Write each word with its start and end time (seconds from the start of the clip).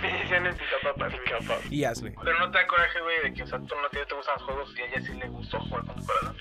Me 0.00 0.12
decían 0.12 0.46
el 0.46 0.54
pica 0.54 0.76
papas. 0.82 1.12
y 1.70 1.84
Ashley. 1.84 2.14
Pero 2.22 2.38
no 2.38 2.50
te 2.50 2.58
da 2.58 2.66
coraje, 2.66 3.00
güey, 3.00 3.22
de 3.22 3.34
que, 3.34 3.42
o 3.42 3.46
sea, 3.46 3.58
tú 3.58 3.74
no 3.80 3.88
te, 3.90 4.04
te 4.04 4.14
gustan 4.14 4.34
los 4.36 4.42
juegos 4.44 4.74
y 4.76 4.80
a 4.82 4.86
ella 4.86 5.06
sí 5.06 5.12
le 5.18 5.28
gustó 5.28 5.58
jugar 5.60 5.84
con 5.86 5.96
tu 5.96 6.06
corazón. 6.06 6.36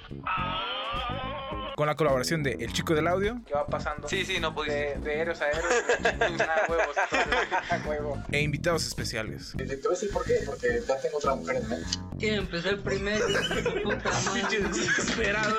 Con 1.75 1.87
la 1.87 1.95
colaboración 1.95 2.41
de 2.41 2.53
El 2.53 2.71
Chico 2.71 2.93
del 2.95 3.05
Audio 3.07 3.41
¿Qué 3.45 3.53
va 3.53 3.67
pasando? 3.67 4.07
Sí, 4.07 4.23
sí, 4.23 4.39
no 4.39 4.55
pudiste. 4.55 4.97
De, 4.97 4.99
de 4.99 5.19
héroes 5.19 5.41
a 5.41 5.49
héroes, 5.49 5.65
a 6.41 6.71
huevos, 6.71 6.95
huevo. 7.85 8.23
e 8.31 8.41
invitados 8.41 8.85
especiales. 8.87 9.53
Te 9.57 9.65
voy 9.65 9.75
a 9.85 9.89
decir 9.89 10.09
por 10.11 10.23
qué, 10.25 10.39
porque 10.45 10.67
ya 10.87 11.01
tengo 11.01 11.17
otra 11.17 11.35
mujer 11.35 11.57
en 11.57 11.69
mente. 11.69 11.89
¿Quién 12.17 12.35
empezó 12.35 12.69
el 12.69 12.79
primero? 12.79 13.25
Puta 13.83 14.09
madre. 14.09 14.59
Desesperado. 14.69 15.57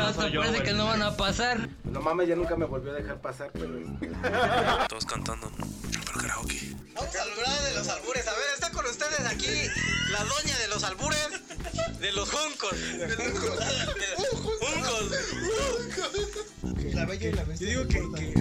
Hasta 0.00 0.30
parece 0.32 0.62
que 0.64 0.72
no 0.72 0.86
van 0.86 1.02
a 1.02 1.16
pasar. 1.16 1.68
No 1.84 2.00
mames, 2.00 2.28
ya 2.28 2.34
nunca 2.36 2.56
me 2.56 2.66
volvió 2.66 2.90
a 2.92 2.94
dejar 2.96 3.20
pasar, 3.20 3.50
pero... 3.52 3.78
Todos 4.88 5.06
cantando. 5.06 5.50
Karaoke. 6.18 6.74
Vamos 6.94 7.16
a 7.16 7.22
hablar 7.22 7.62
de 7.62 7.74
los 7.74 7.88
albures. 7.88 8.26
A 8.26 8.32
ver, 8.32 8.40
está 8.54 8.70
con 8.70 8.86
ustedes 8.86 9.20
aquí 9.26 9.68
la 10.10 10.24
doña 10.24 10.58
de 10.58 10.68
los 10.68 10.82
albures, 10.84 11.28
de 12.00 12.12
los 12.12 12.30
juncos. 12.30 12.72
De 12.72 13.08
los 13.08 13.18
juncos. 14.40 15.10
La 16.94 17.04
bella 17.06 17.28
y 17.28 17.32
la 17.32 17.44
bestia. 17.44 17.70
Yo 17.70 17.84
digo 17.84 18.12
que, 18.12 18.34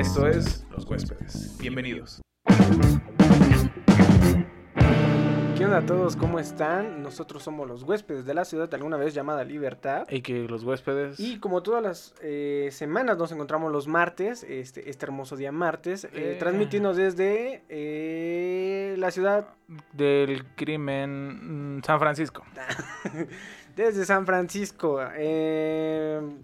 Esto 0.00 0.26
es 0.26 0.64
Los 0.70 0.86
Huéspedes. 0.86 1.58
Bienvenidos. 1.58 2.22
¿Qué 5.60 5.66
onda 5.66 5.76
a 5.76 5.84
todos? 5.84 6.16
¿Cómo 6.16 6.38
están? 6.38 7.02
Nosotros 7.02 7.42
somos 7.42 7.68
los 7.68 7.82
huéspedes 7.82 8.24
de 8.24 8.32
la 8.32 8.46
ciudad 8.46 8.72
alguna 8.72 8.96
vez 8.96 9.12
llamada 9.12 9.44
Libertad. 9.44 10.06
Y 10.08 10.22
que 10.22 10.48
los 10.48 10.64
huéspedes. 10.64 11.20
Y 11.20 11.38
como 11.38 11.62
todas 11.62 11.82
las 11.82 12.14
eh, 12.22 12.70
semanas 12.72 13.18
nos 13.18 13.30
encontramos 13.30 13.70
los 13.70 13.86
martes, 13.86 14.42
este, 14.42 14.88
este 14.88 15.04
hermoso 15.04 15.36
día 15.36 15.52
martes, 15.52 16.04
eh, 16.04 16.08
Eh. 16.14 16.36
transmitiendo 16.38 16.94
desde 16.94 17.62
eh, 17.68 18.94
la 18.96 19.10
ciudad, 19.10 19.48
del 19.92 20.46
crimen 20.56 21.76
mm, 21.76 21.82
San 21.84 21.98
Francisco. 22.00 22.42
desde 23.76 24.06
San 24.06 24.24
Francisco. 24.24 24.98
eh, 25.14 26.20
Bueno, 26.22 26.40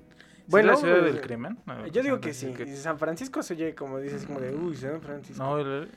bueno, 0.49 0.73
la 0.73 0.77
ciudad 0.77 1.03
del 1.03 1.23
crimen? 1.23 1.57
No, 1.65 1.87
Yo 1.87 2.03
digo 2.03 2.21
que 2.21 2.35
sí. 2.35 2.53
Francisco. 2.53 2.83
San 2.83 2.99
Francisco 2.99 3.43
se 3.43 3.55
oye 3.55 3.75
como 3.75 3.99
dices, 3.99 4.27
como 4.27 4.41
de, 4.41 4.55
uy, 4.55 4.77
San 4.77 5.01
Francisco. 5.01 5.43
No, 5.43 5.59
el, 5.59 5.89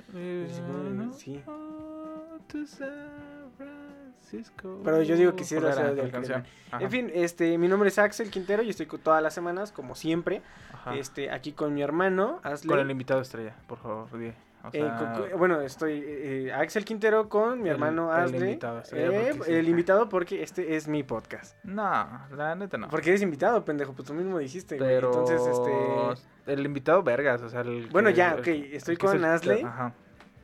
Sí, 1.18 1.42
no. 1.46 1.99
To 2.48 2.66
San 2.66 3.52
Francisco. 3.58 4.82
Pero 4.84 5.02
yo 5.04 5.16
digo 5.16 5.36
que 5.36 5.44
sí 5.44 5.56
es 5.56 5.62
la 5.64 5.70
¿Cuál 5.72 5.80
era 5.80 5.90
ciudad 5.92 6.04
del 6.04 6.12
canción? 6.12 6.44
En 6.80 6.92
fin, 6.92 7.12
este, 7.14 7.58
mi 7.58 7.68
nombre 7.68 7.90
es 7.90 7.98
Axel 8.00 8.30
Quintero 8.30 8.62
y 8.64 8.70
estoy 8.70 8.86
todas 8.86 9.22
las 9.24 9.34
semanas, 9.34 9.72
como 9.72 9.96
siempre, 9.96 10.42
ajá. 10.74 10.96
este, 10.96 11.32
aquí 11.32 11.52
con 11.54 11.74
mi 11.74 11.82
hermano, 11.82 12.40
Asley. 12.44 12.70
Con 12.70 12.80
el 12.80 12.92
invitado 12.92 13.22
estrella, 13.22 13.56
por 13.68 13.80
favor, 13.80 14.18
di. 14.18 14.32
O 14.62 14.68
Eh, 14.74 14.82
sea, 14.82 15.38
bueno, 15.38 15.62
estoy 15.62 16.04
eh, 16.06 16.52
Axel 16.54 16.84
Quintero 16.84 17.30
con 17.30 17.60
mi 17.62 17.70
El- 17.70 17.76
hermano 17.76 18.14
el 18.14 18.24
Asley. 18.26 18.42
invitado, 18.42 18.84
Eh, 18.92 19.32
porque 19.38 19.44
sí. 19.46 19.54
el 19.54 19.70
invitado 19.70 20.10
porque 20.10 20.44
este 20.44 20.76
es 20.76 20.90
mi 20.90 21.02
podcast. 21.04 21.56
No, 21.64 22.28
la 22.36 22.56
neta 22.56 22.78
no. 22.78 22.90
Porque 22.90 23.10
eres 23.10 23.22
invitado, 23.22 23.64
pendejo, 23.64 23.94
pues 23.94 24.06
tú 24.06 24.14
mismo 24.14 24.38
dijiste. 24.38 24.76
Pero. 24.76 25.08
Entonces, 25.08 25.42
este... 25.48 26.52
El 26.52 26.66
invitado, 26.66 27.04
vergas, 27.04 27.42
o 27.42 27.48
sea, 27.50 27.62
el. 27.62 27.88
Bueno, 27.88 28.10
que- 28.10 28.16
ya, 28.16 28.34
el- 28.34 28.40
ok, 28.42 28.48
el 28.48 28.74
estoy 28.74 28.94
es 28.96 29.00
con 29.00 29.16
el- 29.16 29.24
Asley. 29.26 29.64
Ajá. 29.64 29.94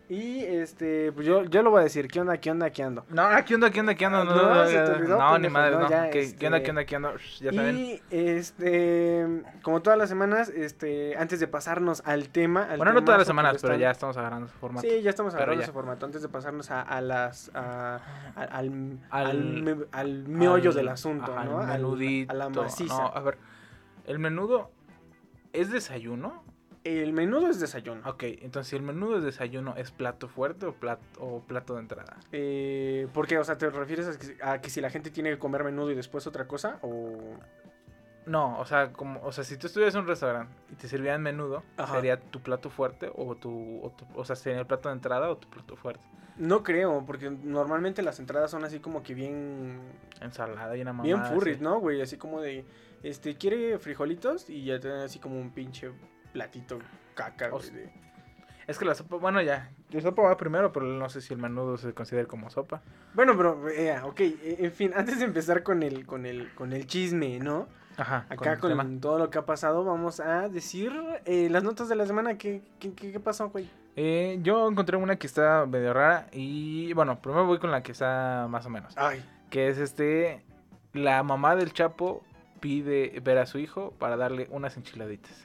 Y, 0.08 0.40
este, 0.46 1.12
pues 1.14 1.26
yo, 1.26 1.46
yo 1.46 1.64
lo 1.64 1.72
voy 1.72 1.80
a 1.82 1.84
decir, 1.84 2.08
¿qué 2.08 2.22
onda, 2.22 2.38
qué 2.38 2.52
onda, 2.52 2.70
qué 2.70 2.84
ando? 2.84 3.04
No, 3.10 3.24
aquí 3.24 3.56
onda, 3.56 3.68
aquí 3.68 3.80
onda, 3.80 3.94
aquí 3.94 4.06
onda. 4.06 4.24
No, 4.24 4.36
No, 4.36 4.54
no, 4.56 4.66
se 4.68 4.74
te 4.74 4.92
olvidó, 4.92 5.18
no, 5.18 5.38
ni 5.40 5.50
madre, 5.50 5.72
no, 5.72 5.80
no. 5.80 5.90
ya, 5.90 6.10
¿Qué, 6.12 6.20
este- 6.22 6.38
¿Qué 6.38 6.46
onda, 6.46 6.62
qué 6.62 6.70
onda, 6.70 6.86
qué? 6.86 6.96
Shh, 7.18 7.40
Ya 7.42 7.52
saben. 7.52 7.76
Y, 7.76 8.02
este, 8.12 9.26
como 9.64 9.82
todas 9.82 9.98
las 9.98 10.08
semanas, 10.10 10.50
este, 10.50 11.18
antes 11.18 11.40
de 11.40 11.48
pasarnos 11.48 12.04
al 12.06 12.30
tema... 12.30 12.64
al 12.70 12.78
Bueno, 12.78 12.94
no 12.94 13.04
todas 13.04 13.18
las 13.18 13.28
semanas, 13.28 13.58
pero 13.62 13.76
ya 13.78 13.90
estamos 13.90 14.16
agarrando 14.18 14.48
su 14.48 14.58
formato. 14.58 14.88
Sí, 14.88 15.02
ya 15.02 15.10
estamos 15.10 15.34
agarrando 15.34 15.64
ese 15.64 15.72
formato. 15.72 16.06
Antes 16.06 16.22
de 16.22 16.30
pasarnos 16.30 16.70
a, 16.70 16.82
a 16.82 17.02
las. 17.02 17.50
a- 17.56 18.00
a- 18.36 18.42
al, 18.44 19.00
Al- 19.10 19.26
al, 19.28 19.44
me- 19.64 19.86
al 19.92 20.28
meollo 20.28 20.72
del 20.72 20.90
asunto, 20.90 21.34
ajá, 21.34 21.46
¿no? 21.46 21.60
Al- 21.62 21.68
menudito. 21.82 22.32
a 22.32 22.36
la 22.36 22.50
maciza. 22.50 22.94
No, 22.96 23.08
a 23.08 23.20
ver. 23.22 23.38
El 24.06 24.20
menudo 24.20 24.70
es 25.52 25.72
desayuno. 25.72 26.44
El 26.86 27.14
menudo 27.14 27.50
es 27.50 27.60
desayuno. 27.60 28.08
Ok, 28.08 28.24
entonces 28.24 28.70
si 28.70 28.76
el 28.76 28.84
menudo 28.84 29.18
es 29.18 29.24
desayuno, 29.24 29.76
¿es 29.76 29.92
plato 29.92 30.28
fuerte 30.28 30.68
o 30.68 30.74
plato, 30.74 31.04
o 31.20 31.42
plato 31.42 31.74
de 31.74 31.80
entrada? 31.82 32.18
Eh, 32.32 33.08
¿Por 33.12 33.26
qué? 33.28 33.40
O 33.40 33.44
sea, 33.44 33.58
¿te 33.58 33.70
refieres 33.72 34.08
a 34.08 34.18
que, 34.20 34.38
a 34.44 34.62
que 34.62 34.70
si 34.70 34.82
la 34.82 34.92
gente 34.92 35.10
tiene 35.10 35.32
que 35.32 35.40
comer 35.40 35.64
menudo 35.64 35.90
y 35.92 35.96
después 35.96 36.28
otra 36.28 36.48
cosa? 36.48 36.78
O. 36.84 37.38
No, 38.28 38.60
o 38.60 38.66
sea, 38.66 38.92
como, 38.94 39.20
o 39.24 39.32
sea, 39.32 39.44
si 39.44 39.58
tú 39.58 39.68
estuvieras 39.68 39.94
en 39.96 40.02
un 40.02 40.08
restaurante 40.08 40.54
y 40.72 40.76
te 40.76 40.88
sirvieran 40.88 41.22
menudo, 41.22 41.64
Ajá. 41.78 41.96
¿sería 41.96 42.20
tu 42.20 42.40
plato 42.42 42.70
fuerte 42.70 43.12
o 43.16 43.36
tu, 43.36 43.80
o 43.84 43.92
tu- 43.92 44.06
o 44.16 44.24
sea, 44.26 44.36
sería 44.36 44.60
el 44.60 44.66
plato 44.68 44.90
de 44.90 44.94
entrada 44.96 45.30
o 45.30 45.38
tu 45.38 45.48
plato 45.50 45.76
fuerte? 45.76 46.04
No 46.38 46.64
creo, 46.64 47.04
porque 47.06 47.30
normalmente 47.32 48.02
las 48.04 48.20
entradas 48.20 48.52
son 48.52 48.64
así 48.64 48.80
como 48.80 49.02
que 49.04 49.14
bien. 49.16 49.80
Ensalada 50.22 50.76
y 50.78 50.82
una 50.82 50.94
mamá. 50.94 51.04
bien 51.04 51.24
furries, 51.26 51.62
¿no, 51.62 51.80
güey? 51.80 52.02
Así 52.02 52.18
como 52.18 52.42
de. 52.42 52.66
Este, 53.04 53.36
¿quiere 53.38 53.78
frijolitos? 53.80 54.50
Y 54.50 54.66
ya 54.66 54.80
te 54.80 54.88
dan 54.90 55.02
así 55.02 55.18
como 55.20 55.40
un 55.40 55.52
pinche 55.52 55.92
platito 56.36 56.80
caca, 57.16 57.48
O 57.48 57.58
güey. 57.60 57.70
de- 57.72 57.90
Es 58.68 58.78
que 58.78 58.84
la 58.86 58.94
sopa, 58.96 59.16
bueno, 59.18 59.42
ya. 59.42 59.70
La 59.92 60.02
sopa 60.02 60.24
va 60.24 60.36
primero, 60.38 60.74
pero 60.74 60.86
no 60.86 61.08
sé 61.08 61.22
si 61.22 61.34
el 61.34 61.40
menudo 61.40 61.78
se 61.78 61.94
considera 61.94 62.28
como 62.28 62.50
sopa. 62.50 62.82
Bueno, 63.14 63.38
pero, 63.38 63.70
eh, 63.70 63.96
ok, 64.04 64.20
eh, 64.20 64.56
en 64.60 64.72
fin, 64.74 64.92
antes 64.96 65.20
de 65.20 65.26
empezar 65.26 65.64
con 65.64 65.82
el, 65.84 66.06
con 66.06 66.26
el, 66.26 66.54
con 66.56 66.74
el 66.74 66.86
chisme, 66.88 67.40
¿no? 67.40 67.68
Ajá. 67.98 68.26
Acá 68.28 68.58
con, 68.58 69.00
todo 69.00 69.18
lo 69.20 69.30
que 69.30 69.38
ha 69.38 69.46
pasado, 69.46 69.86
vamos 69.86 70.20
a 70.20 70.50
decir 70.50 70.92
eh, 71.26 71.48
las 71.50 71.64
notas 71.64 71.88
de 71.88 71.96
la 71.96 72.06
semana. 72.06 72.38
¿Qué, 72.38 72.62
qué, 72.80 72.92
qué, 72.94 73.12
qué 73.14 73.20
pasó, 73.22 73.50
güey? 73.50 73.70
Eh, 73.96 74.40
yo 74.42 74.68
encontré 74.70 74.98
una 74.98 75.16
que 75.16 75.28
está 75.28 75.66
medio 75.66 75.94
rara 75.94 76.28
y 76.34 76.92
bueno, 76.94 77.22
primero 77.22 77.46
voy 77.46 77.60
con 77.60 77.72
la 77.72 77.82
que 77.84 77.94
está 77.94 78.48
más 78.50 78.66
o 78.66 78.70
menos. 78.70 78.94
Ay, 78.98 79.24
Que 79.50 79.70
es 79.70 79.78
este, 79.78 80.44
la 80.92 81.24
mamá 81.24 81.56
del 81.56 81.72
Chapo 81.72 82.22
pide 82.60 83.22
ver 83.24 83.38
a 83.38 83.46
su 83.46 83.60
hijo 83.60 83.92
para 84.00 84.18
darle 84.18 84.48
unas 84.50 84.76
enchiladitas. 84.76 85.45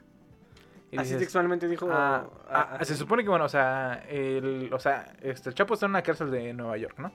Y 0.92 0.96
así 0.98 1.04
dices, 1.10 1.18
textualmente 1.20 1.68
dijo. 1.68 1.88
ah, 1.90 2.24
ah, 2.50 2.78
se 2.84 2.96
supone 2.96 3.22
que 3.22 3.28
bueno, 3.30 3.44
o 3.44 3.48
sea, 3.48 4.04
el, 4.08 4.70
o 4.72 4.78
sea, 4.78 5.12
este, 5.22 5.50
el 5.50 5.54
Chapo 5.54 5.74
está 5.74 5.86
en 5.86 5.90
una 5.92 6.02
cárcel 6.02 6.30
de 6.30 6.52
Nueva 6.52 6.76
York, 6.76 6.98
¿no? 6.98 7.12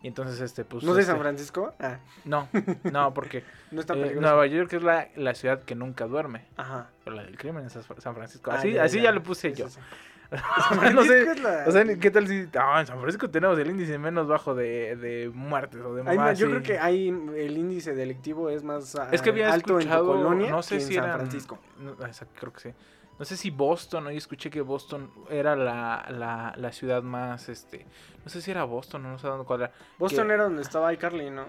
Y 0.00 0.06
entonces 0.08 0.40
este, 0.40 0.64
pues. 0.64 0.84
¿No 0.84 0.94
de 0.94 1.00
este, 1.00 1.12
San 1.12 1.20
Francisco? 1.20 1.74
Ah, 1.80 1.98
No, 2.24 2.48
no, 2.92 3.12
porque 3.12 3.42
no 3.72 3.80
está 3.80 3.94
eh. 3.94 4.16
Nueva 4.18 4.46
York 4.46 4.72
es 4.72 4.82
la, 4.82 5.08
la 5.16 5.34
ciudad 5.34 5.62
que 5.64 5.74
nunca 5.74 6.06
duerme. 6.06 6.46
Ajá. 6.56 6.88
Pero 7.04 7.16
la 7.16 7.24
del 7.24 7.36
crimen 7.36 7.66
es 7.66 7.72
San 7.72 8.14
Francisco. 8.14 8.50
Así, 8.50 8.72
ya, 8.72 8.84
así 8.84 8.98
ya. 8.98 9.04
ya 9.04 9.12
lo 9.12 9.22
puse 9.22 9.52
yo. 9.52 9.68
sí, 9.68 9.80
no 10.94 11.02
sé, 11.04 11.22
es 11.32 11.40
la- 11.42 11.64
o 11.66 11.70
sea, 11.72 11.84
¿qué 11.98 12.10
tal 12.10 12.28
si 12.28 12.46
ah, 12.58 12.80
en 12.80 12.86
San 12.86 12.98
Francisco 12.98 13.28
tenemos 13.30 13.58
el 13.58 13.68
índice 13.70 13.98
menos 13.98 14.28
bajo 14.28 14.54
de, 14.54 14.94
de 14.96 15.30
muertes 15.34 15.80
o 15.80 15.94
de 15.94 16.08
Hay 16.08 16.16
más- 16.18 16.38
yo 16.38 16.46
sí. 16.46 16.52
creo 16.52 16.62
que 16.62 16.78
ahí 16.78 17.08
el 17.08 17.56
índice 17.58 17.94
delictivo 17.94 18.50
es 18.50 18.62
más 18.62 18.94
es 19.10 19.20
que 19.22 19.30
había 19.30 19.52
alto 19.52 19.80
en 19.80 19.88
tu 19.88 19.96
colonia 20.04 20.50
no 20.50 20.62
sé 20.62 20.76
que 20.76 20.82
en 20.82 20.88
si 20.88 20.94
San 20.94 21.04
eran- 21.04 21.16
Francisco. 21.18 21.58
no, 21.78 21.96
creo 22.38 22.52
que 22.52 22.60
sí. 22.60 22.70
No 23.18 23.24
sé 23.24 23.36
si 23.36 23.50
Boston, 23.50 24.06
hoy 24.06 24.16
escuché 24.16 24.48
que 24.50 24.60
Boston 24.60 25.10
era 25.28 25.56
la, 25.56 26.06
la, 26.10 26.54
la 26.56 26.72
ciudad 26.72 27.02
más, 27.02 27.48
este, 27.48 27.84
no 28.24 28.30
sé 28.30 28.40
si 28.40 28.50
era 28.52 28.62
Boston, 28.64 29.02
no 29.02 29.18
sé 29.18 29.26
dónde 29.26 29.44
cuál 29.44 29.62
era. 29.62 29.72
Boston 29.98 30.28
que- 30.28 30.34
era 30.34 30.44
donde 30.44 30.62
estaba 30.62 30.92
iCarly, 30.92 31.30
¿no? 31.30 31.46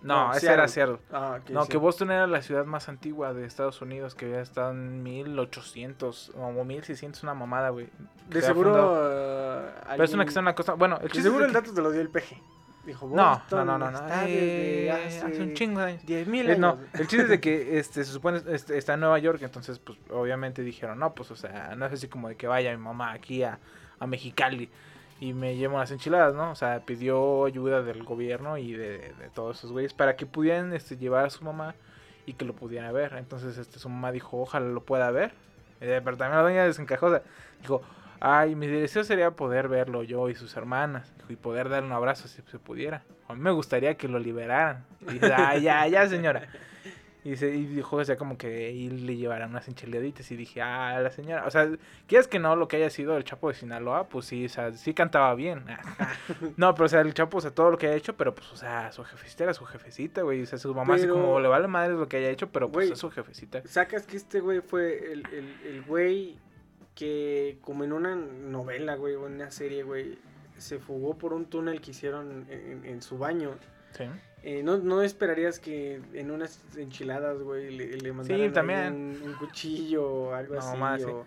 No, 0.00 0.28
No, 0.28 0.32
ese 0.32 0.52
era 0.52 0.68
Seattle. 0.68 0.98
Ah. 1.10 1.40
No, 1.48 1.64
sí. 1.64 1.70
que 1.72 1.76
Boston 1.76 2.12
era 2.12 2.28
la 2.28 2.40
ciudad 2.40 2.64
más 2.66 2.88
antigua 2.88 3.34
de 3.34 3.44
Estados 3.44 3.82
Unidos, 3.82 4.14
que 4.14 4.26
había 4.26 4.40
estado 4.42 4.70
en 4.70 5.02
1800 5.02 6.32
o 6.36 6.52
1600, 6.64 7.22
una 7.24 7.34
mamada, 7.34 7.70
güey. 7.70 7.88
De 8.28 8.40
seguro. 8.40 8.96
eh, 9.10 9.70
Pero 9.90 10.04
es 10.04 10.14
una 10.14 10.24
que 10.24 10.28
está 10.28 10.38
en 10.38 10.46
la 10.46 10.54
costa. 10.54 10.74
Bueno, 10.74 10.98
el 11.02 11.08
De 11.08 11.20
seguro 11.20 11.44
el 11.46 11.52
dato 11.52 11.74
te 11.74 11.82
lo 11.82 11.90
dio 11.90 12.00
el 12.00 12.10
peje. 12.10 12.40
Dijo, 12.88 13.06
No, 13.06 13.40
no, 13.50 13.64
no, 13.66 13.78
no, 13.78 13.90
no. 13.90 13.98
eh, 14.26 14.90
hace, 14.90 15.20
hace 15.26 15.42
un 15.42 15.52
chingo 15.54 15.80
de 15.80 15.86
años. 15.92 16.02
10.000 16.06 16.34
Eh, 16.34 16.40
años. 16.52 16.58
no, 16.58 16.78
el 16.94 17.06
chiste 17.06 17.24
es 17.24 17.28
de 17.28 17.38
que 17.38 17.78
este, 17.78 18.02
se 18.02 18.10
supone 18.12 18.40
este, 18.48 18.78
está 18.78 18.94
en 18.94 19.00
Nueva 19.00 19.18
York, 19.18 19.40
entonces 19.42 19.78
pues 19.78 19.98
obviamente 20.10 20.62
dijeron, 20.62 20.98
no, 20.98 21.14
pues 21.14 21.30
o 21.30 21.36
sea, 21.36 21.74
no 21.76 21.84
es 21.86 21.92
así 21.92 22.08
como 22.08 22.28
de 22.30 22.36
que 22.36 22.46
vaya 22.46 22.70
mi 22.76 22.82
mamá 22.82 23.12
aquí 23.12 23.42
a, 23.42 23.58
a 23.98 24.06
Mexicali 24.06 24.70
y 25.20 25.34
me 25.34 25.56
llevo 25.56 25.76
unas 25.76 25.90
enchiladas, 25.90 26.34
¿no? 26.34 26.50
O 26.50 26.54
sea, 26.54 26.80
pidió 26.86 27.44
ayuda 27.44 27.82
del 27.82 28.04
gobierno 28.04 28.56
y 28.56 28.72
de, 28.72 29.12
de 29.12 29.28
todos 29.34 29.58
esos 29.58 29.70
güeyes 29.72 29.92
para 29.92 30.16
que 30.16 30.24
pudieran 30.24 30.72
este, 30.72 30.96
llevar 30.96 31.26
a 31.26 31.30
su 31.30 31.44
mamá 31.44 31.74
y 32.24 32.32
que 32.32 32.44
lo 32.46 32.54
pudiera 32.54 32.90
ver. 32.92 33.14
Entonces 33.18 33.58
este, 33.58 33.78
su 33.78 33.88
mamá 33.90 34.12
dijo, 34.12 34.40
ojalá 34.40 34.66
lo 34.68 34.82
pueda 34.82 35.10
ver. 35.10 35.32
Eh, 35.80 36.00
pero 36.04 36.16
también 36.16 36.36
la 36.38 36.42
doña 36.42 36.64
desencajó, 36.64 37.06
o 37.06 37.10
sea, 37.10 37.22
dijo, 37.60 37.82
Ay, 38.20 38.54
mi 38.54 38.66
deseo 38.66 39.04
sería 39.04 39.30
poder 39.30 39.68
verlo 39.68 40.02
yo 40.02 40.28
y 40.28 40.34
sus 40.34 40.56
hermanas 40.56 41.12
y 41.28 41.36
poder 41.36 41.68
darle 41.68 41.86
un 41.86 41.92
abrazo 41.92 42.26
si 42.28 42.42
se 42.42 42.58
pudiera. 42.58 43.02
A 43.28 43.34
mí 43.34 43.40
me 43.40 43.50
gustaría 43.50 43.96
que 43.96 44.08
lo 44.08 44.18
liberaran. 44.18 44.84
Y 45.02 45.14
dice, 45.14 45.32
ay, 45.34 45.62
ya, 45.62 45.86
ya, 45.86 46.08
señora. 46.08 46.48
Y, 47.24 47.36
se, 47.36 47.54
y 47.54 47.66
dijo, 47.66 47.96
o 47.96 48.04
sea, 48.04 48.16
como 48.16 48.38
que 48.38 48.70
y 48.70 48.88
le 48.88 49.16
llevaran 49.16 49.50
unas 49.50 49.68
enchiladitas. 49.68 50.30
Y 50.30 50.36
dije, 50.36 50.62
ah, 50.62 50.98
la 51.00 51.10
señora. 51.10 51.44
O 51.46 51.50
sea, 51.50 51.68
quieres 52.06 52.26
que 52.26 52.38
no 52.38 52.56
lo 52.56 52.68
que 52.68 52.76
haya 52.76 52.88
sido 52.88 53.16
el 53.18 53.24
Chapo 53.24 53.48
de 53.48 53.54
Sinaloa, 53.54 54.08
pues 54.08 54.24
sí, 54.26 54.46
o 54.46 54.48
sea, 54.48 54.72
sí 54.72 54.94
cantaba 54.94 55.34
bien. 55.34 55.64
no, 56.56 56.74
pero 56.74 56.86
o 56.86 56.88
sea, 56.88 57.02
el 57.02 57.12
Chapo, 57.12 57.38
o 57.38 57.40
sea, 57.40 57.50
todo 57.50 57.70
lo 57.70 57.76
que 57.76 57.86
haya 57.88 57.96
hecho, 57.96 58.16
pero 58.16 58.34
pues, 58.34 58.50
o 58.50 58.56
sea, 58.56 58.90
su 58.92 59.04
jefecita 59.04 59.44
era 59.44 59.52
su 59.54 59.64
jefecita, 59.66 60.22
güey. 60.22 60.42
O 60.42 60.46
sea, 60.46 60.58
su 60.58 60.74
mamá 60.74 60.94
así 60.94 61.02
Pero- 61.02 61.14
como 61.14 61.38
le 61.40 61.48
vale 61.48 61.68
madre 61.68 61.92
lo 61.94 62.08
que 62.08 62.16
haya 62.16 62.30
hecho, 62.30 62.48
pero 62.50 62.70
pues 62.70 62.90
es 62.90 62.98
su 62.98 63.10
jefecita. 63.10 63.62
Sacas 63.66 64.06
que 64.06 64.16
este 64.16 64.40
güey 64.40 64.60
fue 64.60 65.12
el, 65.12 65.26
el, 65.32 65.56
el 65.66 65.82
güey 65.82 66.38
que, 66.98 67.58
como 67.60 67.84
en 67.84 67.92
una 67.92 68.16
novela, 68.16 68.96
güey, 68.96 69.14
o 69.14 69.28
en 69.28 69.34
una 69.34 69.52
serie, 69.52 69.84
güey, 69.84 70.18
se 70.56 70.80
fugó 70.80 71.16
por 71.16 71.32
un 71.32 71.46
túnel 71.46 71.80
que 71.80 71.92
hicieron 71.92 72.44
en, 72.50 72.84
en 72.84 73.02
su 73.02 73.18
baño. 73.18 73.52
Sí. 73.92 74.02
Eh, 74.42 74.64
no, 74.64 74.78
no 74.78 75.02
esperarías 75.02 75.60
que 75.60 76.00
en 76.12 76.32
unas 76.32 76.60
enchiladas, 76.76 77.40
güey, 77.40 77.70
le, 77.70 77.98
le 77.98 78.12
mandaran 78.12 78.52
también. 78.52 78.92
Un, 79.22 79.28
un 79.28 79.34
cuchillo 79.34 80.04
o 80.04 80.34
algo 80.34 80.54
No, 80.54 80.60
así. 80.60 80.76
más, 80.76 81.00
sí. 81.00 81.06
o 81.08 81.24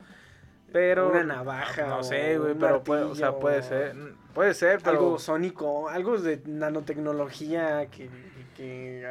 Pero. 0.73 1.09
Una 1.09 1.23
navaja 1.23 1.87
No 1.87 2.03
sé, 2.03 2.37
güey, 2.37 2.53
pero 2.53 2.83
puede, 2.83 3.03
o 3.03 3.15
sea, 3.15 3.39
puede 3.39 3.63
ser. 3.63 3.95
Puede 4.33 4.53
ser, 4.53 4.79
pero. 4.83 4.97
algo 4.97 5.19
sónico, 5.19 5.87
algo 5.87 6.17
de 6.17 6.41
nanotecnología 6.45 7.85
que... 7.89 8.09
que 8.57 9.05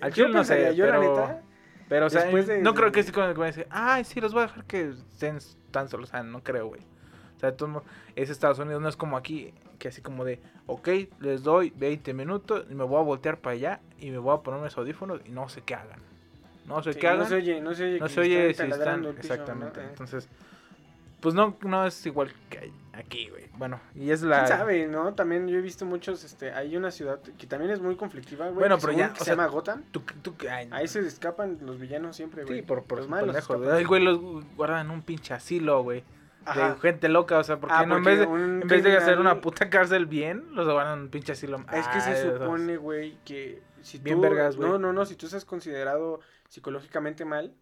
Al 0.00 0.12
yo 0.12 0.26
no 0.26 0.42
sé, 0.42 0.74
yo 0.74 0.86
la 0.86 0.98
neta... 0.98 1.42
Pero, 1.92 2.06
o 2.06 2.10
sea, 2.10 2.22
Después 2.22 2.46
de- 2.46 2.62
no 2.62 2.72
creo 2.72 2.90
que 2.90 3.02
sí 3.02 3.12
como 3.12 3.34
que 3.34 3.42
decir, 3.42 3.66
ay, 3.68 4.02
sí, 4.04 4.18
los 4.18 4.32
voy 4.32 4.44
a 4.44 4.46
dejar 4.46 4.64
que 4.64 4.88
estén 4.88 5.36
tan 5.70 5.90
solos. 5.90 6.08
O 6.08 6.12
sea, 6.12 6.22
no 6.22 6.42
creo, 6.42 6.68
güey. 6.68 6.80
O 7.36 7.38
sea, 7.38 7.54
modos, 7.68 7.82
es 8.16 8.30
Estados 8.30 8.58
Unidos, 8.60 8.80
no 8.80 8.88
es 8.88 8.96
como 8.96 9.18
aquí, 9.18 9.52
que 9.78 9.88
así 9.88 10.00
como 10.00 10.24
de, 10.24 10.40
ok, 10.66 10.88
les 11.20 11.42
doy 11.42 11.70
20 11.76 12.14
minutos 12.14 12.64
y 12.70 12.74
me 12.74 12.84
voy 12.84 12.98
a 12.98 13.02
voltear 13.04 13.36
para 13.40 13.52
allá 13.56 13.80
y 13.98 14.10
me 14.10 14.16
voy 14.16 14.34
a 14.34 14.40
poner 14.40 14.60
mis 14.62 14.74
audífonos 14.78 15.20
y 15.26 15.30
no 15.32 15.50
sé 15.50 15.60
qué 15.60 15.74
hagan. 15.74 16.00
No 16.66 16.82
sé 16.82 16.94
Sí, 16.94 17.00
qué 17.00 17.08
hagan. 17.08 17.18
no 17.24 17.26
se 17.26 17.34
oye, 17.34 17.60
no 17.60 17.74
se 17.74 17.84
oye. 17.84 17.98
no 18.00 18.06
que 18.06 18.12
se 18.14 18.20
oye 18.20 18.50
están 18.50 18.66
si 18.68 18.72
están. 18.72 18.78
taladrando 18.80 19.08
el 19.10 19.14
piso, 19.16 19.34
Exactamente. 19.34 19.80
¿no? 19.80 19.86
Eh. 19.86 19.90
Entonces, 19.90 20.28
pues 21.22 21.34
no, 21.36 21.56
no 21.62 21.86
es 21.86 22.04
igual 22.04 22.32
que 22.50 22.72
aquí, 22.92 23.28
güey. 23.30 23.48
Bueno, 23.56 23.80
y 23.94 24.10
es 24.10 24.22
la. 24.22 24.44
¿Quién 24.44 24.58
sabe, 24.58 24.86
no? 24.88 25.14
También 25.14 25.46
yo 25.46 25.56
he 25.56 25.62
visto 25.62 25.86
muchos, 25.86 26.24
este, 26.24 26.52
hay 26.52 26.76
una 26.76 26.90
ciudad 26.90 27.20
que 27.20 27.46
también 27.46 27.70
es 27.70 27.80
muy 27.80 27.94
conflictiva, 27.94 28.46
güey. 28.46 28.58
Bueno, 28.58 28.76
pero 28.80 28.92
ya, 28.92 29.12
o 29.14 29.18
se 29.18 29.24
sea, 29.24 29.34
llama 29.34 29.46
Gotham. 29.46 29.84
Tú, 29.92 30.02
tú, 30.20 30.34
ay, 30.50 30.68
Ahí 30.72 30.88
se 30.88 30.98
escapan 31.00 31.58
los 31.62 31.78
villanos 31.78 32.16
siempre, 32.16 32.44
güey. 32.44 32.58
Sí, 32.58 32.62
por, 32.62 32.82
por 32.84 32.98
los 32.98 33.08
malos. 33.08 33.36
Ay, 33.72 33.84
güey, 33.84 34.02
los 34.02 34.18
guardan 34.56 34.86
en 34.86 34.90
un 34.90 35.02
pinche 35.02 35.32
asilo, 35.32 35.82
güey. 35.82 36.02
Ajá. 36.44 36.74
De 36.74 36.80
gente 36.80 37.08
loca, 37.08 37.38
o 37.38 37.44
sea, 37.44 37.60
porque 37.60 37.76
Ah, 37.78 37.86
no 37.86 37.98
en 37.98 38.02
porque 38.02 38.18
vez 38.18 38.18
de, 38.18 38.26
un 38.26 38.62
en 38.62 38.68
vez 38.68 38.82
de 38.82 38.96
hacer 38.96 39.20
una 39.20 39.40
puta 39.40 39.70
cárcel 39.70 40.06
bien, 40.06 40.44
los 40.56 40.68
guardan 40.68 40.98
en 40.98 41.04
un 41.04 41.08
pinche 41.08 41.32
asilo. 41.32 41.58
Es 41.72 41.86
que 41.86 42.00
se 42.00 42.10
Ay, 42.10 42.32
supone, 42.32 42.76
güey, 42.78 43.16
que 43.24 43.62
si 43.82 43.98
tú... 43.98 44.04
Bien 44.04 44.20
vergas, 44.20 44.56
güey. 44.56 44.68
No, 44.68 44.76
no, 44.76 44.92
no, 44.92 45.06
si 45.06 45.14
tú 45.14 45.26
estás 45.26 45.44
considerado 45.44 46.18
psicológicamente 46.52 47.24
mal, 47.24 47.54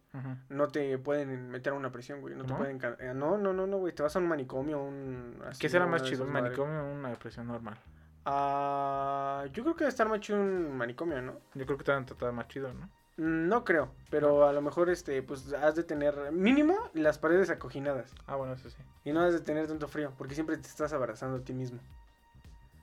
no 0.49 0.67
te 0.67 0.97
pueden 0.97 1.49
meter 1.49 1.71
a 1.71 1.75
una 1.77 1.93
prisión, 1.93 2.19
güey. 2.19 2.35
No, 2.35 2.43
te 2.45 2.53
pueden... 2.53 2.77
eh, 2.99 3.13
No, 3.15 3.37
no, 3.37 3.53
no, 3.53 3.65
no, 3.65 3.77
güey. 3.77 3.95
Te 3.95 4.03
vas 4.03 4.13
a 4.17 4.19
un 4.19 4.27
manicomio, 4.27 4.83
un... 4.83 5.37
¿Qué 5.41 5.47
asilo, 5.47 5.69
será 5.69 5.85
más 5.87 6.03
chido, 6.03 6.25
un 6.25 6.31
manicomio 6.33 6.81
o 6.83 6.91
una 6.91 7.09
depresión 7.09 7.47
normal? 7.47 7.77
Ah, 8.25 9.45
yo 9.53 9.63
creo 9.63 9.75
que 9.75 9.85
debe 9.85 9.89
estar 9.91 10.09
más 10.09 10.19
chido 10.19 10.39
un 10.41 10.75
manicomio, 10.75 11.21
¿no? 11.21 11.39
Yo 11.53 11.65
creo 11.65 11.77
que 11.77 11.85
te 11.85 11.91
van 11.93 12.03
a 12.03 12.05
tratar 12.05 12.33
más 12.33 12.49
chido, 12.49 12.73
¿no? 12.73 12.89
Mm, 13.15 13.47
No 13.47 13.63
creo, 13.63 13.93
pero 14.09 14.45
a 14.45 14.51
lo 14.51 14.61
mejor 14.61 14.89
este, 14.89 15.23
pues 15.23 15.53
has 15.53 15.75
de 15.75 15.83
tener 15.83 16.33
mínimo 16.33 16.75
las 16.93 17.17
paredes 17.17 17.49
acoginadas 17.49 18.13
Ah, 18.27 18.35
bueno, 18.35 18.53
eso 18.55 18.69
sí. 18.69 18.77
y 19.05 19.13
no 19.13 19.21
has 19.21 19.31
de 19.31 19.39
tener 19.39 19.67
tanto 19.67 19.87
frío, 19.87 20.11
porque 20.17 20.35
siempre 20.35 20.57
te 20.57 20.67
estás 20.67 20.91
abrazando 20.91 21.37
a 21.37 21.41
ti 21.41 21.53
mismo. 21.53 21.79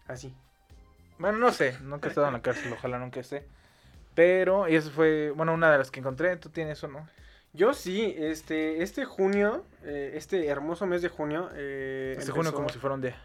Así. 0.06 0.34
Bueno, 1.18 1.36
no 1.36 1.52
sé, 1.52 1.76
nunca 1.82 2.08
he 2.08 2.10
estado 2.10 2.28
en 2.28 2.32
la 2.32 2.40
cárcel, 2.42 2.72
ojalá 2.72 2.98
nunca 2.98 3.20
esté. 3.20 3.46
Pero, 4.18 4.68
y 4.68 4.74
eso 4.74 4.90
fue, 4.90 5.30
bueno, 5.30 5.54
una 5.54 5.70
de 5.70 5.78
las 5.78 5.92
que 5.92 6.00
encontré, 6.00 6.36
tú 6.38 6.48
tienes 6.48 6.82
o 6.82 6.88
no. 6.88 7.08
Yo 7.52 7.72
sí, 7.72 8.16
este, 8.18 8.82
este 8.82 9.04
junio, 9.04 9.64
eh, 9.84 10.10
este 10.14 10.48
hermoso 10.48 10.86
mes 10.86 11.02
de 11.02 11.08
junio, 11.08 11.48
eh, 11.54 12.16
Este 12.18 12.32
junio 12.32 12.52
como 12.52 12.68
si 12.68 12.80
fuera 12.80 12.94
un 12.94 13.00
día. 13.00 13.16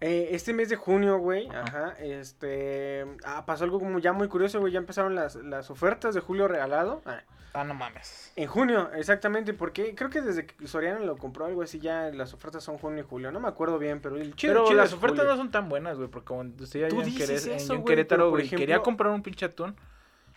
eh, 0.00 0.30
este 0.32 0.52
mes 0.52 0.68
de 0.70 0.74
junio, 0.74 1.18
güey, 1.18 1.46
Ajá. 1.50 1.60
ajá, 1.60 1.94
este, 2.00 3.06
ah, 3.24 3.46
pasó 3.46 3.62
algo 3.62 3.78
como 3.78 4.00
ya 4.00 4.12
muy 4.12 4.26
curioso, 4.26 4.58
güey, 4.58 4.72
ya 4.72 4.80
empezaron 4.80 5.14
las, 5.14 5.36
las 5.36 5.70
ofertas 5.70 6.16
de 6.16 6.20
julio 6.20 6.48
regalado. 6.48 7.00
Ah, 7.06 7.22
Ah, 7.56 7.62
no 7.62 7.72
mames. 7.72 8.32
En 8.34 8.48
junio, 8.48 8.90
exactamente, 8.96 9.54
porque 9.54 9.94
creo 9.94 10.10
que 10.10 10.20
desde 10.20 10.44
que 10.44 10.66
Soriana 10.66 10.98
lo 10.98 11.16
compró 11.16 11.44
algo 11.46 11.62
así, 11.62 11.78
ya 11.78 12.10
las 12.10 12.34
ofertas 12.34 12.64
son 12.64 12.78
junio 12.78 13.04
y 13.04 13.06
julio. 13.08 13.30
No 13.30 13.38
me 13.38 13.46
acuerdo 13.46 13.78
bien, 13.78 14.00
pero 14.00 14.16
el 14.16 14.34
chido, 14.34 14.54
Pero 14.54 14.64
chido 14.66 14.76
las 14.78 14.92
ofertas 14.92 15.20
julio. 15.20 15.30
no 15.30 15.36
son 15.36 15.52
tan 15.52 15.68
buenas, 15.68 15.96
güey, 15.96 16.08
porque 16.08 16.26
como 16.26 16.50
Tú 16.50 16.66
yo 16.66 16.84
en, 16.84 17.84
Querétaro, 17.84 18.30
güey, 18.30 18.48
quería 18.48 18.80
comprar 18.80 19.12
un 19.12 19.22
pinche 19.22 19.46
atún. 19.46 19.76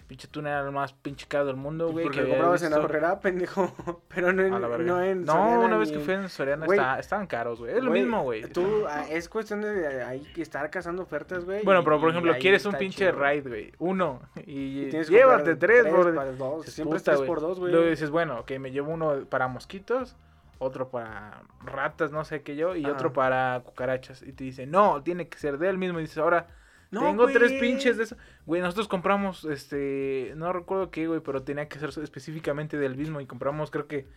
Pinche 0.08 0.26
atún 0.28 0.48
era 0.48 0.62
el 0.62 0.72
más 0.72 0.94
pinche 0.94 1.28
caro 1.28 1.48
del 1.48 1.58
mundo, 1.58 1.86
Pues 1.92 1.94
güey. 1.94 2.04
porque 2.06 2.20
que 2.20 2.24
lo 2.24 2.30
comprabas 2.30 2.64
en 2.64 2.72
la 2.72 2.80
horrera, 2.80 3.20
pendejo. 3.20 3.76
Pero 4.08 4.32
no 4.32 4.42
en, 4.42 4.54
A 4.54 4.60
la 4.60 4.78
no 4.78 5.04
en 5.04 5.26
No, 5.26 5.34
Soriana 5.34 5.60
una 5.60 5.78
vez 5.78 5.92
que 5.92 6.00
fui 6.00 6.14
en 6.14 6.30
Soriana 6.30 6.66
Güey, 6.66 6.80
está- 6.80 7.00
estaban 7.00 7.28
caros, 7.28 7.60
güey. 7.60 7.76
Es 7.76 7.84
lo 7.84 7.90
Güey, 7.90 8.04
mismo, 8.04 8.24
güey. 8.24 8.44
Tú, 8.44 8.86
ah, 8.88 9.06
es 9.10 9.28
cuestión 9.28 9.60
de 9.62 10.04
ahí 10.04 10.22
que 10.34 10.42
estar 10.42 10.70
cazando 10.70 11.04
ofertas, 11.04 11.44
güey. 11.44 11.62
Bueno, 11.66 11.84
pero 11.84 12.00
por 12.00 12.10
ejemplo, 12.12 12.34
quieres 12.40 12.66
un 12.66 12.76
pinche 12.76 13.08
chido. 13.08 13.20
raid, 13.20 13.48
güey. 13.50 13.74
Uno. 13.80 14.22
Y, 14.46 14.84
Y 14.86 14.90
que 14.92 15.04
llévate 15.04 15.52
comprar 15.52 15.58
tres, 15.58 15.86
por. 15.88 16.16
para 16.16 16.32
dos. 16.32 16.66
Siempre 16.68 16.96
es 16.98 17.02
puta, 17.04 17.12
tres 17.12 17.18
güey. 17.18 17.28
por 17.28 17.42
dos, 17.42 17.60
güey. 17.60 17.74
Luego 17.74 17.88
dices, 17.90 18.10
bueno, 18.10 18.40
ok, 18.40 18.52
me 18.60 18.72
llevo 18.72 18.94
uno 18.94 19.26
para 19.30 19.50
mosquitos, 19.50 20.16
otro 20.58 20.88
para 20.90 21.42
ratas, 21.66 22.14
no 22.14 22.24
sé 22.24 22.44
qué 22.44 22.56
yo, 22.56 22.78
y 22.78 22.86
Ajá. 22.86 22.94
otro 22.94 23.12
para 23.12 23.62
cucarachas. 23.66 24.22
Y 24.24 24.32
te 24.32 24.46
dice, 24.46 24.66
no, 24.68 25.04
tiene 25.04 25.28
que 25.28 25.38
ser 25.38 25.58
de 25.58 25.68
él 25.68 25.78
mismo. 25.78 26.00
Y 26.00 26.04
dices, 26.04 26.18
ahora, 26.20 26.48
No, 26.92 27.02
tengo 27.02 27.28
tres 27.28 27.54
pinches 27.54 27.98
de 27.98 28.04
eso. 28.04 28.16
Güey, 28.46 28.62
nosotros 28.62 28.88
compramos, 28.88 29.44
este, 29.46 30.34
no 30.36 30.54
recuerdo 30.54 30.90
qué, 30.92 31.08
güey, 31.08 31.20
pero 31.20 31.44
tenía 31.44 31.68
que 31.68 31.80
ser 31.80 31.90
específicamente 32.02 32.78
del 32.78 32.96
mismo. 32.96 33.20
Y 33.22 33.26
compramos, 33.26 33.72
creo 33.72 33.88
que, 33.88 34.08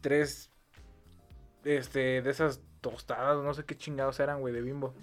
tres, 0.00 0.50
este, 1.64 2.22
de 2.22 2.30
esas 2.30 2.60
tostadas, 2.80 3.42
no 3.42 3.54
sé 3.54 3.64
qué 3.64 3.76
chingados 3.76 4.20
eran, 4.20 4.40
güey, 4.40 4.52
de 4.54 4.60
bimbo. 4.62 4.94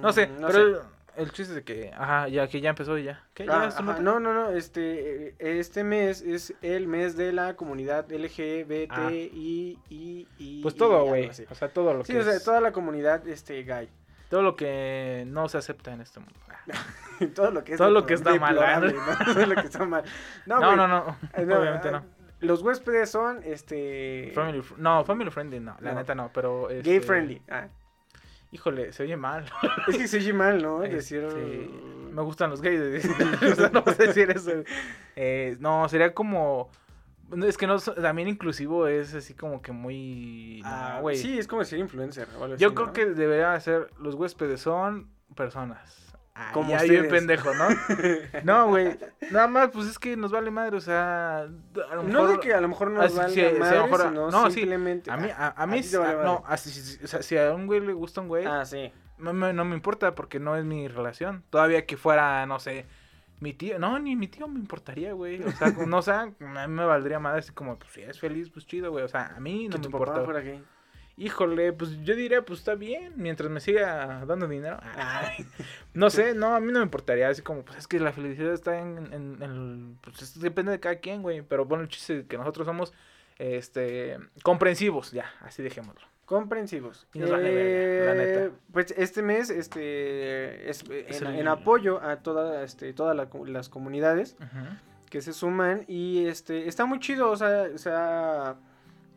No 0.00 0.12
sé, 0.12 0.26
Mm, 0.28 0.40
no 0.40 0.46
pero 0.48 0.58
sé. 0.58 0.86
El, 1.16 1.22
el 1.24 1.32
chiste 1.32 1.42
es 1.52 1.54
de 1.56 1.62
que, 1.64 1.90
ajá, 1.94 2.28
ya 2.28 2.48
que 2.48 2.60
ya 2.60 2.70
empezó 2.70 2.96
y 2.98 3.04
ya. 3.04 3.26
¿Qué? 3.34 3.44
Ah, 3.48 3.68
¿Ya 3.70 3.80
nota? 3.82 4.00
no, 4.00 4.18
no, 4.20 4.32
no, 4.34 4.50
este, 4.50 5.28
eh, 5.28 5.34
este 5.38 5.84
mes 5.84 6.20
es 6.22 6.54
el 6.62 6.88
mes 6.88 7.16
de 7.16 7.32
la 7.32 7.54
comunidad 7.54 8.10
LGBTI 8.10 9.30
y, 9.88 10.28
y 10.38 10.62
Pues 10.62 10.74
todo, 10.74 11.04
güey. 11.06 11.28
O 11.50 11.54
sea, 11.54 11.68
todo 11.68 11.94
lo 11.94 12.04
Sí, 12.04 12.12
que 12.14 12.20
o 12.20 12.22
sea, 12.24 12.34
es- 12.34 12.44
toda 12.44 12.60
la 12.60 12.72
comunidad 12.72 13.26
este 13.28 13.62
gay. 13.62 13.88
Todo 14.32 14.40
lo 14.40 14.56
que 14.56 15.24
no 15.26 15.46
se 15.50 15.58
acepta 15.58 15.92
en 15.92 16.00
este 16.00 16.18
mundo. 16.18 16.40
todo 17.34 17.50
lo 17.50 17.62
que 17.62 17.72
es 17.72 17.78
Todo 17.78 17.90
lo 17.90 18.06
que 18.06 18.14
está 18.14 18.34
mal, 18.36 18.54
¿verdad? 18.54 18.80
¿no? 18.80 19.24
Todo 19.34 19.44
lo 19.44 19.54
que 19.56 19.66
está 19.66 19.84
mal. 19.84 20.04
No, 20.46 20.58
No, 20.58 20.66
güey, 20.68 20.76
no, 20.78 20.88
no, 20.88 21.16
eh, 21.34 21.44
no, 21.46 21.58
obviamente 21.58 21.88
ah, 21.88 21.90
no. 21.90 22.04
Los 22.40 22.62
huéspedes 22.62 23.10
son 23.10 23.42
este 23.44 24.32
Family, 24.34 24.62
no, 24.78 25.04
family 25.04 25.30
friendly 25.30 25.60
no, 25.60 25.76
la 25.80 25.92
neta 25.92 26.14
no, 26.14 26.30
pero 26.32 26.68
gay 26.68 26.78
este, 26.78 27.00
friendly. 27.02 27.42
Ah, 27.50 27.68
Híjole, 28.52 28.94
se 28.94 29.02
oye 29.02 29.18
mal. 29.18 29.44
es 29.88 29.98
que 29.98 30.08
se 30.08 30.16
oye 30.16 30.32
mal, 30.32 30.62
¿no? 30.62 30.80
Decir 30.80 31.24
Este, 31.24 31.68
me 32.10 32.22
gustan 32.22 32.48
los 32.48 32.62
gays. 32.62 33.04
no 33.70 33.84
sé 33.84 34.06
decir 34.06 34.30
eso. 34.30 34.50
Eh, 35.14 35.58
no, 35.60 35.90
sería 35.90 36.14
como 36.14 36.70
es 37.46 37.56
que 37.56 37.66
no 37.66 37.78
también 37.78 38.28
inclusivo 38.28 38.86
es 38.86 39.14
así 39.14 39.34
como 39.34 39.62
que 39.62 39.72
muy 39.72 40.60
no, 40.62 40.68
Ah, 40.68 40.98
güey. 41.00 41.16
sí, 41.16 41.38
es 41.38 41.46
como 41.48 41.60
decir 41.60 41.78
influencer. 41.78 42.28
algo 42.32 42.56
Yo 42.56 42.74
creo 42.74 42.88
¿no? 42.88 42.92
que 42.92 43.06
debería 43.06 43.58
ser 43.60 43.90
los 43.98 44.14
huéspedes 44.14 44.60
son 44.60 45.08
personas. 45.34 45.98
Ah, 46.34 46.50
Como 46.54 46.70
ya 46.70 46.82
bien 46.82 47.08
pendejo, 47.08 47.52
¿no? 47.54 47.68
No, 48.44 48.68
güey. 48.68 48.96
Nada 49.30 49.48
más, 49.48 49.68
pues 49.70 49.86
es 49.86 49.98
que 49.98 50.16
nos 50.16 50.32
vale 50.32 50.50
madre, 50.50 50.76
o 50.78 50.80
sea, 50.80 51.40
a 51.40 51.94
lo 51.94 52.02
No 52.04 52.22
mejor- 52.22 52.30
de 52.30 52.40
que 52.40 52.54
a 52.54 52.60
lo 52.62 52.68
mejor 52.68 52.90
no 52.90 53.00
Ah, 53.00 53.04
nos 53.04 53.12
sí, 53.12 53.18
valga 53.18 53.34
sí, 53.34 53.40
sí, 53.40 53.46
a 53.56 53.58
madre, 53.58 53.82
mejor- 53.82 54.00
sino 54.08 54.30
no, 54.30 54.46
sí, 54.46 54.52
simplemente... 54.54 55.10
A 55.10 55.16
mí, 55.18 55.28
a, 55.30 55.48
a 55.54 55.66
mí, 55.66 55.82
vale 55.92 55.98
madre. 56.14 56.24
no, 56.24 56.42
así, 56.46 56.70
si- 56.70 57.04
o 57.04 57.06
sea, 57.06 57.20
si 57.22 57.36
a 57.36 57.52
un 57.54 57.66
güey 57.66 57.80
le 57.80 57.92
gusta 57.92 58.22
un 58.22 58.28
güey, 58.28 58.46
Ah, 58.46 58.64
sí. 58.64 58.90
no, 59.18 59.34
me, 59.34 59.52
no 59.52 59.66
me 59.66 59.74
importa 59.74 60.14
porque 60.14 60.40
no 60.40 60.56
es 60.56 60.64
mi 60.64 60.88
relación. 60.88 61.44
Todavía 61.50 61.84
que 61.84 61.98
fuera, 61.98 62.46
no 62.46 62.58
sé, 62.60 62.86
mi 63.42 63.52
tío, 63.54 63.78
no, 63.78 63.98
ni 63.98 64.16
mi 64.16 64.28
tío 64.28 64.46
me 64.48 64.58
importaría, 64.58 65.12
güey. 65.12 65.42
O 65.42 65.50
sea, 65.52 65.70
no 65.86 66.00
sé, 66.00 66.12
a 66.12 66.26
mí 66.26 66.34
me 66.40 66.84
valdría 66.84 67.18
madre 67.18 67.40
así 67.40 67.52
como, 67.52 67.78
pues 67.78 67.92
si 67.92 68.00
es 68.02 68.18
feliz, 68.20 68.48
pues 68.50 68.66
chido, 68.66 68.90
güey. 68.90 69.04
O 69.04 69.08
sea, 69.08 69.34
a 69.36 69.40
mí 69.40 69.68
no 69.68 69.78
me 69.78 69.84
importa. 69.86 70.22
fuera 70.24 70.40
gay. 70.40 70.62
Híjole, 71.18 71.74
pues 71.74 72.02
yo 72.04 72.16
diría, 72.16 72.42
pues 72.42 72.60
está 72.60 72.74
bien, 72.74 73.12
mientras 73.16 73.50
me 73.50 73.60
siga 73.60 74.24
dando 74.24 74.48
dinero. 74.48 74.78
Ay, 74.96 75.44
no 75.92 76.08
sé, 76.08 76.34
no, 76.34 76.54
a 76.54 76.60
mí 76.60 76.72
no 76.72 76.78
me 76.78 76.84
importaría, 76.86 77.28
así 77.28 77.42
como, 77.42 77.64
pues 77.64 77.78
es 77.78 77.86
que 77.86 78.00
la 78.00 78.12
felicidad 78.12 78.52
está 78.54 78.78
en, 78.78 78.96
en- 79.12 79.12
en 79.12 79.42
el, 79.42 79.94
pues 80.00 80.22
es- 80.22 80.40
depende 80.40 80.72
de 80.72 80.80
cada 80.80 80.96
quien, 81.00 81.20
güey. 81.20 81.42
Pero 81.42 81.66
bueno, 81.66 81.82
el 81.84 81.90
chiste 81.90 82.20
es 82.20 82.26
que 82.26 82.38
nosotros 82.38 82.66
somos, 82.66 82.94
este, 83.38 84.18
comprensivos, 84.42 85.12
ya, 85.12 85.30
así 85.40 85.62
dejémoslo. 85.62 86.06
Comprensivos. 86.32 87.06
Y 87.12 87.18
nos 87.18 87.30
vale 87.30 87.54
verga, 87.54 88.14
la 88.14 88.14
neta. 88.14 88.44
Eh, 88.46 88.50
Pues 88.72 88.94
este 88.96 89.22
mes, 89.22 89.50
este, 89.50 90.70
es 90.70 90.82
Es 90.88 91.20
en, 91.20 91.28
el- 91.28 91.40
en 91.40 91.48
apoyo 91.48 92.02
a 92.02 92.16
toda, 92.22 92.64
este, 92.64 92.92
todas 92.94 93.14
la 93.14 93.28
las 93.46 93.68
comunidades 93.68 94.36
que 95.10 95.20
se 95.20 95.34
suman 95.34 95.84
y 95.88 96.24
este, 96.26 96.68
está 96.68 96.86
muy 96.86 96.98
chido, 97.00 97.30
o 97.30 97.36
sea, 97.36 97.66
o 97.74 97.76
sea, 97.76 98.56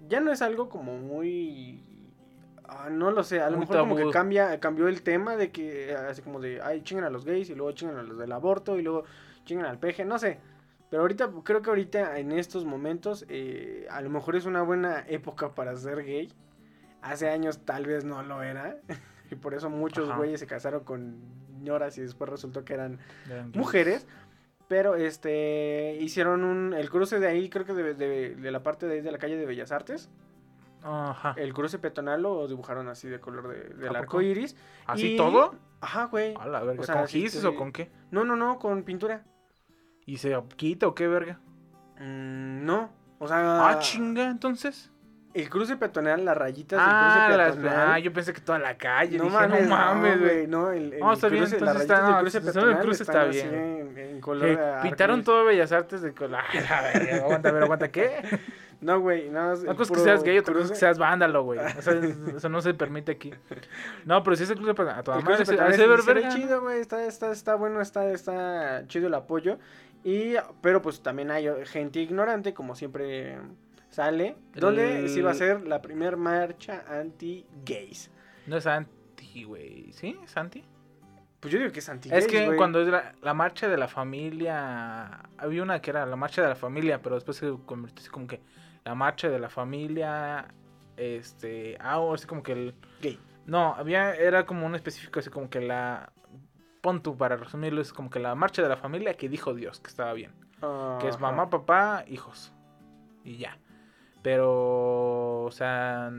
ya 0.10 0.20
no 0.20 0.32
es 0.34 0.42
algo 0.42 0.68
como 0.68 0.98
muy 0.98 1.82
Ah, 2.68 2.90
no 2.92 3.12
lo 3.12 3.24
sé, 3.24 3.40
a 3.40 3.46
lo 3.52 3.58
Muy 3.58 3.60
mejor 3.68 3.78
como 3.78 3.96
que 3.96 4.02
cambia, 4.12 4.60
cambió 4.60 4.88
el 4.88 5.04
tema 5.04 5.38
de 5.38 5.52
que 5.52 5.92
eh, 5.92 5.96
así 5.96 6.22
como 6.24 6.40
de, 6.42 6.62
ay, 6.64 6.82
chingan 6.82 7.06
a 7.06 7.10
los 7.12 7.24
gays 7.24 7.50
y 7.52 7.56
luego 7.56 7.72
chingan 7.74 7.98
a 7.98 8.04
los 8.04 8.18
del 8.18 8.32
aborto 8.32 8.78
y 8.80 8.82
luego 8.82 9.04
chingan 9.46 9.68
al 9.68 9.78
peje, 9.80 10.04
no 10.04 10.18
sé. 10.18 10.40
Pero 10.90 11.04
ahorita, 11.04 11.30
creo 11.44 11.62
que 11.62 11.70
ahorita 11.70 12.18
en 12.18 12.32
estos 12.32 12.66
momentos, 12.66 13.24
eh, 13.30 13.86
a 13.92 14.02
lo 14.02 14.10
mejor 14.10 14.36
es 14.36 14.46
una 14.48 14.64
buena 14.64 15.06
época 15.08 15.54
para 15.54 15.76
ser 15.78 16.04
gay. 16.04 16.34
Hace 17.06 17.30
años 17.30 17.60
tal 17.66 17.86
vez 17.86 18.04
no 18.06 18.22
lo 18.24 18.42
era. 18.44 18.78
y 19.32 19.36
por 19.36 19.54
eso 19.54 19.70
muchos 19.70 20.10
Ajá. 20.10 20.18
güeyes 20.18 20.40
se 20.40 20.48
casaron 20.48 20.84
con 20.84 21.18
señoras 21.58 21.98
y 21.98 22.02
después 22.02 22.30
resultó 22.30 22.66
que 22.66 22.74
eran 22.74 23.00
mujeres. 23.54 24.08
Pero 24.68 24.96
este 24.96 25.98
hicieron 26.02 26.44
un 26.44 26.74
el 26.74 26.90
cruce 26.90 27.20
de 27.20 27.28
ahí, 27.28 27.50
creo 27.50 27.66
que 27.66 27.74
de, 27.74 27.94
de- 27.94 28.36
de 28.36 28.52
la 28.52 28.64
parte 28.64 28.88
de 28.88 28.96
ahí 28.96 29.02
de 29.02 29.12
la 29.12 29.20
calle 29.20 29.38
de 29.38 29.46
Bellas 29.46 29.72
Artes. 29.72 30.10
Ajá. 30.84 31.34
El 31.38 31.54
cruce 31.54 31.80
peatonal 31.80 32.22
lo 32.24 32.48
dibujaron 32.48 32.88
así 32.88 33.08
de 33.08 33.20
color 33.20 33.48
de, 33.48 33.74
del 33.76 33.96
¿A 33.96 34.00
arco 34.00 34.22
iris. 34.22 34.56
¿Así 34.88 35.14
y- 35.14 35.18
todo? 35.18 35.56
Ajá, 35.82 36.06
güey. 36.06 36.34
A 36.40 36.48
la 36.48 36.64
verga. 36.64 36.82
O 36.82 36.86
sea, 36.86 36.96
¿Con 36.96 37.08
gises 37.08 37.42
te- 37.42 37.48
o 37.48 37.56
con 37.56 37.72
qué? 37.72 37.92
No, 38.12 38.24
no, 38.24 38.36
no, 38.36 38.58
con 38.60 38.84
pintura. 38.84 39.24
¿Y 40.08 40.18
se 40.18 40.36
quita 40.56 40.88
o 40.88 40.96
qué 40.96 41.08
verga? 41.08 41.40
Mm, 42.00 42.66
no. 42.66 42.90
O 43.20 43.28
sea, 43.28 43.70
Ah, 43.70 43.80
chinga, 43.80 44.30
entonces. 44.30 44.92
El 45.36 45.50
cruce 45.50 45.76
peatonal, 45.78 46.24
las 46.26 46.36
rayitas 46.38 46.80
Ah, 46.82 47.28
del 47.30 47.38
las- 47.38 47.48
cruce 47.52 47.62
peatonal. 47.68 47.92
ah, 47.92 48.00
yo 48.00 48.14
pensé 48.14 48.34
que 48.34 48.42
toda 48.42 48.58
la 48.60 48.78
calle. 48.78 49.18
no, 49.18 49.26
Dije, 49.26 49.36
mames, 49.36 49.68
no 49.70 49.76
mames, 49.76 50.20
güey. 50.22 50.48
No, 50.48 50.72
el, 50.72 50.94
el 50.94 51.04
está 51.14 51.28
bien, 51.28 51.44
cruce, 51.44 51.60
las 51.62 51.76
rayitas 51.76 52.08
del 52.08 52.20
cruce 52.20 52.40
no, 52.40 52.48
el 52.48 52.54
peatonal 52.54 52.82
cruce 52.82 53.04
está 53.04 53.24
bien. 53.26 53.54
En, 53.54 53.98
en 53.98 54.22
color 54.22 54.42
Que 54.48 54.56
de 54.58 54.66
arco 54.66 54.82
pintaron 54.84 55.24
todo 55.24 55.46
Bellas 55.46 55.72
Artes 55.72 56.02
de 56.02 56.14
color. 56.14 56.42
La 56.70 56.82
verga, 56.82 57.16
aguanta, 57.18 57.52
pero 57.52 57.64
aguanta, 57.66 57.92
¿qué? 57.92 58.40
No, 58.82 59.00
güey, 59.00 59.30
nada 59.30 59.52
más. 59.52 59.62
Una 59.62 59.72
el 59.72 59.78
cosa 59.78 59.94
es 59.94 59.98
que 60.00 60.04
seas 60.04 60.24
gay, 60.24 60.38
otra 60.38 60.54
cosa 60.54 60.60
cruce. 60.66 60.74
que 60.74 60.80
seas 60.80 60.98
vándalo, 60.98 61.44
güey. 61.44 61.60
O 61.60 61.82
sea, 61.82 61.94
eso 62.38 62.50
no 62.50 62.62
se 62.62 62.74
permite 62.74 63.12
aquí. 63.14 63.34
No, 64.06 64.22
pero 64.24 64.36
si 64.36 64.44
es 64.44 64.50
el 64.50 64.58
club 64.58 64.76
de 64.76 64.92
a 64.92 65.02
toda 65.04 65.18
El 65.18 65.24
madre, 65.24 65.38
cruce 65.38 65.46
se- 65.46 65.58
peatonal 65.58 65.90
ver 65.90 66.24
ve 66.24 66.30
chido, 66.30 66.62
güey. 66.62 66.80
Está, 66.80 67.06
está, 67.06 67.32
está 67.32 67.56
bueno, 67.56 67.82
está, 67.82 68.10
está 68.12 68.84
chido 68.88 69.08
el 69.08 69.14
apoyo. 69.14 69.60
Y, 70.04 70.36
pero 70.62 70.82
pues 70.82 71.02
también 71.02 71.32
hay 71.32 71.50
gente 71.66 72.00
ignorante, 72.00 72.54
como 72.54 72.76
siempre 72.76 73.40
sale. 73.96 74.36
Donde 74.54 75.00
El- 75.00 75.10
sí 75.10 75.22
va 75.22 75.32
a 75.32 75.36
ser 75.36 75.66
la 75.66 75.82
primera 75.82 76.18
marcha 76.18 76.84
anti-gays. 76.88 78.12
No 78.46 78.58
es 78.58 78.68
anti, 78.68 79.44
güey. 79.44 79.92
¿Sí? 79.94 80.18
¿Es 80.24 80.36
anti? 80.36 80.64
Pues 81.40 81.54
yo 81.54 81.60
digo 81.60 81.72
que 81.72 81.80
es 81.80 81.90
anti 81.90 82.10
Es 82.12 82.28
que 82.28 82.56
cuando 82.56 82.82
es 82.82 82.88
la, 82.88 83.14
la 83.22 83.34
marcha 83.34 83.68
de 83.68 83.78
la 83.78 83.88
familia, 83.88 85.30
había 85.38 85.64
una 85.64 85.80
que 85.80 85.92
era 85.92 86.06
la 86.06 86.16
marcha 86.16 86.42
de 86.42 86.50
la 86.50 86.56
familia, 86.56 87.02
pero 87.02 87.16
después 87.16 87.38
se 87.38 87.56
convirtió 87.66 88.02
así 88.02 88.10
como 88.10 88.28
que 88.28 88.42
la 88.84 88.96
marcha 88.96 89.30
de 89.30 89.40
la 89.40 89.50
familia, 89.50 90.48
este, 90.98 91.78
ah, 91.80 92.00
o 92.00 92.14
así 92.14 92.26
como 92.28 92.44
que 92.44 92.52
el... 92.52 92.76
Gay. 93.02 93.20
No, 93.46 93.76
había, 93.76 94.16
era 94.16 94.46
como 94.46 94.66
un 94.66 94.76
específico, 94.76 95.20
así 95.20 95.30
como 95.30 95.50
que 95.50 95.62
la, 95.62 96.12
pon 96.82 97.02
tú 97.04 97.16
para 97.16 97.36
resumirlo, 97.38 97.80
es 97.82 97.94
como 97.94 98.10
que 98.10 98.20
la 98.20 98.34
marcha 98.34 98.64
de 98.64 98.70
la 98.70 98.78
familia 98.78 99.14
que 99.14 99.30
dijo 99.30 99.54
Dios, 99.54 99.80
que 99.80 99.88
estaba 99.88 100.14
bien, 100.14 100.34
que 101.00 101.08
es 101.08 101.20
mamá, 101.20 101.50
papá, 101.50 102.06
hijos, 102.08 102.54
y 103.24 103.38
ya. 103.38 103.60
Pero, 104.26 105.44
o 105.44 105.52
sea, 105.52 106.12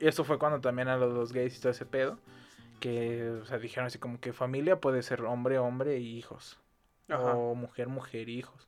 eso 0.00 0.24
fue 0.24 0.40
cuando 0.40 0.60
también 0.60 0.88
a 0.88 0.96
los, 0.96 1.14
los 1.14 1.32
gays 1.32 1.56
y 1.56 1.60
todo 1.60 1.70
ese 1.70 1.86
pedo. 1.86 2.18
Que, 2.80 3.30
o 3.30 3.46
sea, 3.46 3.58
dijeron 3.58 3.86
así 3.86 4.00
como 4.00 4.18
que 4.18 4.32
familia 4.32 4.80
puede 4.80 5.04
ser 5.04 5.22
hombre, 5.22 5.60
hombre 5.60 5.98
y 5.98 6.18
hijos. 6.18 6.58
Ajá. 7.08 7.36
O 7.36 7.54
mujer, 7.54 7.86
mujer 7.86 8.28
y 8.28 8.38
hijos. 8.38 8.66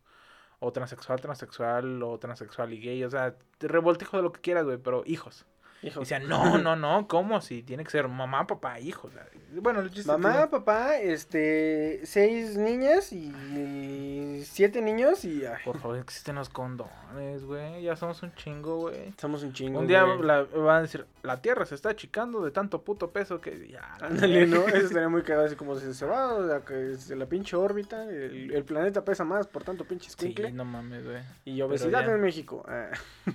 O 0.60 0.70
transexual, 0.70 1.20
transexual, 1.20 2.00
o 2.00 2.16
transexual 2.20 2.72
y 2.72 2.78
gay. 2.78 3.02
O 3.02 3.10
sea, 3.10 3.34
revoltijo 3.58 4.16
de 4.16 4.22
lo 4.22 4.32
que 4.32 4.40
quieras, 4.40 4.66
güey, 4.66 4.78
pero 4.78 5.02
hijos. 5.04 5.44
Y 5.82 5.88
Hijo. 5.88 6.00
decían, 6.00 6.26
no, 6.28 6.58
no, 6.58 6.74
no, 6.76 7.06
¿cómo? 7.08 7.40
Si 7.40 7.62
tiene 7.62 7.84
que 7.84 7.90
ser 7.90 8.08
mamá, 8.08 8.46
papá, 8.46 8.80
hijos. 8.80 9.10
O 9.12 9.14
sea, 9.14 9.26
bueno, 9.60 9.80
el 9.80 9.86
chiste 9.88 10.00
es 10.00 10.06
Mamá, 10.06 10.42
que- 10.42 10.48
papá, 10.48 10.98
este, 10.98 12.00
seis 12.04 12.56
niñas 12.56 13.12
y 13.12 14.42
siete 14.44 14.80
niños 14.82 15.24
y 15.24 15.44
ay, 15.46 15.56
Por 15.64 15.78
favor, 15.78 15.98
existen 15.98 16.34
los 16.36 16.48
condones, 16.48 17.44
güey. 17.44 17.82
Ya 17.82 17.96
somos 17.96 18.22
un 18.22 18.34
chingo, 18.34 18.76
güey. 18.78 19.12
somos 19.18 19.42
un 19.42 19.52
chingo. 19.52 19.80
Un 19.80 19.86
día 19.86 20.04
la, 20.04 20.42
van 20.42 20.76
a 20.76 20.82
decir, 20.82 21.06
la 21.22 21.40
Tierra 21.40 21.64
se 21.64 21.74
está 21.74 21.90
achicando 21.90 22.44
de 22.44 22.50
tanto 22.50 22.82
puto 22.82 23.10
peso 23.10 23.40
que 23.40 23.68
ya. 23.68 23.94
Ándale, 24.00 24.46
¿no? 24.46 24.66
Eso 24.66 24.76
estaría 24.86 25.08
muy 25.08 25.22
cagado, 25.22 25.46
así 25.46 25.56
como 25.56 25.76
si 25.78 25.92
se 25.94 26.06
va 26.06 26.38
la, 26.40 26.60
que- 26.60 26.74
de 26.74 27.16
la 27.16 27.26
pinche 27.26 27.56
órbita, 27.56 28.04
el, 28.04 28.52
el 28.52 28.64
planeta 28.64 29.04
pesa 29.04 29.24
más 29.24 29.46
por 29.46 29.64
tanto 29.64 29.84
pinche 29.84 30.08
Sí, 30.10 30.14
escuincle. 30.18 30.52
no 30.52 30.64
mames, 30.64 31.04
güey. 31.04 31.22
y 31.44 31.60
obesidad 31.62 32.04
ya. 32.06 32.12
en 32.14 32.20
México. 32.20 32.64
ah. 32.68 32.88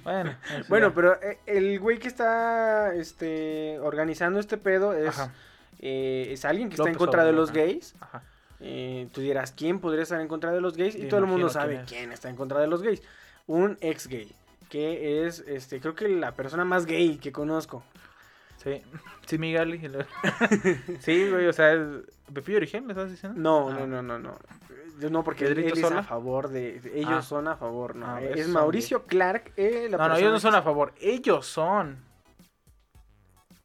Bueno, 0.03 0.35
Bueno, 0.69 0.93
pero 0.93 1.21
eh, 1.21 1.39
el 1.45 1.79
güey 1.79 1.99
que 1.99 2.07
está 2.07 2.32
este, 2.93 3.79
organizando 3.79 4.39
este 4.39 4.57
pedo 4.57 4.93
es, 4.93 5.15
eh, 5.79 6.27
es 6.31 6.45
alguien 6.45 6.69
que 6.69 6.75
está 6.75 6.89
en 6.89 6.95
contra 6.95 7.23
de 7.25 7.33
los 7.33 7.49
ajá. 7.49 7.59
gays. 7.59 7.95
ajá. 7.99 8.23
Eh, 8.65 9.09
tú 9.11 9.19
dirás, 9.21 9.51
¿quién 9.51 9.79
podría 9.79 10.03
estar 10.03 10.21
en 10.21 10.27
contra 10.29 10.51
de 10.51 10.61
los 10.61 10.77
gays? 10.77 10.95
Y 10.95 11.07
todo 11.09 11.19
el 11.19 11.25
mundo 11.25 11.49
sabe 11.49 11.75
quién 11.75 11.85
quién, 11.85 12.03
es. 12.11 12.15
está 12.15 12.29
en 12.29 12.35
contra 12.37 12.59
de 12.61 12.67
los 12.67 12.81
gays. 12.81 13.01
Un 13.45 13.77
ex 13.81 14.07
gay, 14.07 14.31
que 14.69 15.25
es, 15.25 15.39
este, 15.39 15.81
creo 15.81 15.95
que 15.95 16.07
la 16.07 16.31
persona 16.33 16.63
más 16.63 16.85
gay 16.85 17.17
que 17.17 17.31
conozco. 17.33 17.83
Sí, 18.63 18.81
sí, 19.25 19.37
Miguel. 19.37 19.77
sí, 21.01 21.29
güey, 21.29 21.47
o 21.47 21.53
sea, 21.53 21.73
es- 21.73 21.81
Pepillo 22.33 22.57
Origen, 22.57 22.85
¿me 22.85 22.93
estás 22.93 23.11
diciendo? 23.11 23.37
No, 23.39 23.69
Ah. 23.69 23.79
no, 23.79 23.87
no, 23.87 24.01
no, 24.01 24.17
no. 24.19 24.37
No, 25.09 25.23
porque 25.25 25.45
él, 25.45 25.55
¿Pedrito 25.55 25.75
él 25.75 25.83
es 25.85 25.91
a 25.91 26.03
favor 26.03 26.47
de... 26.49 26.79
ellos 26.95 27.09
Ah. 27.11 27.21
son 27.21 27.47
a 27.49 27.57
favor, 27.57 27.95
¿no? 27.97 28.05
Ah, 28.07 28.21
es 28.21 28.47
Mauricio 28.47 29.03
Clark, 29.03 29.51
eh, 29.57 29.87
la 29.89 29.97
No, 29.97 30.07
no, 30.07 30.15
ellos 30.15 30.31
no 30.31 30.39
son 30.39 30.55
a 30.55 30.61
favor, 30.61 30.93
ellos 31.01 31.45
son 31.45 31.97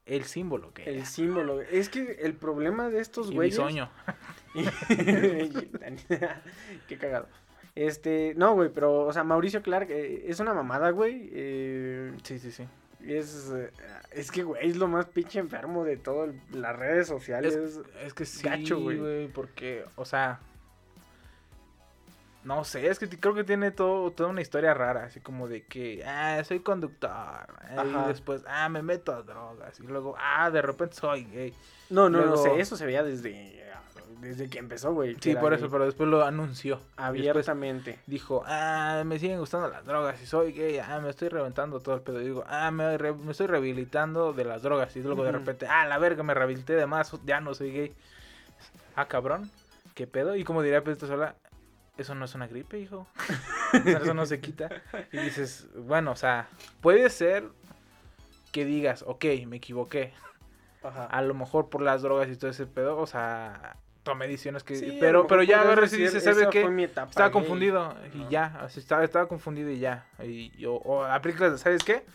el 0.09 0.25
símbolo 0.25 0.73
que 0.73 0.85
El 0.85 1.05
símbolo. 1.07 1.61
Es 1.61 1.89
que 1.89 2.19
el 2.23 2.35
problema 2.35 2.91
de 2.91 3.01
estos 3.01 3.31
y 3.31 3.35
güeyes... 3.35 3.57
bisoño. 3.57 3.91
Qué 6.89 6.99
cagado. 6.99 7.29
Este, 7.75 8.35
no, 8.37 8.55
güey, 8.55 8.71
pero, 8.75 9.03
o 9.03 9.13
sea, 9.13 9.23
Mauricio 9.23 9.63
Clark 9.63 9.89
eh, 9.91 10.25
es 10.27 10.41
una 10.41 10.55
mamada, 10.55 10.91
güey. 10.91 11.29
eh, 11.33 12.13
Sí, 12.25 12.39
sí, 12.39 12.51
sí. 12.51 12.67
es, 13.07 13.53
eh, 13.55 13.71
es 14.11 14.33
que, 14.33 14.43
güey, 14.43 14.67
es 14.67 14.77
lo 14.77 14.89
más 14.89 15.07
pinche 15.07 15.39
enfermo 15.39 15.85
de 15.85 15.97
todas 15.97 16.35
las 16.51 16.77
redes 16.77 17.07
sociales. 17.07 17.81
Es 18.05 18.15
que 18.15 18.25
sí, 18.25 18.43
gacho, 18.43 18.81
güey, 18.81 19.29
porque, 19.29 19.85
o 19.95 20.05
sea, 20.05 20.41
no 22.49 22.65
sé, 22.65 22.89
es 22.89 22.99
que 22.99 23.07
creo 23.09 23.35
que 23.35 23.45
tiene 23.45 23.71
todo, 23.71 24.11
toda 24.11 24.31
una 24.31 24.41
historia 24.41 24.73
rara, 24.73 25.05
así 25.05 25.21
como 25.21 25.49
de 25.49 25.65
que, 25.67 26.03
ah, 26.07 26.43
soy 26.45 26.61
conductor, 26.61 27.47
eh, 27.71 27.77
y 27.85 28.09
después, 28.09 28.43
ah, 28.49 28.71
me 28.71 28.81
meto 28.81 29.13
a 29.13 29.23
drogas, 29.23 29.79
y 29.81 29.83
luego, 29.87 30.15
ah, 30.19 30.51
de 30.51 30.63
repente 30.63 30.97
soy 30.97 31.25
gay. 31.25 31.53
No, 31.91 32.09
no, 32.09 32.25
no 32.25 32.37
sé, 32.39 32.59
eso 32.59 32.77
se 32.79 32.87
veía 32.87 33.03
desde, 33.03 33.63
desde 34.21 34.49
que 34.49 34.59
empezó, 34.59 34.95
güey. 34.95 35.15
Sí, 35.21 35.35
por 35.35 35.51
gay. 35.51 35.59
eso, 35.59 35.71
pero 35.71 35.85
después 35.85 36.09
lo 36.09 36.25
anunció. 36.25 36.81
Abiertamente. 36.97 37.99
dijo, 38.07 38.43
ah, 38.47 39.03
me 39.05 39.19
siguen 39.19 39.39
gustando 39.41 39.69
las 39.69 39.85
drogas, 39.85 40.21
y 40.23 40.27
soy 40.27 40.53
gay, 40.53 40.79
ah, 40.79 41.01
me 41.03 41.11
estoy 41.11 41.29
reventando 41.29 41.81
todo 41.81 41.97
el 41.97 42.01
pedo. 42.01 42.21
Y 42.23 42.25
digo, 42.25 42.45
ah, 42.47 42.71
me, 42.71 42.97
re- 42.97 43.13
me 43.13 43.33
estoy 43.33 43.47
rehabilitando 43.47 44.33
de 44.33 44.45
las 44.45 44.63
drogas, 44.63 44.97
y 44.97 45.03
luego 45.03 45.23
de 45.23 45.33
repente, 45.33 45.67
ah, 45.67 45.87
la 45.87 45.99
verga, 45.99 46.23
me 46.23 46.33
rehabilité 46.33 46.73
de 46.75 46.87
más, 46.87 47.13
ya 47.27 47.41
no 47.41 47.53
soy 47.55 47.73
gay. 47.73 47.95
Ah, 48.97 49.07
cabrón, 49.07 49.51
¿qué 49.95 50.07
pedo? 50.07 50.35
Y 50.35 50.45
como 50.45 50.63
diría 50.63 50.83
Pedro 50.83 51.07
Sola, 51.07 51.35
eso 51.99 52.15
no 52.15 52.25
es 52.25 52.35
una 52.35 52.47
gripe, 52.47 52.79
hijo. 52.79 53.07
Eso 53.85 54.15
no 54.15 54.25
se 54.25 54.41
quita. 54.41 54.71
Y 55.13 55.19
dices, 55.19 55.67
bueno, 55.77 56.13
o 56.13 56.17
sea, 56.17 56.49
puede 56.81 57.11
ser 57.11 57.45
que 58.53 58.65
digas, 58.65 59.05
ok, 59.07 59.25
me 59.47 59.57
equivoqué. 59.57 60.13
Ajá. 60.83 61.05
A 61.07 61.21
lo 61.23 61.35
mejor 61.35 61.69
por 61.69 61.83
las 61.83 62.01
drogas 62.03 62.29
y 62.31 62.37
todo 62.37 62.51
ese 62.51 62.67
pedo, 62.67 62.97
o 62.97 63.07
sea, 63.07 63.77
tomé 64.05 64.27
decisiones 64.27 64.63
que... 64.63 64.77
Sí, 64.77 64.97
pero 65.01 65.27
pero 65.27 65.43
ya 65.43 65.61
agarras 65.61 65.93
y 65.93 65.99
dices, 65.99 66.23
¿sabes 66.25 66.39
"Esa 66.39 66.51
qué? 66.51 66.63
Estaba 66.85 67.29
gay". 67.29 67.33
confundido 67.33 67.95
y 68.15 68.31
ya, 68.31 68.59
así 68.63 68.81
estaba, 68.81 69.05
estaba 69.05 69.27
confundido 69.29 69.71
y 69.71 69.81
ya. 69.81 70.07
Y 70.23 70.51
yo, 70.57 70.75
o 70.77 71.05
aplicas, 71.05 71.61
¿sabes 71.61 71.85
qué? 71.85 72.07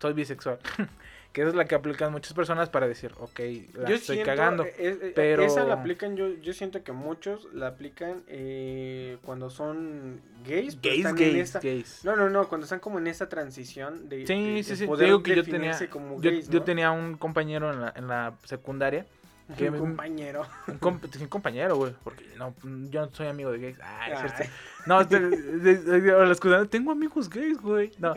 Soy 0.00 0.12
bisexual. 0.12 0.58
que 1.34 1.40
esa 1.42 1.50
es 1.50 1.56
la 1.56 1.64
que 1.66 1.74
aplican 1.74 2.12
muchas 2.12 2.32
personas 2.32 2.70
para 2.70 2.86
decir, 2.88 3.12
ok, 3.18 3.40
la 3.74 3.88
Yo 3.88 3.96
estoy 3.96 4.16
siento, 4.16 4.24
cagando. 4.24 4.64
eh, 4.64 4.72
eh, 4.78 5.12
pero- 5.14 5.42
Esa 5.42 5.64
la 5.64 5.74
aplican, 5.74 6.16
yo, 6.16 6.28
yo 6.40 6.52
siento 6.54 6.82
que 6.82 6.92
muchos 6.92 7.48
la 7.52 7.66
aplican 7.66 8.22
eh, 8.28 9.18
cuando 9.24 9.50
son 9.50 10.20
gays. 10.46 10.80
gays, 10.80 10.98
están 10.98 11.18
en 11.18 11.32
gays, 11.32 11.36
esta- 11.36 11.60
gays. 11.60 12.00
No, 12.04 12.14
no, 12.16 12.30
no, 12.30 12.48
cuando 12.48 12.64
están 12.64 12.78
como 12.78 12.98
en 12.98 13.08
esa 13.08 13.28
transición 13.28 14.08
de, 14.08 14.18
de- 14.18 14.26
Sí, 14.28 14.54
de 14.54 14.62
sí, 14.62 14.76
sí. 14.76 14.82
Te 14.82 14.86
poder 14.86 15.06
digo 15.08 15.22
que 15.24 15.34
yo 15.36 15.44
tenía, 15.44 15.76
como 15.90 16.20
yo, 16.22 16.30
gays, 16.30 16.48
yo 16.48 16.60
¿no? 16.60 16.64
tenía 16.64 16.90
un 16.92 17.16
compañero 17.16 17.70
en 17.72 17.80
la, 17.80 17.92
en 17.96 18.06
la 18.08 18.34
secundaria. 18.44 19.04
que 19.58 19.68
un 19.70 19.78
compañero. 19.78 20.46
Un, 20.68 20.80
comp- 20.80 21.20
un 21.20 21.26
compañero, 21.28 21.76
güey. 21.76 21.92
Porque 22.04 22.24
no, 22.38 22.54
yo 22.90 23.04
no 23.06 23.12
soy 23.12 23.26
amigo 23.26 23.50
de 23.52 23.58
gays. 23.58 23.76
Ah, 23.82 24.24
es. 24.24 24.32
Ay. 24.40 24.46
No, 24.86 25.02
de, 25.04 25.18
de- 25.18 25.76
de- 25.78 26.00
de- 26.00 26.12
la 26.12 26.28
excusa, 26.28 26.64
tengo 26.66 26.92
amigos 26.92 27.28
gays, 27.28 27.58
güey. 27.60 27.90
No, 27.98 28.14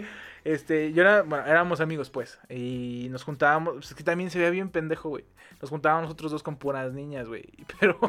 este, 0.47 0.93
yo 0.93 1.01
era, 1.01 1.23
bueno, 1.23 1.45
éramos 1.45 1.81
amigos, 1.81 2.09
pues. 2.09 2.39
Y 2.47 3.07
nos 3.11 3.25
juntábamos, 3.25 3.73
pues, 3.73 3.89
es 3.89 3.95
que 3.95 4.03
también 4.03 4.29
se 4.31 4.39
veía 4.39 4.49
bien 4.49 4.69
pendejo, 4.69 5.09
güey. 5.09 5.25
Nos 5.59 5.69
juntábamos 5.69 6.03
nosotros 6.03 6.31
dos 6.31 6.41
con 6.41 6.55
puras 6.55 6.93
niñas, 6.93 7.27
güey. 7.27 7.43
Pero, 7.81 7.99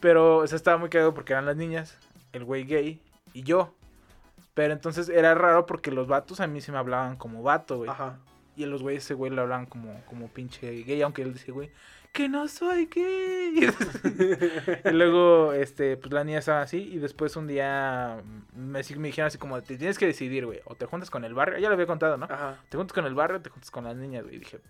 pero, 0.00 0.36
o 0.38 0.46
sea, 0.46 0.56
estaba 0.56 0.76
muy 0.76 0.90
cagado 0.90 1.14
porque 1.14 1.32
eran 1.32 1.46
las 1.46 1.56
niñas, 1.56 1.96
el 2.32 2.44
güey 2.44 2.64
gay 2.64 3.00
y 3.32 3.42
yo. 3.42 3.74
Pero 4.52 4.74
entonces 4.74 5.08
era 5.08 5.34
raro 5.34 5.64
porque 5.64 5.90
los 5.90 6.06
vatos 6.06 6.40
a 6.40 6.46
mí 6.46 6.60
se 6.60 6.72
me 6.72 6.78
hablaban 6.78 7.16
como 7.16 7.42
vato, 7.42 7.78
güey. 7.78 7.88
Ajá. 7.88 8.18
Y 8.54 8.64
a 8.64 8.66
los 8.66 8.82
güeyes 8.82 9.04
ese 9.04 9.14
güey 9.14 9.30
le 9.30 9.40
hablan 9.40 9.64
como, 9.64 10.02
como 10.04 10.28
pinche 10.28 10.82
gay, 10.82 11.00
aunque 11.00 11.22
él 11.22 11.32
dice, 11.32 11.52
güey, 11.52 11.70
que 12.16 12.28
no 12.28 12.48
soy 12.48 12.86
gay. 12.86 13.68
y 14.84 14.90
luego, 14.90 15.52
este, 15.52 15.96
pues 15.96 16.12
la 16.12 16.24
niña 16.24 16.38
estaba 16.38 16.62
así 16.62 16.78
y 16.78 16.98
después 16.98 17.36
un 17.36 17.46
día 17.46 18.22
me, 18.54 18.82
sí 18.82 18.96
me 18.96 19.08
dijeron 19.08 19.26
así 19.28 19.38
como, 19.38 19.62
te 19.62 19.76
tienes 19.76 19.98
que 19.98 20.06
decidir, 20.06 20.46
güey, 20.46 20.60
o 20.64 20.74
te 20.74 20.86
juntas 20.86 21.10
con 21.10 21.24
el 21.24 21.34
barrio, 21.34 21.58
ya 21.58 21.68
lo 21.68 21.74
había 21.74 21.86
contado, 21.86 22.16
¿no? 22.16 22.24
Ajá. 22.24 22.58
Te 22.68 22.76
juntas 22.76 22.94
con 22.94 23.04
el 23.04 23.14
barrio, 23.14 23.38
o 23.38 23.40
te 23.40 23.50
juntas 23.50 23.70
con 23.70 23.84
las 23.84 23.96
niñas, 23.96 24.24
güey. 24.24 24.36
Y 24.36 24.38
dije, 24.38 24.60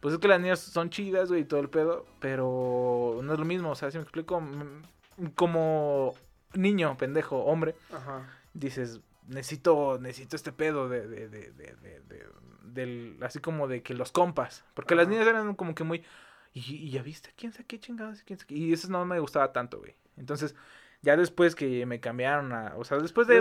pues 0.00 0.14
es 0.14 0.20
que 0.20 0.28
las 0.28 0.40
niñas 0.40 0.58
son 0.58 0.90
chidas, 0.90 1.28
güey, 1.28 1.42
y 1.42 1.44
todo 1.44 1.60
el 1.60 1.70
pedo, 1.70 2.06
pero 2.20 3.20
no 3.22 3.32
es 3.32 3.38
lo 3.38 3.44
mismo, 3.44 3.70
o 3.70 3.74
sea, 3.74 3.90
si 3.90 3.98
me 3.98 4.02
explico, 4.02 4.42
Mm, 5.16 5.28
como 5.34 6.14
niño, 6.54 6.96
pendejo, 6.96 7.38
hombre, 7.38 7.74
Ajá. 7.92 8.28
dices, 8.54 9.00
necesito, 9.26 9.98
necesito 10.00 10.36
este 10.36 10.52
pedo 10.52 10.88
de, 10.88 11.06
de, 11.06 11.28
de, 11.28 11.52
de, 11.52 12.26
del, 12.62 13.16
así 13.22 13.38
como 13.40 13.66
de 13.68 13.82
que 13.82 13.94
los 13.94 14.12
compas, 14.12 14.64
porque 14.74 14.94
las 14.94 15.08
niñas 15.08 15.26
eran 15.26 15.54
como 15.54 15.74
que 15.74 15.84
muy, 15.84 16.04
y, 16.58 16.74
y 16.76 16.90
ya 16.90 17.02
viste, 17.02 17.30
quién 17.36 17.52
sabe 17.52 17.64
qué 17.66 17.78
chingados, 17.78 18.22
quién 18.22 18.38
sabe 18.38 18.48
qué?". 18.48 18.54
y 18.54 18.72
eso 18.72 18.88
no 18.88 19.04
me 19.04 19.18
gustaba 19.20 19.52
tanto, 19.52 19.78
güey. 19.78 19.94
Entonces, 20.16 20.54
ya 21.02 21.16
después 21.16 21.54
que 21.54 21.84
me 21.86 22.00
cambiaron 22.00 22.52
a, 22.52 22.74
o 22.76 22.84
sea, 22.84 22.98
después 22.98 23.26
de, 23.26 23.36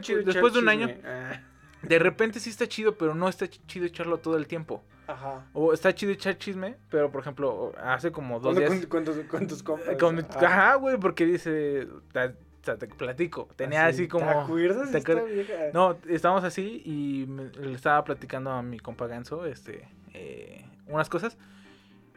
chido 0.00 0.22
después 0.22 0.52
de 0.54 0.58
un 0.60 0.68
año. 0.68 0.88
Ah, 1.04 1.40
de 1.82 1.98
repente 1.98 2.40
sí 2.40 2.50
está 2.50 2.66
chido, 2.68 2.96
pero 2.96 3.14
no 3.14 3.28
está 3.28 3.46
ch- 3.46 3.60
chido 3.66 3.86
echarlo 3.86 4.18
todo 4.18 4.36
el 4.36 4.46
tiempo. 4.46 4.84
Ajá. 5.06 5.46
O 5.54 5.72
está 5.72 5.92
chido 5.94 6.12
echar 6.12 6.38
chisme, 6.38 6.76
pero 6.90 7.10
por 7.10 7.22
ejemplo, 7.22 7.72
hace 7.82 8.12
como 8.12 8.38
dos 8.38 8.56
días. 8.56 8.70
con, 8.70 8.82
con 8.86 9.04
tus, 9.04 9.16
con 9.26 9.46
tus 9.48 9.62
compas. 9.62 9.96
Con 9.98 10.18
Ajá. 10.36 10.74
Güey, 10.76 10.98
porque 10.98 11.26
dice. 11.26 11.84
o 11.84 12.00
sea, 12.12 12.76
te 12.76 12.86
platico. 12.86 13.48
Tenía 13.56 13.86
así, 13.86 14.06
como. 14.06 14.26
¿Te 14.26 14.30
acuerdas 14.38 14.92
te 14.92 14.98
acuer- 15.02 15.26
vieja? 15.32 15.54
No, 15.72 15.96
estábamos 16.08 16.44
así 16.44 16.82
y 16.84 17.26
me- 17.26 17.48
le 17.50 17.72
estaba 17.72 18.04
platicando 18.04 18.50
a 18.52 18.62
mi 18.62 18.78
compa 18.78 19.06
Ganso, 19.08 19.46
este. 19.46 19.88
eh, 20.14 20.64
unas 20.86 21.08
cosas. 21.08 21.36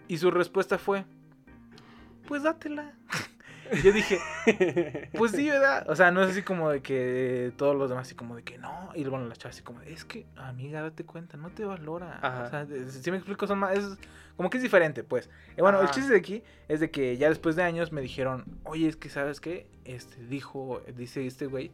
Y 0.07 0.17
su 0.17 0.31
respuesta 0.31 0.77
fue: 0.77 1.05
Pues 2.27 2.43
dátela. 2.43 2.93
Y 3.71 3.81
Yo 3.83 3.91
dije, 3.91 4.19
pues 5.17 5.31
sí, 5.31 5.49
¿verdad? 5.49 5.89
O 5.89 5.95
sea, 5.95 6.11
no 6.11 6.21
es 6.21 6.31
así 6.31 6.43
como 6.43 6.69
de 6.69 6.81
que 6.81 7.53
todos 7.57 7.75
los 7.75 7.89
demás 7.89 8.07
así 8.07 8.15
como 8.15 8.35
de 8.35 8.43
que 8.43 8.57
no. 8.57 8.91
Y 8.93 9.03
bueno, 9.05 9.25
la 9.25 9.35
chava 9.35 9.51
así 9.51 9.61
como, 9.61 9.79
de, 9.79 9.93
es 9.93 10.05
que, 10.05 10.25
amiga, 10.35 10.81
date 10.81 11.05
cuenta, 11.05 11.37
no 11.37 11.49
te 11.49 11.65
valora. 11.65 12.19
Ajá. 12.21 12.43
O 12.43 12.49
sea, 12.49 12.67
si 12.89 13.11
me 13.11 13.17
explico, 13.17 13.47
son 13.47 13.59
más, 13.59 13.77
es 13.77 13.97
como 14.35 14.49
que 14.49 14.57
es 14.57 14.63
diferente, 14.63 15.03
pues. 15.03 15.29
Y 15.57 15.61
bueno, 15.61 15.81
el 15.81 15.89
chiste 15.91 16.11
de 16.11 16.19
aquí 16.19 16.43
es 16.67 16.79
de 16.79 16.91
que 16.91 17.17
ya 17.17 17.29
después 17.29 17.55
de 17.55 17.63
años 17.63 17.91
me 17.91 18.01
dijeron, 18.01 18.45
oye, 18.63 18.87
es 18.87 18.95
que, 18.95 19.09
¿sabes 19.09 19.39
qué? 19.39 19.67
Este, 19.85 20.23
dijo, 20.25 20.81
dice 20.95 21.25
este 21.25 21.45
güey 21.45 21.71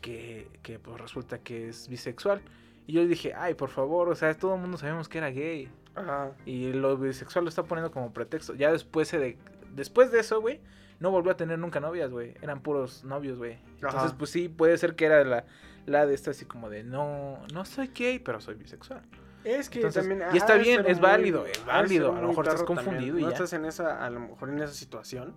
que, 0.00 0.48
que 0.62 0.78
pues 0.78 1.00
resulta 1.00 1.38
que 1.38 1.68
es 1.68 1.88
bisexual. 1.88 2.40
Y 2.86 2.92
yo 2.94 3.02
le 3.02 3.08
dije, 3.08 3.34
ay, 3.34 3.54
por 3.54 3.68
favor, 3.68 4.08
o 4.08 4.14
sea, 4.14 4.32
todo 4.34 4.54
el 4.54 4.60
mundo 4.60 4.78
sabemos 4.78 5.08
que 5.08 5.18
era 5.18 5.30
gay. 5.30 5.68
Ajá. 5.98 6.32
Y 6.46 6.72
lo 6.72 6.96
bisexual 6.96 7.44
lo 7.44 7.48
está 7.48 7.62
poniendo 7.64 7.90
como 7.90 8.12
pretexto. 8.12 8.54
Ya 8.54 8.72
después 8.72 9.08
se 9.08 9.18
de, 9.18 9.38
después 9.74 10.10
de 10.12 10.20
eso, 10.20 10.40
güey, 10.40 10.60
no 11.00 11.10
volvió 11.10 11.32
a 11.32 11.36
tener 11.36 11.58
nunca 11.58 11.80
novias, 11.80 12.10
güey. 12.10 12.34
Eran 12.42 12.60
puros 12.60 13.04
novios, 13.04 13.38
güey. 13.38 13.58
Entonces, 13.80 14.12
pues 14.18 14.30
sí, 14.30 14.48
puede 14.48 14.76
ser 14.78 14.94
que 14.96 15.04
era 15.06 15.22
la, 15.24 15.44
la 15.86 16.06
de 16.06 16.14
esta 16.14 16.30
así 16.32 16.44
como 16.44 16.68
de 16.70 16.82
no, 16.84 17.38
no 17.52 17.64
soy 17.64 17.88
gay, 17.94 18.18
pero 18.18 18.40
soy 18.40 18.54
bisexual. 18.56 19.02
Es 19.44 19.70
que 19.70 19.78
Entonces, 19.78 20.06
también. 20.06 20.28
y 20.34 20.36
está 20.36 20.54
de 20.54 20.62
bien, 20.62 20.84
es 20.86 21.00
válido, 21.00 21.46
es 21.46 21.58
de 21.58 21.64
válido. 21.64 22.14
A 22.14 22.20
lo 22.20 22.28
mejor 22.28 22.44
estás 22.46 22.62
perro 22.62 22.74
también. 22.74 22.86
confundido 22.86 23.18
y 23.18 23.22
No 23.22 23.28
ya. 23.28 23.34
estás 23.34 23.52
en 23.52 23.64
esa, 23.64 24.04
a 24.04 24.10
lo 24.10 24.20
mejor 24.20 24.48
en 24.50 24.58
esa 24.60 24.74
situación. 24.74 25.34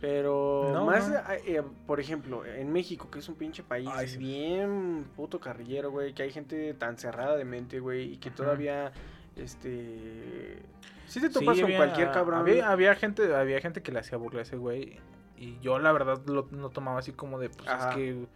Pero 0.00 0.70
No, 0.74 0.84
más, 0.84 1.08
no. 1.08 1.16
eh, 1.46 1.62
por 1.86 2.00
ejemplo, 2.00 2.44
en 2.44 2.72
México, 2.72 3.08
que 3.10 3.20
es 3.20 3.28
un 3.28 3.36
pinche 3.36 3.62
país 3.62 3.88
Ay, 3.92 4.08
sí. 4.08 4.18
bien 4.18 5.06
puto 5.14 5.38
carrillero, 5.38 5.92
güey, 5.92 6.12
que 6.12 6.24
hay 6.24 6.32
gente 6.32 6.74
tan 6.74 6.98
cerrada 6.98 7.36
de 7.36 7.44
mente, 7.44 7.78
güey, 7.78 8.14
y 8.14 8.16
que 8.16 8.30
Ajá. 8.30 8.36
todavía, 8.36 8.92
este... 9.36 10.62
Sí 11.06 11.20
te 11.20 11.28
Sí, 11.28 11.32
topas 11.32 11.56
con 11.56 11.64
había- 11.64 11.76
cualquier 11.76 12.10
cabrón. 12.10 12.40
Había, 12.40 12.70
había 12.70 12.94
gente, 12.94 13.34
había 13.34 13.60
gente 13.60 13.82
que 13.82 13.92
le 13.92 13.98
hacía 14.00 14.16
burla 14.18 14.40
a 14.40 14.42
ese 14.42 14.56
güey. 14.56 14.98
Y 15.36 15.58
yo 15.60 15.78
la 15.78 15.92
verdad 15.92 16.20
lo, 16.26 16.48
no 16.50 16.70
tomaba 16.70 16.98
así 17.00 17.12
como 17.12 17.38
de, 17.38 17.50
pues 17.50 17.68
Ajá. 17.68 17.90
es 17.90 17.96
que 17.96 18.26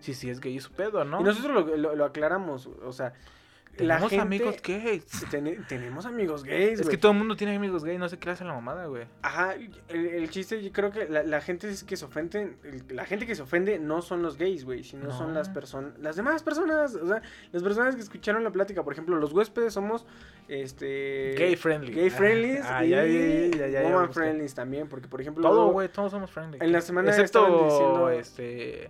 sí, 0.00 0.14
sí 0.14 0.28
es 0.30 0.40
gay 0.40 0.56
es 0.56 0.64
su 0.64 0.72
pedo, 0.72 1.04
¿no? 1.04 1.20
Y 1.20 1.24
nosotros 1.24 1.66
lo, 1.66 1.76
lo- 1.76 1.94
lo 1.96 2.04
aclaramos, 2.04 2.66
o 2.84 2.92
sea, 2.92 3.14
la 3.78 3.94
Tenemos 3.96 4.10
gente... 4.10 4.22
amigos 4.22 4.56
gays. 4.62 5.26
Tene- 5.30 5.58
tenemos 5.68 6.06
amigos 6.06 6.44
gays, 6.44 6.80
Es 6.80 6.88
que 6.88 6.96
todo 6.96 7.12
el 7.12 7.18
mundo 7.18 7.36
tiene 7.36 7.54
amigos 7.56 7.84
gays, 7.84 7.98
no 7.98 8.08
sé 8.08 8.18
qué 8.18 8.26
le 8.26 8.32
hace 8.32 8.44
la 8.44 8.54
mamada, 8.54 8.86
güey. 8.86 9.04
Ajá, 9.22 9.54
el, 9.54 9.70
el 10.06 10.30
chiste, 10.30 10.62
yo 10.62 10.72
creo 10.72 10.90
que 10.90 11.06
la, 11.08 11.22
la 11.22 11.40
gente 11.40 11.68
es 11.68 11.84
que 11.84 11.96
se 11.96 12.04
ofende, 12.04 12.56
el- 12.64 12.84
la 12.96 13.04
gente 13.04 13.26
que 13.26 13.34
se 13.34 13.42
ofende 13.42 13.78
no 13.78 14.02
son 14.02 14.22
los 14.22 14.38
gays, 14.38 14.64
güey, 14.64 14.82
sino 14.84 15.10
son 15.10 15.28
No. 15.28 15.34
las 15.34 15.48
personas, 15.48 15.98
las 15.98 16.16
demás 16.16 16.42
personas, 16.42 16.94
o 16.94 17.06
sea, 17.06 17.22
las 17.52 17.62
personas 17.62 17.94
que 17.96 18.02
escucharon 18.02 18.42
la 18.44 18.50
plática, 18.50 18.82
por 18.82 18.92
ejemplo, 18.92 19.16
los 19.16 19.32
huéspedes 19.32 19.74
somos, 19.74 20.06
este... 20.48 21.34
Gay 21.36 21.56
friendly. 21.56 21.92
Gay 21.92 22.10
friendly 22.10 22.58
Ah, 22.62 22.84
y 22.84 22.90
ya, 22.90 23.04
ya, 23.68 23.82
woman 23.82 24.12
friendly 24.12 24.46
también, 24.54 24.88
porque 24.88 25.08
por 25.08 25.20
ejemplo... 25.20 25.42
Todo, 25.42 25.70
güey, 25.72 25.88
todos 25.88 26.10
somos 26.12 26.30
friendly. 26.30 26.58
En 26.60 26.72
la 26.72 26.80
semana 26.80 27.10
Excepto, 27.10 27.46
estaban 27.46 27.68
diciendo- 27.68 28.10
este... 28.10 28.88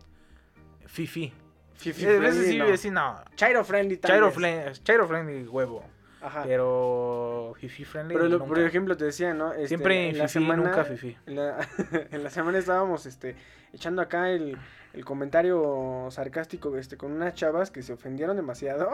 Fifi. 0.87 1.33
Fifi 1.77 2.05
Eh, 2.05 2.17
friendly, 2.19 2.29
ese 2.29 2.51
sí, 2.51 2.59
no. 2.59 2.77
sí, 2.77 2.91
no. 2.91 3.25
Chairo 3.37 3.65
friendly 3.65 3.97
también. 3.99 4.21
Chairo 4.21 4.31
friendly, 4.33 4.73
Chairo 4.83 5.07
friendly, 5.09 5.47
huevo. 5.49 5.85
Ajá. 6.23 6.43
Pero 6.45 7.55
Fifi 7.59 7.85
friendly, 7.85 8.15
Pero 8.15 8.29
lo- 8.29 8.39
nunca. 8.39 8.49
por 8.49 8.59
ejemplo 8.61 8.97
te 8.97 9.05
decía, 9.05 9.33
¿no? 9.35 9.53
Este, 9.53 9.69
Siempre 9.69 10.09
en 10.11 10.19
la 10.19 10.25
Fifi, 10.29 10.33
semana, 10.45 10.63
nunca 10.63 10.85
Fifi. 10.85 11.17
En 11.27 11.37
la, 11.37 11.69
en 12.11 12.25
la 12.25 12.31
semana 12.31 12.59
estábamos 12.59 13.07
este, 13.07 13.37
echando 13.73 14.03
acá 14.03 14.31
el, 14.31 14.57
el 14.95 15.05
comentario 15.05 16.09
sarcástico 16.11 16.77
este, 16.79 16.97
con 16.97 17.13
unas 17.13 17.35
chavas 17.35 17.71
que 17.71 17.83
se 17.83 17.93
ofendieron 17.93 18.35
demasiado. 18.37 18.91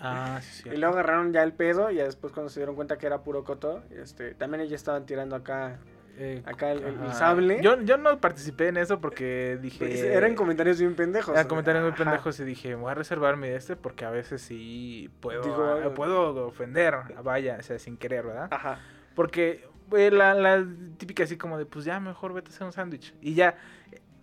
Ah, 0.00 0.38
sí, 0.42 0.62
sí. 0.64 0.68
Y 0.72 0.76
luego 0.76 0.94
agarraron 0.94 1.32
ya 1.32 1.42
el 1.42 1.52
pedo 1.54 1.90
y 1.90 1.96
después 1.96 2.32
cuando 2.32 2.50
se 2.50 2.60
dieron 2.60 2.76
cuenta 2.76 2.98
que 2.98 3.06
era 3.06 3.22
puro 3.22 3.42
coto, 3.42 3.82
este, 3.90 4.34
también 4.34 4.60
ellas 4.60 4.74
estaban 4.80 5.06
tirando 5.06 5.34
acá, 5.34 5.78
Eh, 6.16 6.42
acá 6.44 6.72
el, 6.72 6.82
sable. 7.14 7.60
Yo, 7.62 7.80
yo 7.82 7.96
no 7.96 8.20
participé 8.20 8.68
en 8.68 8.76
eso 8.76 9.00
porque 9.00 9.58
dije... 9.62 9.86
Pues, 9.86 10.02
eran 10.02 10.34
comentarios 10.34 10.78
bien 10.78 10.94
pendejos. 10.94 11.34
Eran 11.34 11.48
comentarios 11.48 11.82
muy 11.84 11.92
pendejos 11.92 12.38
y 12.40 12.44
dije, 12.44 12.74
voy 12.74 12.90
a 12.90 12.94
reservarme 12.94 13.48
de 13.50 13.56
este 13.56 13.76
porque 13.76 14.04
a 14.04 14.10
veces 14.10 14.42
sí 14.42 15.10
puedo, 15.20 15.42
Digo, 15.42 15.64
ah, 15.64 15.94
puedo 15.94 16.46
ofender, 16.46 16.94
vaya, 17.22 17.56
o 17.58 17.62
sea, 17.62 17.78
sin 17.78 17.96
querer, 17.96 18.26
¿verdad? 18.26 18.48
Ajá. 18.50 18.78
Porque 19.14 19.64
la, 19.90 20.34
la 20.34 20.66
típica 20.98 21.24
así 21.24 21.36
como 21.36 21.58
de, 21.58 21.66
pues 21.66 21.84
ya 21.84 22.00
mejor 22.00 22.32
vete 22.32 22.50
a 22.50 22.54
hacer 22.54 22.66
un 22.66 22.72
sándwich. 22.72 23.14
Y 23.20 23.34
ya, 23.34 23.56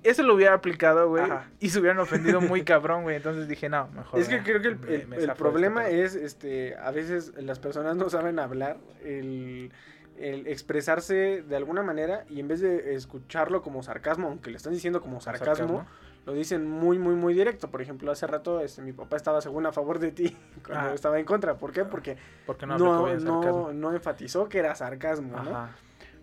eso 0.03 0.23
lo 0.23 0.35
hubiera 0.35 0.53
aplicado, 0.53 1.09
güey, 1.09 1.25
y 1.59 1.69
se 1.69 1.79
hubieran 1.79 1.99
ofendido 1.99 2.39
muy 2.39 2.63
cabrón, 2.63 3.03
güey. 3.03 3.15
Entonces 3.17 3.47
dije, 3.47 3.67
no, 3.69 3.87
mejor. 3.89 4.19
Es 4.19 4.29
que 4.29 4.37
me- 4.37 4.43
creo 4.43 4.61
que 4.61 4.67
el, 4.69 4.77
me- 4.77 5.17
el- 5.17 5.27
me 5.27 5.35
problema 5.35 5.83
este 5.87 5.95
pedo. 5.95 6.05
es, 6.05 6.15
este, 6.15 6.75
a 6.77 6.91
veces 6.91 7.33
las 7.37 7.59
personas 7.59 7.95
no 7.97 8.09
saben 8.09 8.39
hablar, 8.39 8.77
el, 9.03 9.71
el 10.17 10.47
expresarse 10.47 11.43
de 11.43 11.55
alguna 11.55 11.83
manera 11.83 12.25
y 12.29 12.39
en 12.39 12.47
vez 12.47 12.59
de 12.61 12.95
escucharlo 12.95 13.61
como 13.61 13.83
sarcasmo, 13.83 14.27
aunque 14.27 14.49
le 14.51 14.57
están 14.57 14.73
diciendo 14.73 15.01
como 15.01 15.21
sarcasmo, 15.21 15.85
lo 16.25 16.33
dicen 16.33 16.69
muy, 16.69 16.99
muy, 16.99 17.15
muy 17.15 17.33
directo. 17.33 17.69
Por 17.69 17.81
ejemplo, 17.81 18.11
hace 18.11 18.27
rato 18.27 18.59
este, 18.61 18.81
mi 18.81 18.91
papá 18.93 19.15
estaba 19.15 19.39
según 19.41 19.65
a 19.65 19.71
favor 19.71 19.99
de 19.99 20.11
ti 20.11 20.35
cuando 20.65 20.89
Ah. 20.89 20.93
estaba 20.93 21.19
en 21.19 21.25
contra. 21.25 21.55
¿Por 21.57 21.71
qué? 21.71 21.85
Porque 21.85 22.17
Porque 22.45 22.65
no, 22.65 22.77
no, 22.77 23.71
no, 23.73 23.93
enfatizó 23.93 24.49
que 24.49 24.59
era 24.59 24.75
sarcasmo, 24.75 25.37
¿no? 25.41 25.69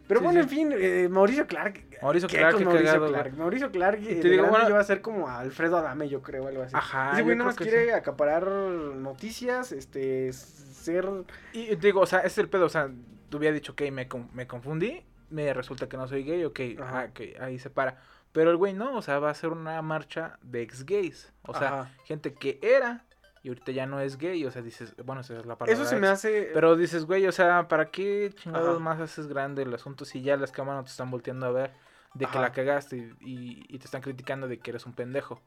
Pero 0.06 0.20
Sí, 0.20 0.24
bueno, 0.26 0.40
sí. 0.40 0.42
en 0.42 0.48
fin, 0.70 0.78
eh, 0.78 1.08
Mauricio 1.08 1.46
Clark. 1.46 1.80
Mauricio 2.02 2.28
¿qué 2.28 2.36
Clark, 2.36 2.56
con 2.56 2.64
Mauricio 2.64 2.86
cagado, 2.92 3.08
Clark? 3.08 3.28
güey. 3.30 3.38
Mauricio 3.40 3.70
Clark 3.70 3.98
te 4.00 4.28
digo, 4.28 4.46
bueno- 4.48 4.68
iba 4.68 4.78
a 4.78 4.84
ser 4.84 5.00
como 5.00 5.28
a 5.28 5.38
Alfredo 5.38 5.78
Adame, 5.78 6.10
yo 6.10 6.20
creo, 6.20 6.46
algo 6.46 6.62
así. 6.62 6.76
Ajá, 6.76 7.12
Ese 7.12 7.22
güey 7.22 7.36
nomás 7.36 7.56
que 7.56 7.64
quiere 7.64 7.84
sí. 7.86 7.90
acaparar 7.92 8.46
noticias, 8.46 9.72
este, 9.72 10.30
ser... 10.34 11.08
Y 11.54 11.74
digo, 11.76 12.00
o 12.00 12.06
sea, 12.06 12.18
es 12.20 12.36
el 12.36 12.50
pedo. 12.50 12.66
O 12.66 12.68
sea, 12.68 12.90
hubiera 13.36 13.54
dicho, 13.54 13.72
ok, 13.72 13.82
me, 13.92 14.08
me 14.32 14.46
confundí, 14.46 15.04
me 15.30 15.52
resulta 15.54 15.88
que 15.88 15.96
no 15.96 16.06
soy 16.06 16.22
gay, 16.24 16.44
ok, 16.44 16.60
Ajá. 16.80 17.00
ah, 17.00 17.06
ok, 17.10 17.20
ahí 17.40 17.58
se 17.58 17.70
para. 17.70 18.00
Pero 18.32 18.50
el 18.50 18.56
güey 18.56 18.72
no, 18.74 18.96
o 18.96 19.02
sea, 19.02 19.18
va 19.20 19.30
a 19.30 19.34
ser 19.34 19.50
una 19.50 19.80
marcha 19.82 20.38
de 20.42 20.62
ex 20.62 20.84
gays. 20.84 21.32
O 21.42 21.54
sea, 21.54 21.68
Ajá. 21.82 21.90
gente 22.04 22.34
que 22.34 22.58
era 22.62 23.04
y 23.44 23.48
ahorita 23.48 23.70
ya 23.72 23.86
no 23.86 24.00
es 24.00 24.18
gay. 24.18 24.44
O 24.44 24.50
sea, 24.50 24.60
dices, 24.62 24.94
bueno, 25.04 25.20
esa 25.20 25.38
es 25.38 25.46
la 25.46 25.56
palabra. 25.56 25.72
Eso 25.72 25.84
se 25.88 25.94
ex. 25.96 26.00
me 26.00 26.08
hace... 26.08 26.50
Pero 26.52 26.74
dices, 26.76 27.04
güey, 27.04 27.26
o 27.26 27.32
sea, 27.32 27.68
¿para 27.68 27.90
qué 27.90 28.32
chingados 28.34 28.80
más 28.80 29.00
haces 29.00 29.28
grande 29.28 29.62
el 29.62 29.72
asunto 29.74 30.04
si 30.04 30.20
ya 30.22 30.36
las 30.36 30.50
cámaras 30.50 30.84
te 30.86 30.90
están 30.90 31.10
volteando 31.10 31.46
a 31.46 31.52
ver 31.52 31.70
de 32.14 32.26
que 32.26 32.38
la 32.38 32.52
cagaste 32.52 32.96
y, 32.96 33.30
y- 33.30 33.66
y 33.68 33.78
te 33.78 33.84
están 33.84 34.00
criticando 34.02 34.48
de 34.48 34.58
que 34.58 34.70
eres 34.72 34.84
un 34.86 34.94
pendejo? 34.94 35.40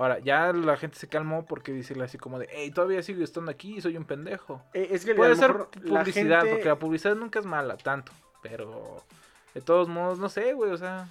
Ahora, 0.00 0.18
ya 0.18 0.50
la 0.54 0.78
gente 0.78 0.96
se 0.98 1.08
calmó 1.08 1.44
porque 1.44 1.72
decirle 1.72 2.04
así 2.04 2.16
como 2.16 2.38
de, 2.38 2.48
hey, 2.50 2.70
todavía 2.70 3.02
sigo 3.02 3.22
estando 3.22 3.50
aquí 3.50 3.76
y 3.76 3.80
soy 3.82 3.98
un 3.98 4.04
pendejo. 4.06 4.62
eh, 4.72 4.88
es 4.92 5.04
que 5.04 5.14
Puede 5.14 5.36
ser 5.36 5.54
la 5.54 5.66
publicidad, 6.00 6.40
gente- 6.40 6.50
porque 6.54 6.68
la 6.68 6.78
publicidad 6.78 7.14
nunca 7.16 7.38
es 7.38 7.44
mala, 7.44 7.76
tanto. 7.76 8.10
Pero, 8.42 9.04
de 9.52 9.60
todos 9.60 9.88
modos, 9.88 10.18
no 10.18 10.30
sé, 10.30 10.54
güey, 10.54 10.70
o 10.70 10.78
sea... 10.78 11.06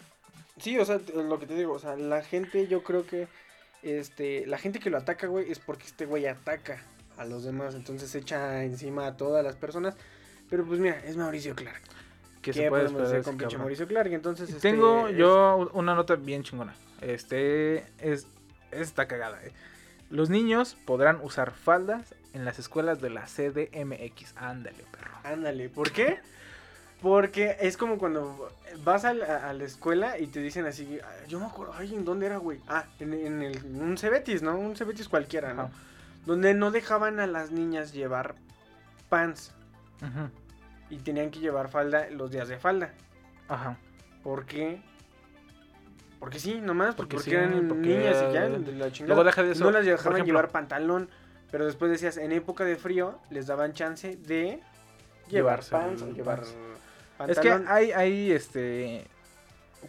Sí, 0.58 0.80
o 0.80 0.86
sea, 0.86 1.00
lo 1.14 1.38
que 1.40 1.46
te 1.46 1.54
digo, 1.54 1.74
o 1.74 1.80
sea, 1.80 1.96
la 1.98 2.24
gente, 2.24 2.68
yo 2.68 2.82
creo 2.82 3.06
que, 3.06 3.28
este, 3.84 4.48
la 4.48 4.58
gente 4.58 4.80
que 4.80 4.90
lo 4.90 4.98
ataca, 4.98 5.28
güey, 5.28 5.52
es 5.52 5.60
porque 5.60 5.86
este 5.86 6.08
güey 6.08 6.26
ataca 6.26 6.82
a 7.18 7.26
los 7.26 7.44
demás, 7.44 7.76
entonces 7.76 8.16
echa 8.16 8.64
encima 8.64 9.06
a 9.06 9.18
todas 9.18 9.44
las 9.44 9.56
personas. 9.56 9.96
Pero 10.50 10.66
pues 10.66 10.80
mira, 10.80 11.00
es 11.06 11.16
Mauricio 11.16 11.54
Clark. 11.54 11.82
¿Qué, 12.42 12.52
¿Qué, 12.52 12.54
se 12.54 12.70
puede 12.70 12.86
hacer 13.04 13.22
con 13.22 13.38
pinche? 13.38 13.58
Mauricio 13.60 13.88
Clark? 13.88 14.12
Entonces, 14.12 14.50
este, 14.50 14.62
Tengo 14.62 15.08
es- 15.10 15.16
yo 15.16 15.70
una 15.74 15.94
nota 15.94 16.16
bien 16.16 16.42
chingona. 16.42 16.74
Este 17.02 17.86
es. 18.00 18.26
Está 18.72 19.08
cagada, 19.08 19.40
eh. 19.44 19.52
Los 20.10 20.30
niños 20.30 20.76
podrán 20.86 21.20
usar 21.22 21.52
faldas 21.52 22.16
en 22.34 22.44
las 22.46 22.58
escuelas 22.60 23.00
de 23.02 23.10
la 23.12 23.26
CDMX. 23.26 24.34
Ándale, 24.38 24.84
perro. 24.92 25.12
Ándale, 25.24 25.70
¿por 25.70 25.92
qué? 25.92 26.20
Porque 27.02 27.56
es 27.62 27.78
como 27.78 27.98
cuando 27.98 28.52
vas 28.84 29.06
a 29.06 29.14
la, 29.14 29.48
a 29.50 29.54
la 29.54 29.64
escuela 29.64 30.18
y 30.20 30.28
te 30.28 30.42
dicen 30.42 30.66
así, 30.66 31.00
"Ah, 31.04 31.26
yo 31.28 31.40
me 31.40 31.46
acuerdo, 31.46 31.74
ay, 31.78 31.94
¿en 31.96 32.04
dónde 32.06 32.26
era, 32.26 32.38
güey? 32.38 32.60
Ah, 32.68 32.86
en, 33.00 33.14
en 33.14 33.42
el, 33.42 33.64
un 33.66 33.98
Cebetis, 33.98 34.42
¿no? 34.42 34.58
Un 34.58 34.76
Cebetis 34.76 35.08
cualquiera, 35.08 35.54
¿no? 35.54 35.64
Ajá. 35.64 35.72
Donde 36.26 36.54
no 36.54 36.72
dejaban 36.72 37.20
a 37.20 37.28
las 37.28 37.52
niñas 37.52 37.94
llevar 37.94 38.36
pants 39.08 39.54
Ujú. 40.02 40.30
y 40.90 40.98
tenían 40.98 41.32
que 41.32 41.40
llevar 41.40 41.70
falda 41.70 42.10
los 42.10 42.32
días 42.32 42.48
de 42.50 42.58
falda. 42.58 42.94
Ajá. 43.48 43.78
¿Por 44.24 44.46
qué? 44.46 44.82
Porque 46.20 46.40
sí, 46.40 46.56
nomás, 46.62 46.96
Porque 46.96 47.16
porque, 47.16 47.30
sí, 47.30 47.36
eran 47.36 47.68
porque- 47.68 47.88
niñas 47.88 48.18
y 48.30 48.34
ya, 48.34 48.50
de 48.50 48.72
la 48.74 48.92
chingada. 48.92 49.08
Luego 49.16 49.24
deja 49.24 49.44
de 49.44 49.52
eso. 49.54 49.64
no 49.64 49.72
las 49.72 49.86
dejaban 49.86 50.14
ejemplo, 50.14 50.26
llevar 50.26 50.50
pantalón, 50.52 51.10
pero 51.52 51.66
después 51.66 51.90
decías, 51.92 52.18
en 52.18 52.32
época 52.34 52.66
de 52.66 52.76
frío, 52.76 53.20
les 53.30 53.48
daban 53.48 53.74
chance 53.74 54.18
de 54.18 54.60
llevar 55.30 55.62
Llevarse 55.64 55.72
pants 55.72 56.02
o 56.02 56.12
llevar 56.12 56.44
pantalón. 57.18 57.30
Es 57.30 57.40
que 57.40 57.52
hay, 57.72 57.92
hay 57.92 58.32
este 58.32 59.06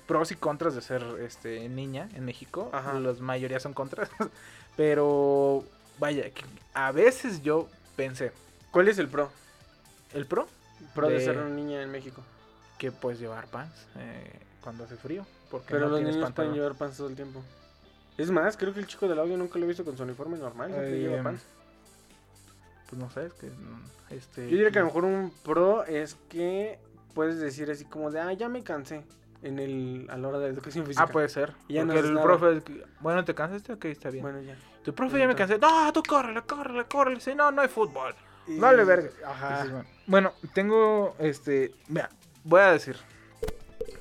pros 0.06 0.30
y 0.30 0.36
contras 0.36 0.74
de 0.76 0.82
ser 0.82 1.02
este 1.20 1.68
niña 1.68 2.08
en 2.14 2.24
México. 2.24 2.70
Ajá. 2.72 2.94
La 3.00 3.12
mayoría 3.14 3.58
son 3.58 3.72
contras. 3.74 4.08
Pero 4.76 5.64
vaya, 5.98 6.24
a 6.74 6.92
veces 6.92 7.42
yo 7.42 7.68
pensé, 7.96 8.32
¿Cuál 8.70 8.88
es 8.88 8.98
el 8.98 9.08
pro? 9.08 9.30
el 10.14 10.26
pro, 10.26 10.46
Pro 10.94 11.08
de, 11.08 11.14
De- 11.14 11.24
ser 11.24 11.36
una 11.38 11.48
niña 11.48 11.82
en 11.82 11.90
México. 11.90 12.22
que 12.78 12.90
puedes 12.92 13.18
llevar 13.20 13.46
pants 13.48 13.86
eh, 13.98 14.30
cuando 14.62 14.84
hace 14.84 14.96
frío. 14.96 15.24
Porque 15.50 15.68
Pero 15.70 15.86
no 15.86 15.92
los 15.92 16.00
niños 16.00 16.16
pantalón. 16.16 16.34
pueden 16.34 16.52
llevar 16.54 16.74
pants 16.78 16.96
todo 16.96 17.08
el 17.08 17.16
tiempo. 17.16 17.42
Es 18.18 18.30
más, 18.30 18.56
creo 18.56 18.72
que 18.74 18.80
el 18.80 18.86
chico 18.86 19.08
del 19.08 19.18
audio 19.18 19.36
nunca 19.36 19.58
lo 19.58 19.64
he 19.64 19.68
visto 19.68 19.84
con 19.84 19.96
su 19.96 20.02
uniforme 20.02 20.36
normal. 20.38 20.70
siempre 20.70 20.98
lleva 20.98 21.16
Eh, 21.18 21.22
pants. 21.22 21.42
Pues 22.88 23.00
no 23.00 23.10
sé, 23.10 23.26
es 23.26 23.32
que 23.34 23.46
mm, 23.46 23.84
este. 24.10 24.42
Yo 24.44 24.56
diría 24.56 24.70
que 24.70 24.78
a 24.78 24.82
lo 24.82 24.88
mejor 24.88 25.04
un 25.04 25.32
pro 25.44 25.84
es 25.84 26.16
que 26.28 26.78
puedes 27.14 27.38
decir 27.38 27.70
así 27.70 27.84
como 27.84 28.10
de, 28.10 28.20
ah, 28.20 28.32
ya 28.32 28.48
me 28.48 28.62
cansé 28.62 29.04
en 29.42 29.58
el, 29.58 30.06
a 30.10 30.16
la 30.18 30.28
hora 30.28 30.38
de 30.40 30.48
educación 30.48 30.84
física. 30.86 31.04
Ah, 31.04 31.06
puede 31.06 31.28
ser. 31.28 31.54
Y 31.68 31.74
ya 31.74 31.82
no 31.84 31.88
porque 31.88 31.98
haces 32.00 32.08
el 32.10 32.14
nada. 32.14 32.26
profe, 32.26 32.62
bueno, 33.00 33.24
¿te 33.24 33.34
cansaste? 33.34 33.72
Ok, 33.74 33.84
está 33.86 34.10
bien. 34.10 34.22
Bueno, 34.22 34.40
ya. 34.42 34.56
tu 34.84 34.92
profe 34.94 35.18
ya 35.18 35.26
me 35.28 35.34
cansé. 35.36 35.58
No, 35.58 35.92
tú 35.92 36.02
córrele, 36.06 36.42
córrele, 36.42 36.84
córrele. 36.84 37.20
Si 37.20 37.34
no, 37.34 37.50
no 37.52 37.62
hay 37.62 37.68
fútbol. 37.68 38.14
Y- 38.46 38.58
Dale, 38.58 38.84
verga. 38.84 39.10
Ajá. 39.24 39.48
Entonces, 39.62 39.70
bueno, 39.72 39.88
bueno, 40.06 40.32
tengo 40.52 41.14
este. 41.20 41.72
Mira, 41.88 42.10
voy 42.44 42.60
a 42.60 42.72
decir. 42.72 42.96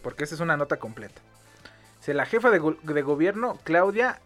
Porque 0.01 0.23
esta 0.23 0.35
es 0.35 0.41
una 0.41 0.57
nota 0.57 0.77
completa. 0.77 1.21
Si 2.01 2.13
la 2.13 2.25
jefa 2.25 2.49
de, 2.49 2.59
go- 2.59 2.77
de 2.81 3.01
gobierno, 3.01 3.59
Claudia 3.63 4.19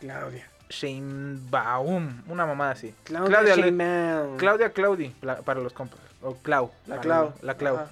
Claudia. 0.00 0.48
Sheinbaum, 0.68 2.22
una 2.28 2.46
mamada 2.46 2.72
así. 2.72 2.94
Claudia, 3.04 3.38
Claudia. 3.54 4.26
Claudia 4.38 4.72
Claudi, 4.72 5.14
la- 5.22 5.42
para 5.42 5.60
los 5.60 5.72
compas. 5.72 5.98
O 6.22 6.34
Clau. 6.36 6.70
La 6.86 7.00
Clau. 7.00 7.32
La 7.42 7.54
Clau. 7.56 7.76
Ajá. 7.76 7.90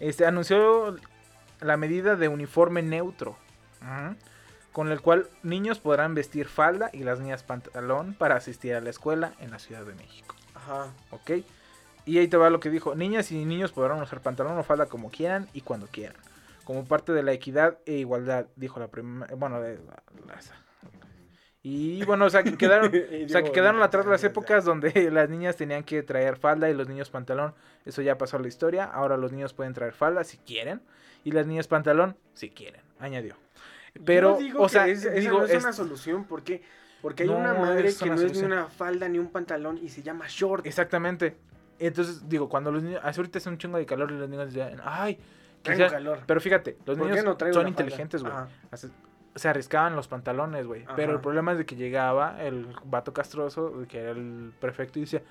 Este, 0.00 0.24
anunció 0.26 0.96
la 1.60 1.76
medida 1.76 2.16
de 2.16 2.28
uniforme 2.28 2.82
neutro. 2.82 3.36
Con 4.72 4.92
el 4.92 5.00
cual 5.00 5.28
niños 5.42 5.80
podrán 5.80 6.14
vestir 6.14 6.46
falda 6.48 6.90
y 6.92 7.02
las 7.02 7.18
niñas 7.20 7.42
pantalón 7.42 8.14
para 8.14 8.36
asistir 8.36 8.74
a 8.74 8.80
la 8.80 8.90
escuela 8.90 9.32
en 9.40 9.50
la 9.50 9.58
Ciudad 9.58 9.84
de 9.84 9.94
México. 9.94 10.36
Ajá. 10.54 10.86
¿Ok? 11.10 11.30
Y 12.08 12.18
ahí 12.18 12.28
te 12.28 12.36
va 12.36 12.48
lo 12.50 12.58
que 12.60 12.70
dijo. 12.70 12.94
Niñas 12.94 13.30
y 13.32 13.44
niños 13.44 13.72
podrán 13.72 14.00
usar 14.00 14.20
pantalón 14.20 14.56
o 14.58 14.62
falda 14.62 14.86
como 14.86 15.10
quieran 15.10 15.46
y 15.52 15.60
cuando 15.60 15.86
quieran. 15.88 16.16
Como 16.64 16.84
parte 16.86 17.12
de 17.12 17.22
la 17.22 17.32
equidad 17.32 17.78
e 17.86 17.94
igualdad, 17.94 18.46
dijo 18.56 18.80
la 18.80 18.88
primera... 18.88 19.34
Bueno, 19.36 19.60
de 19.60 19.76
la- 19.76 20.02
la-. 20.26 20.40
Y 21.62 22.04
bueno, 22.04 22.26
o 22.26 22.30
sea, 22.30 22.42
que 22.44 22.56
quedaron, 22.56 22.86
o 23.26 23.28
sea, 23.28 23.42
que 23.42 23.52
quedaron 23.52 23.82
atrás 23.82 24.06
las 24.06 24.22
épocas 24.24 24.64
donde 24.64 25.10
las 25.12 25.28
niñas 25.28 25.56
tenían 25.56 25.82
que 25.84 26.02
traer 26.02 26.36
falda 26.36 26.70
y 26.70 26.74
los 26.74 26.88
niños 26.88 27.10
pantalón. 27.10 27.54
Eso 27.84 28.00
ya 28.02 28.16
pasó 28.16 28.36
a 28.36 28.40
la 28.40 28.48
historia. 28.48 28.84
Ahora 28.84 29.16
los 29.16 29.32
niños 29.32 29.52
pueden 29.54 29.74
traer 29.74 29.92
falda 29.92 30.24
si 30.24 30.38
quieren. 30.38 30.80
Y 31.24 31.32
las 31.32 31.46
niñas 31.46 31.66
pantalón 31.68 32.16
si 32.34 32.48
quieren, 32.50 32.80
añadió. 33.00 33.34
Pero, 34.04 34.36
Yo 34.38 34.44
digo 34.44 34.60
o 34.62 34.66
que 34.66 34.72
sea, 34.72 34.86
es- 34.86 35.04
esa 35.04 35.10
digo, 35.14 35.38
no 35.40 35.44
es, 35.44 35.50
es- 35.52 35.62
una 35.64 35.72
solución. 35.72 36.24
¿Por 36.24 36.42
qué? 36.42 36.62
Porque 37.02 37.24
hay 37.24 37.28
No, 37.28 37.36
una 37.36 37.54
madre 37.54 37.88
es 37.88 37.98
que 37.98 38.06
no 38.06 38.14
es 38.14 38.20
ni 38.22 38.28
solución. 38.28 38.52
una 38.52 38.66
falda 38.68 39.08
ni 39.08 39.18
un 39.18 39.30
pantalón 39.30 39.78
y 39.78 39.88
se 39.88 40.02
llama 40.02 40.26
short. 40.28 40.64
Exactamente. 40.66 41.36
Entonces, 41.78 42.28
digo, 42.28 42.48
cuando 42.48 42.70
los 42.72 42.82
niños. 42.82 43.00
Ahorita 43.02 43.38
es 43.38 43.46
un 43.46 43.58
chingo 43.58 43.78
de 43.78 43.86
calor 43.86 44.10
y 44.10 44.16
los 44.16 44.28
niños 44.28 44.52
dicen, 44.52 44.80
ay, 44.84 45.18
Traigo 45.62 45.88
calor. 45.88 46.20
Pero 46.26 46.40
fíjate, 46.40 46.76
los 46.86 46.98
¿Por 46.98 47.06
qué 47.08 47.14
niños 47.14 47.38
no 47.40 47.52
son 47.52 47.68
inteligentes, 47.68 48.22
güey. 48.22 48.34
Se 49.34 49.48
arriscaban 49.48 49.94
los 49.94 50.08
pantalones, 50.08 50.66
güey. 50.66 50.84
Pero 50.96 51.12
el 51.12 51.20
problema 51.20 51.52
es 51.52 51.58
de 51.58 51.66
que 51.66 51.76
llegaba 51.76 52.42
el 52.42 52.66
vato 52.84 53.12
castroso, 53.12 53.84
que 53.88 54.00
era 54.00 54.10
el 54.10 54.52
prefecto, 54.58 54.98
y 54.98 55.02
decía, 55.02 55.22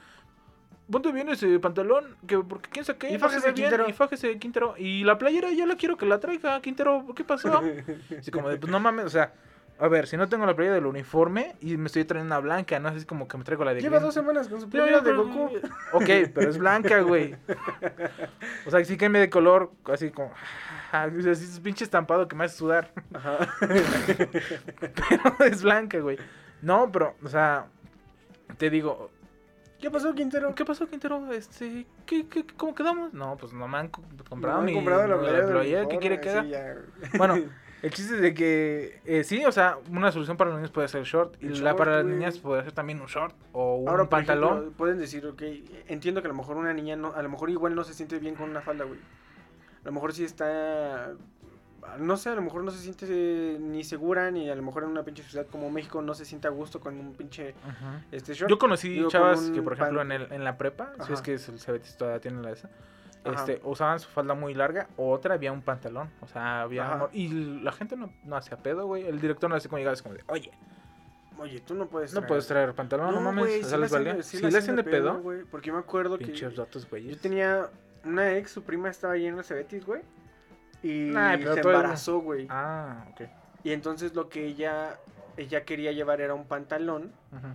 ¿dónde 0.87 1.11
viene 1.11 1.33
ese 1.33 1.59
pantalón? 1.59 2.15
Que, 2.25 2.37
porque 2.39 2.69
quién 2.69 2.85
sabe 2.85 2.99
qué, 2.99 3.13
Y 3.13 3.17
fájese, 3.17 3.51
bien, 3.51 3.69
Quintero. 3.69 3.89
y 3.89 3.93
fájese, 3.93 4.37
Quintero. 4.39 4.75
Y 4.77 5.03
la 5.03 5.17
playera 5.17 5.51
ya 5.51 5.65
la 5.65 5.75
quiero 5.75 5.97
que 5.97 6.05
la 6.05 6.19
traiga, 6.19 6.61
Quintero, 6.61 7.05
¿qué 7.15 7.25
pasó? 7.25 7.61
Así 8.19 8.31
como 8.31 8.49
de, 8.49 8.57
pues 8.57 8.71
no 8.71 8.79
mames, 8.79 9.05
o 9.05 9.09
sea, 9.09 9.33
a 9.79 9.87
ver, 9.87 10.07
si 10.07 10.17
no 10.17 10.27
tengo 10.27 10.45
la 10.45 10.55
playera 10.55 10.75
del 10.75 10.85
uniforme 10.85 11.55
y 11.61 11.77
me 11.77 11.85
estoy 11.87 12.03
trayendo 12.05 12.33
una 12.35 12.39
blanca, 12.41 12.79
no 12.79 12.89
es 12.89 13.05
como 13.05 13.27
que 13.27 13.37
me 13.37 13.43
traigo 13.43 13.63
la 13.63 13.73
de 13.73 13.81
Lleva 13.81 13.97
Green- 13.97 14.05
dos 14.05 14.13
semanas 14.13 14.47
con 14.47 14.59
su 14.61 14.69
playera 14.69 15.01
de 15.01 15.13
Goku. 15.13 15.49
Ok, 15.93 16.09
pero 16.33 16.49
es 16.49 16.57
blanca, 16.57 16.99
güey. 17.01 17.35
O 18.65 18.71
sea, 18.71 18.83
sí 18.83 18.97
cambia 18.97 19.21
de 19.21 19.29
color, 19.29 19.71
así 19.85 20.09
como. 20.11 20.31
Así 20.91 21.29
es 21.29 21.59
pinche 21.59 21.83
estampado 21.83 22.27
que 22.27 22.35
me 22.35 22.45
hace 22.45 22.57
sudar. 22.57 22.91
Ajá. 23.13 23.37
Pero 24.79 25.45
es 25.45 25.61
blanca, 25.63 25.99
güey. 25.99 26.17
No, 26.61 26.91
pero, 26.91 27.15
o 27.23 27.27
sea, 27.27 27.67
te 28.57 28.69
digo, 28.69 29.11
¿Qué 29.79 29.91
pasó, 29.91 30.13
Quintero? 30.15 30.55
¿qué 30.55 30.65
pasó, 30.65 30.87
Quintero? 30.87 31.31
Este, 31.31 31.85
¿qué, 32.07 32.27
qué, 32.27 32.43
cómo 32.57 32.73
quedamos? 32.73 33.13
No, 33.13 33.37
pues 33.37 33.53
no 33.53 33.67
me 33.67 33.77
han 33.77 33.89
co- 33.89 34.01
comprado 34.27 34.57
No 34.57 34.63
me 34.63 34.71
mi 34.71 34.77
han 34.77 34.83
comprado 34.83 35.07
la 35.07 35.15
la 35.15 35.19
playera 35.21 35.45
del 35.45 35.55
playera, 35.55 35.87
¿qué 35.87 35.97
quiere 35.99 36.19
que 36.19 36.29
haga? 36.31 36.43
sí. 37.11 37.17
Bueno, 37.17 37.35
el 37.83 37.91
chiste 37.91 38.15
es 38.15 38.21
de 38.21 38.33
que, 38.33 38.99
eh, 39.05 39.23
sí, 39.23 39.43
o 39.45 39.51
sea, 39.51 39.77
una 39.91 40.11
solución 40.11 40.35
para 40.37 40.49
los 40.49 40.57
niños 40.59 40.71
puede 40.71 40.87
ser 40.87 41.03
short, 41.03 41.35
y 41.41 41.47
El 41.47 41.51
la 41.63 41.71
short, 41.71 41.77
para 41.77 41.91
las 41.97 42.03
güey. 42.03 42.15
niñas 42.15 42.37
puede 42.39 42.63
ser 42.63 42.71
también 42.71 42.99
un 43.01 43.07
short 43.07 43.35
o 43.53 43.75
un 43.75 43.89
Ahora, 43.89 44.09
pantalón. 44.09 44.53
ejemplo, 44.53 44.71
pueden 44.77 44.97
decir, 44.97 45.25
ok, 45.25 45.41
entiendo 45.87 46.21
que 46.21 46.27
a 46.27 46.31
lo 46.31 46.35
mejor 46.37 46.57
una 46.57 46.73
niña, 46.73 46.95
no, 46.95 47.13
a 47.13 47.21
lo 47.21 47.29
mejor 47.29 47.49
igual 47.49 47.75
no 47.75 47.83
se 47.83 47.93
siente 47.93 48.19
bien 48.19 48.35
con 48.35 48.49
una 48.49 48.61
falda, 48.61 48.85
güey. 48.85 48.99
A 49.83 49.85
lo 49.85 49.91
mejor 49.91 50.11
sí 50.13 50.23
está, 50.25 51.13
no 51.99 52.17
sé, 52.17 52.29
a 52.29 52.35
lo 52.35 52.41
mejor 52.41 52.63
no 52.63 52.71
se 52.71 52.79
siente 52.79 53.57
ni 53.59 53.83
segura, 53.83 54.31
ni 54.31 54.49
a 54.49 54.55
lo 54.55 54.63
mejor 54.63 54.83
en 54.83 54.89
una 54.89 55.03
pinche 55.03 55.23
ciudad 55.23 55.45
como 55.45 55.69
México 55.69 56.01
no 56.01 56.13
se 56.13 56.25
siente 56.25 56.47
a 56.47 56.51
gusto 56.51 56.79
con 56.81 56.99
un 56.99 57.13
pinche, 57.13 57.51
Ujú. 57.63 58.01
este, 58.11 58.33
short. 58.33 58.49
Yo 58.49 58.57
conocí 58.57 58.89
Digo, 58.89 59.09
chavas 59.09 59.39
que, 59.51 59.61
por 59.61 59.73
ejemplo, 59.73 59.99
pan- 59.99 60.11
en, 60.11 60.21
el, 60.23 60.31
en 60.33 60.43
la 60.43 60.57
prepa, 60.57 60.91
si 60.95 61.01
Ajá. 61.03 61.13
es 61.13 61.21
que 61.21 61.33
el 61.35 61.39
Cebetis 61.59 61.95
todavía 61.95 62.19
tiene 62.19 62.41
la 62.41 62.51
esa. 62.51 62.69
Este, 63.33 63.61
usaban 63.63 63.99
su 63.99 64.09
falda 64.09 64.33
muy 64.33 64.53
larga, 64.53 64.87
o 64.97 65.11
otra 65.11 65.35
había 65.35 65.51
un 65.51 65.61
pantalón, 65.61 66.09
o 66.21 66.27
sea, 66.27 66.61
había... 66.61 66.91
Amor- 66.93 67.09
y 67.13 67.27
la 67.61 67.71
gente 67.71 67.95
no, 67.95 68.11
no 68.23 68.35
hacía 68.35 68.57
pedo, 68.57 68.85
güey, 68.85 69.05
el 69.07 69.19
director 69.19 69.49
no 69.49 69.55
hacía 69.55 69.69
como 69.69 69.79
llegaba, 69.79 69.93
es 69.93 70.01
como 70.01 70.15
de, 70.15 70.23
oye, 70.27 70.51
Oye, 71.39 71.59
tú 71.59 71.75
no 71.75 71.85
puedes 71.85 72.15
no 72.15 72.25
puedes 72.25 72.47
traer 72.47 72.73
pantalón, 72.73 73.13
no, 73.13 73.21
mames, 73.21 73.45
güey, 73.45 73.61
o 73.61 73.63
sea, 73.63 73.77
la 73.77 73.83
les 73.83 73.91
valía. 73.91 74.13
la 74.15 74.49
le 74.49 74.57
hacen 74.57 74.75
de 74.75 74.83
pedo, 74.83 75.21
güey, 75.21 75.43
porque 75.43 75.67
yo 75.67 75.73
me 75.73 75.79
acuerdo 75.79 76.17
que 76.17 76.31
datos, 76.55 76.89
güey. 76.89 77.07
yo 77.07 77.17
tenía 77.17 77.69
una 78.03 78.35
ex, 78.37 78.51
su 78.51 78.63
prima 78.63 78.89
estaba 78.89 79.13
ahí 79.13 79.27
en 79.27 79.37
el 79.37 79.43
Cebetis, 79.43 79.85
güey, 79.85 80.01
y 80.81 81.11
pero 81.11 81.53
se 81.53 81.59
embarazó, 81.59 82.19
güey. 82.19 82.47
Ah, 82.49 83.05
ok. 83.11 83.21
Y 83.63 83.71
entonces 83.71 84.15
lo 84.15 84.29
que 84.29 84.45
ella 84.45 84.97
ella 85.35 85.63
quería 85.63 85.91
llevar 85.91 86.19
era 86.21 86.33
un 86.33 86.45
pantalón 86.45 87.11
Ujú. 87.31 87.47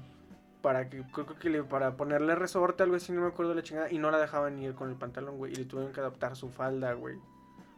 Para 0.63 0.89
que 0.89 1.03
creo 1.13 1.27
que 1.27 1.51
le, 1.51 1.63
para 1.65 1.97
ponerle 1.97 2.35
resorte 2.35 2.83
algo 2.83 2.97
así, 2.97 3.13
no 3.13 3.23
me 3.23 3.27
acuerdo 3.27 3.55
la 3.55 3.63
chingada 3.63 3.91
y 3.91 3.99
no 3.99 4.11
la 4.11 4.19
dejaban 4.19 4.59
ir 4.59 4.75
con 4.75 4.89
el 4.89 4.97
pantalón, 4.97 5.37
güey, 5.37 5.53
y 5.53 5.57
le 5.57 5.65
tuvieron 5.65 5.93
que 5.93 6.01
adaptar 6.01 6.37
su 6.37 6.49
falda, 6.49 6.93
güey. 6.95 7.17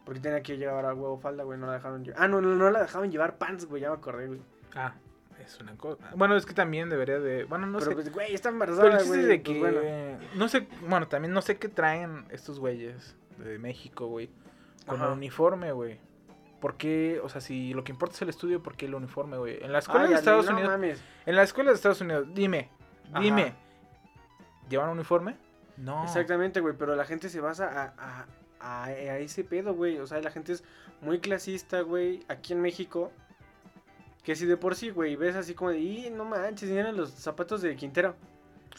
Porque 0.05 0.20
tenía 0.20 0.42
que 0.42 0.59
llevar 0.59 0.85
a 0.85 0.92
huevo 0.92 1.18
falda, 1.18 1.44
güey, 1.44 1.59
no 1.59 1.66
la 1.66 1.73
dejaron 1.73 2.05
llevar. 2.05 2.23
Ah, 2.23 2.29
no, 2.29 2.40
no, 2.40 2.55
no 2.55 2.70
la 2.70 2.83
dejaban 2.83 3.11
llevar 3.11 3.38
pants, 3.38 3.64
güey, 3.64 3.83
ya 3.83 3.88
me 3.88 3.97
acordé, 3.97 4.27
güey. 4.27 4.42
Ah, 4.75 4.94
es 5.42 5.59
una 5.61 5.77
cosa. 5.77 6.05
Bueno, 6.14 6.37
es 6.37 6.44
que 6.44 6.53
también 6.53 6.90
debería 6.90 7.18
de... 7.18 7.44
Bueno, 7.44 7.66
no 7.66 7.79
Pero 7.79 7.90
sé. 7.90 7.94
pues, 7.97 8.12
güey, 8.12 8.35
está 8.35 8.51
Pero 8.51 8.55
embarazada, 8.55 8.88
el 8.88 8.99
chiste 8.99 9.09
güey. 9.09 9.20
es 9.20 9.29
de 9.29 9.38
pues, 9.38 9.55
que... 9.55 9.61
bueno. 9.61 10.18
No 10.35 10.49
sé, 10.49 10.68
bueno, 10.87 11.09
también 11.09 11.33
no 11.33 11.40
sé 11.40 11.57
qué 11.57 11.68
traen 11.68 12.27
estos 12.31 12.61
güeyes 12.61 13.16
de 13.38 13.59
México, 13.59 14.07
güey. 14.07 14.29
Con 14.87 14.97
Ajá. 14.97 15.07
el 15.07 15.12
uniforme, 15.12 15.73
güey. 15.73 15.99
¿Por 16.64 16.79
qué? 16.79 17.20
O 17.22 17.29
sea, 17.29 17.42
si 17.42 17.74
lo 17.74 17.85
que 17.85 17.92
importa 17.92 18.14
es 18.14 18.22
el 18.22 18.31
estudio, 18.31 18.62
¿por 18.62 18.74
qué 18.74 18.87
el 18.87 18.94
uniforme, 18.94 19.37
güey? 19.37 19.62
En 19.62 19.70
la 19.70 19.81
escuela 19.81 20.07
Ay, 20.07 20.12
de 20.12 20.16
Estados 20.16 20.46
no 20.46 20.53
Unidos... 20.53 20.70
mames. 20.70 21.05
En 21.27 21.37
la 21.37 21.42
escuela 21.42 21.68
de 21.68 21.77
Estados 21.77 22.00
Unidos, 22.00 22.27
dime, 22.33 22.70
dime. 23.20 23.53
¿Llevan 24.70 24.88
uniforme? 24.88 25.37
No. 25.77 26.03
Exactamente, 26.05 26.61
güey, 26.61 26.74
pero 26.74 26.96
la 26.96 27.05
gente 27.05 27.29
se 27.29 27.38
basa 27.42 27.68
a, 27.68 27.92
a, 27.98 28.27
a, 28.61 28.85
a 28.87 29.18
ese 29.18 29.44
pedo, 29.44 29.74
güey. 29.74 29.98
O 29.98 30.07
sea, 30.07 30.22
la 30.22 30.31
gente 30.31 30.53
es 30.53 30.64
muy 31.03 31.18
clasista, 31.20 31.83
güey, 31.83 32.24
aquí 32.29 32.55
en 32.55 32.62
México. 32.62 33.12
Que 34.22 34.35
si 34.35 34.46
de 34.46 34.57
por 34.57 34.74
sí, 34.74 34.88
güey, 34.88 35.16
ves 35.16 35.37
así 35.37 35.53
como 35.53 35.68
de, 35.68 35.81
"Y, 35.81 36.09
no 36.09 36.24
manches, 36.24 36.70
miren 36.70 36.96
los 36.96 37.11
zapatos 37.11 37.61
de 37.61 37.77
Quintero. 37.77 38.16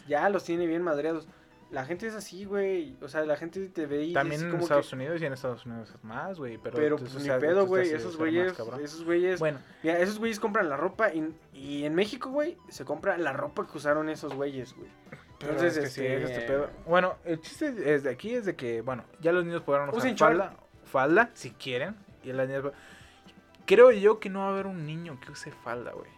Ya 0.07 0.27
los 0.29 0.43
tiene 0.43 0.65
bien 0.65 0.81
madreados. 0.81 1.27
La 1.75 1.83
gente 1.83 2.07
es 2.07 2.15
así, 2.15 2.45
güey. 2.45 2.95
O 3.01 3.09
sea, 3.09 3.25
la 3.25 3.35
gente 3.35 3.67
te 3.67 3.85
ve 3.85 4.03
y 4.05 4.13
También 4.13 4.45
en 4.45 4.49
como 4.49 4.63
Estados 4.63 4.87
que... 4.87 4.95
Unidos 4.95 5.21
y 5.21 5.25
en 5.25 5.33
Estados 5.33 5.65
Unidos 5.65 5.91
es 5.93 6.01
más, 6.05 6.39
güey. 6.39 6.57
Pero, 6.57 6.77
Pero 6.77 6.95
pues, 6.95 7.13
ni 7.15 7.27
pedo, 7.27 7.65
güey. 7.65 7.91
Esos 7.91 8.15
güeyes, 8.15 8.57
esos 8.81 9.03
güeyes... 9.03 9.39
Bueno, 9.39 9.59
Mira, 9.83 9.99
esos 9.99 10.17
güeyes 10.17 10.39
compran 10.39 10.69
la 10.69 10.77
ropa 10.77 11.13
y, 11.13 11.35
y 11.51 11.83
en 11.83 11.93
México, 11.93 12.29
güey, 12.29 12.57
se 12.69 12.85
compra 12.85 13.17
la 13.17 13.33
ropa 13.33 13.67
que 13.67 13.77
usaron 13.77 14.07
esos 14.07 14.33
güeyes, 14.33 14.73
güey. 14.73 14.87
Entonces, 15.41 15.75
es 15.75 15.93
que 15.97 16.15
este, 16.15 16.23
es 16.23 16.29
este 16.29 16.47
pedo. 16.47 16.69
Bueno, 16.85 17.15
el 17.25 17.41
chiste 17.41 17.93
es 17.93 18.03
de 18.03 18.09
aquí 18.09 18.33
es 18.33 18.45
de 18.45 18.55
que, 18.55 18.79
bueno, 18.79 19.03
ya 19.19 19.33
los 19.33 19.43
niños 19.43 19.61
podrán 19.61 19.89
usar 19.89 19.97
Usen 19.97 20.17
falda, 20.17 20.55
falda, 20.85 21.31
si 21.33 21.51
quieren. 21.51 21.97
Y 22.23 22.31
las 22.31 22.47
niñas... 22.47 22.71
Creo 23.65 23.91
yo 23.91 24.21
que 24.21 24.29
no 24.29 24.39
va 24.39 24.45
a 24.45 24.49
haber 24.51 24.67
un 24.67 24.85
niño 24.85 25.19
que 25.19 25.29
use 25.29 25.51
falda, 25.51 25.91
güey. 25.91 26.09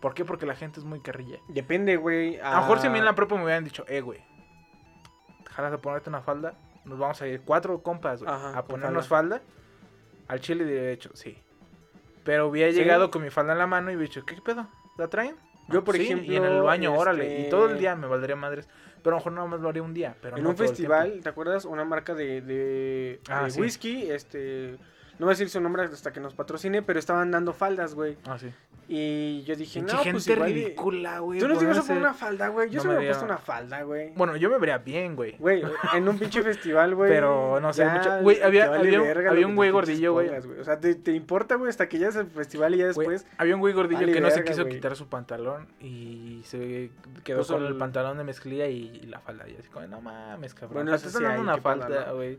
¿Por 0.00 0.14
qué? 0.14 0.24
Porque 0.24 0.46
la 0.46 0.56
gente 0.56 0.80
es 0.80 0.84
muy 0.84 0.98
carrilla. 0.98 1.38
Depende, 1.46 1.96
güey. 1.96 2.40
A 2.40 2.56
lo 2.56 2.60
mejor 2.62 2.80
si 2.80 2.88
a 2.88 2.90
mí 2.90 2.98
en 2.98 3.04
la 3.04 3.14
prepa 3.14 3.36
me 3.36 3.44
hubieran 3.44 3.62
dicho, 3.62 3.84
eh, 3.86 4.00
güey, 4.00 4.20
jalas 5.54 5.72
a 5.72 5.78
ponerte 5.78 6.08
una 6.10 6.20
falda, 6.22 6.54
nos 6.84 6.98
vamos 6.98 7.20
a 7.22 7.26
ir 7.28 7.40
cuatro 7.44 7.82
compas, 7.82 8.22
güey, 8.22 8.32
Ajá, 8.34 8.58
a 8.58 8.64
ponernos 8.64 9.08
falda. 9.08 9.40
Al 10.28 10.40
chile 10.40 10.64
de 10.64 10.92
hecho, 10.92 11.10
sí. 11.14 11.38
Pero 12.24 12.48
hubiera 12.48 12.70
Sí. 12.72 12.78
llegado 12.78 13.10
con 13.10 13.22
mi 13.22 13.30
falda 13.30 13.52
en 13.52 13.58
la 13.58 13.66
mano 13.66 13.90
y 13.90 13.96
hubiera 13.96 14.08
dicho, 14.08 14.24
¿qué 14.26 14.36
pedo? 14.40 14.66
¿La 14.98 15.08
traen? 15.08 15.36
Yo, 15.68 15.80
"Ah, 15.80 15.84
por 15.84 15.96
sí", 15.96 16.02
ejemplo, 16.02 16.32
Y 16.32 16.36
en 16.36 16.44
el 16.44 16.62
baño, 16.62 16.94
órale. 16.94 17.26
este, 17.26 17.46
Y 17.46 17.50
todo 17.50 17.66
el 17.70 17.78
día 17.78 17.94
me 17.96 18.06
valdría 18.06 18.36
madres. 18.36 18.68
Pero 19.02 19.16
a 19.16 19.18
lo 19.18 19.20
mejor 19.20 19.32
nada 19.32 19.46
más 19.48 19.60
lo 19.60 19.68
haría 19.68 19.82
un 19.82 19.94
día. 19.94 20.16
Pero 20.20 20.36
En 20.36 20.42
no 20.42 20.50
un 20.50 20.56
todo 20.56 20.66
festival. 20.66 21.20
¿te 21.22 21.28
acuerdas? 21.28 21.64
Una 21.66 21.84
marca 21.84 22.14
de, 22.14 22.40
de, 22.40 23.20
Ah, 23.28 23.44
de 23.44 23.50
sí. 23.50 23.60
whisky, 23.60 24.10
este... 24.10 24.78
No 25.18 25.26
voy 25.26 25.32
a 25.32 25.34
decir 25.34 25.48
su 25.48 25.60
nombre 25.60 25.84
hasta 25.84 26.12
que 26.12 26.20
nos 26.20 26.34
patrocine, 26.34 26.82
pero 26.82 26.98
estaban 26.98 27.30
dando 27.30 27.52
faldas, 27.52 27.94
güey. 27.94 28.16
Ah, 28.26 28.38
sí. 28.38 28.50
Y 28.86 29.42
yo 29.44 29.56
dije, 29.56 29.80
no, 29.80 29.88
gente 29.98 30.10
pues 30.12 30.28
igual 30.28 30.52
ridícula, 30.52 31.18
güey. 31.20 31.38
Tú 31.40 31.48
no 31.48 31.56
te 31.56 31.64
ibas 31.64 31.78
a 31.78 31.82
poner 31.82 31.98
una 32.02 32.12
falda, 32.12 32.48
güey. 32.48 32.68
Yo 32.68 32.76
No 32.76 32.82
se 32.82 32.88
me 32.88 32.94
me 32.94 32.96
he 32.98 33.02
veía- 33.04 33.12
puesto 33.12 33.24
una 33.24 33.38
falda, 33.38 33.82
güey. 33.82 34.12
Bueno, 34.14 34.36
yo 34.36 34.50
me 34.50 34.58
vería 34.58 34.76
bien, 34.78 35.16
güey. 35.16 35.36
Güey, 35.38 35.62
en 35.94 36.06
un 36.06 36.18
pinche 36.18 36.42
festival, 36.42 36.94
güey. 36.94 37.10
Pero, 37.10 37.60
no 37.60 37.72
sé, 37.72 37.86
güey, 38.20 38.42
había- 38.42 38.68
vale 38.68 38.80
había 38.88 39.00
un- 39.00 39.06
verga 39.06 39.30
había 39.30 39.46
güey 39.46 39.70
gordillo, 39.70 40.12
güey. 40.12 40.28
O 40.28 40.64
sea, 40.64 40.80
te, 40.80 40.94
te 40.96 41.12
importa, 41.12 41.54
güey, 41.54 41.70
hasta 41.70 41.88
que 41.88 41.98
ya 41.98 42.08
es 42.08 42.16
el 42.16 42.26
festival 42.26 42.74
y 42.74 42.78
ya 42.78 42.86
después. 42.86 43.24
había 43.38 43.54
un 43.54 43.60
güey 43.60 43.72
gordillo 43.72 44.00
Vale 44.00 44.12
que 44.12 44.20
no 44.20 44.30
se 44.30 44.44
quiso 44.44 44.66
quitar 44.66 44.94
su 44.96 45.06
pantalón 45.08 45.66
y 45.80 46.42
se 46.44 46.90
quedó 47.22 47.42
con 47.46 47.64
el 47.64 47.76
pantalón 47.76 48.18
de 48.18 48.24
mezclilla 48.24 48.66
y, 48.66 49.00
y 49.02 49.06
la 49.06 49.20
falda. 49.20 49.48
Y 49.48 49.56
así 49.56 49.68
como, 49.70 49.86
no 49.86 50.00
mames, 50.02 50.52
cabrón. 50.52 50.84
Bueno, 50.84 50.98
te 50.98 51.06
están 51.06 51.22
dando 51.22 51.40
una 51.42 51.56
falda, 51.56 52.12
güey. 52.12 52.38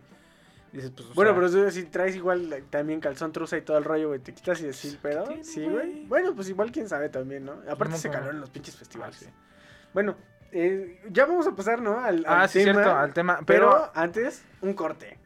Dices, 0.76 0.92
pues, 0.92 1.14
Bueno, 1.14 1.32
sea, 1.32 1.36
pero 1.36 1.72
si 1.72 1.84
traes 1.86 2.16
igual 2.16 2.52
eh, 2.52 2.64
también 2.70 3.00
calzón, 3.00 3.32
trusa 3.32 3.58
y 3.58 3.62
todo 3.62 3.78
el 3.78 3.86
rollo, 3.86 4.10
güey, 4.10 4.20
te 4.20 4.34
quitas 4.34 4.60
y 4.62 4.66
el 4.66 4.98
pedo. 4.98 5.26
Sí, 5.28 5.44
Sí, 5.44 5.64
güey. 5.66 6.06
Bueno, 6.06 6.36
pues 6.36 6.50
igual 6.50 6.72
quién 6.72 6.90
sabe 6.90 7.08
también, 7.08 7.46
¿no? 7.46 7.54
Aparte 7.70 7.94
No, 7.94 7.98
se 7.98 8.10
calor 8.10 8.34
en 8.34 8.42
los 8.42 8.50
pinches 8.50 8.76
festivales. 8.76 9.16
Ah, 9.22 9.26
sí. 9.26 9.90
Bueno, 9.94 10.18
eh, 10.52 11.02
ya 11.10 11.26
vamos 11.26 11.48
a 11.48 11.56
pasar, 11.56 11.82
¿no? 11.82 12.00
Al, 12.00 12.26
Ah, 12.28 12.42
al 12.42 12.50
sí, 12.50 12.60
tema, 12.60 12.82
cierto, 12.82 12.98
al 12.98 13.14
tema. 13.14 13.40
Pero, 13.46 13.70
Pero, 13.72 13.92
antes, 13.96 14.44
un 14.62 14.74
corte. 14.74 15.18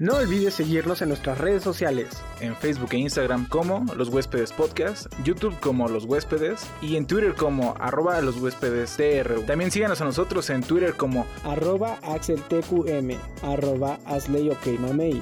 No 0.00 0.14
olvides 0.14 0.54
seguirnos 0.54 1.02
en 1.02 1.08
nuestras 1.08 1.38
redes 1.38 1.64
sociales. 1.64 2.22
En 2.40 2.54
Facebook 2.54 2.90
e 2.92 2.98
Instagram 2.98 3.48
como 3.48 3.84
Los 3.96 4.10
Huéspedes 4.10 4.52
Podcast, 4.52 5.12
YouTube 5.24 5.58
como 5.58 5.88
Los 5.88 6.04
Huéspedes 6.04 6.64
y 6.80 6.94
en 6.94 7.04
Twitter 7.04 7.34
como 7.34 7.74
arroba 7.80 8.20
Los 8.20 8.36
Huéspedes 8.36 8.96
TRU. 8.96 9.42
También 9.42 9.72
síganos 9.72 10.00
a 10.00 10.04
nosotros 10.04 10.50
en 10.50 10.62
Twitter 10.62 10.94
como 10.94 11.26
arroba 11.42 11.98
AxelTQM, 12.04 13.18
arroba 13.42 13.98
HazleyOkMamey. 14.06 15.20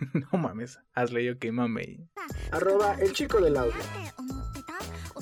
no 0.32 0.38
mames, 0.38 0.80
HazleyOkMamey. 0.94 2.08
Arroba 2.52 2.94
El 2.94 3.12
Chico 3.12 3.38
del 3.38 3.58
Audio. 3.58 3.74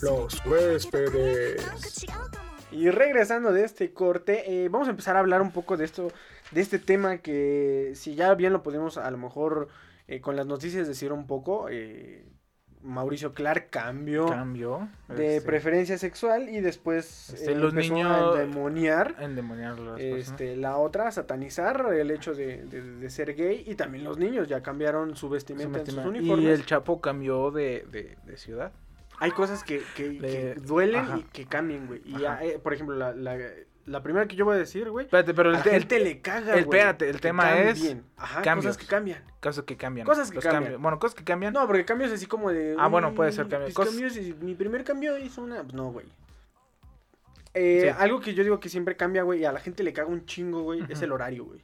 Los 0.02 0.40
Huéspedes. 0.46 2.06
Y 2.70 2.90
regresando 2.90 3.52
de 3.52 3.64
este 3.64 3.92
corte, 3.92 4.64
eh, 4.64 4.68
vamos 4.68 4.86
a 4.86 4.92
empezar 4.92 5.16
a 5.16 5.18
hablar 5.20 5.42
un 5.42 5.50
poco 5.50 5.76
de 5.76 5.84
esto 5.84 6.12
de 6.50 6.60
este 6.60 6.78
tema 6.78 7.18
que 7.18 7.92
si 7.94 8.14
ya 8.14 8.34
bien 8.34 8.52
lo 8.52 8.62
podemos 8.62 8.98
a 8.98 9.10
lo 9.10 9.18
mejor 9.18 9.68
eh, 10.08 10.20
con 10.20 10.36
las 10.36 10.46
noticias 10.46 10.86
decir 10.86 11.12
un 11.12 11.26
poco, 11.26 11.68
eh, 11.70 12.26
Mauricio 12.82 13.32
Clark 13.32 13.70
cambió 13.70 14.26
de 15.08 15.36
este, 15.36 15.46
preferencia 15.46 15.96
sexual 15.96 16.50
y 16.50 16.60
después 16.60 17.30
Este, 17.30 17.52
eh, 17.52 17.54
los 17.54 17.72
empezó 17.72 17.94
niños- 17.94 18.36
a 18.36 18.42
endemoniar 19.24 19.78
las 19.78 19.98
este, 19.98 20.54
la 20.56 20.76
otra, 20.76 21.08
a 21.08 21.10
satanizar 21.10 21.94
el 21.94 22.10
hecho 22.10 22.34
de, 22.34 22.64
de- 22.66 22.82
de 22.82 23.10
ser 23.10 23.34
gay 23.34 23.64
y 23.66 23.74
también 23.74 24.04
los 24.04 24.18
niños 24.18 24.48
ya 24.48 24.62
cambiaron 24.62 25.16
su 25.16 25.30
vestimenta 25.30 25.78
en 25.80 25.86
sus 25.86 26.04
uniformes. 26.04 26.44
Y 26.44 26.48
el 26.50 26.66
Chapo 26.66 27.00
cambió 27.00 27.50
de, 27.50 27.86
de, 27.90 28.18
de 28.26 28.36
ciudad. 28.36 28.72
Hay 29.18 29.30
cosas 29.30 29.64
que, 29.64 29.80
que- 29.96 30.10
Le- 30.12 30.20
que 30.28 30.54
duelen 30.60 31.00
Ajá. 31.06 31.18
y 31.18 31.22
que 31.22 31.46
cambian, 31.46 31.86
güey. 31.86 32.02
Y 32.04 32.16
eh, 32.42 32.58
por 32.62 32.74
ejemplo, 32.74 32.96
la, 32.96 33.14
la, 33.14 33.38
la 33.86 34.02
primera 34.02 34.26
que 34.26 34.34
yo 34.36 34.44
voy 34.44 34.54
a 34.56 34.58
decir, 34.58 34.88
güey, 34.90 35.04
Espérate, 35.06 35.34
pero 35.34 35.50
el, 35.50 35.62
te- 35.62 35.70
gente 35.70 35.98
le 36.00 36.20
caga, 36.20 36.54
el- 36.54 36.64
güey, 36.64 36.78
espérate, 36.80 37.10
el 37.10 37.20
tema 37.20 37.58
es. 37.58 37.96
Ajá, 38.16 38.42
cambios. 38.42 38.66
cosas 38.74 38.78
que 38.78 38.86
cambian. 38.86 39.22
cosas 39.40 39.64
que 39.64 39.76
cambian. 39.76 40.06
Cosas 40.06 40.30
que 40.30 40.38
cambian. 40.38 40.62
cambios. 40.62 40.80
Bueno, 40.82 40.98
cosas 40.98 41.14
que 41.14 41.24
cambian. 41.24 41.52
No, 41.52 41.66
porque 41.66 41.84
cambios 41.84 42.10
así 42.12 42.26
como 42.26 42.50
de... 42.50 42.76
Ah, 42.78 42.88
bueno, 42.88 43.08
"Uy, 43.10 43.14
puede 43.14 43.32
ser 43.32 43.46
pues, 43.48 43.74
cambios 43.74 44.16
y 44.16 44.32
mi 44.40 44.54
primer 44.54 44.84
cambio 44.84 45.18
hizo 45.18 45.42
una... 45.42 45.62
Pues 45.62 45.74
no, 45.74 45.90
güey. 45.92 46.06
Eh, 47.54 47.92
Sí. 47.92 47.96
Algo 48.02 48.20
que 48.20 48.34
yo 48.34 48.42
digo 48.42 48.58
que 48.58 48.68
siempre 48.68 48.96
cambia, 48.96 49.22
güey, 49.22 49.40
y 49.40 49.44
a 49.44 49.52
la 49.52 49.60
gente 49.60 49.82
le 49.82 49.92
caga 49.92 50.08
un 50.08 50.24
chingo, 50.26 50.62
güey, 50.62 50.82
es 50.88 51.02
el 51.02 51.12
horario, 51.12 51.44
güey. 51.44 51.60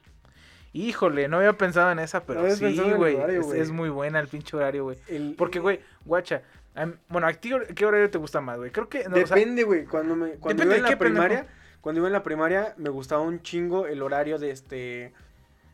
Híjole, 0.73 1.27
no 1.27 1.37
había 1.37 1.53
pensado 1.57 1.91
en 1.91 1.99
esa, 1.99 2.23
pero 2.23 2.43
No 2.43 2.55
sí, 2.55 2.73
güey. 2.95 3.17
Es, 3.59 3.71
muy 3.71 3.89
buena 3.89 4.19
el 4.21 4.27
pinche 4.27 4.55
horario, 4.55 4.83
güey. 4.85 4.97
Porque, 5.37 5.59
güey, 5.59 5.81
guacha. 6.05 6.43
am- 6.75 6.95
bueno, 7.09 7.27
¿a 7.27 7.33
ti 7.33 7.51
qué 7.75 7.85
horario 7.85 8.09
te 8.09 8.17
gusta 8.17 8.39
más, 8.39 8.57
güey? 8.57 8.71
Creo 8.71 8.87
que. 8.87 9.03
no, 9.09 9.17
o 9.17 9.27
sea, 9.27 9.35
Depende, 9.35 9.63
güey. 9.63 9.83
Cuando, 9.83 10.15
me, 10.15 10.29
cuando 10.35 10.63
Depende 10.63 10.75
de 10.75 10.77
en 10.77 10.83
la 10.83 10.89
qué, 10.89 10.95
pendejo. 10.97 11.45
Cuando 11.81 11.99
iba 11.99 12.07
en 12.07 12.13
la 12.13 12.23
primaria, 12.23 12.73
me 12.77 12.89
gustaba 12.89 13.21
un 13.21 13.41
chingo 13.41 13.87
el 13.87 14.01
horario 14.01 14.37
de 14.37 14.51
este 14.51 15.13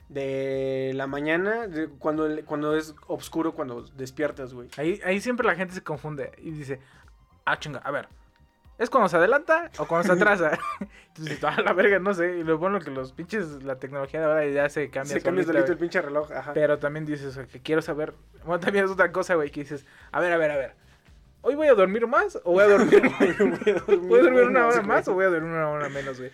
de 0.10 0.94
la 0.96 1.06
mañana, 1.06 1.68
de 1.68 1.90
cuando 1.90 2.28
cuando 2.46 2.76
es 2.76 2.96
oscuro, 3.08 3.54
cuando 3.54 3.82
despiertas, 3.82 4.54
güey. 4.54 4.70
ahí, 4.78 5.02
ahí 5.06 5.20
siempre 5.20 5.46
la 5.46 5.56
gente 5.56 5.74
se 5.74 5.84
confunde 5.84 6.32
y 6.38 6.52
dice, 6.52 6.80
ah, 7.46 7.60
chinga, 7.60 7.80
a 7.80 7.92
ver. 7.92 8.08
¿Es 8.78 8.92
cuando 8.92 9.10
se 9.10 9.18
adelanta 9.18 9.72
o 9.80 9.88
cuando 9.88 10.08
se 10.08 10.14
atrasa? 10.14 10.58
Entonces, 11.08 11.44
a 11.44 11.62
la 11.62 11.74
verga, 11.74 11.98
no 12.00 12.14
sé. 12.14 12.38
Y 12.38 12.44
lo 12.44 12.60
bueno 12.60 12.80
que 12.80 12.92
los 12.92 13.12
pinches, 13.12 13.64
la 13.64 13.80
tecnología 13.80 14.20
de 14.20 14.26
ahora 14.28 14.46
ya 14.48 14.70
se 14.70 14.90
cambia. 14.90 15.14
Se 15.14 15.22
cambia 15.22 15.44
solito 15.44 15.72
el 15.72 15.78
pinche 15.78 16.00
reloj, 16.02 16.32
ajá. 16.32 16.54
Pero 16.54 16.78
también 16.78 17.06
dices, 17.06 17.38
que 17.52 17.60
quiero 17.62 17.82
saber. 17.82 18.14
Bueno, 18.46 18.60
también 18.60 18.86
es 18.86 18.92
otra 18.92 19.12
cosa, 19.12 19.34
güey, 19.34 19.50
que 19.50 19.62
dices, 19.62 19.86
a 20.12 20.20
ver, 20.20 20.32
a 20.32 20.38
ver, 20.38 20.52
a 20.52 20.58
ver. 20.58 20.87
¿Hoy 21.48 21.56
voy 21.56 21.68
a 21.68 21.74
dormir 21.74 22.06
más 22.08 22.38
o 22.44 22.52
voy 22.52 22.64
a 22.64 22.68
dormir 22.68 23.02
¿Voy 24.02 24.20
a 24.20 24.24
dormir 24.24 24.44
una 24.44 24.68
hora 24.68 24.82
más 24.82 25.08
o 25.08 25.14
voy 25.14 25.26
a 25.26 25.30
dormir 25.30 25.50
una 25.52 25.70
hora 25.70 25.88
menos, 25.90 26.20
güey? 26.20 26.32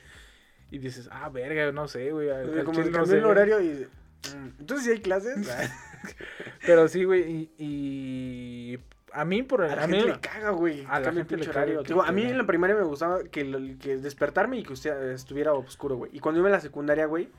Y 0.72 0.80
dices, 0.80 1.08
ah, 1.12 1.30
verga, 1.30 1.72
no 1.72 1.88
sé, 1.88 2.12
güey. 2.12 2.30
Como 2.66 2.82
chile 2.84 2.90
no 2.98 3.06
sé, 3.06 3.18
el 3.20 3.26
horario 3.26 3.62
y... 3.62 3.88
mm, 4.36 4.60
Entonces, 4.60 4.86
¿sí 4.86 4.92
hay 4.92 5.00
clases? 5.02 5.48
Pero 6.66 6.88
sí, 6.88 7.04
güey, 7.04 7.22
y, 7.58 7.64
y 7.64 8.80
a 9.12 9.24
mí, 9.24 9.44
por 9.44 9.62
A 9.64 9.76
la 9.76 9.84
a 9.84 9.88
mí, 9.88 9.98
gente 10.00 10.14
le 10.14 10.20
caga, 10.20 10.50
güey. 10.50 10.84
a 10.90 11.00
la 11.00 11.10
el 11.10 11.16
gente 11.16 11.38
le 11.38 11.46
caga 11.46 11.82
Digo, 11.84 12.02
a 12.04 12.12
mí 12.12 12.24
en 12.24 12.38
la 12.38 12.46
primaria 12.48 12.76
me 12.76 12.84
gustaba 12.84 13.24
que, 13.24 13.44
lo- 13.44 13.78
que 13.80 13.98
despertarme 13.98 14.58
y 14.58 14.64
que 14.64 14.74
usted 14.74 15.12
estuviera 15.12 15.54
oscuro, 15.54 15.96
güey. 15.98 16.10
Y 16.16 16.20
cuando 16.20 16.40
iba 16.40 16.50
en 16.50 16.54
la 16.54 16.60
secundaria, 16.60 17.06
güey, 17.06 17.30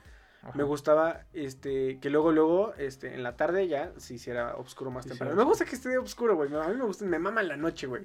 Ajá. 0.45 0.53
me 0.55 0.63
gustaba 0.65 1.23
este 1.33 1.99
que 2.01 2.11
luego 2.11 2.31
luego 2.33 2.75
este 2.79 3.15
en 3.15 3.23
la 3.23 3.37
tarde 3.37 3.67
ya 3.67 3.93
se 3.97 4.15
hiciera 4.15 4.55
oscuro 4.57 4.91
más 4.91 5.05
Sí, 5.05 5.09
temprano. 5.11 5.33
sí, 5.33 5.39
me 5.39 5.45
gusta 5.45 5.65
que 5.65 5.75
esté 5.75 5.97
oscuro, 5.99 6.37
güey. 6.37 6.55
A 6.55 6.69
mí 6.69 6.77
me 6.77 6.85
gusta, 6.85 7.05
me 7.05 7.19
mama 7.19 7.43
la 7.43 7.57
noche, 7.57 7.87
güey. 7.87 8.05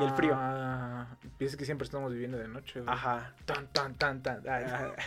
y 0.00 0.04
el 0.04 0.10
frío. 0.12 0.32
Ah, 0.36 1.16
piensas 1.36 1.56
que 1.58 1.64
siempre 1.64 1.84
estamos 1.84 2.12
viviendo 2.12 2.38
de 2.38 2.46
noche, 2.48 2.80
güey. 2.80 2.92
Ajá. 2.92 3.34
Tan, 3.44 3.66
tan, 3.72 3.94
tan, 3.96 4.22
tan. 4.22 4.48
Ay, 4.48 4.64
Ajá. 4.64 4.92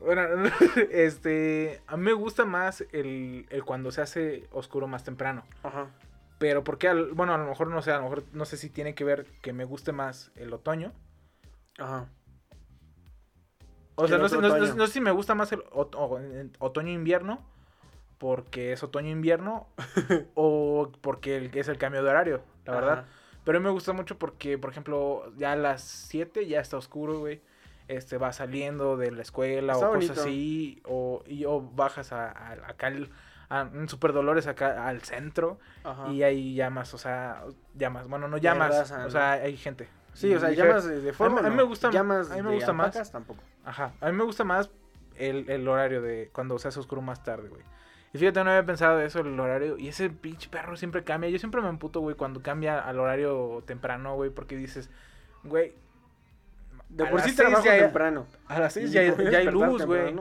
Bueno, 0.00 0.22
este, 0.90 1.82
a 1.88 1.96
mí 1.96 2.04
me 2.04 2.12
gusta 2.12 2.44
más 2.44 2.84
el, 2.92 3.46
el 3.50 3.64
cuando 3.64 3.90
se 3.90 4.00
hace 4.00 4.46
oscuro 4.52 4.86
más 4.86 5.02
temprano. 5.02 5.42
Ajá. 5.64 5.88
Pero 6.38 6.62
porque, 6.62 6.86
al- 6.86 7.12
bueno, 7.14 7.34
a 7.34 7.38
lo 7.38 7.46
mejor 7.46 7.66
no 7.66 7.82
sé, 7.82 7.90
a 7.90 7.96
lo 7.96 8.04
mejor 8.04 8.22
no 8.32 8.44
sé 8.44 8.56
si 8.56 8.70
tiene 8.70 8.94
que 8.94 9.02
ver 9.02 9.26
que 9.42 9.52
me 9.52 9.64
guste 9.64 9.90
más 9.90 10.30
el 10.36 10.52
otoño. 10.52 10.92
Ajá. 11.78 12.06
O 14.00 14.08
sea, 14.08 14.18
no 14.18 14.28
sé, 14.28 14.36
no, 14.38 14.48
no- 14.48 14.74
no 14.74 14.86
sé 14.86 14.92
si 14.92 15.00
me 15.00 15.10
gusta 15.10 15.34
más 15.34 15.50
el 15.52 15.62
otoño-invierno, 16.58 17.40
porque 18.18 18.72
es 18.72 18.82
otoño-invierno, 18.82 19.66
o 20.34 20.90
porque 21.00 21.36
el, 21.36 21.50
es 21.56 21.68
el 21.68 21.78
cambio 21.78 22.02
de 22.02 22.10
horario, 22.10 22.42
la 22.64 22.72
verdad. 22.74 23.04
Pero 23.44 23.58
a 23.58 23.60
mí 23.60 23.64
me 23.64 23.70
gusta 23.72 23.92
mucho 23.92 24.18
porque, 24.18 24.58
por 24.58 24.70
ejemplo, 24.70 25.32
ya 25.36 25.52
a 25.52 25.56
las 25.56 25.82
7 25.82 26.46
ya 26.46 26.60
está 26.60 26.76
oscuro, 26.76 27.18
güey. 27.20 27.40
Este, 27.86 28.18
va 28.18 28.32
saliendo 28.34 28.98
de 28.98 29.10
la 29.10 29.22
escuela 29.22 29.72
Está 29.72 29.86
o 29.86 29.92
bonito. 29.92 30.12
cosas 30.12 30.26
así, 30.26 30.82
o, 30.84 31.22
y, 31.26 31.46
o 31.46 31.62
bajas 31.62 32.12
a, 32.12 32.26
a- 32.30 32.52
acá 32.68 32.88
al, 32.88 33.08
a, 33.48 33.62
en 33.72 33.88
Super 33.88 34.12
Dolores 34.12 34.46
acá 34.46 34.86
al 34.86 35.00
centro 35.00 35.58
Ajá. 35.84 36.08
y 36.12 36.22
hay 36.22 36.54
llamas, 36.54 36.92
o 36.92 36.98
sea, 36.98 37.44
llamas, 37.74 38.06
bueno, 38.06 38.28
no 38.28 38.36
llamas, 38.36 38.76
raza, 38.76 39.06
o 39.06 39.10
sea, 39.10 39.32
hay 39.32 39.56
gente. 39.56 39.88
Sí, 40.18 40.34
o 40.34 40.40
sea, 40.40 40.50
llamas 40.50 40.84
de, 40.84 41.12
fuego. 41.12 41.38
a 41.38 41.42
mí- 41.42 41.48
no. 41.50 41.54
me 41.54 41.62
gusta- 41.62 41.90
Llamas 41.90 42.30
a 42.30 42.36
mí 42.36 42.42
me 42.42 42.54
gusta 42.54 42.72
más. 42.72 42.86
alpacas 42.88 43.12
tampoco. 43.12 43.40
Ajá, 43.64 43.92
a 44.00 44.06
mí 44.10 44.16
me 44.16 44.24
gusta 44.24 44.42
más 44.44 44.70
el, 45.16 45.48
el 45.48 45.66
horario 45.68 46.02
de 46.02 46.30
cuando 46.32 46.58
se 46.58 46.68
hace 46.68 46.80
oscuro 46.80 47.02
más 47.02 47.22
tarde, 47.22 47.48
güey. 47.48 47.62
Y 48.12 48.18
fíjate, 48.18 48.42
no 48.42 48.50
había 48.50 48.64
pensado 48.64 49.00
eso, 49.00 49.20
el 49.20 49.38
horario. 49.38 49.76
Y 49.78 49.88
ese 49.88 50.08
pinche 50.10 50.48
perro 50.48 50.76
siempre 50.76 51.04
cambia. 51.04 51.28
Yo 51.30 51.38
siempre 51.38 51.60
me 51.60 51.68
emputo, 51.68 52.00
güey, 52.00 52.16
cuando 52.16 52.42
cambia 52.42 52.80
al 52.80 52.98
horario 52.98 53.62
temprano, 53.66 54.14
güey, 54.16 54.30
porque 54.30 54.56
dices, 54.56 54.90
güey, 55.44 55.74
De 56.88 57.04
por 57.04 57.20
sí 57.20 57.36
trabajo 57.36 57.64
ya- 57.66 57.78
temprano. 57.78 58.26
a 58.46 58.58
las 58.60 58.72
6 58.72 58.90
Y 58.90 58.92
ya, 58.94 59.02
ya 59.30 59.38
hay 59.38 59.46
luz, 59.50 59.84
güey. 59.84 60.16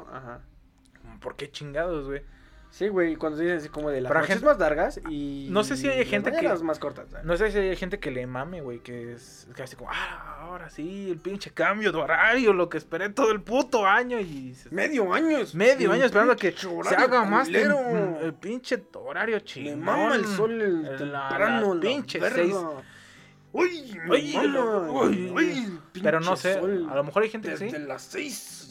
¿Por 1.22 1.36
qué 1.38 1.50
chingados, 1.50 2.06
güey? 2.08 2.22
Sí, 2.70 2.90
güey, 2.90 3.16
cuando 3.16 3.40
dicen 3.40 3.58
así 3.58 3.70
como 3.70 3.90
de 3.90 4.02
las 4.02 4.10
Para 4.10 4.20
noches 4.22 4.36
gente- 4.36 4.46
más 4.46 4.60
largas 4.60 5.00
y 5.10 5.48
No 5.50 5.64
sé 5.64 5.78
si 5.78 5.88
hay 5.88 6.06
gente 6.06 6.32
que- 6.32 6.48
más 6.64 6.78
cortas. 6.80 7.10
¿sabes? 7.10 7.26
No 7.26 7.36
sé 7.38 7.50
si 7.52 7.58
hay 7.58 7.76
gente 7.76 8.00
que 8.00 8.12
le 8.12 8.28
mame, 8.28 8.62
güey, 8.62 8.80
que 8.80 9.14
es 9.14 9.48
que 9.56 9.64
así 9.64 9.76
como, 9.76 9.90
ah, 9.92 10.38
ahora 10.42 10.70
sí, 10.70 11.10
el 11.10 11.18
pinche 11.20 11.50
cambio 11.52 11.92
de 11.92 11.98
horario, 11.98 12.54
lo 12.54 12.70
que 12.70 12.78
esperé 12.78 13.10
todo 13.10 13.32
el 13.32 13.42
puto 13.42 13.86
año 13.86 14.20
y 14.20 14.56
Medio 14.70 15.12
año. 15.14 15.40
medio 15.54 15.92
año 15.92 16.06
esperando 16.06 16.36
que 16.36 16.52
se 16.52 16.96
haga 16.96 17.24
más 17.26 17.50
mm, 17.50 17.54
el 18.22 18.34
pinche 18.34 18.84
horario 18.94 19.40
chingón. 19.40 19.80
mama 19.84 20.16
el 20.16 20.26
sol 20.26 20.62
el 20.62 20.84
La- 20.84 20.98
temprano, 21.30 21.70
la 21.70 21.74
la 21.76 21.82
pinche 21.82 22.20
seis. 22.32 22.54
Uy, 23.58 24.00
Uy, 24.08 24.38
uy, 24.38 25.32
uy, 25.34 25.80
Pero 26.04 26.20
no 26.20 26.36
sé, 26.36 26.54
sol 26.56 26.88
a 26.92 26.96
lo 26.96 27.04
mejor 27.04 27.24
hay 27.24 27.30
gente 27.30 27.48
que 27.50 27.56
desde 27.56 27.80
sí. 27.80 27.86
las. 27.86 28.16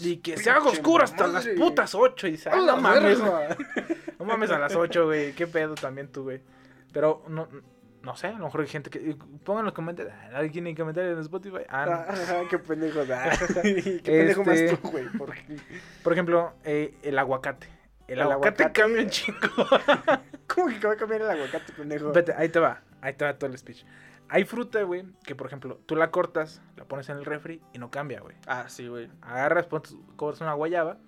Y 0.05 0.19
que 0.19 0.37
se 0.37 0.49
haga 0.51 0.67
oscuro 0.69 1.03
hasta 1.03 1.27
las 1.27 1.47
putas 1.49 1.95
8 1.95 2.29
y 2.29 2.31
dice, 2.33 2.51
ah, 2.53 2.57
no 2.57 2.77
mames, 2.77 3.19
no 4.19 4.25
mames 4.25 4.51
a 4.51 4.59
las 4.59 4.75
8, 4.77 5.05
güey, 5.07 5.33
qué 5.33 5.47
pedo 5.47 5.75
también 5.75 6.09
tú, 6.13 6.23
güey. 6.25 6.41
Pero 6.93 7.25
no, 7.29 7.49
no 8.03 8.17
sé, 8.17 8.29
a 8.29 8.39
lo 8.39 8.45
mejor 8.45 8.61
hay 8.61 8.69
gente 8.69 8.89
que, 8.89 9.17
pongan 9.45 9.65
los 9.65 9.75
comentarios, 9.75 10.15
ah, 10.17 10.37
¿alguien 10.37 10.53
tiene 10.53 10.75
comentarios 10.77 11.15
en 11.15 11.21
Spotify? 11.23 11.65
Ah, 11.69 11.87
no. 11.87 11.93
Ajá, 11.93 12.49
qué 12.49 12.59
pendejo. 12.59 13.01
ah. 13.13 13.31
Qué 13.63 14.01
pendejo 14.05 14.45
más 14.45 14.57
Este- 14.57 14.77
tú, 14.77 14.91
güey. 14.91 15.07
porque- 15.19 15.45
Por 16.05 16.13
ejemplo, 16.13 16.53
eh, 16.65 16.95
el 17.03 17.19
aguacate. 17.19 17.67
El, 18.07 18.21
El 18.21 18.31
aguacate, 18.31 18.65
aguacate- 18.65 18.73
cambia 18.73 19.03
un 19.03 19.11
chingo. 19.11 19.41
¿Cómo 20.47 20.69
que 20.69 20.87
va 20.87 20.93
a 20.93 20.97
cambiar 20.97 21.23
el 21.23 21.31
aguacate, 21.31 21.73
pendejo? 21.73 22.13
Vete, 22.13 22.33
ahí 22.35 22.49
te 22.49 22.61
va. 22.61 22.81
Ahí 23.01 23.15
te 23.15 23.25
va 23.25 23.37
todo 23.37 23.51
el 23.51 23.59
speech. 23.59 23.85
Hay 24.29 24.45
fruta, 24.45 24.83
güey, 24.83 25.05
que 25.25 25.35
por 25.37 25.47
ejemplo, 25.47 25.79
tú 25.87 25.95
la 25.95 26.11
cortas, 26.11 26.61
la 26.77 26.85
pones 26.85 27.09
en 27.09 27.17
el 27.19 27.25
refri 27.25 27.63
y 27.73 27.79
no 27.79 27.91
cambia, 27.91 28.21
güey. 28.21 28.37
Ah, 28.47 28.69
sí, 28.69 28.89
güey. 28.89 29.09
Agarras, 29.23 29.67
pones, 29.67 29.95
cobras 30.17 30.41
una 30.41 30.53
guayaba, 30.55 30.99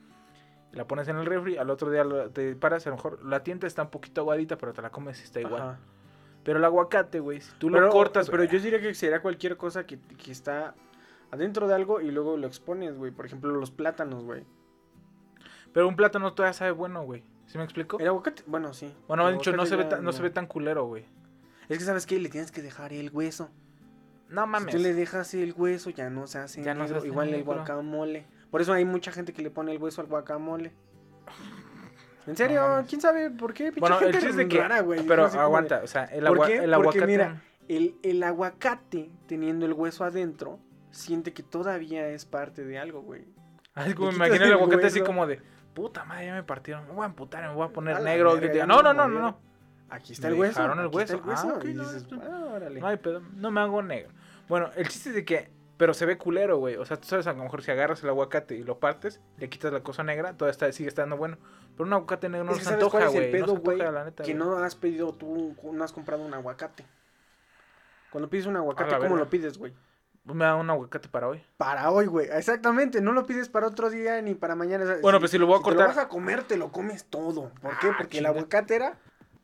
la 0.72 0.86
pones 0.86 1.08
en 1.08 1.16
el 1.16 1.26
refri, 1.26 1.56
al 1.56 1.70
otro 1.70 1.90
día 1.90 2.04
te 2.32 2.54
paras, 2.54 2.86
a 2.86 2.90
lo 2.90 2.96
mejor 2.96 3.24
la 3.24 3.42
tienda 3.42 3.66
está 3.66 3.82
un 3.82 3.90
poquito 3.90 4.20
aguadita, 4.20 4.56
pero 4.56 4.72
te 4.72 4.82
la 4.82 4.90
comes 4.90 5.20
y 5.20 5.24
está 5.24 5.40
igual. 5.40 5.62
Ajá. 5.62 5.78
Pero 6.44 6.60
el 6.60 6.64
aguacate, 6.64 7.18
güey, 7.20 7.40
si 7.40 7.50
tú 7.58 7.68
Pero- 7.70 7.86
lo 7.86 7.90
cortas, 7.90 8.30
Pero 8.30 8.44
yo 8.44 8.58
diría 8.60 8.80
que 8.80 8.94
sería 8.94 9.20
cualquier 9.20 9.56
cosa 9.56 9.84
que, 9.84 9.98
que 10.00 10.30
está 10.30 10.74
adentro 11.30 11.66
de 11.66 11.74
algo 11.74 12.00
y 12.00 12.10
luego 12.10 12.36
lo 12.36 12.46
expones, 12.46 12.96
güey. 12.96 13.10
Por 13.10 13.26
ejemplo, 13.26 13.50
los 13.50 13.70
plátanos, 13.70 14.24
güey. 14.24 14.44
pero 15.72 15.86
un 15.88 15.96
plátano 15.96 16.32
todavía 16.32 16.52
sabe 16.54 16.70
bueno, 16.70 17.02
güey. 17.02 17.22
¿Sí 17.46 17.58
me 17.58 17.64
explico? 17.64 17.98
El 17.98 18.06
aguacate, 18.08 18.42
bueno, 18.46 18.72
sí. 18.72 18.94
Bueno, 19.08 19.26
El 19.28 19.34
de 19.34 19.38
hecho, 19.40 19.52
no 19.56 19.66
se, 19.66 19.76
ve 19.76 19.84
tan, 19.84 20.04
no 20.04 20.12
se 20.12 20.22
ve 20.22 20.30
tan 20.30 20.46
culero, 20.46 20.84
güey. 20.86 21.04
Es 21.68 21.78
que, 21.78 21.84
¿sabes 21.84 22.06
qué? 22.06 22.18
Le 22.18 22.28
tienes 22.28 22.50
que 22.50 22.62
dejar 22.62 22.92
el 22.92 23.10
hueso. 23.12 23.50
No 24.28 24.44
Si 24.44 24.48
mames. 24.48 24.74
tú 24.74 24.80
le 24.80 24.92
dejas 24.94 25.32
el 25.34 25.54
hueso, 25.56 25.90
ya 25.90 26.10
no 26.10 26.26
se 26.26 26.38
hace 26.38 26.62
Ya 26.62 26.74
no 26.74 26.80
se 26.84 26.88
negro. 26.88 26.98
hace 26.98 27.06
Igual 27.08 27.34
el 27.34 27.44
guacamole. 27.44 28.26
Por 28.50 28.60
eso 28.60 28.72
hay 28.72 28.84
mucha 28.84 29.12
gente 29.12 29.32
que 29.32 29.42
le 29.42 29.50
pone 29.50 29.72
el 29.72 29.78
hueso 29.82 30.00
al 30.00 30.06
guacamole. 30.06 30.72
¿En 32.26 32.36
serio? 32.36 32.66
No. 32.80 32.84
¿Quién 32.86 33.00
sabe 33.00 33.30
por 33.30 33.54
qué? 33.54 33.64
Pinche 33.72 33.80
Bueno, 33.80 33.98
gente 33.98 34.18
es 34.18 34.48
que. 34.48 34.58
rara, 34.60 34.80
güey. 34.80 35.02
pero 35.06 35.22
No 35.24 35.28
sé 35.28 35.36
cómo 35.36 35.44
aguanta, 35.46 35.78
de- 35.78 35.84
o 35.84 35.86
sea, 35.86 36.04
el, 36.04 36.26
aguacate. 36.26 37.06
mira, 37.06 37.42
el, 37.68 37.96
el 38.02 38.22
aguacate, 38.22 39.10
teniendo 39.26 39.64
el 39.64 39.72
hueso 39.72 40.04
adentro, 40.04 40.58
siente 40.90 41.32
que 41.32 41.42
todavía 41.42 42.08
es 42.08 42.26
parte 42.26 42.64
de 42.64 42.78
algo, 42.78 43.00
güey. 43.02 43.24
Así 43.74 43.94
como 43.94 44.10
me 44.10 44.16
imagino 44.16 44.44
el 44.44 44.52
aguacate 44.52 44.86
así 44.86 45.00
como 45.00 45.26
de. 45.26 45.40
Puta 45.72 46.04
madre, 46.04 46.26
ya 46.26 46.34
me 46.34 46.42
partieron. 46.42 46.86
Me 46.86 46.92
voy 46.92 47.02
a 47.02 47.06
amputar, 47.06 47.46
me 47.48 47.54
voy 47.54 47.66
a 47.66 47.70
poner 47.72 47.96
A 47.96 48.00
negro. 48.00 48.38
que 48.38 48.64
no, 48.66 48.82
no, 48.82 48.92
no, 48.92 49.08
no. 49.08 49.38
Aquí 49.90 50.12
está 50.12 50.28
el 50.28 50.34
hueso. 50.34 50.60
dejaron 50.60 50.80
el 50.80 50.86
aquí 50.86 50.98
está 50.98 51.14
el 51.14 51.20
hueso. 51.22 51.48
Ah, 51.48 51.52
no, 51.54 51.58
dices, 51.60 52.06
"Ah, 52.22 52.46
órale". 52.54 52.80
No 52.80 52.86
hay 52.86 52.96
pedo. 52.98 53.22
No 53.36 53.50
me 53.50 53.60
hago 53.60 53.82
negro. 53.82 54.10
Bueno, 54.48 54.70
el 54.76 54.88
chiste 54.88 55.10
es 55.10 55.14
de 55.14 55.24
que. 55.24 55.50
Pero 55.78 55.94
se 55.94 56.06
ve 56.06 56.18
culero, 56.18 56.56
güey. 56.58 56.74
O 56.74 56.84
sea, 56.84 56.96
tú 56.96 57.06
sabes, 57.06 57.28
a 57.28 57.32
lo 57.32 57.42
mejor 57.44 57.62
si 57.62 57.70
agarras 57.70 58.02
el 58.02 58.08
aguacate 58.08 58.56
y 58.56 58.64
lo 58.64 58.80
partes, 58.80 59.20
le 59.36 59.48
quitas 59.48 59.72
la 59.72 59.80
cosa 59.84 60.02
negra, 60.02 60.32
todavía 60.36 60.50
está, 60.50 60.70
sigue 60.72 60.88
estando 60.88 61.16
bueno. 61.16 61.38
Pero 61.76 61.86
un 61.86 61.92
aguacate 61.92 62.28
negro 62.28 62.44
no 62.46 62.50
Es 62.52 62.58
que 62.58 62.64
se 62.64 62.70
¿sabes 62.70 62.82
antoja, 62.82 63.04
el 63.04 63.10
güey. 63.12 63.42
No 63.42 63.52
antoja, 63.54 63.90
la 63.92 64.04
neta. 64.04 64.24
que 64.24 64.34
no 64.34 64.56
has 64.58 64.74
pedido 64.74 65.12
tú, 65.12 65.54
no 65.72 65.84
has 65.84 65.92
comprado 65.92 66.24
un 66.24 66.34
aguacate. 66.34 66.84
Cuando 68.10 68.28
pides 68.28 68.46
un 68.46 68.56
aguacate, 68.56 68.96
¿cómo 68.98 69.16
lo 69.16 69.28
pides, 69.30 69.56
güey? 69.58 69.72
Pues 70.24 70.36
Me 70.36 70.44
da 70.44 70.56
un 70.56 70.68
aguacate 70.68 71.08
para 71.08 71.28
hoy. 71.28 71.42
Para 71.56 71.90
hoy, 71.90 72.06
güey. 72.06 72.26
Exactamente. 72.30 73.00
No 73.00 73.12
lo 73.12 73.24
pides 73.24 73.48
para 73.48 73.66
otro 73.68 73.88
día 73.88 74.20
ni 74.20 74.34
para 74.34 74.54
mañana. 74.56 74.84
o 74.84 74.86
sea, 74.86 74.96
Bueno, 75.00 75.20
pues 75.20 75.30
si 75.30 75.38
lo 75.38 75.46
voy 75.46 75.56
a 75.56 75.58
Te 75.58 75.64
cortar- 75.64 75.82
lo 75.82 75.88
vas 75.88 75.98
a 75.98 76.08
comer, 76.08 76.42
te 76.42 76.56
lo 76.56 76.70
comes 76.72 77.04
todo. 77.06 77.50
¿Por 77.62 77.78
qué? 77.78 77.86
Ah, 77.88 77.94
Porque 77.96 78.18
el 78.18 78.26
aguacate 78.26 78.74
era 78.76 78.98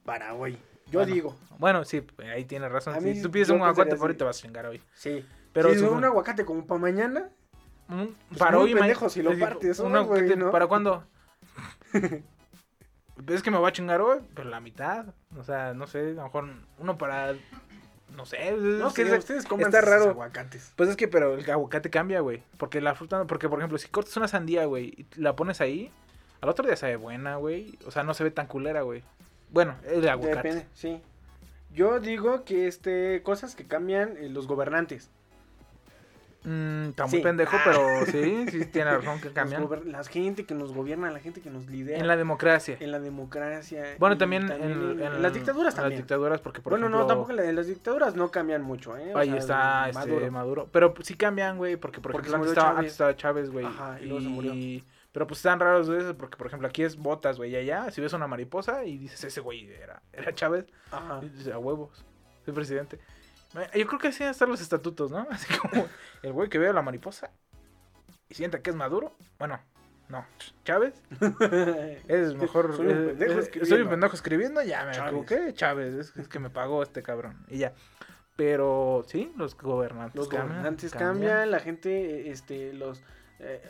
para 0.05 0.35
hoy. 0.35 0.59
Yo 0.87 1.01
Bueno, 1.01 1.15
digo, 1.15 1.37
Bueno, 1.59 1.85
sí, 1.85 2.05
ahí 2.33 2.45
tienes 2.45 2.71
razón. 2.71 3.01
Si 3.01 3.23
tú 3.23 3.31
pides 3.31 3.49
un 3.51 3.63
aguacate 3.63 3.97
hoy, 3.97 4.09
así. 4.11 4.19
te 4.19 4.25
vas 4.25 4.39
a 4.39 4.43
chingar 4.43 4.67
hoy. 4.67 4.83
sí. 4.95 5.25
Pero 5.53 5.71
si 5.71 5.77
supongo- 5.79 5.99
un 5.99 6.05
aguacate 6.05 6.45
como 6.45 6.67
para 6.67 6.81
mañana, 6.81 7.31
Un- 7.89 8.17
Pues 8.29 8.39
para 8.41 8.59
hoy, 8.59 8.75
pendejo 8.75 9.09
si 9.09 9.23
lo 9.23 9.39
partes 9.39 9.79
un 9.79 9.93
hoy, 9.95 9.99
aguacate, 10.01 10.37
¿no? 10.37 10.51
¿Para 10.51 10.67
cuándo? 10.67 11.05
es 13.29 13.43
que 13.43 13.51
me 13.51 13.59
va 13.59 13.69
a 13.69 13.73
chingar 13.73 14.01
hoy, 14.01 14.19
pero 14.35 14.49
la 14.51 14.61
mitad. 14.61 15.07
O 15.37 15.45
sea, 15.45 15.75
no 15.75 15.87
sé, 15.87 16.01
a 16.01 16.13
lo 16.15 16.23
mejor 16.25 16.49
uno 16.79 16.99
para. 16.99 17.35
No 18.17 18.27
sé, 18.27 18.49
es 18.49 18.59
no 18.59 18.93
que 18.93 19.05
ustedes 19.05 19.45
comen 19.45 19.67
está 19.67 19.81
raro. 19.81 20.11
aguacates. 20.11 20.73
Pues 20.77 20.89
es 20.89 20.97
que, 20.97 21.09
pero 21.09 21.35
el 21.35 21.49
aguacate 21.51 21.91
cambia, 21.91 22.21
güey. 22.21 22.43
Porque 22.59 22.81
la 22.81 22.95
fruta, 22.95 23.25
porque 23.27 23.49
por 23.49 23.59
ejemplo, 23.59 23.77
si 23.79 23.89
cortas 23.89 24.17
una 24.17 24.29
sandía, 24.29 24.65
güey, 24.67 24.87
y 24.87 25.07
la 25.21 25.35
pones 25.37 25.61
ahí, 25.61 25.91
al 26.41 26.49
otro 26.49 26.67
día 26.67 26.77
sabe 26.77 26.97
buena, 26.97 27.37
güey. 27.37 27.79
O 27.87 27.91
sea, 27.91 28.03
no 28.05 28.15
se 28.15 28.25
ve 28.25 28.31
tan 28.31 28.47
culera, 28.47 28.83
güey. 28.83 29.03
Bueno, 29.55 29.77
el 29.87 30.07
aguacate. 30.09 30.37
Depende, 30.49 30.67
sí. 30.75 31.01
Yo 31.73 31.99
digo 32.01 32.45
que 32.45 32.67
este 32.67 33.23
cosas 33.23 33.55
que 33.57 33.65
cambian 33.65 34.17
eh, 34.19 34.29
los 34.29 34.47
gobernantes. 34.47 35.11
Mm, 36.47 36.91
está 36.91 37.07
muy 37.07 37.17
Sí. 37.19 37.23
pendejo, 37.23 37.57
Ah. 37.57 37.63
pero 37.65 38.05
sí, 38.07 38.47
sí 38.51 38.67
tiene 38.67 38.91
razón 38.91 39.19
que 39.19 39.31
cambian. 39.33 39.67
la 39.87 40.05
gente 40.05 40.45
que 40.45 40.55
nos 40.55 40.75
gobierna, 40.75 41.11
la 41.11 41.19
gente 41.21 41.41
que 41.41 41.49
nos 41.49 41.67
lidera. 41.69 41.99
En 41.99 42.07
la 42.07 42.17
democracia. 42.19 42.77
en 42.81 42.91
la 42.91 43.01
democracia. 43.01 43.83
Bueno, 43.99 44.19
también, 44.19 44.51
en, 44.53 44.63
en, 44.63 45.01
en 45.03 45.23
las 45.23 45.33
dictaduras 45.33 45.73
en 45.73 45.77
también. 45.77 45.93
Las 46.01 46.07
dictaduras, 46.07 46.41
porque 46.43 46.61
por 46.61 46.73
bueno, 46.73 46.91
no, 46.91 47.07
tampoco 47.07 47.31
en 47.33 47.57
las 47.57 47.67
dictaduras 47.67 48.15
no 48.15 48.31
cambian 48.31 48.61
mucho, 48.63 48.95
¿eh? 48.99 49.15
O 49.15 49.19
Ahí 49.19 49.29
sea, 49.31 49.39
está 49.39 49.89
este, 49.89 49.99
Maduro. 50.01 50.31
Maduro. 50.33 50.69
Pero 50.71 50.95
sí 51.01 51.15
cambian, 51.15 51.57
güey, 51.57 51.77
porque 51.77 52.03
por 52.03 52.13
Porque 52.13 52.29
ejemplo 52.29 52.45
se 52.51 52.51
antes 52.51 52.51
murió 52.51 52.53
estaba, 52.53 52.69
Chávez. 52.75 52.79
antes 52.79 52.93
estaba 52.93 53.17
Chávez, 53.17 53.51
güey. 53.51 53.65
Ajá, 53.65 53.99
y 54.03 54.05
luego 54.05 54.21
se 54.21 54.29
murió. 54.29 54.53
Pero 55.15 55.29
pues 55.29 55.39
están 55.39 55.61
raros 55.61 55.87
de 55.87 55.97
eso, 55.99 56.17
porque 56.19 56.37
por 56.37 56.49
ejemplo 56.49 56.67
aquí 56.67 56.83
es 56.83 56.97
botas, 56.97 57.37
güey, 57.37 57.53
y 57.53 57.57
allá 57.57 57.89
si 57.93 58.01
ves 58.01 58.13
una 58.15 58.27
mariposa 58.27 58.85
y 58.85 58.99
dices, 58.99 59.23
ese 59.23 59.41
güey 59.41 59.71
era, 59.71 60.03
era 60.13 60.35
Chávez, 60.35 60.67
Ajá. 60.91 61.21
y 61.23 61.29
dices, 61.29 61.53
a 61.55 61.59
huevos, 61.59 62.05
soy 62.45 62.53
presidente. 62.53 62.99
Yo 63.73 63.87
creo 63.87 64.01
que 64.01 64.09
así 64.09 64.25
estar 64.25 64.49
los 64.49 64.61
estatutos, 64.61 65.13
¿no? 65.13 65.25
Así 65.31 65.47
como 65.57 65.87
el 66.25 66.33
güey 66.33 66.49
que 66.49 66.59
ve 66.59 66.67
a 66.69 66.73
la 66.73 66.83
mariposa 66.83 67.31
y 68.29 68.35
sienta 68.35 68.61
que 68.61 68.71
es 68.71 68.77
Maduro. 68.77 69.17
Bueno, 69.39 69.61
no, 70.09 70.27
Chávez 70.65 71.01
es 72.09 72.35
mejor. 72.37 72.75
Soy 72.75 72.87
un 72.89 72.93
eh, 72.93 73.07
pendejo 73.11 73.35
eh, 73.35 73.39
escribiendo. 73.39 73.67
soy 73.77 73.83
un 73.83 73.89
pendejo 73.91 74.15
escribiendo, 74.17 74.63
ya 74.65 74.85
me 74.85 74.93
Chávez. 74.95 75.13
equivoqué, 75.13 75.55
Chávez, 75.55 75.95
es, 75.95 76.17
es 76.17 76.27
que 76.27 76.41
me 76.41 76.51
pagó 76.51 76.83
este 76.83 77.05
cabrón, 77.05 77.47
y 77.49 77.59
ya. 77.59 77.73
Pero 78.35 79.05
sí, 79.07 79.33
los 79.37 79.57
gobernantes 79.57 80.17
Los 80.17 80.27
cambian, 80.27 80.49
gobernantes 80.49 80.93
cambian, 80.93 81.51
la 81.53 81.61
gente, 81.61 82.31
este, 82.31 82.73
los... 82.73 83.01
eh, 83.39 83.63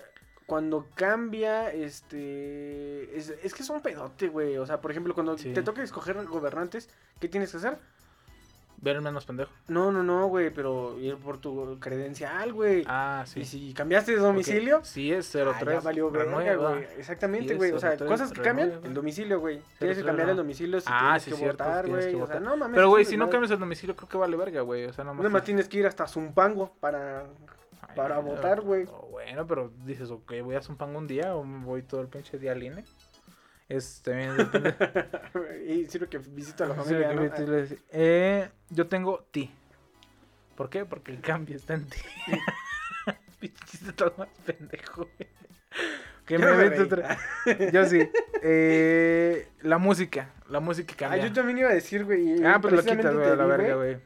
cuando 0.47 0.87
cambia, 0.95 1.71
este... 1.73 3.17
Es, 3.17 3.31
es 3.43 3.55
que 3.55 3.63
es 3.63 3.71
un 3.71 3.81
pedote, 3.81 4.29
güey. 4.29 4.57
O 4.59 4.67
sea, 4.67 4.81
por 4.81 4.91
ejemplo, 4.91 5.15
cuando 5.15 5.37
Sí. 5.39 5.53
te 5.53 5.63
toca 5.63 5.83
escoger 5.83 6.23
gobernantes, 6.27 6.91
¿qué 7.21 7.29
tienes 7.29 7.51
que 7.51 7.57
hacer? 7.59 7.79
Ver 8.77 8.97
el 8.97 9.03
menos 9.03 9.25
pendejo. 9.25 9.51
No, 9.69 9.91
no, 9.91 10.03
no, 10.03 10.27
güey, 10.27 10.51
pero 10.51 10.99
ir 11.01 11.17
por 11.17 11.39
tu 11.39 11.79
credencial, 11.81 12.53
güey. 12.53 12.85
Ah, 12.87 13.25
sí. 13.27 13.41
Y 13.41 13.45
si 13.47 13.73
cambiaste 13.73 14.13
de 14.13 14.19
domicilio, 14.19 14.79
Ok, 14.79 14.85
Sí, 14.85 15.11
es 15.11 15.35
ah, 15.37 15.55
03. 15.59 15.75
ya 15.77 15.81
valió 15.81 16.11
verga, 16.11 16.57
güey. 16.57 16.85
Exactamente, 16.99 17.55
güey. 17.55 17.73
O 17.73 17.79
sea, 17.79 17.97
03, 17.97 18.07
cosas 18.11 18.31
que 18.33 18.43
cambian, 18.43 18.69
renueva. 18.69 18.89
el 18.89 18.93
domicilio, 18.95 19.41
güey. 19.41 19.63
Tienes 19.79 19.97
que 19.97 20.03
03, 20.03 20.05
cambiar 20.07 20.29
el 20.29 20.37
no. 20.37 20.43
domicilio 20.43 20.81
si 20.81 20.87
Ah, 20.91 21.01
tienes 21.01 21.23
sí, 21.23 21.31
que 21.31 21.37
cierto, 21.39 21.65
votar, 21.65 21.89
güey. 21.89 22.15
O 22.17 22.27
sea, 22.27 22.41
no 22.41 22.57
mames. 22.59 22.75
Pero, 22.75 22.89
güey, 22.91 23.07
si 23.07 23.17
no 23.17 23.31
cambias 23.31 23.53
el 23.53 23.59
domicilio, 23.61 23.97
creo 23.97 24.09
que 24.11 24.17
vale 24.19 24.37
verga, 24.37 24.61
güey. 24.61 24.85
O 24.85 24.93
sea, 24.93 25.05
nomás. 25.05 25.19
Nada 25.23 25.31
más 25.31 25.45
tienes 25.45 25.67
que 25.67 25.79
ir 25.79 25.87
hasta 25.87 26.07
Zumpango 26.07 26.75
para... 26.81 27.25
Para 27.95 28.19
votar, 28.19 28.61
güey. 28.61 28.87
oh, 28.91 29.09
Bueno, 29.11 29.47
pero 29.47 29.73
dices, 29.85 30.11
ok, 30.11 30.33
voy 30.43 30.57
a 30.57 30.63
Zumpango 30.63 30.99
un 30.99 31.07
día 31.07 31.35
o 31.35 31.45
me 31.45 31.65
voy 31.65 31.83
todo 31.83 32.01
el 32.01 32.09
pinche 32.09 32.39
día 32.39 32.53
al 32.53 32.63
INE. 32.63 32.85
Es 33.69 34.03
también 34.03 34.37
depende. 34.37 34.75
y 35.67 35.87
sirve 35.87 36.09
que 36.09 36.19
visito 36.19 36.65
a 36.65 36.69
la 36.69 36.75
Sí, 36.75 36.81
familia, 36.95 37.13
le 37.15 37.63
dices, 37.63 37.79
eh, 37.93 38.49
yo 38.71 38.87
tengo 38.89 39.27
ti. 39.31 39.51
¿Por 40.57 40.69
qué? 40.71 40.85
Porque 40.85 41.13
el 41.13 41.21
cambio 41.21 41.57
está 41.57 41.75
en 41.75 41.87
ti. 41.87 41.99
Chiste 43.67 43.93
todo 43.93 44.15
más 44.17 44.29
pendejo. 44.47 45.09
Que 46.25 46.39
Yo 46.39 46.41
me 46.41 46.71
me 46.71 46.81
otra. 46.81 47.19
Yo 47.73 47.85
sí. 47.85 48.09
Eh, 48.43 49.49
la 49.63 49.79
música. 49.79 50.31
La 50.49 50.61
música 50.61 50.95
Ah, 50.95 50.99
cambia. 50.99 51.27
yo 51.27 51.33
también 51.33 51.59
iba 51.59 51.69
a 51.71 51.75
decir, 51.75 52.05
güey. 52.05 52.43
Ah, 52.45 52.59
pues 52.61 52.73
lo 52.73 52.83
quitas, 52.83 53.15
güey, 53.15 53.29
a 53.29 53.37
la 53.37 53.45
verga, 53.47 53.75
güey. 53.75 53.99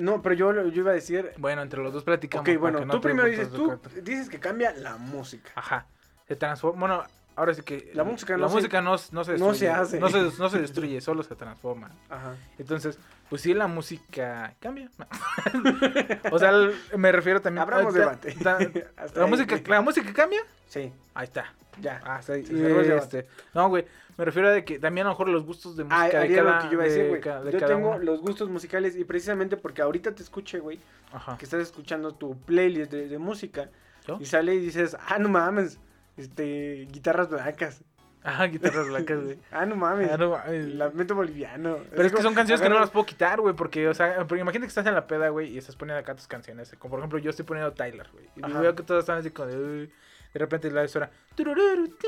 No, 0.00 0.22
pero 0.22 0.34
yo, 0.34 0.52
yo 0.68 0.80
iba 0.82 0.90
a 0.90 0.94
decir... 0.94 1.32
Bueno, 1.38 1.62
entre 1.62 1.80
los 1.82 1.92
dos 1.92 2.04
platicamos. 2.04 2.48
Ok, 2.48 2.58
bueno, 2.58 2.84
no 2.84 2.94
tú 2.94 3.00
primero 3.00 3.28
dices, 3.28 3.50
tú 3.50 3.78
dices 4.02 4.28
que 4.28 4.38
cambia 4.40 4.72
la 4.72 4.96
música. 4.96 5.50
Ajá. 5.54 5.86
Se 6.26 6.36
transforma. 6.36 6.80
Bueno, 6.80 7.04
ahora 7.36 7.54
sí 7.54 7.62
que 7.62 7.90
La 7.94 8.04
música 8.04 8.32
la 8.36 8.38
no 8.44 8.48
se- 8.48 8.54
música 8.56 8.80
no, 8.80 8.90
no 8.92 8.98
se 8.98 9.12
no 9.12 9.22
destruye, 9.24 9.54
se 9.58 9.68
hace. 9.70 10.00
no 10.00 10.08
se, 10.08 10.22
no 10.38 10.48
se 10.48 10.58
destruye, 10.60 11.00
solo 11.00 11.22
se 11.22 11.34
transforma. 11.34 11.90
Ajá. 12.08 12.34
Entonces, 12.58 12.98
pues 13.28 13.42
sí, 13.42 13.52
la 13.54 13.66
música 13.66 14.54
cambia. 14.60 14.88
o 16.32 16.38
sea, 16.38 16.50
el- 16.50 16.74
me 16.96 17.12
refiero 17.12 17.40
también. 17.40 17.62
Abramos 17.62 17.92
ta- 17.92 17.98
debate. 18.00 18.32
ta- 18.42 18.58
la, 19.14 19.26
música, 19.26 19.60
la 19.66 19.80
música 19.80 20.12
cambia. 20.12 20.40
Sí, 20.66 20.92
Ahí 21.14 21.24
está. 21.24 21.52
Ya. 21.80 22.00
Ah, 22.04 22.20
debate. 22.26 22.96
Este, 22.96 23.26
no, 23.54 23.68
güey. 23.68 23.84
Me 24.16 24.24
refiero 24.26 24.48
a 24.48 24.52
de 24.52 24.64
que 24.64 24.78
también 24.78 25.06
a 25.06 25.10
lo 25.10 25.14
mejor 25.14 25.28
los 25.28 25.44
gustos 25.44 25.76
de 25.76 25.84
Ah, 25.88 26.00
música 26.02 26.20
de 26.20 26.34
cada, 26.34 26.56
lo 26.56 26.58
que 26.62 26.66
yo 26.66 26.72
iba 26.74 26.82
a 26.82 26.86
decir, 26.86 27.02
de 27.04 27.08
güey. 27.08 27.20
de 27.20 27.52
Yo 27.52 27.58
cada 27.58 27.74
tengo 27.74 27.88
uno. 27.90 27.98
los 28.00 28.20
gustos 28.20 28.50
musicales 28.50 28.94
y 28.96 29.04
precisamente 29.04 29.56
porque 29.56 29.80
ahorita 29.82 30.14
te 30.14 30.22
escuché, 30.22 30.58
güey, 30.58 30.78
Ajá. 31.12 31.38
que 31.38 31.44
estás 31.46 31.60
escuchando 31.60 32.12
tu 32.14 32.36
playlist 32.40 32.92
de, 32.92 33.08
de 33.08 33.18
música 33.18 33.70
¿Yo? 34.06 34.18
y 34.20 34.26
sale 34.26 34.54
y 34.54 34.60
dices, 34.60 34.96
ah, 35.08 35.18
no 35.18 35.30
mames, 35.30 35.78
este, 36.18 36.86
guitarras 36.90 37.30
blancas. 37.30 37.82
Ajá, 38.22 38.44
guitarras 38.48 38.88
blancas, 38.88 39.24
güey. 39.24 39.38
Ah, 39.50 39.64
no 39.64 39.76
mames, 39.76 40.10
Ah, 40.12 40.18
no 40.18 40.30
mames. 40.32 40.66
lamento 40.74 41.14
boliviano. 41.14 41.78
Pero 41.90 42.02
es 42.02 42.12
que 42.12 42.20
son 42.20 42.34
canciones 42.34 42.60
que 42.60 42.68
no 42.68 42.78
las 42.78 42.90
puedo 42.90 43.06
quitar, 43.06 43.40
güey, 43.40 43.54
porque, 43.54 43.88
o 43.88 43.94
sea, 43.94 44.26
pero 44.28 44.38
imagínate 44.38 44.66
que 44.66 44.68
estás 44.68 44.84
en 44.86 44.92
la 44.94 45.06
peda, 45.06 45.30
güey, 45.30 45.48
y 45.48 45.56
estás 45.56 45.76
poniendo 45.76 45.98
acá 46.00 46.14
tus 46.14 46.26
canciones. 46.26 46.74
Como 46.78 46.90
por 46.90 46.98
ejemplo, 47.00 47.18
yo 47.18 47.30
estoy 47.30 47.46
poniendo 47.46 47.72
Tyler, 47.72 48.06
güey. 48.12 48.26
Y 48.36 48.44
Ajá. 48.44 48.60
veo 48.60 48.74
que 48.74 48.82
todas 48.82 49.04
están 49.04 49.16
así 49.16 49.30
como 49.30 49.48
de. 49.48 49.88
De 50.32 50.38
repente 50.38 50.70
la 50.70 50.86
suena. 50.88 51.10
"Turururu, 51.34 51.88
ti, 51.88 52.06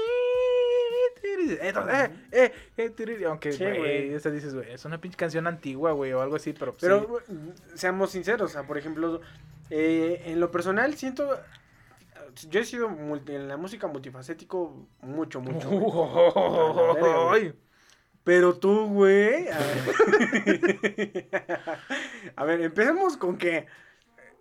tiri", 1.21 1.53
eh, 1.55 1.73
eh, 1.91 2.11
eh, 2.33 2.53
eh, 2.77 2.91
tiri", 2.91 3.25
Aunque, 3.25 3.53
Sí, 3.53 3.65
güey, 3.65 4.15
esa 4.15 4.31
dices, 4.31 4.55
güey, 4.55 4.73
es 4.73 4.85
una 4.85 5.01
pinche 5.01 5.17
canción 5.17 5.47
antigua, 5.47 5.93
güey, 5.93 6.13
o 6.13 6.21
algo 6.23 6.37
así, 6.37 6.53
pero. 6.53 6.75
Pero 6.81 7.01
sí. 7.01 7.07
güey, 7.07 7.23
seamos 7.75 8.11
sinceros, 8.11 8.51
o 8.51 8.53
sea, 8.53 8.63
por 8.67 8.79
ejemplo, 8.79 9.21
eh, 9.71 10.23
en 10.27 10.39
lo 10.41 10.51
personal 10.51 10.95
siento, 10.95 11.29
yo 12.49 12.61
he 12.61 12.65
sido 12.65 12.89
multi- 12.89 13.35
en 13.35 13.49
la 13.49 13.57
música 13.57 13.87
multifacético 13.89 14.87
mucho, 15.01 15.41
mucho. 15.41 15.69
verga, 16.95 17.25
güey. 17.29 17.53
Pero 18.25 18.55
tú, 18.55 18.87
güey. 18.87 19.49
A 19.49 19.59
ver, 19.59 19.77
A 22.37 22.45
ver, 22.45 22.61
empecemos 22.61 23.17
con 23.17 23.37
que. 23.37 23.67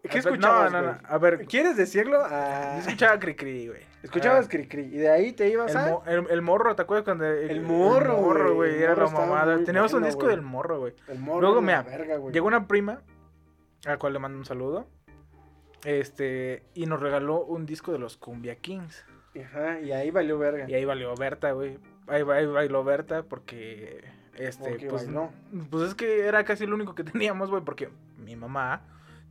¿Qué 0.09 0.17
escuchabas, 0.19 0.71
No, 0.71 0.81
no, 0.81 0.87
güey? 0.87 0.99
no. 1.01 1.07
A 1.07 1.17
ver, 1.17 1.45
¿Quieres 1.45 1.77
decirlo? 1.77 2.21
Ah, 2.25 2.77
escuchaba 2.79 3.19
Cricri, 3.19 3.67
güey. 3.67 3.81
escuchabas 4.01 4.45
Ah, 4.45 4.49
Cri 4.49 4.67
Cri 4.67 4.81
y 4.83 4.97
de 4.97 5.09
ahí 5.09 5.31
te 5.33 5.47
ibas 5.49 5.71
El, 5.71 5.77
a. 5.77 5.85
mo- 5.89 6.03
el, 6.07 6.25
el 6.29 6.41
morro, 6.41 6.75
¿te 6.75 6.81
acuerdas 6.81 7.03
cuando 7.05 7.25
El 7.25 7.61
morro, 7.61 8.17
güey, 8.17 8.53
güey, 8.53 8.75
el 8.77 8.81
era 8.81 8.95
morro 8.95 9.05
la 9.05 9.11
mamada. 9.25 9.63
Teníamos 9.63 9.93
un 9.93 10.03
disco 10.03 10.21
güey. 10.23 10.35
del 10.35 10.41
morro, 10.43 10.79
güey. 10.79 10.93
El 11.07 11.19
morro. 11.19 11.41
Luego, 11.41 11.61
mira, 11.61 11.83
verga, 11.83 12.17
güey. 12.17 12.33
Llegó 12.33 12.47
una 12.47 12.67
prima, 12.67 13.01
a 13.85 13.89
la 13.89 13.97
cual 13.99 14.13
le 14.13 14.19
mando 14.19 14.37
un 14.39 14.45
saludo. 14.45 14.87
Este, 15.83 16.63
y 16.73 16.85
nos 16.85 16.99
regaló 16.99 17.43
un 17.43 17.65
disco 17.65 17.91
de 17.91 17.99
los 17.99 18.17
Cumbia 18.17 18.55
Kings. 18.55 19.05
Ajá, 19.39 19.79
y 19.79 19.91
ahí 19.91 20.11
valió 20.11 20.37
verga. 20.37 20.69
Y 20.69 20.73
ahí 20.73 20.85
valió 20.85 21.15
Berta, 21.15 21.51
güey. 21.53 21.79
Ahí, 22.07 22.23
ahí 22.33 22.45
bailó 22.45 22.83
Berta 22.83 23.23
porque. 23.23 24.03
Este, 24.35 24.69
Porque 24.71 24.87
pues, 24.87 25.05
bailó. 25.05 25.29
pues 25.69 25.89
es 25.89 25.95
que 25.95 26.25
era 26.25 26.43
casi 26.43 26.65
lo 26.65 26.75
único 26.75 26.95
que 26.95 27.03
teníamos, 27.03 27.49
güey. 27.49 27.63
Porque 27.63 27.89
mi 28.17 28.35
mamá 28.35 28.81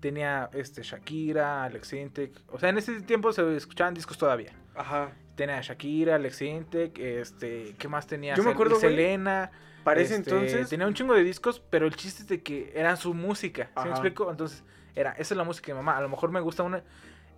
tenía 0.01 0.51
este 0.53 0.82
Shakira, 0.82 1.64
Alex 1.64 1.92
Intec. 1.92 2.32
O 2.48 2.59
sea, 2.59 2.70
en 2.70 2.78
ese 2.78 3.01
tiempo 3.03 3.32
se 3.32 3.57
escuchaban 3.57 3.94
discos 3.94 4.18
todavía. 4.18 4.53
Ajá. 4.74 5.12
Tenía 5.36 5.61
Shakira, 5.61 6.16
Alex 6.16 6.42
Intec, 6.42 6.98
este, 6.98 7.74
¿qué 7.78 7.88
más 7.88 8.07
tenía? 8.07 8.34
Yo 8.34 8.42
me 8.42 8.51
acuerdo, 8.51 8.76
Selena. 8.76 9.51
Para 9.84 10.01
ese 10.01 10.16
este, 10.16 10.30
entonces. 10.30 10.68
Tenía 10.68 10.86
un 10.86 10.94
chingo 10.94 11.14
de 11.14 11.22
discos, 11.22 11.62
pero 11.70 11.86
el 11.86 11.94
chiste 11.96 12.22
es 12.22 12.28
de 12.28 12.42
que 12.42 12.72
eran 12.74 12.96
su 12.96 13.14
música. 13.14 13.70
¿Sí 13.76 13.84
me 13.84 13.90
explico? 13.90 14.30
Entonces, 14.30 14.62
era, 14.94 15.12
esa 15.12 15.34
es 15.34 15.38
la 15.38 15.44
música 15.44 15.68
de 15.68 15.74
mi 15.74 15.78
mamá. 15.78 15.96
A 15.96 16.03
lo 16.03 16.09
mejor 16.09 16.30
me 16.30 16.40
gusta 16.40 16.62
una. 16.62 16.82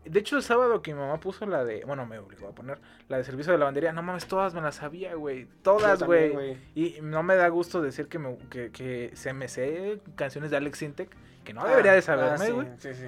De 0.04 0.18
hecho, 0.18 0.36
el 0.36 0.42
sábado 0.42 0.82
que 0.82 0.92
mi 0.92 0.98
mamá 0.98 1.20
puso 1.20 1.46
la 1.46 1.64
de. 1.64 1.84
Bueno, 1.84 2.04
me 2.06 2.18
obligó 2.18 2.48
a 2.48 2.52
poner 2.52 2.80
la 3.08 3.18
de 3.18 3.24
servicio 3.24 3.52
de 3.52 3.58
lavandería. 3.58 3.92
No 3.92 4.02
mames, 4.02 4.26
todas 4.26 4.52
me 4.54 4.60
las 4.60 4.76
sabía, 4.76 5.14
güey. 5.14 5.46
Todas, 5.62 6.02
güey. 6.02 6.56
Y 6.74 6.96
no 7.00 7.22
me 7.22 7.36
da 7.36 7.48
gusto 7.48 7.80
decir 7.80 8.08
que, 8.08 8.18
me, 8.18 8.36
que, 8.50 8.72
que 8.72 9.12
se 9.14 9.32
me 9.32 9.46
sé 9.46 10.00
canciones 10.16 10.50
de 10.50 10.56
Alex 10.56 10.82
Intec. 10.82 11.16
Que 11.44 11.52
no 11.52 11.62
Ah, 11.62 11.68
debería 11.70 11.92
de 11.92 11.98
ah, 11.98 12.02
saberme, 12.02 12.46
sí, 12.46 12.52
güey. 12.52 12.66
Sí, 12.78 12.94
sí. 12.94 13.06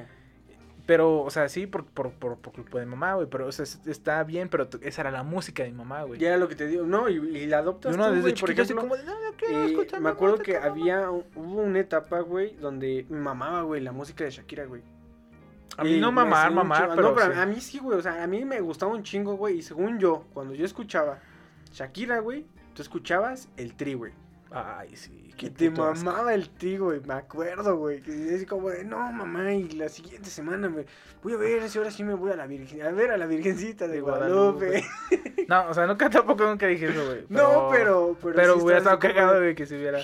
Pero, 0.86 1.22
o 1.22 1.30
sea, 1.30 1.48
sí, 1.48 1.66
por, 1.66 1.86
por, 1.86 2.12
por, 2.12 2.36
por 2.36 2.52
culpa 2.52 2.78
de 2.78 2.84
mi 2.84 2.90
mamá, 2.90 3.14
güey. 3.14 3.26
Pero, 3.30 3.46
o 3.46 3.52
sea, 3.52 3.62
es- 3.62 3.80
está 3.86 4.22
bien, 4.22 4.50
pero 4.50 4.68
esa 4.82 5.00
era 5.00 5.10
la 5.10 5.22
música 5.22 5.62
de 5.62 5.70
mi 5.70 5.78
mamá, 5.78 6.02
güey. 6.02 6.20
Ya 6.20 6.28
era 6.28 6.36
lo 6.36 6.46
que 6.46 6.56
te 6.56 6.66
digo. 6.66 6.84
No, 6.84 7.08
y, 7.08 7.14
y 7.14 7.46
la 7.46 7.58
adoptas 7.58 7.94
uno 7.94 8.04
tú, 8.08 8.10
desde 8.16 8.20
güey, 8.22 8.34
por 8.40 8.50
ejemplo. 8.50 8.76
como 8.82 8.96
de, 8.96 9.04
no, 9.04 9.12
yo 9.12 9.36
quiero 9.38 9.64
escuchar 9.64 10.00
me 10.02 10.10
acuerdo 10.10 10.38
que 10.38 10.54
mamá". 10.54 10.66
había 10.66 11.10
un- 11.10 11.24
hubo 11.36 11.62
una 11.62 11.78
etapa, 11.80 12.20
güey, 12.20 12.54
donde 12.56 13.06
me 13.08 13.18
mamaba, 13.18 13.62
güey, 13.62 13.80
la 13.80 13.92
música 13.92 14.24
de 14.24 14.30
Shakira, 14.30 14.66
güey. 14.66 14.82
A 15.78 15.84
mí 15.84 15.94
Y 15.94 16.00
no 16.00 16.12
mamar, 16.12 16.52
mamar, 16.52 16.90
pero, 16.90 17.02
No, 17.02 17.14
pero 17.14 17.32
sí. 17.32 17.40
a 17.40 17.46
mí 17.46 17.60
sí, 17.60 17.78
güey, 17.78 17.98
o 17.98 18.02
sea, 18.02 18.22
a 18.22 18.26
mí 18.26 18.44
me 18.44 18.60
gustaba 18.60 18.92
un 18.92 19.02
chingo, 19.02 19.36
güey, 19.36 19.58
y 19.58 19.62
según 19.62 19.98
yo, 19.98 20.26
cuando 20.34 20.54
yo 20.54 20.64
escuchaba 20.66 21.18
Shakira, 21.72 22.18
güey, 22.20 22.44
tú 22.74 22.82
escuchabas 22.82 23.48
el 23.56 23.74
tri, 23.74 23.94
güey. 23.94 24.12
Ay, 24.56 24.94
sí. 24.96 25.20
Que 25.36 25.50
te 25.50 25.66
asco. 25.66 25.82
mamaba 25.82 26.32
el 26.32 26.48
tri, 26.48 26.76
güey, 26.78 27.00
me 27.00 27.14
acuerdo, 27.14 27.76
güey. 27.76 28.00
Que 28.00 28.12
decía 28.12 28.46
como 28.46 28.70
de, 28.70 28.84
no, 28.84 28.98
mamá, 29.12 29.52
y 29.52 29.68
la 29.72 29.88
siguiente 29.88 30.30
semana 30.30 30.68
me 30.68 30.86
voy 31.24 31.32
a 31.32 31.36
ver 31.36 31.68
si 31.68 31.76
ahora 31.78 31.90
sí 31.90 32.04
me 32.04 32.14
voy 32.14 32.30
a 32.30 32.36
la 32.36 32.46
virgen, 32.46 32.82
a 32.82 32.90
ver 32.92 33.10
a 33.10 33.16
la 33.16 33.26
virgencita 33.26 33.88
de, 33.88 33.94
De 33.94 34.00
Guadalupe. 34.00 34.66
Guadalupe. 35.10 35.44
No, 35.48 35.68
o 35.68 35.74
sea, 35.74 35.86
nunca 35.86 36.08
tampoco 36.08 36.44
nunca 36.46 36.66
dije 36.68 36.86
eso, 36.88 37.04
güey. 37.04 37.26
no, 37.28 37.68
pero, 37.70 38.16
pero, 38.22 38.34
Pero 38.34 38.54
sí 38.56 38.60
hubiera 38.62 38.78
estado 38.78 38.98
cagado, 38.98 39.40
de- 39.40 39.54
que 39.54 39.66
si 39.66 39.74
hubiera. 39.74 39.98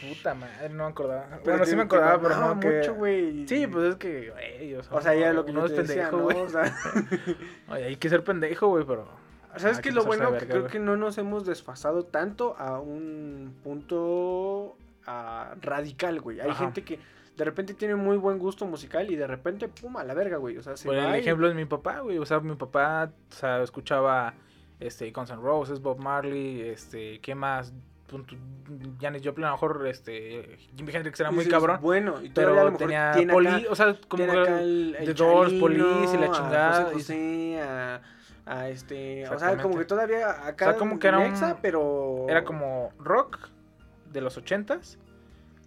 Puta 0.00 0.34
madre, 0.34 0.68
no 0.70 0.84
me 0.84 0.90
acordaba. 0.90 1.26
Pero 1.28 1.42
Bueno, 1.44 1.64
sí 1.66 1.74
me 1.74 1.82
acordaba, 1.82 2.20
pero 2.22 2.36
no 2.36 2.60
que. 2.60 2.68
mucho, 2.78 2.94
güey. 2.94 3.48
Sí, 3.48 3.66
pues 3.66 3.90
es 3.90 3.96
que, 3.96 4.30
güey, 4.30 4.74
o 4.76 4.82
sea, 4.84 4.96
O 4.96 5.00
sea, 5.00 5.14
ya 5.14 5.32
lo 5.32 5.44
que 5.44 5.52
yo 5.52 5.66
es 5.66 5.72
pendejo, 5.72 6.16
¿no? 6.18 6.26
O 6.42 6.48
sea, 6.48 6.72
Oye, 7.68 7.84
hay 7.84 7.96
que 7.96 8.08
ser 8.08 8.22
pendejo, 8.22 8.68
güey, 8.68 8.84
pero. 8.86 9.08
¿Sabes 9.62 9.76
hay 9.78 9.82
qué 9.82 9.88
que 9.88 9.88
es 9.90 9.94
lo 9.94 10.04
bueno? 10.04 10.32
Que 10.36 10.46
creo 10.46 10.66
que 10.66 10.78
no 10.78 10.96
nos 10.96 11.18
hemos 11.18 11.44
desfasado 11.46 12.04
tanto 12.04 12.56
a 12.58 12.78
un 12.80 13.54
punto 13.64 14.76
ah, 15.06 15.54
radical, 15.60 16.20
güey. 16.20 16.40
Hay 16.40 16.50
Ajá. 16.50 16.64
gente 16.64 16.82
que 16.84 16.98
de 17.36 17.44
repente 17.44 17.74
tiene 17.74 17.94
muy 17.94 18.16
buen 18.16 18.38
gusto 18.38 18.66
musical 18.66 19.10
y 19.10 19.16
de 19.16 19.26
repente, 19.26 19.68
pum, 19.68 19.96
a 19.96 20.04
la 20.04 20.14
verga, 20.14 20.38
güey. 20.38 20.56
O 20.56 20.62
sea, 20.62 20.76
se 20.76 20.86
Por 20.86 20.96
el 20.96 21.06
va 21.06 21.16
y- 21.16 21.20
ejemplo 21.20 21.48
es 21.48 21.54
mi 21.54 21.64
papá, 21.64 22.00
güey. 22.00 22.18
O 22.18 22.26
sea, 22.26 22.40
mi 22.40 22.54
papá, 22.56 23.10
o 23.30 23.34
sea, 23.34 23.62
escuchaba 23.62 24.34
este 24.80 25.10
Guns 25.10 25.30
N' 25.30 25.40
Roses, 25.42 25.80
Bob 25.80 25.98
Marley, 25.98 26.60
este, 26.62 27.20
¿qué 27.20 27.34
más? 27.34 27.72
Janis 29.00 29.22
Joplin, 29.22 29.44
a 29.44 29.48
lo 29.48 29.54
mejor 29.56 29.86
este 29.86 30.56
Jimi 30.74 30.92
Hendrix 30.94 31.20
era 31.20 31.30
muy 31.30 31.46
cabrón, 31.46 31.78
Bueno, 31.82 32.22
y 32.22 32.30
todavía 32.30 32.30
a 32.30 32.32
pero 32.32 32.54
lo 32.54 32.64
mejor 32.64 32.78
tenía 32.78 33.12
tiene 33.12 33.32
poli, 33.34 33.48
acá, 33.48 33.62
o 33.70 33.74
sea, 33.74 33.96
como 34.08 34.24
el, 34.24 34.96
el 34.98 35.04
The 35.04 35.12
Doors, 35.14 35.52
Police 35.54 36.16
y 36.16 36.18
la 36.18 36.26
a 36.26 36.30
chingada, 36.32 36.84
José 36.84 36.90
y- 36.90 36.94
José, 36.94 37.60
a, 37.60 38.00
a 38.48 38.68
este, 38.68 39.28
o 39.28 39.38
sea, 39.38 39.56
como 39.58 39.76
que 39.78 39.84
todavía 39.84 40.46
acá 40.46 40.66
O 40.66 40.70
sea, 40.70 40.78
como 40.78 40.98
que 40.98 41.08
era 41.08 41.18
un- 41.18 41.24
Nexa, 41.30 41.58
pero 41.60 42.26
era 42.28 42.44
como 42.44 42.92
rock 42.98 43.48
de 44.10 44.20
los 44.20 44.36
ochentas, 44.36 44.98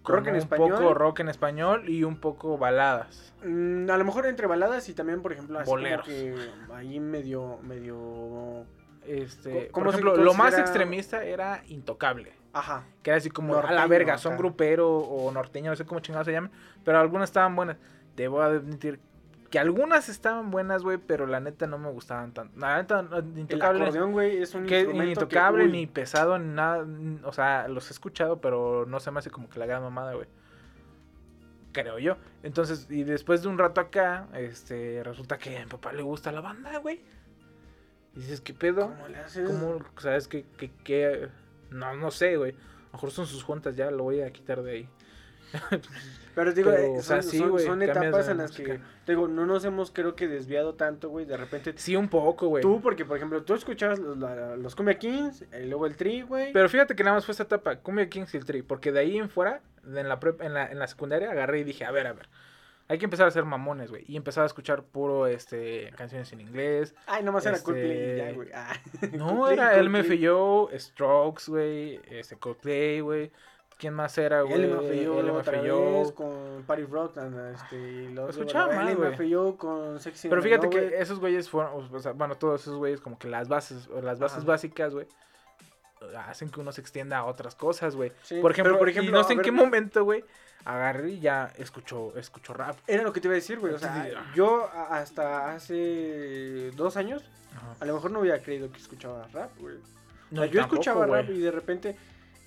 Rock 0.04 0.26
en 0.26 0.32
un 0.34 0.38
español. 0.40 0.70
poco 0.72 0.94
rock 0.94 1.20
en 1.20 1.28
español 1.28 1.88
y 1.88 2.02
un 2.02 2.16
poco 2.16 2.58
baladas. 2.58 3.32
Mm, 3.44 3.88
a 3.88 3.96
lo 3.96 4.04
mejor 4.04 4.26
entre 4.26 4.48
baladas 4.48 4.88
y 4.88 4.94
también, 4.94 5.22
por 5.22 5.32
ejemplo, 5.32 5.60
así 5.60 5.70
Boleros. 5.70 6.04
como 6.06 6.16
que 6.18 6.50
ahí 6.74 6.98
medio, 6.98 7.58
medio, 7.62 8.66
Este, 9.06 9.68
¿Cómo 9.72 9.86
por 9.86 9.94
ejemplo, 9.94 10.16
lo 10.16 10.32
más 10.34 10.56
extremista 10.58 11.24
era 11.24 11.62
Intocable. 11.68 12.32
ajá, 12.52 12.84
Que 13.02 13.10
era 13.10 13.16
así 13.16 13.30
como, 13.30 13.56
a 13.56 13.72
la 13.72 13.86
verga, 13.88 14.16
son 14.18 14.36
grupero 14.36 14.96
o 14.98 15.30
norteño, 15.32 15.70
no 15.70 15.76
sé 15.76 15.84
cómo 15.84 15.98
chingados 16.00 16.26
se 16.26 16.32
llaman. 16.32 16.52
Pero 16.84 16.98
algunas 17.00 17.28
estaban 17.30 17.56
buenas. 17.56 17.76
Debo 18.14 18.42
admitir 18.42 19.00
que 19.52 19.58
algunas 19.58 20.08
estaban 20.08 20.50
buenas, 20.50 20.82
güey, 20.82 20.96
pero 20.96 21.26
la 21.26 21.38
neta 21.38 21.66
no 21.66 21.76
me 21.76 21.90
gustaban 21.90 22.32
tanto. 22.32 22.58
La 22.58 22.78
neta, 22.78 23.02
no, 23.02 23.18
el 23.18 23.38
Intocable. 23.38 23.82
acordeón, 23.82 24.12
güey, 24.12 24.38
es 24.38 24.54
un 24.54 24.64
Que 24.64 24.78
instrumento 24.80 25.04
ni 25.04 25.10
intocable, 25.12 25.64
que, 25.66 25.70
ni 25.70 25.86
pesado, 25.86 26.38
ni 26.38 26.54
nada. 26.54 26.86
O 27.24 27.34
sea, 27.34 27.68
los 27.68 27.90
he 27.90 27.92
escuchado, 27.92 28.40
pero 28.40 28.86
no 28.86 28.98
se 28.98 29.10
me 29.10 29.18
hace 29.18 29.28
como 29.28 29.50
que 29.50 29.58
la 29.58 29.66
gran 29.66 29.82
mamada, 29.82 30.14
güey. 30.14 30.26
Creo 31.72 31.98
yo. 31.98 32.16
Entonces, 32.42 32.86
y 32.88 33.04
después 33.04 33.42
de 33.42 33.48
un 33.48 33.58
rato 33.58 33.82
acá, 33.82 34.26
este, 34.32 35.02
resulta 35.04 35.36
que 35.36 35.58
a 35.58 35.60
mi 35.60 35.66
papá 35.66 35.92
le 35.92 36.00
gusta 36.00 36.32
la 36.32 36.40
banda, 36.40 36.78
güey. 36.78 37.02
Y 38.16 38.20
dices, 38.20 38.40
¿qué 38.40 38.54
pedo? 38.54 38.88
¿Cómo 38.88 39.08
le 39.08 39.18
haces? 39.18 39.50
¿Cómo, 39.50 39.80
sabes 39.98 40.28
qué, 40.28 40.46
qué, 40.56 40.70
qué? 40.82 41.28
No, 41.68 41.94
no 41.94 42.10
sé, 42.10 42.38
güey. 42.38 42.52
A 42.52 42.86
lo 42.86 42.92
mejor 42.94 43.10
son 43.10 43.26
sus 43.26 43.44
juntas, 43.44 43.76
ya 43.76 43.90
lo 43.90 44.04
voy 44.04 44.22
a 44.22 44.32
quitar 44.32 44.62
de 44.62 44.72
ahí. 44.72 44.88
Pero 46.34 46.52
digo, 46.52 46.70
Pero, 46.70 46.82
eh, 46.82 46.98
o 46.98 47.02
sea, 47.02 47.20
son, 47.20 47.30
sí, 47.30 47.38
son- 47.38 47.50
güey, 47.50 47.66
son 47.66 47.78
cambias 47.80 47.96
etapas 47.98 48.28
en 48.28 48.38
las 48.38 48.52
que, 48.52 48.62
música. 48.66 48.86
digo, 49.06 49.28
no 49.28 49.44
nos 49.44 49.64
hemos 49.66 49.90
creo 49.90 50.14
que 50.16 50.28
desviado 50.28 50.74
tanto, 50.74 51.10
güey, 51.10 51.26
de 51.26 51.36
repente 51.36 51.74
Sí, 51.76 51.94
un 51.94 52.08
poco, 52.08 52.48
güey. 52.48 52.62
tú, 52.62 52.80
porque 52.80 53.04
por 53.04 53.18
ejemplo, 53.18 53.42
tú 53.42 53.52
escuchabas 53.54 53.98
los, 53.98 54.16
la- 54.16 54.56
los 54.56 54.74
Cumbia 54.74 54.98
Kings, 54.98 55.44
y 55.60 55.66
luego 55.66 55.84
el 55.86 55.94
Tri, 55.96 56.22
güey. 56.22 56.52
Pero 56.54 56.70
fíjate 56.70 56.96
que 56.96 57.04
nada 57.04 57.16
más 57.16 57.26
fue 57.26 57.32
esta 57.32 57.42
etapa, 57.44 57.76
Cumbia 57.76 58.08
Kings 58.08 58.32
y 58.32 58.38
el 58.38 58.46
Tri. 58.46 58.62
Porque 58.62 58.92
de 58.92 59.00
ahí 59.00 59.18
en 59.18 59.28
fuera, 59.28 59.60
en 59.86 60.08
la, 60.08 60.18
prep- 60.18 60.42
en 60.42 60.54
la, 60.54 60.66
en 60.70 60.78
la 60.78 60.86
secundaria, 60.86 61.30
agarré 61.30 61.58
y 61.60 61.64
dije, 61.64 61.84
a 61.84 61.90
ver, 61.90 62.06
a 62.06 62.12
ver. 62.14 62.28
Hay 62.88 62.98
que 62.98 63.04
empezar 63.04 63.26
a 63.26 63.30
ser 63.30 63.44
mamones, 63.44 63.90
güey. 63.90 64.04
Y 64.08 64.16
empezaba 64.16 64.44
a 64.44 64.46
escuchar 64.48 64.82
puro, 64.82 65.26
este, 65.26 65.92
canciones 65.96 66.30
en 66.32 66.40
inglés. 66.40 66.94
Ay, 67.06 67.22
nomás 67.22 67.44
era 67.46 67.56
este, 67.56 67.64
Coldplay 67.64 68.16
ya, 68.16 68.32
güey. 68.32 68.48
Ah. 68.54 68.72
No, 69.12 69.26
Coldplay, 69.28 69.52
era 69.54 69.74
el 69.78 69.90
Coldplay. 69.90 70.02
MFYO, 70.18 70.68
Strokes, 70.78 71.44
güey, 71.48 72.00
este, 72.10 72.36
Coldplay, 72.36 73.00
güey. 73.00 73.30
¿Quién 73.82 73.94
más 73.94 74.16
era, 74.16 74.42
güey? 74.42 74.64
Vez 74.64 76.12
con 76.12 76.62
Party 76.64 76.84
Rock 76.84 77.18
and, 77.18 77.52
este, 77.52 77.76
y 77.76 78.08
los 78.12 78.30
Escuchaba 78.30 78.72
mal, 78.72 78.94
güey. 78.94 79.56
Con 79.56 79.98
Sexy 79.98 80.28
Pero 80.28 80.40
fíjate 80.40 80.70
que 80.70 81.00
esos 81.00 81.18
güeyes 81.18 81.50
fueron, 81.50 81.92
o 81.92 81.98
sea, 81.98 82.12
bueno, 82.12 82.36
todos 82.36 82.60
esos 82.60 82.76
güeyes 82.76 83.00
como 83.00 83.18
que 83.18 83.26
las 83.26 83.48
bases, 83.48 83.88
las 83.88 84.20
bases 84.20 84.38
Ajá. 84.38 84.46
básicas, 84.46 84.94
güey, 84.94 85.08
hacen 86.28 86.48
que 86.50 86.60
uno 86.60 86.70
se 86.70 86.80
extienda 86.80 87.18
a 87.18 87.24
otras 87.24 87.56
cosas, 87.56 87.96
güey. 87.96 88.12
Sí, 88.22 88.40
Por 88.40 88.52
ejemplo, 88.52 88.74
pero, 88.74 88.78
por 88.78 88.88
y 88.88 88.92
ejemplo, 88.92 89.18
no 89.18 89.24
sé 89.24 89.32
en 89.32 89.38
ver, 89.38 89.46
qué 89.46 89.50
momento, 89.50 90.04
güey, 90.04 90.24
agarré 90.64 91.10
y 91.10 91.20
ya 91.20 91.52
escuchó, 91.58 92.16
escuchó 92.16 92.54
rap. 92.54 92.76
Era 92.86 93.02
lo 93.02 93.12
que 93.12 93.20
te 93.20 93.26
iba 93.26 93.32
a 93.32 93.34
decir, 93.34 93.58
güey. 93.58 93.74
O 93.74 93.78
sea, 93.80 94.10
ah. 94.16 94.32
yo 94.36 94.70
hasta 94.90 95.52
hace 95.52 96.70
dos 96.76 96.96
años, 96.96 97.24
Ajá. 97.56 97.74
a 97.80 97.84
lo 97.84 97.94
mejor 97.94 98.12
no 98.12 98.20
hubiera 98.20 98.38
creído 98.38 98.70
que 98.70 98.78
escuchaba 98.78 99.26
rap, 99.32 99.50
güey. 99.58 99.74
O 99.74 99.80
No, 100.30 100.42
sea, 100.42 100.50
yo 100.52 100.60
tampoco, 100.60 100.80
escuchaba 100.80 101.06
rap 101.06 101.28
y 101.30 101.40
de 101.40 101.50
repente 101.50 101.96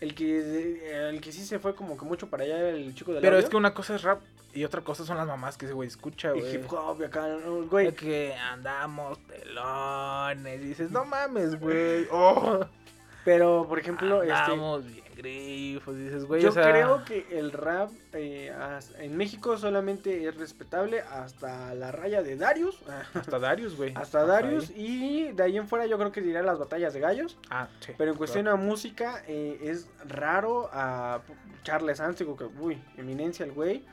el 0.01 0.13
que 0.15 1.09
el 1.09 1.21
que 1.21 1.31
sí 1.31 1.43
se 1.45 1.59
fue 1.59 1.75
como 1.75 1.97
que 1.97 2.05
mucho 2.05 2.29
para 2.29 2.43
allá 2.43 2.69
el 2.69 2.93
chico 2.95 3.13
del 3.13 3.21
Pero 3.21 3.35
audio, 3.35 3.45
es 3.45 3.49
que 3.49 3.57
una 3.57 3.73
cosa 3.73 3.95
es 3.95 4.03
rap 4.03 4.21
y 4.53 4.63
otra 4.63 4.81
cosa 4.81 5.05
son 5.05 5.17
las 5.17 5.27
mamás 5.27 5.57
que 5.57 5.65
ese 5.65 5.73
güey 5.73 5.87
escucha, 5.87 6.35
y 6.35 6.39
güey. 6.39 6.55
hip 6.55 6.71
hop 6.71 7.01
y 7.01 7.03
acá, 7.03 7.27
¿no? 7.27 7.63
güey. 7.63 7.93
Que 7.93 8.33
andamos 8.33 9.17
pelones. 9.19 10.61
Y 10.61 10.65
dices, 10.67 10.91
no 10.91 11.03
mames, 11.05 11.59
güey. 11.59 12.07
Oh, 12.11 12.65
Pero 13.25 13.65
por 13.67 13.79
ejemplo, 13.79 14.21
este 14.21 14.33
andamos 14.33 14.85
bien 14.85 15.04
grifos. 15.15 15.97
Dices, 15.97 16.25
güey, 16.25 16.41
yo 16.41 16.49
o 16.49 16.51
sea, 16.51 16.69
creo 16.71 17.03
que 17.05 17.25
el 17.31 17.51
rap 17.51 17.91
eh, 18.13 18.53
en 18.99 19.17
México 19.17 19.57
solamente 19.57 20.27
es 20.27 20.35
respetable 20.35 21.01
hasta 21.01 21.73
la 21.75 21.91
raya 21.91 22.21
de 22.21 22.35
Darius, 22.35 22.79
Hasta 23.13 23.39
Darius, 23.39 23.75
güey. 23.75 23.93
hasta 23.95 24.25
Darius 24.25 24.69
ahí. 24.69 25.27
y 25.29 25.31
de 25.31 25.43
ahí 25.43 25.57
en 25.57 25.67
fuera 25.67 25.85
yo 25.85 25.97
creo 25.97 26.11
que 26.11 26.21
dirá 26.21 26.41
las 26.41 26.59
batallas 26.59 26.93
de 26.93 26.99
gallos. 26.99 27.37
Ah, 27.49 27.67
sí. 27.79 27.93
Pero 27.97 28.11
en 28.11 28.17
cuestión 28.17 28.47
a 28.47 28.55
música, 28.55 29.23
eh, 29.27 29.59
es 29.63 29.87
raro 30.07 30.69
a 30.71 31.21
Charles 31.63 31.99
Anstigo, 31.99 32.35
que, 32.37 32.45
uy, 32.45 32.81
eminencia 32.97 33.45
el 33.45 33.51
güey. 33.51 33.83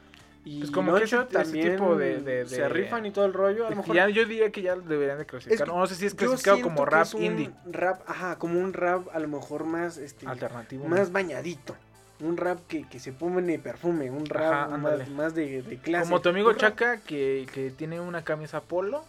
Y 0.45 0.59
Pues 0.59 0.71
como 0.73 0.95
que 0.97 1.05
ese- 1.05 1.17
Loncho 1.17 1.29
ese 1.29 1.45
también 1.45 1.73
tipo 1.77 1.95
de- 1.97 2.21
de- 2.21 2.47
se 2.47 2.63
de- 2.63 2.69
rifan 2.69 3.07
y 3.07 3.13
todo 3.13 3.27
el 3.27 3.33
rollo. 3.33 3.67
A 3.67 3.71
lo 3.71 3.71
Es 3.71 3.77
mejor 3.77 3.95
ya, 3.95 4.09
yo 4.09 4.25
diría 4.27 4.51
que 4.51 4.61
ya 4.63 4.75
deberían 4.75 5.19
de 5.19 5.25
clasificar. 5.27 5.67
que 5.69 5.73
no 5.73 5.87
sé 5.87 5.95
si 5.95 6.07
es 6.07 6.15
clasificado 6.15 6.61
como 6.63 6.85
rap 6.85 7.03
es 7.03 7.15
un 7.15 7.23
indie. 7.23 7.51
Rap, 7.71 8.03
ajá, 8.09 8.39
como 8.39 8.59
un 8.59 8.73
rap 8.73 9.07
a 9.13 9.19
lo 9.21 9.29
mejor 9.29 9.65
más, 9.65 9.99
este, 9.99 10.27
Alternativo. 10.27 10.87
más 10.89 11.13
bañadito. 11.13 11.77
Un 12.21 12.37
rap 12.37 12.59
que, 12.69 12.89
que 12.89 12.99
se 13.01 13.13
pone 13.13 13.59
perfume, 13.59 14.11
un 14.11 14.27
rap 14.27 14.53
Ajá, 14.53 14.77
más, 14.79 15.09
más 15.11 15.35
de, 15.35 15.63
de 15.63 15.77
clase. 15.79 16.05
Como 16.09 16.21
tu 16.21 16.29
amigo 16.29 16.53
Chaca 16.55 16.99
que, 16.99 17.47
que 17.53 17.71
tiene 17.71 18.01
una 18.01 18.23
camisa 18.25 18.61
polo 18.61 19.05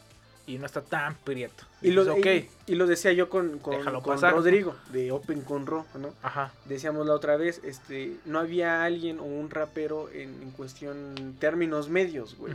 y 0.46 0.58
no 0.58 0.66
está 0.66 0.82
tan 0.82 1.16
prieto. 1.16 1.64
Y 1.82 1.92
lo, 1.92 2.04
Dices, 2.04 2.50
y, 2.68 2.74
y 2.74 2.76
lo 2.76 2.88
decía 2.88 3.14
yo 3.14 3.30
con, 3.30 3.60
con. 3.60 3.84
Rodrigo, 3.86 4.76
de 4.92 5.12
Open 5.12 5.42
con 5.42 5.66
Ro, 5.66 5.86
¿no? 5.96 6.14
Ajá. 6.22 6.52
decíamos 6.66 7.06
la 7.06 7.14
otra 7.14 7.38
vez, 7.38 7.62
este, 7.64 8.18
no 8.26 8.40
había 8.40 8.84
alguien 8.84 9.20
o 9.20 9.24
un 9.24 9.50
rapero 9.50 10.10
en, 10.10 10.42
en 10.42 10.52
cuestión 10.52 11.36
términos 11.40 11.90
medios, 11.90 12.36
güey. 12.38 12.54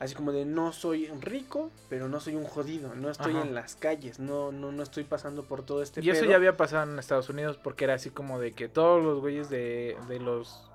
Así 0.00 0.14
como 0.14 0.32
de 0.32 0.44
no 0.44 0.72
soy 0.72 1.06
rico, 1.20 1.70
pero 1.88 2.08
no 2.08 2.20
soy 2.20 2.34
un 2.34 2.44
jodido, 2.44 2.94
no 2.94 3.10
estoy 3.10 3.32
Ajá. 3.32 3.42
en 3.42 3.54
las 3.54 3.76
calles, 3.76 4.18
no, 4.18 4.50
no, 4.50 4.72
no 4.72 4.82
estoy 4.82 5.04
pasando 5.04 5.44
por 5.44 5.62
todo 5.62 5.82
este 5.82 6.04
Y 6.04 6.10
eso 6.10 6.24
ya 6.24 6.34
había 6.36 6.56
pasado 6.56 6.90
en 6.90 6.98
Estados 6.98 7.28
Unidos 7.28 7.58
porque 7.62 7.84
era 7.84 7.94
así 7.94 8.10
como 8.10 8.40
de 8.40 8.52
que 8.52 8.68
todos 8.68 9.02
los 9.02 9.20
güeyes 9.20 9.48
de, 9.50 9.96
de 10.08 10.18
los 10.18 10.68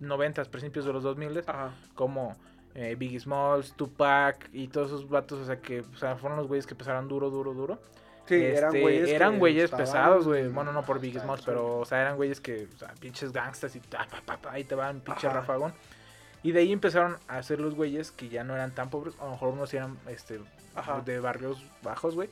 90, 0.00 0.44
principios 0.44 0.84
de 0.84 0.92
los 0.92 1.02
2000, 1.02 1.44
Ajá. 1.46 1.74
como 1.94 2.36
eh, 2.78 2.94
Biggie 2.94 3.18
Smalls, 3.18 3.72
Tupac 3.72 4.48
y 4.52 4.68
todos 4.68 4.88
esos 4.88 5.08
vatos, 5.08 5.40
o 5.40 5.46
sea, 5.46 5.60
que 5.60 5.80
o 5.80 5.96
sea, 5.96 6.14
fueron 6.16 6.38
los 6.38 6.46
güeyes 6.46 6.66
que 6.66 6.74
pesaron 6.74 7.08
duro, 7.08 7.30
duro, 7.30 7.52
duro. 7.54 7.78
Sí, 8.26 8.34
eran 8.34 8.68
Este, 8.68 8.80
güeyes. 8.82 9.08
eran 9.08 9.38
güeyes 9.38 9.70
pesados, 9.70 10.26
güey. 10.26 10.48
Bueno, 10.48 10.72
no 10.72 10.84
por 10.84 11.00
Biggie 11.00 11.20
Smalls, 11.20 11.42
pero, 11.44 11.78
o 11.78 11.84
sea, 11.84 12.02
eran 12.02 12.16
güeyes 12.16 12.40
que, 12.40 12.68
o 12.74 12.78
sea, 12.78 12.92
pinches 13.00 13.32
gangstas 13.32 13.74
y 13.76 13.80
ta, 13.80 14.06
pa, 14.10 14.20
pa, 14.24 14.36
pa, 14.36 14.52
ahí 14.52 14.64
te 14.64 14.74
van, 14.74 15.00
pinche 15.00 15.26
Ajá. 15.26 15.40
rafagón. 15.40 15.72
Y 16.42 16.52
de 16.52 16.60
ahí 16.60 16.72
empezaron 16.72 17.16
a 17.28 17.38
hacer 17.38 17.60
los 17.60 17.74
güeyes 17.74 18.10
que 18.12 18.28
ya 18.28 18.44
no 18.44 18.54
eran 18.54 18.74
tan 18.74 18.90
pobres, 18.90 19.14
a 19.20 19.24
lo 19.24 19.30
mejor 19.32 19.48
unos 19.54 19.72
eran 19.74 19.96
este, 20.08 20.38
Ajá. 20.74 21.00
de 21.00 21.18
barrios 21.18 21.62
bajos, 21.82 22.14
güey. 22.14 22.28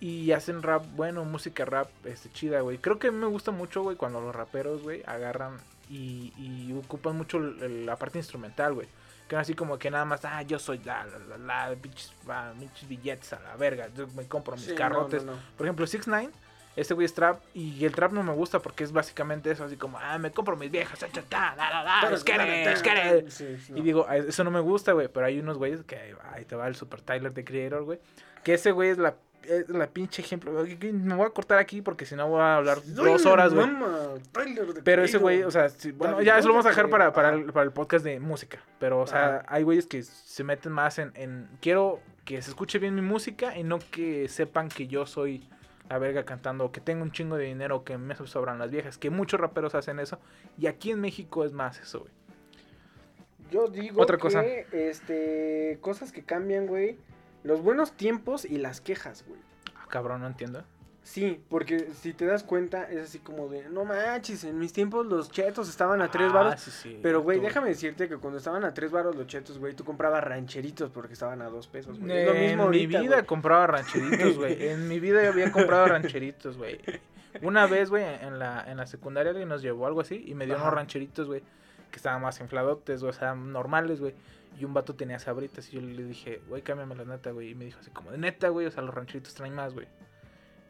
Y 0.00 0.30
hacen 0.32 0.62
rap, 0.62 0.84
bueno, 0.94 1.24
música 1.24 1.64
rap 1.64 1.88
este, 2.04 2.30
chida, 2.30 2.60
güey. 2.60 2.78
Creo 2.78 2.98
que 2.98 3.10
me 3.10 3.26
gusta 3.26 3.50
mucho, 3.50 3.82
güey, 3.82 3.96
cuando 3.96 4.20
los 4.20 4.34
raperos, 4.34 4.82
güey, 4.82 5.02
agarran 5.06 5.56
y, 5.90 6.32
y 6.38 6.72
ocupan 6.84 7.16
mucho 7.16 7.38
la 7.40 7.96
parte 7.96 8.18
instrumental, 8.18 8.74
güey. 8.74 8.88
Que 9.28 9.36
así 9.36 9.54
como 9.54 9.78
que 9.78 9.90
nada 9.90 10.04
más, 10.04 10.24
ah, 10.24 10.42
yo 10.42 10.58
soy 10.58 10.78
la, 10.84 11.04
la, 11.04 11.36
la, 11.38 11.68
la 11.70 11.76
pinches, 11.76 12.12
ah, 12.28 12.52
billetes 12.88 13.32
a 13.32 13.40
la 13.40 13.56
verga, 13.56 13.88
yo 13.96 14.06
me 14.08 14.26
compro 14.26 14.54
mis 14.54 14.66
Sí, 14.66 14.74
carrotes. 14.74 15.24
no, 15.24 15.32
no. 15.32 15.38
Por 15.56 15.66
ejemplo, 15.66 15.86
6 15.86 16.06
9 16.06 16.30
este 16.76 16.92
güey 16.92 17.06
es 17.06 17.14
trap 17.14 17.40
y 17.54 17.82
el 17.86 17.94
trap 17.94 18.12
no 18.12 18.22
me 18.22 18.34
gusta 18.34 18.60
porque 18.60 18.84
es 18.84 18.92
básicamente 18.92 19.50
eso, 19.50 19.64
así 19.64 19.76
como, 19.78 19.98
ah, 19.98 20.18
me 20.18 20.30
compro 20.30 20.56
mis 20.56 20.70
viejas, 20.70 20.98
cha, 20.98 21.08
cha, 21.10 21.22
ta, 21.22 22.10
let's 22.10 22.22
get 22.22 23.18
it. 23.18 23.28
Sí, 23.30 23.56
sí, 23.56 23.72
Y 23.74 23.80
digo, 23.80 24.04
"Ah, 24.06 24.18
eso 24.18 24.44
no 24.44 24.50
me 24.50 24.60
gusta, 24.60 24.92
güey, 24.92 25.08
pero 25.08 25.24
hay 25.24 25.38
unos 25.40 25.56
güeyes 25.56 25.82
que, 25.84 26.14
ahí 26.32 26.44
te 26.44 26.54
va 26.54 26.68
el 26.68 26.76
Super 26.76 27.00
Tyler 27.00 27.32
de 27.32 27.44
Creator, 27.46 27.82
güey, 27.84 27.98
que 28.44 28.52
ese 28.54 28.72
güey 28.72 28.90
es 28.90 28.98
la, 28.98 29.16
la 29.68 29.86
pinche 29.86 30.22
ejemplo. 30.22 30.52
Me 30.52 31.14
voy 31.14 31.26
a 31.26 31.30
cortar 31.30 31.58
aquí 31.58 31.82
porque 31.82 32.04
si 32.06 32.14
no 32.14 32.28
voy 32.28 32.40
a 32.40 32.56
hablar 32.56 32.78
dos 32.84 33.26
horas, 33.26 33.54
güey. 33.54 33.68
Pero 34.84 35.04
ese 35.04 35.18
güey, 35.18 35.42
o 35.42 35.50
sea, 35.50 35.68
sí, 35.68 35.92
bueno, 35.92 36.22
ya 36.22 36.38
eso 36.38 36.48
lo 36.48 36.54
vamos 36.54 36.66
a 36.66 36.70
dejar 36.70 36.88
para, 36.90 37.12
para, 37.12 37.30
el, 37.30 37.52
para 37.52 37.64
el 37.64 37.72
podcast 37.72 38.04
de 38.04 38.20
música. 38.20 38.58
Pero, 38.78 39.00
o 39.00 39.06
sea, 39.06 39.44
hay 39.48 39.62
güeyes 39.62 39.86
que 39.86 40.02
se 40.02 40.44
meten 40.44 40.72
más 40.72 40.98
en, 40.98 41.12
en. 41.14 41.48
Quiero 41.60 42.00
que 42.24 42.42
se 42.42 42.50
escuche 42.50 42.78
bien 42.78 42.94
mi 42.94 43.02
música 43.02 43.56
y 43.56 43.62
no 43.62 43.78
que 43.78 44.28
sepan 44.28 44.68
que 44.68 44.86
yo 44.88 45.06
soy 45.06 45.48
la 45.88 45.98
verga 45.98 46.24
cantando, 46.24 46.72
que 46.72 46.80
tengo 46.80 47.02
un 47.02 47.12
chingo 47.12 47.36
de 47.36 47.44
dinero, 47.44 47.84
que 47.84 47.96
me 47.98 48.14
sobran 48.16 48.58
las 48.58 48.70
viejas. 48.70 48.98
Que 48.98 49.10
muchos 49.10 49.38
raperos 49.40 49.74
hacen 49.74 50.00
eso. 50.00 50.18
Y 50.58 50.66
aquí 50.66 50.90
en 50.90 51.00
México 51.00 51.44
es 51.44 51.52
más 51.52 51.78
eso, 51.80 52.00
güey. 52.00 52.12
Yo 53.50 53.68
digo 53.68 54.02
Otra 54.02 54.16
que, 54.16 54.20
cosa. 54.20 54.44
este, 54.44 55.78
cosas 55.80 56.10
que 56.10 56.24
cambian, 56.24 56.66
güey. 56.66 56.98
Los 57.46 57.62
buenos 57.62 57.92
tiempos 57.92 58.44
y 58.44 58.58
las 58.58 58.80
quejas, 58.80 59.24
güey. 59.26 59.40
Ah, 59.74 59.86
cabrón, 59.88 60.20
no 60.22 60.26
entiendo. 60.26 60.64
Sí, 61.06 61.40
porque 61.48 61.92
si 62.02 62.12
te 62.12 62.26
das 62.26 62.42
cuenta, 62.42 62.90
es 62.90 63.04
así 63.04 63.20
como 63.20 63.46
de, 63.46 63.68
no 63.68 63.84
manches, 63.84 64.42
en 64.42 64.58
mis 64.58 64.72
tiempos 64.72 65.06
los 65.06 65.30
chetos 65.30 65.68
estaban 65.68 66.02
a 66.02 66.10
tres 66.10 66.32
Ah, 66.34 66.56
sí, 66.56 66.72
sí, 66.72 66.98
Pero, 67.00 67.22
güey, 67.22 67.38
déjame 67.38 67.68
decirte 67.68 68.08
que 68.08 68.16
cuando 68.16 68.38
estaban 68.38 68.64
a 68.64 68.74
tres 68.74 68.90
varos 68.90 69.14
los 69.14 69.28
chetos, 69.28 69.60
güey, 69.60 69.74
tú 69.74 69.84
comprabas 69.84 70.24
rancheritos 70.24 70.90
porque 70.90 71.12
estaban 71.12 71.42
a 71.42 71.44
dos 71.48 71.68
pesos, 71.68 72.00
güey. 72.00 72.24
Lo 72.26 72.34
mismo 72.34 72.64
en 72.64 72.70
mi 72.70 72.86
vida 72.88 73.06
güey. 73.06 73.24
compraba 73.24 73.66
rancheritos, 73.68 74.36
güey. 74.36 74.66
En 74.66 74.88
mi 74.88 74.98
vida 74.98 75.28
había 75.28 75.52
comprado 75.52 75.86
rancheritos, 75.86 76.58
güey. 76.58 76.80
Una 77.40 77.66
vez, 77.68 77.88
güey, 77.88 78.04
en 78.04 78.40
la, 78.40 78.64
en 78.68 78.76
la 78.76 78.88
secundaria 78.88 79.30
alguien 79.30 79.48
nos 79.48 79.62
llevó 79.62 79.86
algo 79.86 80.00
así 80.00 80.24
y 80.26 80.34
me 80.34 80.44
dio 80.46 80.56
Ajá. 80.56 80.64
unos 80.64 80.74
rancheritos, 80.74 81.28
güey, 81.28 81.40
que 81.92 81.96
estaban 81.98 82.20
más 82.20 82.40
infladotes, 82.40 83.04
o 83.04 83.12
sea, 83.12 83.36
normales, 83.36 84.00
güey. 84.00 84.14
Y 84.58 84.64
un 84.64 84.72
vato 84.74 84.94
tenía 84.94 85.18
sabritas 85.18 85.68
y 85.70 85.76
yo 85.76 85.80
le 85.82 86.04
dije, 86.04 86.40
güey, 86.48 86.62
cámbiame 86.62 86.94
la 86.94 87.04
neta, 87.04 87.30
güey. 87.30 87.50
Y 87.50 87.54
me 87.54 87.66
dijo 87.66 87.78
así 87.80 87.90
como, 87.90 88.10
de 88.10 88.18
neta, 88.18 88.48
güey, 88.48 88.66
o 88.66 88.70
sea, 88.70 88.82
los 88.82 88.94
rancheritos 88.94 89.34
traen 89.34 89.54
más, 89.54 89.74
güey. 89.74 89.86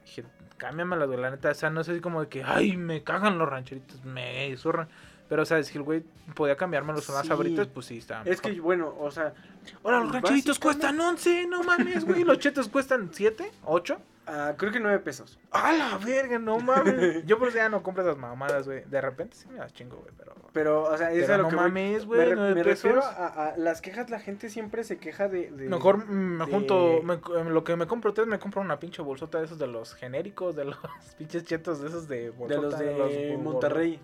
Dije, 0.04 0.24
cámbiamelas, 0.56 1.06
güey, 1.08 1.20
la 1.20 1.30
neta, 1.30 1.50
o 1.50 1.54
sea, 1.54 1.70
no 1.70 1.80
es 1.80 1.88
así 1.88 2.00
como 2.00 2.20
de 2.20 2.28
que, 2.28 2.42
ay, 2.44 2.76
me 2.76 3.02
cagan 3.02 3.38
los 3.38 3.48
rancheritos, 3.48 4.04
me 4.04 4.56
zurran. 4.56 4.88
Pero, 5.28 5.42
o 5.42 5.44
sea, 5.44 5.60
si 5.62 5.76
el 5.76 5.82
güey 5.82 6.04
podía 6.34 6.56
cambiármelos 6.56 7.04
con 7.06 7.14
las 7.16 7.22
Sí. 7.24 7.28
sabritas, 7.28 7.66
pues 7.66 7.86
sí, 7.86 7.98
estaban 7.98 8.28
Es 8.28 8.40
que, 8.40 8.60
bueno, 8.60 8.94
o 8.98 9.10
sea, 9.10 9.34
Ahora 9.82 10.00
los 10.00 10.12
rancheritos 10.12 10.58
cuestan 10.60 11.00
11, 11.00 11.46
no 11.48 11.64
mames, 11.64 12.04
güey. 12.04 12.22
Los 12.22 12.38
chetos 12.38 12.68
cuestan 12.68 13.10
7, 13.12 13.50
8. 13.64 14.00
Ah, 14.26 14.54
creo 14.56 14.72
que 14.72 14.80
nueve 14.80 14.98
pesos. 14.98 15.38
A 15.50 15.72
la 15.72 15.98
verga, 15.98 16.38
no 16.38 16.58
mames. 16.58 17.24
Yo 17.26 17.38
por 17.38 17.48
eso 17.48 17.56
ya 17.58 17.68
no 17.68 17.82
compro 17.82 18.02
esas 18.02 18.16
mamadas, 18.18 18.66
güey. 18.66 18.84
De 18.84 19.00
repente 19.00 19.36
sí 19.36 19.48
me 19.48 19.58
las 19.58 19.72
chingo, 19.72 19.96
güey, 19.96 20.12
pero. 20.16 20.34
Pero, 20.52 20.82
o 20.84 20.96
sea, 20.96 21.12
eso 21.12 21.22
es 21.32 21.38
lo 21.38 21.44
no 21.44 21.48
que 21.50 21.56
voy. 21.56 21.64
mames, 21.64 22.00
Me, 22.02 22.06
güey. 22.06 22.28
re- 22.30 22.36
nueve 22.36 22.54
me 22.54 22.62
refiero 22.62 23.02
a, 23.04 23.26
a 23.48 23.56
las 23.58 23.80
quejas, 23.82 24.08
la 24.08 24.20
gente 24.20 24.48
siempre 24.48 24.84
se 24.84 24.96
queja 24.98 25.28
de... 25.28 25.50
de- 25.50 25.68
Mejor 25.68 26.06
me 26.08 26.46
de- 26.46 26.50
junto, 26.52 27.02
me- 27.02 27.20
lo 27.50 27.62
que 27.62 27.76
me 27.76 27.86
compro 27.86 28.14
tres, 28.14 28.26
me 28.26 28.38
compro 28.38 28.62
una 28.62 28.78
pinche 28.78 29.02
bolsota 29.02 29.38
de 29.38 29.44
esos 29.44 29.58
de 29.58 29.66
los 29.66 29.94
genéricos, 29.94 30.56
de 30.56 30.64
los 30.64 30.76
pinches 31.18 31.44
chetos 31.44 31.80
de 31.82 31.88
esos 31.88 32.08
de 32.08 32.22
de 32.22 32.30
bolsota. 32.30 32.62
los 32.68 32.78
de 32.78 33.34
bol- 33.36 33.42
Monterrey. 33.42 34.00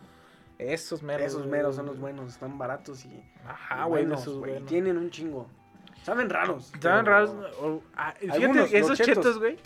Esos 0.58 1.02
meros. 1.02 1.26
Esos 1.26 1.46
meros 1.46 1.74
son 1.76 1.86
los 1.86 1.98
buenos, 1.98 2.28
están 2.32 2.58
baratos 2.58 3.04
y... 3.06 3.24
Ajá, 3.46 3.84
güey, 3.86 4.02
de 4.02 4.08
buenos, 4.08 4.22
esos, 4.22 4.36
güey, 4.38 4.50
güey. 4.52 4.62
no. 4.62 4.68
Tienen 4.68 4.96
un 4.98 5.10
chingo. 5.10 5.48
Saben 6.04 6.28
raros. 6.30 6.70
Pero- 6.80 7.02
raros. 7.02 7.30
o- 7.60 7.82
ah, 7.96 8.12
fíjate, 8.18 8.52
los 8.54 8.72
esos 8.74 8.98
chetos, 8.98 9.38
güey. 9.38 9.56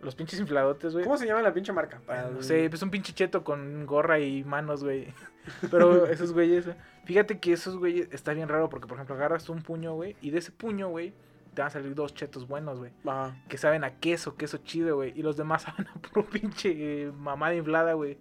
Los 0.00 0.14
pinches 0.14 0.40
infladotes, 0.40 0.94
güey. 0.94 1.04
¿Cómo 1.04 1.18
se 1.18 1.26
llama 1.26 1.42
la 1.42 1.52
pinche 1.52 1.72
marca? 1.72 2.00
Para 2.06 2.30
No 2.30 2.42
sé, 2.42 2.68
pues 2.70 2.80
un 2.82 2.90
pinche 2.90 3.12
cheto 3.12 3.44
con 3.44 3.84
gorra 3.84 4.18
y 4.18 4.44
manos, 4.44 4.82
güey. 4.82 5.12
Pero 5.70 6.06
esos 6.06 6.32
güeyes, 6.32 6.66
fíjate 7.04 7.38
que 7.38 7.52
esos 7.52 7.76
güeyes 7.76 8.08
está 8.10 8.32
bien 8.32 8.48
raro 8.48 8.70
porque, 8.70 8.86
por 8.86 8.96
ejemplo, 8.96 9.14
agarras 9.14 9.48
un 9.50 9.62
puño, 9.62 9.94
güey, 9.94 10.16
y 10.22 10.30
de 10.30 10.38
ese 10.38 10.52
puño, 10.52 10.88
güey, 10.88 11.12
te 11.54 11.60
van 11.60 11.66
a 11.68 11.70
salir 11.70 11.94
dos 11.94 12.14
chetos 12.14 12.48
buenos, 12.48 12.78
güey. 12.78 12.92
Ajá. 13.06 13.36
Que 13.48 13.58
saben 13.58 13.84
a 13.84 13.96
queso, 13.96 14.36
queso 14.36 14.58
chido, 14.58 14.96
güey. 14.96 15.12
Y 15.14 15.22
los 15.22 15.36
demás 15.36 15.62
saben 15.64 15.86
a 15.88 15.94
puro 15.94 16.24
pinche 16.24 16.70
eh, 17.08 17.12
mamada 17.12 17.54
inflada, 17.54 17.92
güey. 17.92 18.16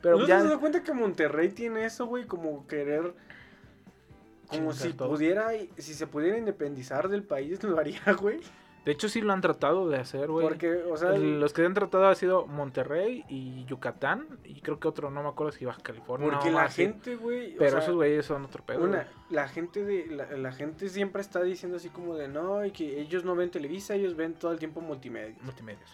Pero 0.00 0.16
¿No 0.16 0.24
te 0.24 0.28
ya. 0.28 0.38
has 0.38 0.44
dado 0.44 0.60
cuenta 0.60 0.82
que 0.82 0.92
Monterrey 0.92 1.50
tiene 1.50 1.84
eso, 1.84 2.06
güey? 2.06 2.24
Como 2.24 2.66
querer... 2.66 3.14
Como 4.46 4.72
Chingar 4.72 4.74
si 4.76 4.92
todo. 4.94 5.10
pudiera, 5.10 5.48
si 5.76 5.92
se 5.92 6.06
pudiera 6.06 6.38
independizar 6.38 7.08
del 7.08 7.22
país, 7.22 7.62
lo 7.64 7.78
haría, 7.78 8.00
güey. 8.18 8.40
De 8.88 8.92
hecho, 8.94 9.10
sí 9.10 9.20
lo 9.20 9.34
han 9.34 9.42
tratado 9.42 9.86
de 9.90 9.98
hacer, 9.98 10.28
güey. 10.30 10.48
Porque, 10.48 10.72
o 10.90 10.96
sea, 10.96 11.14
El- 11.14 11.40
Los 11.40 11.52
que 11.52 11.62
han 11.62 11.74
tratado 11.74 12.06
ha 12.06 12.14
sido 12.14 12.46
Monterrey 12.46 13.22
y 13.28 13.66
Yucatán. 13.66 14.26
Y 14.44 14.62
creo 14.62 14.80
que 14.80 14.88
otro, 14.88 15.10
no 15.10 15.22
me 15.22 15.28
acuerdo 15.28 15.52
si 15.52 15.66
Baja 15.66 15.82
California. 15.82 16.30
porque 16.32 16.50
no, 16.50 16.56
la 16.58 16.70
gente, 16.70 17.16
güey. 17.16 17.54
o 17.54 17.58
Pero 17.58 17.70
sea, 17.72 17.80
esos 17.80 17.94
güeyes 17.96 18.24
son 18.24 18.46
otro 18.46 18.64
pedo. 18.64 18.82
Una, 18.84 19.06
la 19.28 19.46
gente 19.46 19.84
de 19.84 20.06
la, 20.06 20.24
la 20.38 20.52
gente 20.52 20.88
siempre 20.88 21.20
está 21.20 21.42
diciendo 21.42 21.76
así 21.76 21.90
como 21.90 22.14
de 22.14 22.28
no 22.28 22.64
y 22.64 22.70
que 22.70 22.98
ellos 22.98 23.26
no 23.26 23.36
ven 23.36 23.50
Televisa, 23.50 23.94
ellos 23.94 24.16
ven 24.16 24.32
todo 24.32 24.52
el 24.52 24.58
tiempo 24.58 24.80
multimedia. 24.80 25.36
Multimedia. 25.42 25.84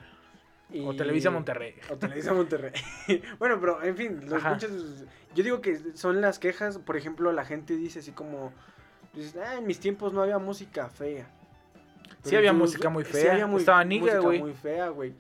Y- 0.70 0.86
O 0.86 0.94
Televisa 0.94 1.30
Monterrey. 1.30 1.74
O 1.90 1.96
Televisa 1.96 2.32
Monterrey. 2.32 2.72
bueno, 3.40 3.58
pero 3.58 3.82
en 3.82 3.96
fin, 3.96 4.20
los 4.30 4.40
pinches- 4.40 5.04
yo 5.34 5.42
digo 5.42 5.60
que 5.60 5.96
son 5.96 6.20
las 6.20 6.38
quejas, 6.38 6.78
por 6.78 6.96
ejemplo, 6.96 7.32
la 7.32 7.44
gente 7.44 7.76
dice 7.76 7.98
así 7.98 8.12
como 8.12 8.52
dices, 9.14 9.34
"Ah, 9.36 9.56
en 9.58 9.66
mis 9.66 9.80
tiempos 9.80 10.12
no 10.12 10.22
había 10.22 10.38
música 10.38 10.88
fea. 10.88 11.26
Sí 12.22 12.36
había 12.36 12.52
música 12.52 12.88
muy 12.88 13.04
sí 13.04 13.12
fea. 13.12 13.32
había 13.32 13.46
muy- 13.46 13.60
Niga, 13.62 14.02
música 14.04 14.18
güey. 14.20 14.38
muy 14.40 14.52
fea, 14.54 14.88
güey. 14.88 15.14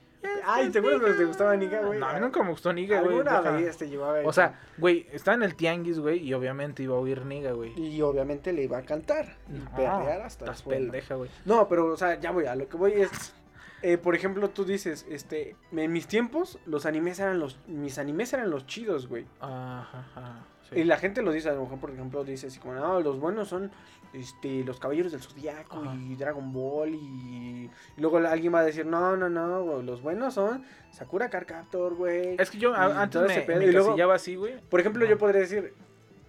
Ay, 0.46 0.70
¿te 0.70 0.78
acuerdas 0.78 1.00
cuando 1.02 1.18
te 1.18 1.24
gustaba 1.26 1.56
Niga, 1.56 1.82
güey? 1.82 1.98
No, 2.00 2.06
a 2.08 2.14
mí 2.14 2.20
nunca 2.20 2.42
me 2.42 2.50
gustó 2.50 2.72
Niga, 2.72 3.00
güey. 3.02 3.18
Alguna 3.18 3.40
vez 3.52 3.76
te 3.76 3.88
llevaba 3.88 4.20
O 4.24 4.32
sea, 4.32 4.58
güey, 4.78 5.06
estaba 5.12 5.34
en 5.36 5.42
el 5.42 5.54
tianguis, 5.54 5.98
güey, 5.98 6.18
y 6.26 6.32
obviamente 6.32 6.82
iba 6.82 6.94
a 6.96 6.98
oír 6.98 7.24
Niga, 7.26 7.52
güey. 7.52 7.78
y 7.78 8.00
obviamente 8.00 8.52
le 8.52 8.62
iba 8.62 8.78
a 8.78 8.82
cantar 8.82 9.36
y 9.48 9.58
No, 9.58 9.70
perrear 9.76 10.22
hasta 10.22 10.44
estás 10.46 10.62
pendeja, 10.62 11.14
güey. 11.16 11.30
No, 11.44 11.68
pero, 11.68 11.86
o 11.92 11.96
sea, 11.96 12.18
ya 12.20 12.30
voy, 12.30 12.46
a 12.46 12.54
lo 12.56 12.68
que 12.68 12.76
voy 12.76 12.92
es. 12.92 13.34
eh, 13.82 13.98
por 13.98 14.14
ejemplo, 14.14 14.48
tú 14.48 14.64
dices, 14.64 15.04
este, 15.10 15.56
en 15.72 15.92
mis 15.92 16.06
tiempos, 16.06 16.58
los 16.64 16.86
animes 16.86 17.18
eran 17.20 17.38
los. 17.38 17.58
Mis 17.66 17.98
animes 17.98 18.32
eran 18.32 18.48
los 18.50 18.66
chidos, 18.66 19.08
güey. 19.08 19.26
Ajá, 19.40 20.06
ajá. 20.14 20.46
Sí. 20.70 20.80
Y 20.80 20.84
la 20.84 20.96
gente 20.98 21.22
lo 21.22 21.32
dice, 21.32 21.48
a 21.48 21.52
lo 21.54 21.62
mejor, 21.62 21.78
por 21.78 21.90
ejemplo, 21.90 22.24
dice 22.24 22.46
así 22.48 22.58
como, 22.58 22.74
no, 22.74 23.00
los 23.00 23.18
buenos 23.20 23.48
son 23.48 23.70
este, 24.12 24.62
los 24.64 24.78
caballeros 24.78 25.12
del 25.12 25.20
zodiaco 25.22 25.82
Ajá. 25.82 25.94
y 25.94 26.14
Dragon 26.16 26.52
Ball. 26.52 26.94
Y, 26.94 27.70
y 27.96 28.00
luego 28.00 28.18
alguien 28.18 28.54
va 28.54 28.60
a 28.60 28.64
decir, 28.64 28.86
no, 28.86 29.16
no, 29.16 29.28
no, 29.28 29.82
los 29.82 30.02
buenos 30.02 30.34
son 30.34 30.64
Sakura 30.92 31.28
Card 31.30 31.46
Captor, 31.46 31.94
güey. 31.94 32.36
Es 32.38 32.50
que 32.50 32.58
yo 32.58 32.74
a- 32.74 33.02
antes 33.02 33.22
me, 33.22 33.40
pedo. 33.42 33.58
me 33.58 33.66
Y 33.66 33.72
luego- 33.72 34.12
así, 34.12 34.36
güey. 34.36 34.54
Por 34.70 34.80
ejemplo, 34.80 35.04
yo 35.06 35.18
podría 35.18 35.40
decir, 35.40 35.74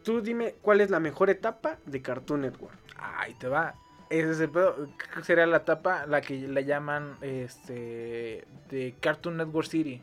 tú 0.04 0.22
dime 0.22 0.56
cuál 0.62 0.82
es 0.82 0.90
la 0.90 1.00
mejor 1.00 1.30
etapa 1.30 1.78
de 1.86 2.02
Cartoon 2.02 2.42
Network. 2.42 2.76
Ay, 2.98 3.34
te 3.36 3.48
va. 3.48 3.76
Ese 4.10 4.32
es 4.32 4.40
el 4.40 4.50
pedo. 4.50 4.88
Sería 5.24 5.46
la 5.48 5.58
etapa 5.58 6.06
la 6.06 6.22
que 6.22 6.36
le 6.48 6.64
llaman 6.64 7.18
este 7.22 8.46
de 8.70 8.96
Cartoon 9.00 9.38
Network 9.38 9.68
City. 9.68 10.02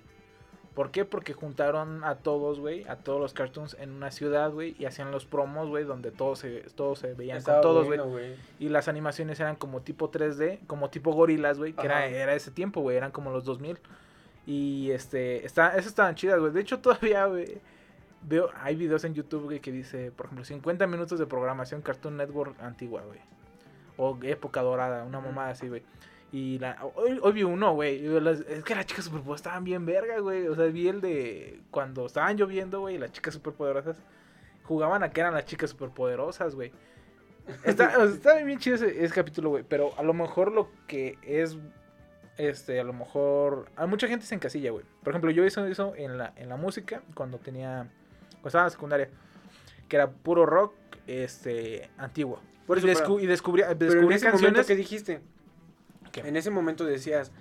¿Por 0.74 0.90
qué? 0.90 1.04
Porque 1.04 1.34
juntaron 1.34 2.02
a 2.02 2.16
todos, 2.16 2.58
güey, 2.58 2.84
a 2.88 2.96
todos 2.96 3.20
los 3.20 3.34
cartoons 3.34 3.76
en 3.78 3.90
una 3.90 4.10
ciudad, 4.10 4.50
güey, 4.50 4.74
y 4.78 4.86
hacían 4.86 5.10
los 5.10 5.26
promos, 5.26 5.68
güey, 5.68 5.84
donde 5.84 6.10
todos 6.10 6.38
se, 6.38 6.62
todos 6.74 7.00
se 7.00 7.12
veían 7.12 7.36
Estaba 7.36 7.60
con 7.60 7.70
todos, 7.70 7.86
güey. 7.86 7.98
bueno. 7.98 8.34
Y 8.58 8.70
las 8.70 8.88
animaciones 8.88 9.38
eran 9.40 9.56
como 9.56 9.82
tipo 9.82 10.10
3D, 10.10 10.60
como 10.66 10.88
tipo 10.88 11.12
gorilas, 11.12 11.58
güey, 11.58 11.74
que 11.74 11.84
era, 11.84 12.06
era 12.06 12.34
ese 12.34 12.50
tiempo, 12.50 12.80
güey, 12.80 12.96
eran 12.96 13.10
como 13.10 13.30
los 13.30 13.44
2000. 13.44 13.78
Y 14.46 14.90
este, 14.90 15.44
está, 15.44 15.72
esas 15.72 15.86
estaban 15.86 16.14
chidas, 16.14 16.40
güey. 16.40 16.52
De 16.52 16.60
hecho, 16.60 16.80
todavía, 16.80 17.26
güey, 17.26 17.58
veo, 18.22 18.50
hay 18.60 18.74
videos 18.74 19.04
en 19.04 19.14
YouTube, 19.14 19.44
güey, 19.44 19.60
que 19.60 19.72
dice, 19.72 20.10
por 20.10 20.26
ejemplo, 20.26 20.44
50 20.44 20.86
minutos 20.86 21.18
de 21.18 21.26
programación 21.26 21.82
Cartoon 21.82 22.16
Network 22.16 22.60
antigua, 22.60 23.02
güey. 23.02 23.20
O 23.98 24.18
época 24.22 24.62
dorada, 24.62 25.04
una 25.04 25.20
mamada 25.20 25.50
así, 25.50 25.68
güey. 25.68 25.82
Y 26.32 26.58
la, 26.58 26.78
hoy, 26.94 27.18
hoy 27.22 27.32
vi 27.32 27.42
uno, 27.42 27.74
güey. 27.74 28.04
Es 28.48 28.64
que 28.64 28.74
las 28.74 28.86
chicas 28.86 29.04
superpoderosas 29.04 29.40
estaban 29.46 29.64
bien 29.64 29.84
verga, 29.84 30.18
güey. 30.20 30.46
O 30.48 30.56
sea, 30.56 30.64
vi 30.66 30.88
el 30.88 31.00
de 31.02 31.60
cuando 31.70 32.06
estaban 32.06 32.36
lloviendo, 32.38 32.80
güey, 32.80 32.96
las 32.98 33.12
chicas 33.12 33.34
superpoderosas 33.34 33.98
jugaban 34.64 35.02
a 35.02 35.10
que 35.10 35.20
eran 35.20 35.34
las 35.34 35.44
chicas 35.44 35.70
superpoderosas, 35.70 36.54
güey. 36.54 36.72
Está, 37.64 38.02
está 38.04 38.36
bien 38.42 38.58
chido 38.58 38.76
ese, 38.76 39.04
ese 39.04 39.12
capítulo, 39.14 39.50
güey. 39.50 39.64
Pero 39.68 39.92
a 39.98 40.02
lo 40.02 40.14
mejor 40.14 40.52
lo 40.52 40.70
que 40.86 41.18
es. 41.22 41.58
Este, 42.38 42.80
a 42.80 42.84
lo 42.84 42.94
mejor. 42.94 43.66
A 43.76 43.84
mucha 43.86 44.08
gente 44.08 44.24
se 44.24 44.34
encasilla, 44.34 44.70
güey. 44.70 44.86
Por 45.02 45.12
ejemplo, 45.12 45.30
yo 45.30 45.44
hice 45.44 45.68
eso 45.70 45.92
en 45.96 46.16
la, 46.16 46.32
en 46.36 46.48
la 46.48 46.56
música 46.56 47.02
cuando 47.14 47.38
tenía. 47.38 47.90
Cuando 48.40 48.48
estaba 48.48 48.62
en 48.62 48.66
la 48.66 48.70
secundaria. 48.70 49.08
Que 49.88 49.96
era 49.96 50.10
puro 50.10 50.46
rock. 50.46 50.72
Este. 51.06 51.90
Antiguo. 51.98 52.40
Por 52.66 52.78
eso, 52.78 52.88
y, 52.88 52.94
pero- 52.94 53.06
descu- 53.06 53.22
y 53.22 53.26
descubrí, 53.26 53.62
Pero 53.62 53.72
en 53.72 53.78
descubrí 53.78 54.14
ese 54.14 54.26
momento 54.26 54.40
canciones. 54.44 54.66
que 54.66 54.76
dijiste, 54.76 55.20
¿Qué? 56.12 56.20
en 56.20 56.36
ese 56.36 56.50
momento 56.50 56.84
decías, 56.84 57.32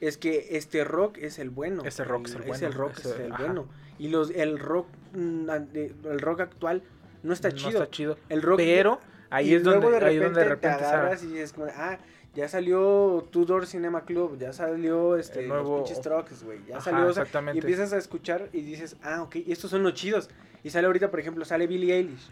es 0.00 0.16
que 0.16 0.48
este 0.52 0.84
rock 0.84 1.18
es 1.18 1.38
el 1.38 1.50
bueno. 1.50 1.82
Ese 1.84 2.04
rock 2.04 2.26
es 2.28 2.34
el 2.36 2.42
bueno, 2.42 2.66
el 2.66 2.72
rock 2.72 2.98
ese- 2.98 3.10
es 3.10 3.20
el 3.20 3.32
ajá. 3.32 3.44
bueno. 3.44 3.66
Y 3.98 4.08
los, 4.08 4.30
el 4.30 4.58
rock, 4.58 4.86
mm, 5.12 5.50
el 5.50 6.20
rock 6.20 6.40
actual 6.40 6.82
no 7.22 7.32
está 7.34 7.50
no 7.50 7.56
chido. 7.56 7.82
está 7.82 7.90
chido. 7.90 8.16
El 8.30 8.40
rock 8.40 8.56
Pero 8.58 9.00
ahí 9.28 9.50
y 9.50 9.54
es 9.56 9.62
donde, 9.62 9.90
de 9.90 10.06
ahí 10.06 10.16
es 10.16 10.22
donde 10.22 10.40
de 10.40 10.48
repente 10.48 10.78
te 10.78 10.84
agarras 10.86 11.22
y 11.22 11.26
dices 11.26 11.52
como, 11.52 11.66
ah, 11.76 11.98
ya 12.34 12.48
salió 12.48 13.26
Tudor 13.30 13.66
Cinema 13.66 14.04
Club, 14.06 14.38
ya 14.38 14.52
salió 14.54 15.16
este, 15.16 15.40
El 15.40 15.48
los 15.48 15.62
nuevo- 15.64 15.76
pinches 15.84 16.00
trucks, 16.00 16.44
güey, 16.44 16.60
ya 16.66 16.76
Ajá, 16.76 16.84
salió, 16.92 17.06
o 17.08 17.12
sea, 17.12 17.24
y 17.24 17.26
exactamente. 17.26 17.58
empiezas 17.58 17.92
a 17.92 17.98
escuchar 17.98 18.48
y 18.52 18.62
dices, 18.62 18.96
ah, 19.02 19.22
ok, 19.22 19.36
estos 19.48 19.70
son 19.70 19.82
los 19.82 19.92
chidos. 19.94 20.30
Y 20.62 20.70
sale 20.70 20.86
ahorita, 20.86 21.10
por 21.10 21.18
ejemplo, 21.20 21.44
sale 21.44 21.66
Billie 21.66 21.94
Eilish. 21.96 22.30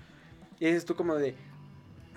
Y 0.61 0.67
dices 0.67 0.85
tú 0.85 0.95
como 0.95 1.17
de, 1.17 1.33
"Mm, 1.33 1.35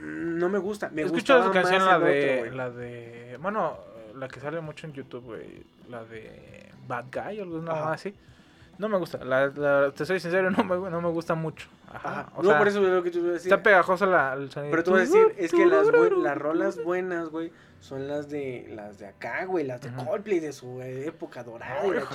no 0.01 0.49
me 0.49 0.57
gusta, 0.57 0.89
me 0.89 1.03
Escucho 1.03 1.43
su 1.43 1.51
canción, 1.51 1.85
la 1.85 1.99
de, 1.99 2.23
otro, 2.23 2.39
güey". 2.39 2.57
la 2.57 2.69
de. 2.71 3.37
Bueno, 3.41 3.77
la 4.15 4.27
que 4.27 4.39
sale 4.39 4.59
mucho 4.61 4.87
en 4.87 4.93
YouTube, 4.93 5.23
güey. 5.23 5.63
La 5.89 6.03
de 6.03 6.69
Bad 6.87 7.05
Guy 7.11 7.39
o 7.41 7.57
Ajá. 7.71 7.85
más 7.85 7.93
así. 7.93 8.13
No 8.77 8.89
me 8.89 8.97
gusta. 8.97 9.23
La, 9.23 9.47
la- 9.47 9.91
te 9.91 10.05
soy 10.05 10.19
sincero, 10.19 10.49
no 10.51 10.63
me, 10.63 10.89
no 10.89 11.01
me 11.01 11.09
gusta 11.09 11.35
mucho. 11.35 11.67
Ajá. 11.91 12.31
O 12.35 12.41
no, 12.43 12.49
sea, 12.49 12.57
por 12.57 12.67
eso 12.67 12.85
es 12.85 12.89
lo 12.93 13.03
que 13.03 13.11
tú 13.11 13.23
decir. 13.25 13.51
está 13.51 13.61
pegajosa 13.61 14.05
la, 14.05 14.33
el 14.33 14.49
sonido. 14.49 14.71
Pero 14.71 14.83
tú 14.83 14.91
vas 14.91 15.01
a 15.01 15.03
decir, 15.03 15.35
es 15.37 15.51
que 15.51 15.65
las, 15.65 15.87
las 15.87 16.37
rolas 16.37 16.83
buenas, 16.83 17.29
güey, 17.29 17.51
son 17.81 18.07
las 18.07 18.29
de 18.29 18.67
las 18.73 18.99
de 18.99 19.07
acá, 19.07 19.43
güey, 19.45 19.65
las 19.65 19.81
de. 19.81 19.91
Coldplay 19.91 20.39
de 20.39 20.53
su 20.53 20.81
época 20.81 21.43
dorada 21.43 21.85
y 21.85 21.91
la 21.91 22.05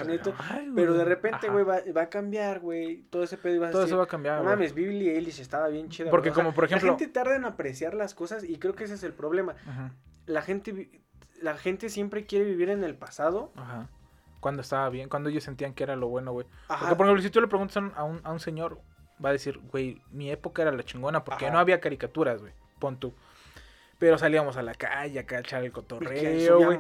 ay, 0.51 0.73
Pero 0.75 0.95
de 0.95 1.05
repente, 1.05 1.49
güey, 1.51 1.65
va, 1.65 1.79
va 1.95 2.03
a 2.03 2.09
cambiar, 2.09 2.61
güey, 2.61 3.03
todo 3.11 3.23
ese 3.25 3.37
pedo 3.37 3.61
vas 3.61 3.69
a 3.71 3.73
Todo 3.73 3.81
decir, 3.83 3.93
eso 3.93 3.99
va 3.99 4.05
a 4.05 4.09
cambiar. 4.09 4.37
no 4.39 4.45
güey. 4.45 4.55
mames, 4.57 4.75
Billie 4.75 5.15
Eilish 5.15 5.41
estaba 5.41 5.69
bien 5.69 5.89
chida. 5.89 6.11
Porque 6.11 6.31
güey". 6.31 6.33
O 6.33 6.35
sea, 6.37 6.45
como, 6.45 6.55
por 6.55 6.65
ejemplo- 6.65 6.93
La 6.93 6.99
gente 6.99 7.13
tarda 7.13 7.37
en 7.37 7.45
apreciar 7.45 7.95
las 7.95 8.15
cosas 8.15 8.45
y 8.45 8.59
creo 8.59 8.75
que 8.75 8.85
ese 8.85 8.95
es 8.95 9.03
el 9.03 9.13
problema. 9.13 9.55
La 10.27 10.41
gente, 10.43 11.03
la 11.43 11.57
gente 11.57 11.91
siempre 11.91 12.27
quiere 12.27 12.45
vivir 12.45 12.71
en 12.71 12.83
el 12.83 12.95
pasado. 12.95 13.53
Ajá. 13.57 13.89
Cuando 14.47 14.63
estaba 14.63 14.89
bien, 14.91 15.09
cuando 15.09 15.29
ellos 15.29 15.43
sentían 15.43 15.75
que 15.75 15.83
era 15.83 15.97
lo 15.97 16.07
bueno, 16.07 16.31
güey. 16.31 16.47
Porque, 16.69 16.95
por 16.95 17.07
ejemplo, 17.07 17.21
si 17.21 17.31
tú 17.31 17.41
le 17.41 17.49
preguntas 17.49 17.77
a 17.97 18.05
un, 18.05 18.21
a 18.23 18.31
un, 18.31 18.39
señor, 18.39 18.79
va 19.25 19.31
a 19.31 19.33
decir, 19.33 19.59
güey, 19.73 20.01
mi 20.13 20.31
época 20.31 20.63
era 20.63 20.71
la 20.71 20.85
chingona 20.85 21.25
porque 21.25 21.47
Ajá. 21.47 21.53
no 21.55 21.59
había 21.59 21.81
caricaturas, 21.81 22.41
güey. 22.43 22.53
Pon 22.79 22.97
tú. 22.97 23.13
Pero 23.99 24.19
salíamos 24.19 24.57
a 24.57 24.63
la 24.63 24.73
calle 24.75 25.19
acá 25.19 25.39
a 25.39 25.41
echar 25.41 25.65
el 25.65 25.73
cotorreo, 25.73 26.59
güey. 26.65 26.79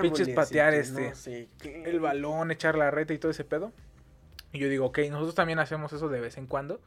Pinches 0.00 0.28
patear, 0.30 0.72
este, 0.72 1.10
no 1.10 1.14
sé 1.14 1.48
qué. 1.60 1.82
El 1.84 2.00
balón, 2.00 2.50
echar 2.50 2.78
la 2.78 2.90
reta 2.90 3.12
y 3.12 3.18
todo 3.18 3.30
ese 3.30 3.44
pedo. 3.44 3.72
Y 4.50 4.58
yo 4.58 4.70
digo, 4.70 4.86
ok, 4.86 5.00
nosotros 5.10 5.34
también 5.34 5.58
hacemos 5.58 5.92
eso 5.92 6.08
de 6.08 6.18
vez 6.18 6.38
en 6.38 6.46
cuando. 6.46 6.80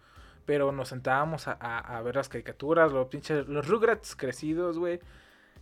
Pero 0.48 0.72
nos 0.72 0.90
sentábamos 0.90 1.48
a, 1.48 1.56
a- 1.60 1.98
a 1.98 2.02
ver 2.02 2.16
las 2.16 2.30
caricaturas, 2.30 2.92
los 2.92 3.10
pinches, 3.10 3.48
los 3.48 3.68
Rugrats 3.68 4.16
crecidos, 4.16 4.80
güey. 4.80 5.00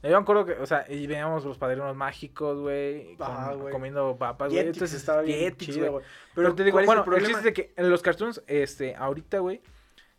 Yo 0.04 0.10
me 0.10 0.18
acuerdo 0.18 0.46
que, 0.46 0.52
o 0.54 0.66
sea, 0.66 0.86
y 0.90 1.08
veíamos 1.08 1.46
los 1.46 1.58
padrinos 1.58 1.96
mágicos, 1.96 2.60
güey, 2.60 3.16
güey. 3.16 3.72
comiendo 3.72 4.18
papas, 4.18 4.52
güey. 4.52 4.66
Entonces, 4.66 4.94
estaba 4.94 5.22
bien 5.22 5.56
chido, 5.56 5.78
güey. 5.78 5.90
güey. 5.92 6.06
Pero, 6.36 6.56
te 6.56 6.66
digo, 6.66 6.76
¿cuál 6.76 6.84
es 6.84 6.88
bueno, 6.88 7.16
el 7.16 7.26
chiste 7.26 7.38
es 7.38 7.44
de 7.46 7.54
que 7.54 7.74
en 7.78 7.90
los 7.90 8.02
cartoons, 8.02 8.44
este, 8.48 8.96
ahorita, 8.96 9.40
güey, 9.40 9.62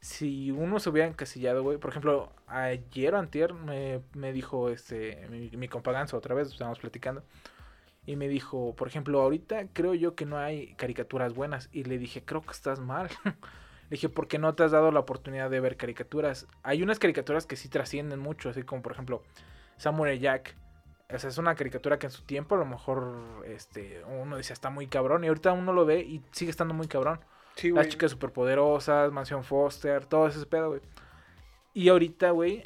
si 0.01 0.51
uno 0.51 0.81
se 0.81 0.89
hubiera 0.89 1.07
encasillado, 1.07 1.63
güey, 1.63 1.77
por 1.77 1.91
ejemplo, 1.91 2.33
ayer 2.47 3.15
o 3.15 3.19
antier 3.19 3.53
me, 3.53 4.01
me 4.15 4.33
dijo, 4.33 4.71
este, 4.71 5.27
mi, 5.31 5.51
mi 5.51 5.69
otra 5.69 6.35
vez, 6.35 6.49
estábamos 6.49 6.79
platicando, 6.79 7.23
y 8.07 8.17
me 8.17 8.29
dijo, 8.29 8.75
por 8.77 8.89
ejemplo, 8.89 9.21
ahorita 9.21 9.67
creo 9.75 9.93
yo 9.93 10.15
que 10.15 10.25
no 10.25 10.39
hay 10.39 10.75
caricaturas 10.77 11.35
buenas, 11.35 11.69
y 11.73 11.85
le 11.85 11.99
dije, 11.99 12.23
creo 12.25 12.41
que 12.41 12.53
estás 12.53 12.81
mal. 12.81 13.09
le 13.25 13.91
dije, 13.91 14.09
¿por 14.09 14.29
qué 14.29 14.39
no 14.39 14.55
te 14.55 14.63
has 14.63 14.73
dado 14.73 14.91
la 14.91 15.01
oportunidad 15.01 15.51
de 15.51 15.61
ver 15.61 15.77
caricaturas? 15.77 16.47
Hay 16.63 16.83
unas 16.83 16.99
caricaturas 16.99 17.45
que 17.45 17.57
sí 17.57 17.69
trascienden 17.69 18.19
mucho, 18.19 18.49
así 18.49 18.63
como, 18.63 18.81
por 18.81 18.93
ejemplo, 18.93 19.23
Samurai 19.77 20.19
Jack. 20.19 20.57
O 21.13 21.19
sea, 21.19 21.31
es 21.31 21.39
una 21.39 21.55
caricatura 21.55 21.99
que 21.99 22.07
en 22.07 22.13
su 22.13 22.23
tiempo 22.23 22.55
a 22.55 22.59
lo 22.59 22.65
mejor 22.65 23.45
este, 23.47 24.03
uno 24.05 24.37
decía 24.37 24.55
está 24.55 24.71
muy 24.71 24.87
cabrón 24.87 25.23
y 25.25 25.29
ahorita 25.29 25.53
uno 25.53 25.73
lo 25.73 25.85
ve 25.85 26.01
y 26.01 26.23
sigue 26.33 26.51
estando 26.51 26.75
muy 26.75 26.89
cabrón. 26.89 27.21
Sí, 27.57 27.71
Las 27.71 27.89
chicas 27.89 28.11
superpoderosas, 28.11 29.13
Mansión 29.13 29.45
Foster, 29.45 30.07
todo 30.07 30.27
ese 30.27 30.45
pedo, 30.47 30.71
güey. 30.71 30.81
Y 31.73 31.89
ahorita, 31.89 32.31
güey, 32.31 32.63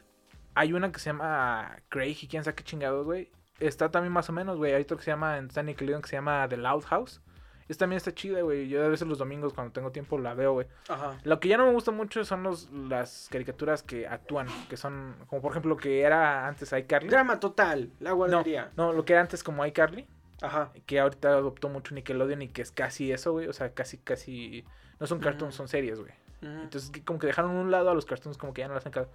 hay 0.55 0.73
una 0.73 0.91
que 0.91 0.99
se 0.99 1.11
llama 1.11 1.77
Craig 1.89 2.17
y 2.23 2.29
quién 2.29 2.45
sabe 2.45 2.55
qué 2.55 2.65
chingados, 2.65 3.05
güey. 3.05 3.31
Está 3.61 3.91
también 3.91 4.13
más 4.13 4.29
o 4.29 4.33
menos, 4.33 4.57
güey. 4.57 4.73
Hay 4.73 4.83
otro 4.83 4.97
que 4.97 5.05
se 5.05 5.11
llama 5.11 5.37
en 5.37 5.47
Stanley 5.47 5.75
Nickelodeon 5.75 6.03
que 6.03 6.09
se 6.09 6.17
llama 6.17 6.47
The 6.49 6.57
Loud 6.57 6.85
House. 6.85 7.21
Esta 7.69 7.83
también 7.83 7.99
está 7.99 8.13
chida, 8.15 8.41
güey. 8.43 8.69
Yo 8.69 8.85
a 8.85 8.89
veces 8.89 9.07
los 9.07 9.19
domingos 9.19 9.53
cuando 9.53 9.73
tengo 9.73 9.93
tiempo 9.93 10.19
la 10.19 10.33
veo, 10.35 10.53
güey. 10.55 10.67
Ajá. 10.89 11.19
Lo 11.25 11.39
que 11.39 11.49
ya 11.49 11.57
no 11.59 11.67
me 11.67 11.73
gusta 11.73 11.91
mucho 11.91 12.25
son 12.25 12.43
los, 12.43 12.71
las 12.71 13.29
caricaturas 13.31 13.83
que 13.83 14.07
actúan, 14.07 14.47
que 14.71 14.77
son, 14.79 15.15
como 15.29 15.43
por 15.43 15.51
ejemplo, 15.53 15.71
lo 15.71 15.77
que 15.77 16.01
era 16.01 16.47
antes 16.47 16.73
iCarly. 16.73 17.09
Drama 17.11 17.39
total, 17.41 17.91
la 18.01 18.11
No, 18.11 18.17
guardería. 18.17 18.71
no, 18.77 18.93
lo 18.93 19.05
que 19.05 19.13
era 19.13 19.21
antes 19.23 19.45
como 19.45 19.67
iCarly, 19.67 20.07
Ajá. 20.41 20.73
que 20.87 20.99
ahorita 20.99 21.29
adoptó 21.29 21.69
mucho 21.69 21.95
Nickelodeon 21.95 22.41
y 22.43 22.49
que 22.49 22.63
es 22.63 22.71
casi 22.73 23.13
eso, 23.13 23.33
güey. 23.33 23.49
O 23.49 23.53
sea, 23.53 23.75
casi, 23.75 23.99
casi. 23.99 24.65
No 24.99 25.07
son 25.07 25.21
cartoons, 25.21 25.55
son 25.55 25.69
series, 25.69 26.01
güey. 26.01 26.13
Entonces, 26.41 26.91
como 27.05 27.19
que 27.19 27.27
dejaron 27.27 27.51
a 27.57 27.61
un 27.61 27.71
lado 27.71 27.91
a 27.91 27.95
los 27.95 28.07
cartoons, 28.07 28.39
como 28.39 28.55
que 28.55 28.61
ya 28.63 28.69
no 28.69 28.75
hacen 28.77 28.93
caso. 28.93 29.11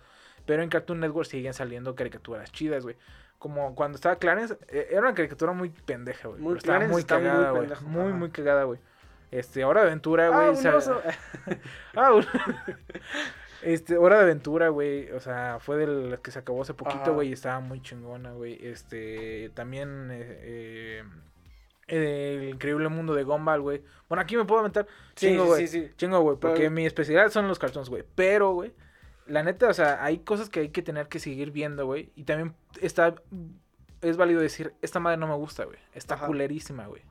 Pero 0.45 0.63
en 0.63 0.69
Cartoon 0.69 0.99
Network 0.99 1.27
siguen 1.27 1.53
saliendo 1.53 1.95
caricaturas 1.95 2.51
chidas, 2.51 2.83
güey. 2.83 2.95
Como 3.39 3.75
cuando 3.75 3.95
estaba 3.95 4.15
Clarence, 4.17 4.57
eh, 4.69 4.87
era 4.91 5.01
una 5.01 5.13
caricatura 5.13 5.51
muy 5.53 5.69
pendeja, 5.69 6.27
güey. 6.29 6.41
Muy- 6.41 6.57
estaba 6.57 6.79
muy 6.87 7.01
está 7.01 7.17
muy 7.19 7.27
cagada, 7.27 7.51
güey. 7.51 7.67
Muy, 7.81 8.01
ajá. 8.09 8.13
muy 8.15 8.29
cagada, 8.31 8.63
güey. 8.63 8.79
Este, 9.31 9.65
Hora 9.65 9.81
de 9.81 9.87
Aventura, 9.87 10.27
Ah, 10.27 10.29
güey. 10.29 10.49
un 10.49 10.57
sa- 10.57 10.75
oso. 10.75 11.01
Ah, 11.95 12.13
un- 12.13 12.25
Este, 13.61 13.97
Hora 13.97 14.17
de 14.17 14.23
Aventura, 14.23 14.69
güey. 14.69 15.09
O 15.11 15.19
sea, 15.21 15.57
fue 15.61 15.77
de 15.77 15.87
las 15.87 16.19
que 16.19 16.31
se 16.31 16.39
acabó 16.39 16.61
hace 16.61 16.73
poquito, 16.73 17.13
güey. 17.13 17.29
Y 17.29 17.33
estaba 17.33 17.59
muy 17.61 17.81
chingona, 17.81 18.31
güey. 18.33 18.59
Este, 18.65 19.49
también. 19.53 20.09
eh, 20.11 21.03
eh, 21.03 21.03
el 21.87 22.49
increíble 22.49 22.89
mundo 22.89 23.13
de 23.13 23.23
Gumball, 23.23 23.61
güey. 23.61 23.81
Bueno, 24.09 24.21
aquí 24.21 24.35
me 24.37 24.45
puedo 24.45 24.59
aventar. 24.61 24.85
Sí, 25.15 25.27
Chingo, 25.27 25.43
sí, 25.43 25.49
güey. 25.49 25.67
sí, 25.67 25.81
sí. 25.87 25.91
Chingo, 25.97 26.19
güey. 26.21 26.37
Porque 26.37 26.59
Pero- 26.59 26.71
mi 26.71 26.85
especialidad 26.85 27.29
son 27.29 27.47
los 27.47 27.57
cartoons, 27.59 27.89
güey. 27.89 28.03
Pero, 28.15 28.53
güey. 28.53 28.73
La 29.25 29.43
neta, 29.43 29.69
o 29.69 29.73
sea, 29.73 30.03
hay 30.03 30.19
cosas 30.19 30.49
que 30.49 30.59
hay 30.61 30.69
que 30.69 30.81
tener 30.81 31.07
que 31.07 31.19
seguir 31.19 31.51
viendo, 31.51 31.85
güey. 31.85 32.11
Y 32.15 32.23
también 32.23 32.55
está. 32.81 33.15
Es 34.01 34.17
válido 34.17 34.41
decir, 34.41 34.73
esta 34.81 34.99
madre 34.99 35.17
no 35.17 35.27
me 35.27 35.35
gusta, 35.35 35.63
güey. 35.63 35.77
Está 35.93 36.15
Ajá. 36.15 36.27
culerísima, 36.27 36.87
güey. 36.87 37.01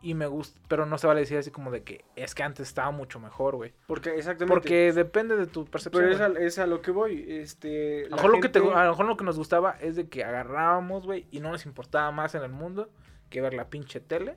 Y 0.00 0.14
me 0.14 0.26
gusta. 0.26 0.58
Pero 0.68 0.84
no 0.86 0.98
se 0.98 1.06
vale 1.06 1.20
decir 1.20 1.38
así 1.38 1.50
como 1.50 1.70
de 1.70 1.82
que 1.84 2.04
es 2.16 2.34
que 2.34 2.42
antes 2.42 2.66
estaba 2.66 2.90
mucho 2.90 3.20
mejor, 3.20 3.54
güey. 3.56 3.72
Porque, 3.86 4.16
exactamente. 4.16 4.52
Porque 4.54 4.92
depende 4.92 5.36
de 5.36 5.46
tu 5.46 5.64
percepción. 5.66 6.02
Pero 6.04 6.14
es 6.14 6.20
a, 6.20 6.40
es 6.40 6.58
a 6.58 6.66
lo 6.66 6.80
que 6.82 6.90
voy. 6.90 7.24
Este, 7.28 8.06
A 8.06 8.08
lo, 8.08 8.16
mejor 8.16 8.30
lo 8.32 8.40
que 8.40 8.48
te- 8.48 8.58
a 8.58 8.84
lo 8.84 8.90
mejor 8.90 9.06
lo 9.06 9.16
que 9.16 9.24
nos 9.24 9.36
gustaba 9.38 9.76
es 9.80 9.94
de 9.94 10.08
que 10.08 10.24
agarrábamos, 10.24 11.04
güey, 11.06 11.26
y 11.30 11.38
no 11.40 11.50
nos 11.52 11.66
importaba 11.66 12.10
más 12.10 12.34
en 12.34 12.42
el 12.42 12.50
mundo 12.50 12.90
que 13.30 13.40
ver 13.40 13.54
la 13.54 13.68
pinche 13.70 14.00
tele, 14.00 14.34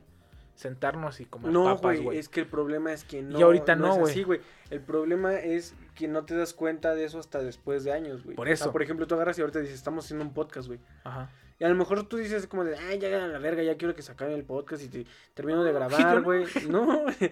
sentarnos 0.53 1.19
y 1.19 1.25
comer 1.25 1.51
No, 1.51 1.63
papas, 1.75 1.99
güey, 1.99 2.17
es 2.19 2.29
que 2.29 2.41
el 2.41 2.47
problema 2.47 2.93
es 2.93 3.03
que 3.03 3.23
no. 3.23 3.39
ahorita 3.39 3.75
no, 3.75 3.95
güey. 3.95 4.23
güey. 4.23 4.41
El 4.69 4.81
problema 4.81 5.33
es 5.35 5.73
que 5.95 6.07
no 6.07 6.25
te 6.25 6.35
das 6.35 6.53
cuenta 6.53 6.93
de 6.93 7.05
eso 7.05 7.17
hasta 7.19 7.41
después 7.41 7.83
de 7.83 7.91
años, 7.93 8.23
güey. 8.23 8.35
Por 8.35 8.47
O 8.47 8.49
sea, 8.49 8.53
eso. 8.53 8.71
por 8.71 8.83
ejemplo, 8.83 9.07
tú 9.07 9.15
agarras 9.15 9.37
y 9.37 9.41
ahorita 9.41 9.59
dices, 9.59 9.75
estamos 9.75 10.05
haciendo 10.05 10.25
un 10.25 10.33
podcast, 10.33 10.67
güey. 10.67 10.79
Ajá. 11.03 11.29
Y 11.57 11.63
a 11.63 11.69
lo 11.69 11.75
mejor 11.75 12.05
tú 12.09 12.17
dices 12.17 12.47
como 12.47 12.65
de, 12.65 12.75
ay, 12.77 12.99
ya 12.99 13.23
a 13.23 13.27
la 13.29 13.39
verga, 13.39 13.63
ya 13.63 13.77
quiero 13.77 13.95
que 13.95 14.01
se 14.01 14.11
acabe 14.11 14.33
el 14.35 14.43
podcast 14.43 14.83
y 14.83 14.89
te 14.89 15.05
termino 15.33 15.63
de 15.63 15.71
yo 15.73 15.77
grabar, 15.79 16.21
güey. 16.23 16.45
No, 16.69 16.85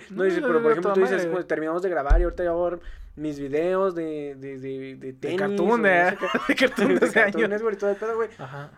no, 0.09 0.23
dices, 0.23 0.41
No, 0.41 0.47
pero 0.47 0.53
yo 0.59 0.61
por 0.63 0.71
ejemplo 0.71 0.93
tú 0.93 1.01
dices, 1.01 1.23
como, 1.23 1.33
güey. 1.33 1.43
terminamos 1.47 1.81
de 1.81 1.89
grabar 1.89 2.21
y 2.21 2.23
ahorita 2.23 2.43
ya 2.45 2.51
voy 2.51 2.67
a 2.67 2.69
ver 2.71 2.79
mis 3.17 3.37
videos 3.39 3.93
de, 3.95 4.35
de, 4.39 4.57
de, 4.59 4.95
de 4.95 5.13
tenis. 5.13 5.37
o 5.41 5.77
de- 6.17 6.17
de 6.47 6.55
cartoon 6.55 6.87
de 6.95 6.99
de 7.05 7.11
Cartoon 7.11 7.35
años. 7.43 7.49
Network 7.49 7.75
y 7.75 7.79
todo 7.79 7.89
el 7.89 7.95
pedo, 7.97 8.15
güey. 8.15 8.29
Ajá. 8.37 8.71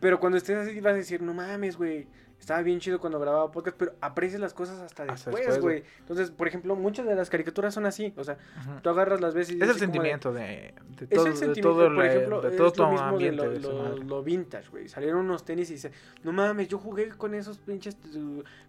Pero 0.00 0.18
cuando 0.20 0.38
estés 0.38 0.56
así 0.56 0.80
vas 0.80 0.92
a 0.94 0.96
decir, 0.96 1.20
no 1.20 1.34
mames, 1.34 1.76
güey. 1.76 2.06
Estaba 2.42 2.60
bien 2.62 2.80
chido 2.80 2.98
cuando 2.98 3.20
grababa 3.20 3.52
podcast, 3.52 3.76
pero 3.76 3.92
aprecias 4.00 4.40
las 4.40 4.52
cosas 4.52 4.80
hasta 4.80 5.04
Hasta 5.04 5.30
después, 5.30 5.60
güey. 5.60 5.84
Entonces, 6.00 6.32
por 6.32 6.48
ejemplo, 6.48 6.74
muchas 6.74 7.06
de 7.06 7.14
las 7.14 7.30
caricaturas 7.30 7.72
son 7.72 7.86
así. 7.86 8.12
O 8.16 8.24
sea, 8.24 8.36
tú 8.82 8.90
agarras 8.90 9.20
las 9.20 9.32
veces 9.32 9.54
y 9.54 9.58
Es 9.58 9.68
el 9.68 9.74
de- 9.74 9.78
sentimiento 9.78 10.32
de, 10.32 10.42
de 10.42 10.74
Es 11.04 11.08
todo, 11.10 11.26
el 11.26 11.32
de 11.34 11.38
sentimiento, 11.38 11.70
todo, 11.70 11.94
por 11.94 12.04
ejemplo, 12.04 12.42
de 12.42 12.48
es 12.48 12.56
todo 12.56 12.72
lo 12.84 12.90
mismo 12.90 13.06
de 13.06 13.12
ambiente 13.12 13.44
lo, 13.44 13.50
de 13.52 13.60
lo- 13.60 13.96
lo 13.98 14.22
vintage, 14.24 14.68
güey. 14.70 14.88
Salieron 14.88 15.20
unos 15.20 15.44
tenis 15.44 15.70
y 15.70 15.74
dice, 15.74 15.92
no 16.24 16.32
mames, 16.32 16.66
yo 16.66 16.78
jugué 16.78 17.10
con 17.10 17.32
esos 17.36 17.58
pinches, 17.58 17.96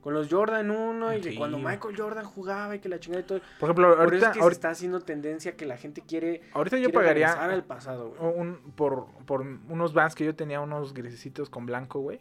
con 0.02 0.14
los 0.14 0.30
Jordan 0.32 0.70
1 0.70 1.16
y 1.18 1.22
que 1.22 1.36
cuando 1.36 1.58
Michael 1.58 1.96
Jordan 1.98 2.26
jugaba 2.26 2.76
y 2.76 2.80
que 2.80 2.90
la 2.90 3.00
chingada 3.00 3.22
y 3.22 3.26
todo. 3.26 3.40
Por 3.60 3.70
ejemplo, 3.72 3.88
Por 3.88 3.94
eso 3.96 4.02
ahorita, 4.04 4.28
es 4.28 4.34
que 4.38 4.44
se 4.44 4.50
está 4.52 4.70
haciendo 4.70 5.00
tendencia 5.00 5.56
que 5.56 5.66
la 5.66 5.78
gente 5.78 6.04
quiere, 6.08 6.42
ahorita 6.54 6.78
yo 6.78 6.92
pagaría 6.92 7.34
al 7.44 7.64
pasado, 7.64 8.14
güey. 8.16 8.36
un, 8.40 8.60
por, 8.76 9.08
por 9.26 9.42
unos 9.42 9.94
vans 9.96 10.14
que 10.14 10.26
yo 10.26 10.36
tenía, 10.36 10.62
unos 10.62 10.94
grisecitos 10.94 11.50
con 11.50 11.66
blanco, 11.66 12.00
güey. 12.00 12.20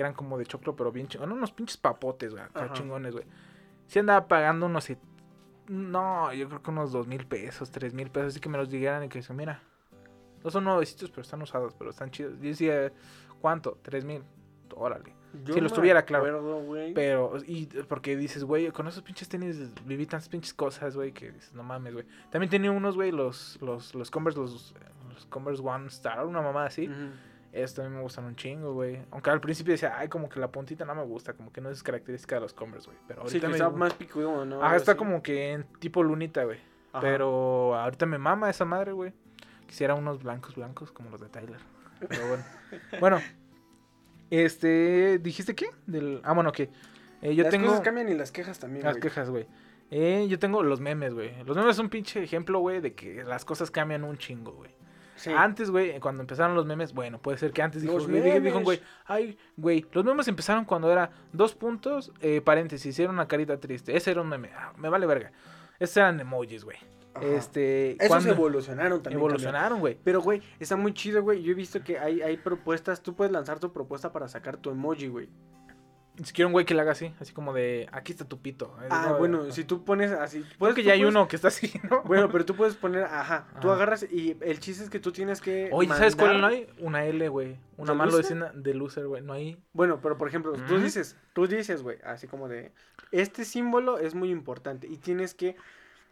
Que 0.00 0.04
eran 0.04 0.14
como 0.14 0.38
de 0.38 0.46
choclo, 0.46 0.74
pero 0.74 0.90
bien 0.90 1.08
chingones. 1.08 1.36
Unos 1.36 1.52
pinches 1.52 1.76
papotes, 1.76 2.32
güey. 2.32 2.42
acá 2.42 2.72
chingones, 2.72 3.12
güey. 3.12 3.26
Sí 3.86 3.98
andaba 3.98 4.26
pagando 4.26 4.64
unos... 4.64 4.90
No, 5.68 6.32
yo 6.32 6.48
creo 6.48 6.62
que 6.62 6.70
unos 6.70 6.90
dos 6.90 7.06
mil 7.06 7.26
pesos, 7.26 7.70
tres 7.70 7.92
mil 7.92 8.10
pesos. 8.10 8.28
Así 8.28 8.40
que 8.40 8.48
me 8.48 8.56
los 8.56 8.70
dijeran 8.70 9.04
y 9.04 9.10
que 9.10 9.18
dicen, 9.18 9.36
mira. 9.36 9.62
No 10.42 10.50
son 10.50 10.64
nuevecitos, 10.64 11.10
pero 11.10 11.20
están 11.20 11.42
usados, 11.42 11.74
pero 11.74 11.90
están 11.90 12.10
chidos. 12.10 12.32
Y 12.40 12.48
decía, 12.48 12.90
¿cuánto? 13.42 13.76
Tres 13.82 14.06
mil. 14.06 14.24
Órale. 14.74 15.12
Yo 15.44 15.52
si 15.52 15.60
los 15.60 15.74
tuviera, 15.74 16.06
claro. 16.06 16.64
Pero, 16.94 17.36
y 17.46 17.66
porque 17.66 18.16
dices, 18.16 18.42
güey, 18.42 18.70
con 18.70 18.88
esos 18.88 19.02
pinches 19.02 19.28
tenis 19.28 19.70
viví 19.84 20.06
tantas 20.06 20.30
pinches 20.30 20.54
cosas, 20.54 20.96
güey, 20.96 21.12
que 21.12 21.30
dices, 21.30 21.52
no 21.52 21.62
mames, 21.62 21.92
güey. 21.92 22.06
También 22.30 22.48
tenía 22.48 22.70
unos, 22.70 22.94
güey, 22.94 23.12
los, 23.12 23.58
los, 23.60 23.94
los 23.94 24.10
Converse, 24.10 24.40
los, 24.40 24.74
los 25.12 25.26
Converse 25.26 25.62
One 25.62 25.88
Star, 25.88 26.24
una 26.24 26.40
mamada 26.40 26.68
así. 26.68 26.88
Ujú. 27.52 27.58
Estos 27.58 27.76
también 27.76 27.96
me 27.96 28.02
gustan 28.02 28.24
un 28.24 28.36
chingo, 28.36 28.72
güey. 28.74 29.00
Aunque 29.10 29.30
al 29.30 29.40
principio 29.40 29.72
decía, 29.72 29.94
ay, 29.98 30.08
como 30.08 30.28
que 30.28 30.38
la 30.40 30.50
puntita 30.50 30.84
no 30.84 30.94
me 30.94 31.04
gusta, 31.04 31.32
como 31.32 31.52
que 31.52 31.60
no 31.60 31.70
es 31.70 31.82
característica 31.82 32.36
de 32.36 32.40
los 32.42 32.52
Converse, 32.52 32.86
güey. 32.86 32.98
Pero 33.08 33.22
Sí, 33.28 33.36
ahorita 33.36 33.46
que 33.46 33.48
me... 33.48 33.56
está 33.56 33.70
más 33.70 33.94
picudo, 33.94 34.44
¿no? 34.44 34.62
Algo 34.62 34.76
está 34.76 34.96
como 34.96 35.22
que 35.22 35.52
en 35.52 35.64
tipo 35.78 36.02
lunita, 36.02 36.44
güey. 36.44 36.58
Pero 37.00 37.76
ahorita 37.76 38.06
me 38.06 38.18
mama 38.18 38.50
esa 38.50 38.64
madre, 38.64 38.92
güey. 38.92 39.12
Quisiera 39.66 39.94
unos 39.94 40.22
blancos, 40.22 40.56
blancos, 40.56 40.90
como 40.90 41.10
los 41.10 41.20
de 41.20 41.28
Tyler. 41.28 41.60
Pero 42.08 42.28
bueno. 42.28 42.44
bueno. 43.00 43.20
Este, 44.30 45.18
¿dijiste 45.18 45.54
qué? 45.54 45.70
Del... 45.86 46.20
Ah, 46.22 46.32
bueno, 46.32 46.52
que 46.52 46.70
eh, 47.22 47.34
yo 47.34 47.42
las 47.44 47.50
tengo... 47.50 47.66
cosas 47.66 47.80
cambian 47.80 48.08
y 48.08 48.14
las 48.14 48.32
quejas 48.32 48.58
también, 48.58 48.84
Las 48.84 48.96
quejas, 48.96 49.28
güey. 49.30 49.46
Eh, 49.90 50.26
yo 50.28 50.38
tengo 50.38 50.62
los 50.62 50.80
memes, 50.80 51.14
güey. 51.14 51.32
Los 51.44 51.56
memes 51.56 51.76
son 51.76 51.86
un 51.86 51.90
pinche 51.90 52.22
ejemplo, 52.22 52.60
güey, 52.60 52.80
de 52.80 52.94
que 52.94 53.24
las 53.24 53.44
cosas 53.44 53.70
cambian 53.70 54.04
un 54.04 54.18
chingo, 54.18 54.52
güey. 54.52 54.70
Sí. 55.20 55.30
Antes, 55.30 55.70
güey, 55.70 56.00
cuando 56.00 56.22
empezaron 56.22 56.54
los 56.54 56.64
memes, 56.64 56.94
bueno, 56.94 57.18
puede 57.18 57.36
ser 57.36 57.52
que 57.52 57.60
antes 57.60 57.82
dijo, 57.82 57.98
Los 57.98 58.08
dijo 58.08 58.60
güey, 58.60 58.80
ay, 59.04 59.36
güey, 59.54 59.84
los 59.92 60.02
memes 60.02 60.26
empezaron 60.28 60.64
cuando 60.64 60.90
era 60.90 61.10
dos 61.32 61.54
puntos, 61.54 62.10
eh, 62.20 62.40
paréntesis, 62.40 62.86
hicieron 62.86 63.16
una 63.16 63.28
carita 63.28 63.60
triste. 63.60 63.94
Ese 63.94 64.12
era 64.12 64.22
un 64.22 64.28
meme, 64.28 64.50
ah, 64.56 64.72
me 64.78 64.88
vale 64.88 65.06
verga. 65.06 65.30
Esos 65.78 65.98
eran 65.98 66.18
emojis, 66.20 66.64
güey. 66.64 66.78
Ajá. 67.12 67.26
Este, 67.26 67.92
Esos 67.96 68.08
cuando 68.08 68.30
evolucionaron 68.30 69.02
también. 69.02 69.18
evolucionaron, 69.18 69.80
güey. 69.80 69.98
Pero, 70.02 70.22
güey, 70.22 70.40
está 70.58 70.76
muy 70.76 70.94
chido, 70.94 71.22
güey. 71.22 71.42
Yo 71.42 71.52
he 71.52 71.54
visto 71.54 71.82
que 71.82 71.98
hay, 71.98 72.22
hay 72.22 72.36
propuestas. 72.38 73.02
Tú 73.02 73.14
puedes 73.14 73.32
lanzar 73.32 73.58
tu 73.58 73.72
propuesta 73.72 74.12
para 74.12 74.28
sacar 74.28 74.56
tu 74.56 74.70
emoji, 74.70 75.08
güey. 75.08 75.28
Si 76.22 76.32
quiero 76.34 76.48
un 76.48 76.52
güey 76.52 76.66
que 76.66 76.74
le 76.74 76.82
haga 76.82 76.92
así, 76.92 77.14
así 77.18 77.32
como 77.32 77.54
de, 77.54 77.88
aquí 77.92 78.12
está 78.12 78.26
tu 78.26 78.40
pito. 78.42 78.76
Es 78.82 78.88
Ah, 78.90 79.14
bueno, 79.18 79.50
si 79.52 79.64
tú 79.64 79.84
pones 79.84 80.10
así. 80.12 80.40
Creo 80.42 80.58
puedes- 80.58 80.74
que 80.76 80.82
tú 80.82 80.86
ya 80.88 80.92
hay 80.92 81.00
puedes- 81.00 81.14
uno 81.14 81.28
que 81.28 81.36
está 81.36 81.48
así, 81.48 81.72
¿no? 81.90 82.02
Bueno, 82.02 82.28
pero 82.30 82.44
tú 82.44 82.54
puedes 82.54 82.74
poner, 82.74 83.04
ajá, 83.04 83.46
tú 83.60 83.68
Ajá. 83.68 83.76
agarras 83.76 84.02
y 84.10 84.36
el 84.42 84.60
chiste 84.60 84.84
es 84.84 84.90
que 84.90 85.00
tú 85.00 85.12
tienes 85.12 85.40
que. 85.40 85.70
Oye, 85.72 85.88
¿sabes 85.88 86.16
cuál 86.16 86.40
no 86.40 86.48
hay? 86.48 86.66
Una 86.78 87.06
L, 87.06 87.26
güey. 87.30 87.56
Una 87.78 87.92
¿De 87.92 87.98
más 87.98 88.10
lo 88.10 88.18
loser? 88.18 88.36
decían 88.38 88.62
de 88.62 88.74
loser, 88.74 89.06
güey. 89.06 89.22
No 89.22 89.32
hay. 89.32 89.56
Bueno, 89.72 90.00
pero 90.02 90.18
por 90.18 90.28
ejemplo, 90.28 90.52
tú 90.68 90.78
dices, 90.78 91.16
tú 91.32 91.46
dices, 91.46 91.82
güey, 91.82 91.96
así 92.04 92.26
como 92.26 92.48
de, 92.48 92.72
este 93.12 93.44
símbolo 93.46 93.98
es 93.98 94.14
muy 94.14 94.30
importante 94.30 94.86
y 94.88 94.98
tienes 94.98 95.32
que 95.34 95.56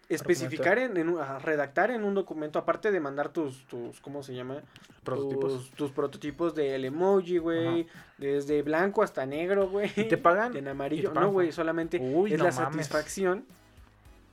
especificar 0.09 0.79
en, 0.79 0.97
en 0.97 1.19
ajá, 1.19 1.39
redactar 1.39 1.91
en 1.91 2.05
un 2.05 2.15
documento, 2.15 2.59
aparte 2.59 2.91
de 2.91 3.01
mandar 3.01 3.29
tus, 3.31 3.65
tus, 3.67 4.01
¿cómo 4.01 4.23
se 4.23 4.35
llama? 4.35 4.63
Prototipos. 5.05 5.53
Tus, 5.53 5.71
tus 5.73 5.91
prototipos 5.91 6.55
del 6.55 6.85
emoji, 6.85 7.39
güey, 7.39 7.87
desde 8.17 8.63
blanco 8.63 9.03
hasta 9.03 9.27
negro, 9.27 9.69
güey. 9.69 9.91
¿Y 9.97 10.05
te 10.05 10.17
pagan? 10.17 10.57
En 10.57 10.67
¿Y 10.67 10.69
amarillo. 10.69 11.13
pagan? 11.13 11.25
No, 11.25 11.33
güey, 11.33 11.53
solamente 11.53 11.99
Uy, 11.99 12.33
es 12.33 12.39
no 12.39 12.45
la 12.45 12.53
mames. 12.53 12.87
satisfacción 12.87 13.45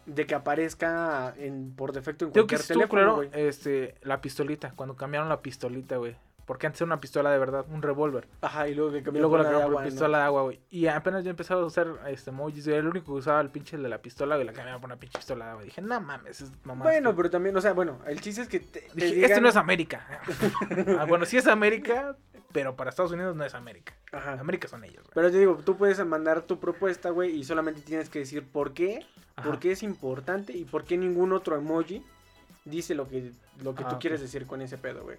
de 0.05 0.25
que 0.25 0.35
aparezca 0.35 1.33
en, 1.37 1.73
por 1.75 1.91
defecto 1.91 2.25
en 2.25 2.31
que 2.31 2.39
cualquier 2.41 2.61
teléfono, 2.61 3.15
güey. 3.15 3.29
este, 3.33 3.95
la 4.03 4.21
pistolita, 4.21 4.73
cuando 4.75 4.95
cambiaron 4.95 5.27
la 5.29 5.41
pistolita, 5.41 5.97
güey. 5.97 6.15
Porque 6.45 6.67
antes 6.67 6.79
era 6.81 6.85
una 6.85 6.99
pistola 7.01 7.31
de 7.31 7.39
verdad, 7.39 7.65
un 7.69 7.81
revólver. 7.81 8.27
Ajá, 8.41 8.67
y 8.67 8.75
luego 8.75 8.91
que 8.91 8.99
Y 8.99 9.03
cambió 9.03 9.21
luego 9.21 9.37
la 9.37 9.43
cambiaron 9.45 9.71
por 9.73 9.81
¿no? 9.81 9.87
pistola 9.89 10.17
de 10.19 10.23
agua, 10.25 10.41
güey. 10.43 10.59
Y 10.69 10.85
apenas 10.87 11.23
yo 11.23 11.31
empezaba 11.31 11.61
a 11.61 11.65
usar 11.65 11.87
este 12.07 12.29
emojis, 12.29 12.65
güey. 12.65 12.77
Era 12.77 12.83
el 12.83 12.89
único 12.91 13.07
que 13.13 13.19
usaba 13.19 13.41
el 13.41 13.49
pinche 13.49 13.77
de 13.77 13.89
la 13.89 13.97
pistola, 13.97 14.35
güey. 14.35 14.45
La 14.45 14.53
cambiaron 14.53 14.79
por 14.79 14.87
una 14.89 14.97
pinche 14.99 15.17
pistola 15.17 15.45
de 15.45 15.51
agua. 15.51 15.63
Dije, 15.63 15.81
no 15.81 15.99
mames, 16.01 16.41
es 16.41 16.51
mamá. 16.63 16.83
Bueno, 16.85 17.15
pero 17.15 17.29
también, 17.31 17.57
o 17.57 17.61
sea, 17.61 17.73
bueno, 17.73 17.99
el 18.05 18.21
chiste 18.21 18.43
es 18.43 18.47
que 18.47 18.59
te, 18.59 18.81
te 18.81 18.89
Dije, 18.93 19.15
digan- 19.15 19.29
este 19.29 19.41
no 19.41 19.49
es 19.49 19.55
América. 19.55 20.05
ah, 20.99 21.05
bueno, 21.07 21.25
sí 21.25 21.37
es 21.37 21.47
América, 21.47 22.15
pero 22.51 22.75
para 22.75 22.91
Estados 22.91 23.11
Unidos 23.11 23.35
no 23.35 23.43
es 23.43 23.55
América. 23.55 23.93
Ajá. 24.11 24.33
América 24.33 24.67
son 24.67 24.83
ellos, 24.83 25.03
güey. 25.03 25.11
Pero 25.15 25.31
te 25.31 25.39
digo, 25.39 25.55
tú 25.65 25.77
puedes 25.77 26.05
mandar 26.05 26.43
tu 26.43 26.59
propuesta, 26.59 27.09
güey, 27.09 27.31
y 27.35 27.43
solamente 27.43 27.81
tienes 27.81 28.09
que 28.09 28.19
decir 28.19 28.45
por 28.47 28.73
qué, 28.73 29.03
Ajá. 29.35 29.49
por 29.49 29.59
qué 29.59 29.71
es 29.71 29.81
importante 29.81 30.53
y 30.53 30.63
por 30.65 30.83
qué 30.85 30.95
ningún 30.95 31.33
otro 31.33 31.55
emoji 31.55 32.05
dice 32.65 32.93
lo 32.93 33.07
que, 33.09 33.31
lo 33.63 33.73
que 33.73 33.83
Ah, 33.83 33.89
tú 33.89 33.97
quieres 33.99 34.21
decir 34.21 34.45
con 34.45 34.61
ese 34.61 34.77
pedo, 34.77 35.01
güey. 35.03 35.17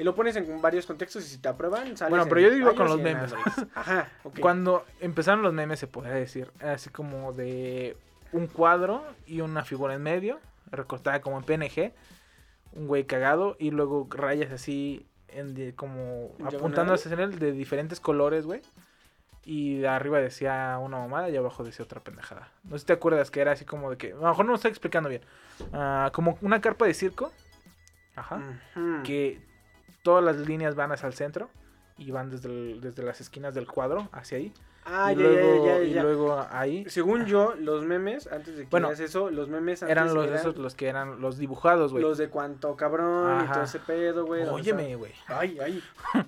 Y 0.00 0.02
lo 0.02 0.14
pones 0.14 0.34
en 0.36 0.62
varios 0.62 0.86
contextos 0.86 1.26
y 1.26 1.28
si 1.28 1.38
te 1.38 1.48
aprueban, 1.50 1.94
sales 1.94 2.08
Bueno, 2.08 2.22
en 2.22 2.28
pero 2.30 2.40
yo 2.40 2.50
digo 2.50 2.74
con 2.74 2.88
los 2.88 2.96
en 2.96 3.02
memes. 3.02 3.34
Ajá, 3.74 4.08
ok. 4.24 4.40
Cuando 4.40 4.86
empezaron 4.98 5.42
los 5.42 5.52
memes, 5.52 5.78
se 5.78 5.88
podría 5.88 6.14
decir, 6.14 6.50
así 6.60 6.88
como 6.88 7.34
de 7.34 7.98
un 8.32 8.46
cuadro 8.46 9.04
y 9.26 9.42
una 9.42 9.62
figura 9.62 9.92
en 9.92 10.02
medio, 10.02 10.40
recortada 10.70 11.20
como 11.20 11.36
en 11.36 11.44
PNG, 11.44 11.92
un 12.72 12.86
güey 12.86 13.04
cagado, 13.04 13.56
y 13.58 13.72
luego 13.72 14.08
rayas 14.08 14.50
así, 14.52 15.06
en 15.28 15.72
como 15.72 16.34
apuntando 16.46 16.94
hacia 16.94 17.12
él 17.12 17.38
de 17.38 17.52
diferentes 17.52 18.00
colores, 18.00 18.46
güey. 18.46 18.62
Y 19.44 19.80
de 19.80 19.88
arriba 19.88 20.18
decía 20.18 20.78
una 20.80 20.98
mamada 20.98 21.28
y 21.28 21.36
abajo 21.36 21.62
decía 21.62 21.84
otra 21.84 22.00
pendejada. 22.00 22.48
No 22.64 22.76
sé 22.76 22.80
si 22.80 22.86
te 22.86 22.94
acuerdas 22.94 23.30
que 23.30 23.42
era 23.42 23.52
así 23.52 23.66
como 23.66 23.90
de 23.90 23.98
que, 23.98 24.12
a 24.12 24.16
lo 24.16 24.28
mejor 24.28 24.46
no 24.46 24.52
lo 24.52 24.56
estoy 24.56 24.70
explicando 24.70 25.10
bien. 25.10 25.20
Ah, 25.74 26.10
como 26.14 26.38
una 26.40 26.62
carpa 26.62 26.86
de 26.86 26.94
circo. 26.94 27.30
Ajá 28.16 28.36
Ujú. 28.76 29.02
que 29.04 29.49
todas 30.02 30.24
las 30.24 30.36
líneas 30.38 30.74
van 30.74 30.92
hacia 30.92 31.06
el 31.06 31.14
centro 31.14 31.50
y 31.98 32.10
van 32.10 32.30
desde, 32.30 32.48
el- 32.48 32.80
desde 32.80 33.02
las 33.02 33.20
esquinas 33.20 33.54
del 33.54 33.66
cuadro 33.66 34.08
hacia 34.12 34.38
ahí. 34.38 34.52
Ah, 34.86 35.12
y, 35.12 35.16
ya, 35.16 35.22
luego, 35.22 35.66
ya, 35.66 35.78
ya, 35.78 35.84
y 35.84 35.94
luego 36.02 36.46
ahí 36.50 36.86
Según 36.88 37.26
yo, 37.26 37.54
los 37.54 37.84
memes, 37.84 38.26
antes 38.32 38.56
de 38.56 38.62
que 38.64 38.70
Bueno, 38.70 38.90
eso, 38.90 39.30
los 39.30 39.48
memes 39.50 39.82
antes 39.82 39.92
eran 39.92 40.14
los, 40.14 40.26
esos, 40.26 40.56
los 40.56 40.74
que 40.74 40.88
eran 40.88 41.20
los 41.20 41.36
dibujados, 41.36 41.92
güey. 41.92 42.02
los 42.02 42.16
de 42.16 42.30
cuánto 42.30 42.74
cabrón 42.76 43.44
y 43.44 43.52
todo 43.52 43.62
ese 43.64 43.78
pedo, 43.78 44.24
güey. 44.24 44.42
Óyeme, 44.48 44.96
güey. 44.96 45.12
Ay, 45.28 45.58
ay. 45.62 45.82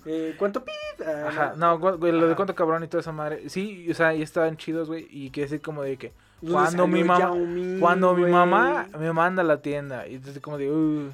Eh, 0.05 0.35
¿Cuánto 0.39 0.63
pip? 0.63 0.75
Ah, 1.07 1.25
Ajá, 1.29 1.55
no, 1.57 1.79
güey, 1.79 2.13
lo 2.13 2.29
de 2.29 2.37
cuánto 2.37 2.55
cabrón 2.55 2.85
y 2.85 2.89
toda 2.89 3.01
esa 3.01 3.13
madre. 3.13 3.49
Sí, 3.49 3.91
o 3.91 3.95
sea, 3.95 4.15
y 4.15 4.21
estaban 4.21 4.59
chidos, 4.59 4.87
güey. 4.89 5.07
Y 5.11 5.31
que 5.31 5.41
decir 5.41 5.63
como 5.63 5.83
de 5.83 5.97
que 5.97 6.13
¿Dónde 6.43 6.53
cuando 6.53 6.87
mi 6.87 7.03
mamá, 7.05 7.35
cuando 7.81 8.15
mi 8.15 8.31
mamá 8.31 8.87
me 8.99 9.13
manda 9.15 9.41
a 9.43 9.47
la 9.47 9.63
tienda. 9.63 10.07
Y 10.07 10.17
entonces 10.17 10.43
como 10.43 10.59
de, 10.59 10.71
"Uh", 10.71 11.11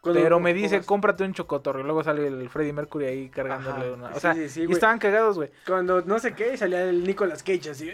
Cuando- 0.00 0.22
pero 0.22 0.40
me 0.40 0.54
dice, 0.54 0.80
cómprate 0.82 1.24
un 1.24 1.34
chocotorro. 1.34 1.80
Y 1.80 1.82
luego 1.82 2.02
sale 2.02 2.26
el 2.26 2.48
Freddie 2.48 2.72
Mercury 2.72 3.04
ahí 3.06 3.28
cargándole 3.28 3.86
Ajá, 3.86 3.92
una. 3.94 4.08
O 4.10 4.14
sí, 4.14 4.20
sea, 4.20 4.34
sí, 4.34 4.48
sí, 4.48 4.66
y 4.68 4.72
estaban 4.72 4.98
cagados, 4.98 5.36
güey. 5.36 5.50
Cuando 5.66 6.00
no 6.02 6.18
sé 6.18 6.34
qué, 6.34 6.56
salía 6.56 6.84
el 6.84 7.04
Nicolas 7.04 7.42
Cage 7.42 7.70
así. 7.70 7.90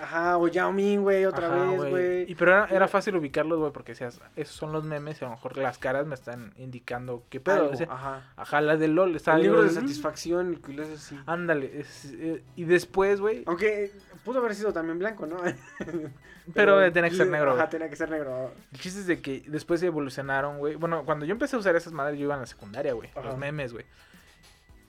Ajá, 0.00 0.38
o 0.38 0.48
Yao 0.48 0.72
Ming, 0.72 1.00
güey, 1.02 1.24
otra 1.26 1.46
Ajá, 1.48 1.70
vez, 1.70 1.90
güey. 1.90 2.30
Y 2.30 2.34
pero 2.34 2.52
era, 2.52 2.66
era 2.70 2.88
fácil 2.88 3.16
ubicarlos, 3.16 3.58
güey, 3.58 3.72
porque 3.72 3.92
decías, 3.92 4.20
esos 4.36 4.54
son 4.56 4.72
los 4.72 4.84
memes 4.84 5.20
y 5.20 5.24
a 5.24 5.28
lo 5.28 5.34
mejor 5.34 5.56
las 5.58 5.78
caras 5.78 6.06
me 6.06 6.14
están 6.14 6.52
indicando 6.56 7.24
qué 7.28 7.40
pedo. 7.40 7.56
Algo, 7.56 7.70
O 7.72 7.76
sea, 7.76 7.86
ajá. 7.90 8.32
ajá, 8.36 8.60
la 8.62 8.76
del 8.76 8.94
LOL. 8.94 9.14
Está 9.16 9.36
El 9.36 9.42
libro 9.42 9.62
de 9.62 9.70
"Mm". 9.70 9.74
satisfacción 9.74 10.54
y 10.54 10.56
cosas 10.56 10.88
así. 10.90 11.18
Ándale. 11.26 11.80
es- 11.80 12.12
eh, 12.18 12.42
y 12.56 12.64
después, 12.64 13.20
güey. 13.20 13.42
Aunque 13.46 13.92
pudo 14.24 14.38
haber 14.38 14.54
sido 14.54 14.72
también 14.72 14.98
blanco, 14.98 15.26
¿no? 15.26 15.36
Pero 16.54 16.92
tenía 16.92 17.10
que 17.10 17.16
ser 17.16 17.28
negro. 17.28 17.52
Ajá, 17.52 17.68
tenía 17.68 17.88
que 17.88 17.96
ser 17.96 18.10
negro. 18.10 18.52
El 18.72 18.78
chiste 18.78 19.00
es 19.00 19.06
de 19.06 19.20
que 19.20 19.44
después 19.46 19.80
se 19.80 19.86
evolucionaron, 19.86 20.58
güey. 20.58 20.74
Bueno, 20.76 21.04
cuando 21.04 21.24
yo 21.24 21.32
empecé 21.32 21.56
a 21.56 21.58
usar 21.58 21.76
esas 21.76 21.92
madres, 21.92 22.18
yo 22.18 22.24
iba 22.24 22.34
en 22.34 22.40
la 22.40 22.46
secundaria, 22.46 22.92
güey. 22.92 23.10
Los 23.22 23.38
memes, 23.38 23.72
güey. 23.72 23.84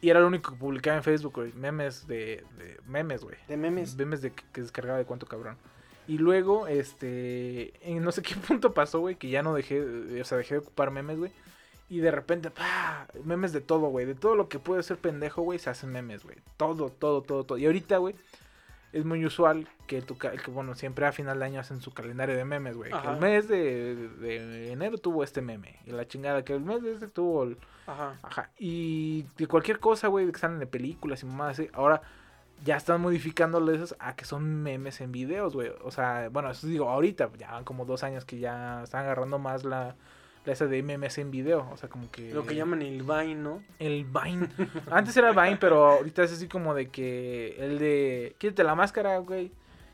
Y 0.01 0.09
era 0.09 0.19
lo 0.19 0.27
único 0.27 0.51
que 0.51 0.57
publicaba 0.57 0.97
en 0.97 1.03
Facebook, 1.03 1.33
güey. 1.33 1.53
Memes 1.53 2.07
de, 2.07 2.43
de 2.57 2.79
memes, 2.85 3.23
güey. 3.23 3.37
De 3.47 3.57
memes. 3.57 3.95
Memes 3.95 4.21
de 4.21 4.31
que, 4.31 4.61
descargaba 4.61 4.97
de 4.97 5.05
cuánto 5.05 5.25
cabrón. 5.25 5.57
Y 6.07 6.17
luego, 6.17 6.67
este, 6.67 7.73
en 7.81 8.03
no 8.03 8.11
sé 8.11 8.21
qué 8.21 8.35
punto 8.47 8.73
pasó, 8.73 8.99
güey, 8.99 9.15
que 9.15 9.29
ya 9.29 9.41
no 9.41 9.53
dejé, 9.53 9.77
eh, 9.77 10.21
o 10.21 10.25
sea, 10.25 10.37
dejé 10.37 10.55
de 10.55 10.59
ocupar 10.59 10.91
memes, 10.91 11.17
güey. 11.17 11.31
Y 11.89 11.99
de 11.99 12.11
repente, 12.11 12.49
¡pah! 12.49 13.07
memes 13.23 13.53
de 13.53 13.61
todo, 13.61 13.87
güey. 13.87 14.05
De 14.05 14.15
todo 14.15 14.35
lo 14.35 14.49
que 14.49 14.59
puede 14.59 14.83
ser 14.83 14.97
pendejo, 14.97 15.41
güey, 15.43 15.59
se 15.59 15.69
hacen 15.69 15.91
memes, 15.91 16.23
güey. 16.23 16.37
Todo, 16.57 16.89
todo, 16.89 17.21
todo, 17.21 17.43
todo. 17.43 17.57
Y 17.57 17.65
ahorita, 17.65 17.97
güey, 17.97 18.15
es 18.95 19.03
muy 19.03 19.25
usual 19.25 19.67
que, 19.87 20.01
tu, 20.01 20.17
que, 20.17 20.29
bueno, 20.47 20.73
siempre 20.73 21.05
a 21.05 21.11
final 21.11 21.37
de 21.37 21.45
año 21.45 21.59
hacen 21.59 21.81
su 21.81 21.93
calendario 21.93 22.37
de 22.37 22.45
memes, 22.45 22.77
güey. 22.77 22.93
Que 22.93 23.07
el 23.09 23.17
mes 23.17 23.49
de, 23.49 24.07
de 24.07 24.71
enero 24.71 24.97
tuvo 24.97 25.21
este 25.21 25.41
meme. 25.41 25.79
Y 25.85 25.91
la 25.91 26.07
chingada, 26.07 26.45
que 26.45 26.53
el 26.53 26.61
mes 26.61 26.81
de 26.81 26.93
este 26.93 27.07
tuvo 27.09 27.43
el, 27.43 27.57
Ajá. 27.87 28.17
Ajá. 28.23 28.49
Y 28.57 29.25
de 29.37 29.47
cualquier 29.47 29.79
cosa, 29.79 30.07
güey, 30.07 30.31
que 30.31 30.39
salen 30.39 30.59
de 30.59 30.65
películas 30.65 31.23
y 31.23 31.25
mamadas 31.25 31.59
así. 31.59 31.69
Ahora 31.73 32.01
ya 32.63 32.77
están 32.77 33.01
modificándole 33.01 33.75
esos 33.75 33.97
a 33.99 34.15
que 34.15 34.23
son 34.23 34.63
memes 34.63 35.01
en 35.01 35.11
videos, 35.11 35.53
güey. 35.53 35.73
O 35.83 35.91
sea, 35.91 36.29
bueno, 36.29 36.49
eso 36.49 36.65
digo, 36.65 36.89
ahorita, 36.89 37.29
ya 37.37 37.51
van 37.51 37.65
como 37.65 37.83
dos 37.83 38.01
años 38.03 38.23
que 38.23 38.39
ya 38.39 38.81
están 38.83 39.03
agarrando 39.03 39.39
más 39.39 39.65
la, 39.65 39.95
la 40.45 40.53
esa 40.53 40.67
de 40.67 40.81
memes 40.83 41.17
en 41.17 41.31
video. 41.31 41.67
O 41.71 41.77
sea, 41.77 41.89
como 41.89 42.09
que. 42.11 42.33
Lo 42.33 42.45
que 42.45 42.55
llaman 42.55 42.81
el 42.81 43.03
Vine, 43.03 43.35
¿no? 43.35 43.63
El 43.79 44.05
Vine. 44.05 44.47
Antes 44.91 45.15
era 45.17 45.31
Vine, 45.31 45.57
pero 45.57 45.85
ahorita 45.85 46.23
es 46.23 46.33
así 46.33 46.47
como 46.47 46.73
de 46.73 46.89
que 46.89 47.55
el 47.59 47.79
de. 47.79 48.35
Quítate 48.37 48.63
la 48.63 48.75
máscara, 48.75 49.17
güey. 49.19 49.51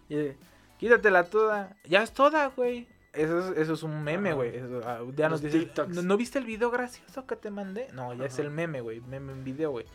Y 0.09 0.15
de, 0.15 0.37
Quítatela 0.77 1.23
toda. 1.25 1.75
Ya 1.87 2.01
es 2.03 2.11
toda, 2.11 2.47
güey. 2.47 2.87
Eso 3.13 3.39
es, 3.51 3.57
eso 3.57 3.73
es 3.73 3.83
un 3.83 4.03
meme, 4.03 4.33
güey. 4.33 4.53
Ah, 4.85 4.99
Ya 5.15 5.29
nos 5.29 5.41
dice. 5.41 5.69
¿No, 5.89 6.01
no 6.01 6.17
viste 6.17 6.39
el 6.39 6.45
video 6.45 6.71
gracioso 6.71 7.25
que 7.27 7.35
te 7.35 7.51
mandé? 7.51 7.87
No, 7.93 8.13
ya 8.13 8.25
es 8.25 8.39
el 8.39 8.49
meme, 8.49 8.81
güey. 8.81 9.01
Meme 9.01 9.33
en 9.33 9.43
video, 9.43 9.71
güey. 9.71 9.85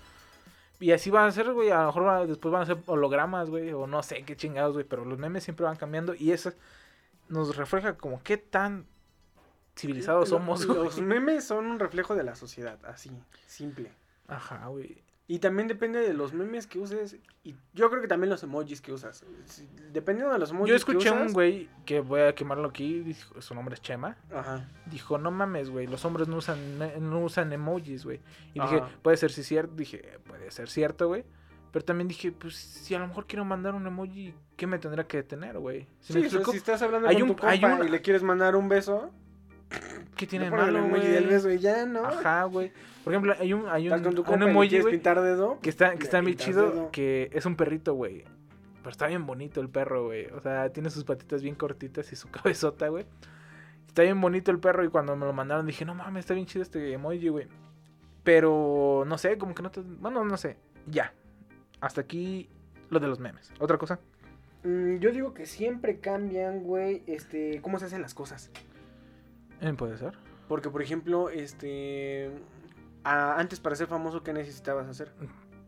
Y 0.79 0.93
así 0.93 1.11
van 1.11 1.29
a 1.29 1.33
ser, 1.33 1.51
güey. 1.53 1.71
A 1.71 1.81
lo 1.81 1.87
mejor 1.87 2.05
van 2.05 2.17
a- 2.23 2.27
después 2.27 2.53
van 2.53 2.63
a 2.63 2.67
ser 2.67 2.77
hologramas, 2.87 3.49
güey. 3.51 3.73
O 3.73 3.87
no 3.87 4.03
sé 4.03 4.23
qué 4.25 4.37
chingados, 4.37 4.75
güey. 4.75 4.85
Pero 4.85 5.05
los 5.07 5.19
memes 5.19 5.45
siempre 5.45 5.65
van 5.65 5.77
cambiando. 5.77 6.15
Y 6.15 6.33
eso 6.33 6.53
nos 7.29 7.57
refleja 7.57 7.97
como 7.97 8.23
qué 8.23 8.37
tan 8.37 8.87
civilizados 9.77 10.31
Lo- 10.31 10.39
somos, 10.39 10.67
güey. 10.67 10.79
Los 10.79 11.01
memes 11.01 11.45
son 11.45 11.67
un 11.67 11.79
reflejo 11.79 12.15
de 12.15 12.25
la 12.25 12.35
sociedad, 12.35 12.79
así, 12.87 13.11
simple. 13.47 13.93
Ajá, 14.29 14.67
güey. 14.69 15.05
Y 15.29 15.41
también 15.41 15.67
depende 15.67 15.99
de 16.01 16.13
los 16.15 16.33
memes 16.33 16.69
que 16.69 16.79
uses. 16.79 17.17
Y 17.43 17.57
yo 17.75 17.91
creo 17.91 18.01
que 18.01 18.07
también 18.07 18.31
los 18.31 18.45
emojis 18.45 18.81
que 18.81 18.93
usas. 18.93 19.25
Si- 19.47 19.69
Dependiendo 19.93 20.33
de 20.33 20.39
los 20.39 20.51
emojis 20.53 20.71
Yo 20.71 20.77
escuché 20.77 20.99
que 21.01 21.09
a 21.09 21.13
usas. 21.15 21.27
un 21.27 21.33
güey 21.33 21.69
que 21.85 21.99
voy 21.99 22.21
a 22.21 22.33
quemarlo 22.35 22.69
aquí, 22.69 23.01
dijo- 23.01 23.41
su 23.43 23.53
nombre 23.57 23.75
es 23.75 23.83
Chema. 23.83 24.17
Ajá. 24.33 24.69
Dijo, 24.87 25.19
no 25.19 25.33
mames, 25.33 25.69
güey, 25.69 25.89
los 25.89 26.05
hombres 26.05 26.29
no 26.29 26.37
usan, 26.37 26.79
no 27.01 27.21
usan 27.25 27.53
emojis, 27.53 28.05
güey. 28.05 28.21
Y 28.55 28.61
dije, 28.61 28.81
puede 29.03 29.17
ser 29.17 29.33
sí 29.33 29.43
cierto, 29.43 29.75
dije, 29.75 30.21
puede 30.29 30.49
ser 30.53 30.69
cierto, 30.69 31.09
güey. 31.09 31.25
Pero 31.73 31.85
también 31.85 32.07
dije, 32.07 32.31
pues 32.31 32.55
si 32.55 32.95
a 32.95 33.01
lo 33.01 33.09
mejor 33.09 33.27
quiero 33.27 33.45
mandar 33.45 33.75
un 33.75 33.85
emoji, 33.87 34.33
¿qué 34.57 34.69
me 34.69 34.79
tendrá 34.79 35.09
que 35.09 35.17
detener, 35.19 35.59
güey? 35.59 35.89
¿Sí 35.99 36.13
si 36.31 36.57
estás 36.57 36.81
hablando 36.83 37.09
Hay 37.09 37.17
con 37.21 37.31
un- 37.31 37.37
tu 37.37 37.45
hay 37.47 37.61
compa 37.61 37.81
un- 37.81 37.87
y 37.89 37.91
le 37.91 38.01
quieres 38.01 38.23
mandar 38.23 38.55
un 38.55 38.69
beso, 38.69 39.11
¿Qué 40.17 40.27
tiene 40.27 40.47
el 40.47 40.51
malo, 40.51 40.79
emoji 40.79 41.01
güey? 41.01 41.13
del 41.13 41.27
beso 41.27 41.51
y 41.51 41.59
ya, 41.59 41.85
¿no? 41.85 42.07
Ajá, 42.07 42.45
güey. 42.45 42.73
Por 43.05 43.13
ejemplo, 43.13 43.35
hay 43.39 43.53
un, 43.53 43.69
hay 43.69 43.89
un, 43.89 43.95
Estás 43.95 44.15
con 44.15 44.25
tu 44.25 44.33
un 44.33 44.43
emoji, 44.43 44.69
quieres 44.71 44.85
güey, 44.85 44.95
pintar 44.95 45.21
dedo. 45.21 45.61
que 45.61 45.71
está, 45.71 45.95
que 45.95 46.05
está 46.05 46.21
bien 46.21 46.37
chido, 46.39 46.71
dedo. 46.71 46.91
que 46.91 47.31
es 47.33 47.45
un 47.45 47.55
perrito, 47.55 47.95
güey. 47.95 48.25
Pero 48.79 48.91
está 48.91 49.07
bien 49.09 49.27
bonito 49.27 49.61
el 49.61 49.69
perro, 49.69 50.07
güey. 50.07 50.27
O 50.27 50.41
sea, 50.41 50.71
tiene 50.71 50.91
sus 50.91 51.05
patitas 51.05 51.43
bien 51.43 51.55
cortitas 51.55 52.11
y 52.13 52.17
su 52.17 52.29
cabezota, 52.31 52.89
güey. 52.89 53.05
Está 53.87 54.03
bien 54.03 54.21
bonito 54.21 54.51
el 54.51 54.59
perro 54.59 54.85
y 54.85 54.89
cuando 54.89 55.15
me 55.17 55.27
lo 55.27 55.33
mandaron 55.33 55.67
dije, 55.67 55.85
no 55.85 55.95
mames, 55.95 56.21
está 56.21 56.35
bien 56.35 56.47
chido 56.47 56.63
este 56.63 56.93
emoji, 56.93 57.29
güey. 57.29 57.47
Pero, 58.25 59.05
no 59.07 59.19
sé, 59.19 59.39
como 59.39 59.55
que 59.55 59.63
no 59.63 59.71
te... 59.71 59.83
Bueno, 59.83 60.25
no 60.25 60.37
sé. 60.37 60.57
Ya. 60.87 61.13
Hasta 61.81 62.01
aquí 62.01 62.49
lo 62.91 63.01
de 63.01 63.07
los 63.07 63.21
memes. 63.21 63.53
¿Otra 63.59 63.79
cosa? 63.79 64.01
Mm, 64.65 64.97
yo 64.97 65.13
digo 65.13 65.33
que 65.35 65.47
siempre 65.47 66.01
cambian, 66.01 66.65
güey, 66.65 67.03
este, 67.07 67.61
cómo 67.63 67.79
se 67.79 67.85
hacen 67.85 68.03
las 68.03 68.15
cosas. 68.15 68.51
Eh, 69.61 69.73
Puede 69.75 69.97
ser. 69.99 70.17
Porque, 70.49 70.71
por 70.71 70.83
ejemplo, 70.83 71.29
este... 71.31 72.31
a- 73.05 73.39
antes 73.39 73.59
para 73.61 73.75
ser 73.77 73.87
famoso, 73.89 74.23
¿qué 74.23 74.33
necesitabas 74.33 74.87
hacer? 74.89 75.13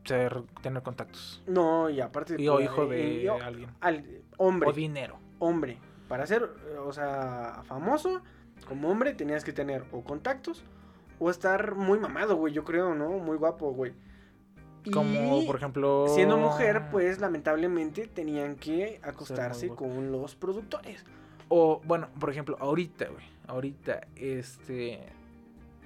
Ser, 0.04 0.42
tener 0.62 0.82
contactos. 0.82 1.42
No, 1.46 1.90
y 1.90 2.00
aparte... 2.00 2.36
Y, 2.38 2.48
o 2.48 2.54
pues, 2.54 2.64
hijo 2.64 2.92
eh, 2.92 2.96
de 3.22 3.30
o- 3.30 3.42
alguien. 3.42 3.70
al- 3.80 4.04
hombre. 4.36 4.68
O 4.68 4.72
dinero. 4.72 5.18
hombre. 5.38 5.78
Para 6.08 6.26
ser, 6.26 6.48
eh, 6.70 6.78
o 6.78 6.92
sea, 6.92 7.62
famoso, 7.66 8.22
como 8.68 8.88
hombre, 8.88 9.14
tenías 9.14 9.44
que 9.44 9.52
tener 9.52 9.84
o 9.92 10.02
contactos 10.02 10.64
o 11.18 11.30
estar 11.30 11.74
muy 11.74 11.98
mamado, 11.98 12.36
güey, 12.36 12.54
yo 12.54 12.64
creo, 12.64 12.94
¿no? 12.94 13.10
Muy 13.18 13.36
guapo, 13.36 13.72
güey. 13.72 13.92
Como, 14.92 15.42
Y 15.42 15.46
por 15.46 15.56
ejemplo... 15.56 16.06
Siendo 16.08 16.38
mujer, 16.38 16.84
pues 16.90 17.18
lamentablemente 17.20 18.06
tenían 18.06 18.54
que 18.56 19.00
acostarse 19.02 19.68
con 19.70 20.12
los 20.12 20.34
productores. 20.36 21.04
O, 21.48 21.82
bueno, 21.84 22.08
por 22.18 22.30
ejemplo, 22.30 22.56
ahorita, 22.60 23.08
güey. 23.08 23.24
Ahorita, 23.48 24.06
este... 24.14 25.00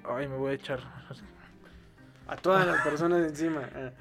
Ay, 0.03 0.27
me 0.27 0.37
voy 0.37 0.51
a 0.51 0.53
echar... 0.53 0.79
A 2.27 2.37
todas 2.37 2.65
las 2.65 2.81
personas 2.81 3.27
encima. 3.27 3.67
ah. 3.75 3.91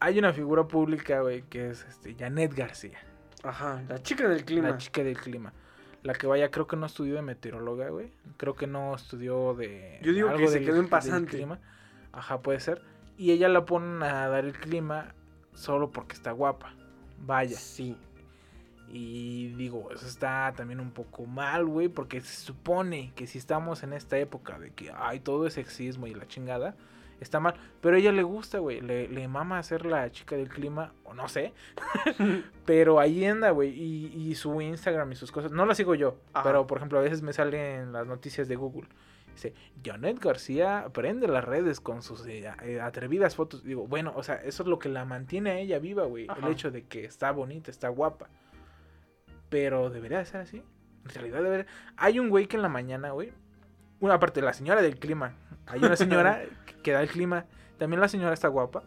Hay 0.00 0.18
una 0.18 0.32
figura 0.32 0.66
pública, 0.66 1.20
güey, 1.20 1.42
que 1.42 1.70
es 1.70 1.84
este, 1.84 2.14
Janet 2.14 2.54
García. 2.54 2.98
Ajá, 3.42 3.82
la 3.88 4.02
chica 4.02 4.28
del 4.28 4.44
clima. 4.44 4.70
La 4.70 4.78
chica 4.78 5.02
del 5.02 5.16
clima. 5.16 5.52
La 6.02 6.14
que 6.14 6.26
vaya, 6.26 6.50
creo 6.50 6.66
que 6.66 6.76
no 6.76 6.86
estudió 6.86 7.14
de 7.14 7.22
meteoróloga, 7.22 7.88
güey. 7.88 8.12
Creo 8.36 8.54
que 8.54 8.66
no 8.66 8.94
estudió 8.94 9.54
de. 9.54 10.00
Yo 10.02 10.12
digo 10.12 10.34
que 10.36 10.48
se 10.48 10.62
quedó 10.62 10.76
en 10.76 10.88
pasante. 10.88 11.36
clima. 11.36 11.58
Ajá, 12.12 12.40
puede 12.42 12.60
ser. 12.60 12.82
Y 13.16 13.30
ella 13.30 13.48
la 13.48 13.64
ponen 13.64 14.02
a 14.02 14.28
dar 14.28 14.44
el 14.44 14.52
clima 14.52 15.14
solo 15.54 15.90
porque 15.90 16.14
está 16.14 16.32
guapa. 16.32 16.74
Vaya. 17.18 17.56
Sí. 17.56 17.96
Y 18.96 19.48
digo, 19.56 19.90
eso 19.90 20.06
está 20.06 20.52
también 20.56 20.78
un 20.78 20.92
poco 20.92 21.26
mal, 21.26 21.66
güey, 21.66 21.88
porque 21.88 22.20
se 22.20 22.36
supone 22.36 23.10
que 23.16 23.26
si 23.26 23.38
estamos 23.38 23.82
en 23.82 23.92
esta 23.92 24.16
época 24.18 24.56
de 24.56 24.70
que 24.70 24.92
hay 24.96 25.18
todo 25.18 25.48
es 25.48 25.54
sexismo 25.54 26.06
y 26.06 26.14
la 26.14 26.28
chingada, 26.28 26.76
está 27.18 27.40
mal. 27.40 27.54
Pero 27.80 27.96
a 27.96 27.98
ella 27.98 28.12
le 28.12 28.22
gusta, 28.22 28.60
güey, 28.60 28.80
le, 28.80 29.08
le 29.08 29.26
mama 29.26 29.58
hacer 29.58 29.84
la 29.84 30.12
chica 30.12 30.36
del 30.36 30.48
clima, 30.48 30.92
o 31.02 31.12
no 31.12 31.28
sé. 31.28 31.52
pero 32.66 33.00
ahí 33.00 33.24
anda, 33.24 33.50
güey, 33.50 33.70
y, 33.70 34.30
y 34.30 34.36
su 34.36 34.60
Instagram 34.60 35.10
y 35.10 35.16
sus 35.16 35.32
cosas, 35.32 35.50
no 35.50 35.66
la 35.66 35.74
sigo 35.74 35.96
yo, 35.96 36.16
Ajá. 36.32 36.44
pero 36.44 36.64
por 36.68 36.78
ejemplo 36.78 37.00
a 37.00 37.02
veces 37.02 37.20
me 37.20 37.32
salen 37.32 37.92
las 37.92 38.06
noticias 38.06 38.46
de 38.46 38.54
Google. 38.54 38.86
Dice, 39.34 39.54
Janet 39.84 40.20
García 40.20 40.86
prende 40.92 41.26
las 41.26 41.42
redes 41.42 41.80
con 41.80 42.02
sus 42.02 42.24
eh, 42.26 42.48
eh, 42.62 42.80
atrevidas 42.80 43.34
fotos. 43.34 43.64
Digo, 43.64 43.88
bueno, 43.88 44.12
o 44.14 44.22
sea, 44.22 44.36
eso 44.36 44.62
es 44.62 44.68
lo 44.68 44.78
que 44.78 44.88
la 44.88 45.04
mantiene 45.04 45.50
a 45.50 45.58
ella 45.58 45.80
viva, 45.80 46.04
güey. 46.04 46.28
El 46.40 46.52
hecho 46.52 46.70
de 46.70 46.84
que 46.84 47.04
está 47.04 47.32
bonita, 47.32 47.72
está 47.72 47.88
guapa. 47.88 48.28
Pero 49.48 49.90
debería 49.90 50.18
de 50.18 50.26
ser 50.26 50.40
así. 50.40 50.62
En 51.04 51.10
realidad 51.10 51.42
debería. 51.42 51.66
Hay 51.96 52.18
un 52.18 52.28
güey 52.28 52.46
que 52.46 52.56
en 52.56 52.62
la 52.62 52.68
mañana, 52.68 53.10
güey. 53.10 53.32
Una 54.00 54.18
parte, 54.18 54.42
la 54.42 54.52
señora 54.52 54.82
del 54.82 54.98
clima. 54.98 55.34
Hay 55.66 55.80
una 55.80 55.96
señora 55.96 56.42
que- 56.82 56.92
da 56.92 57.02
el 57.02 57.08
clima. 57.08 57.46
También 57.78 58.00
la 58.00 58.08
señora 58.08 58.34
está 58.34 58.48
guapa. 58.48 58.82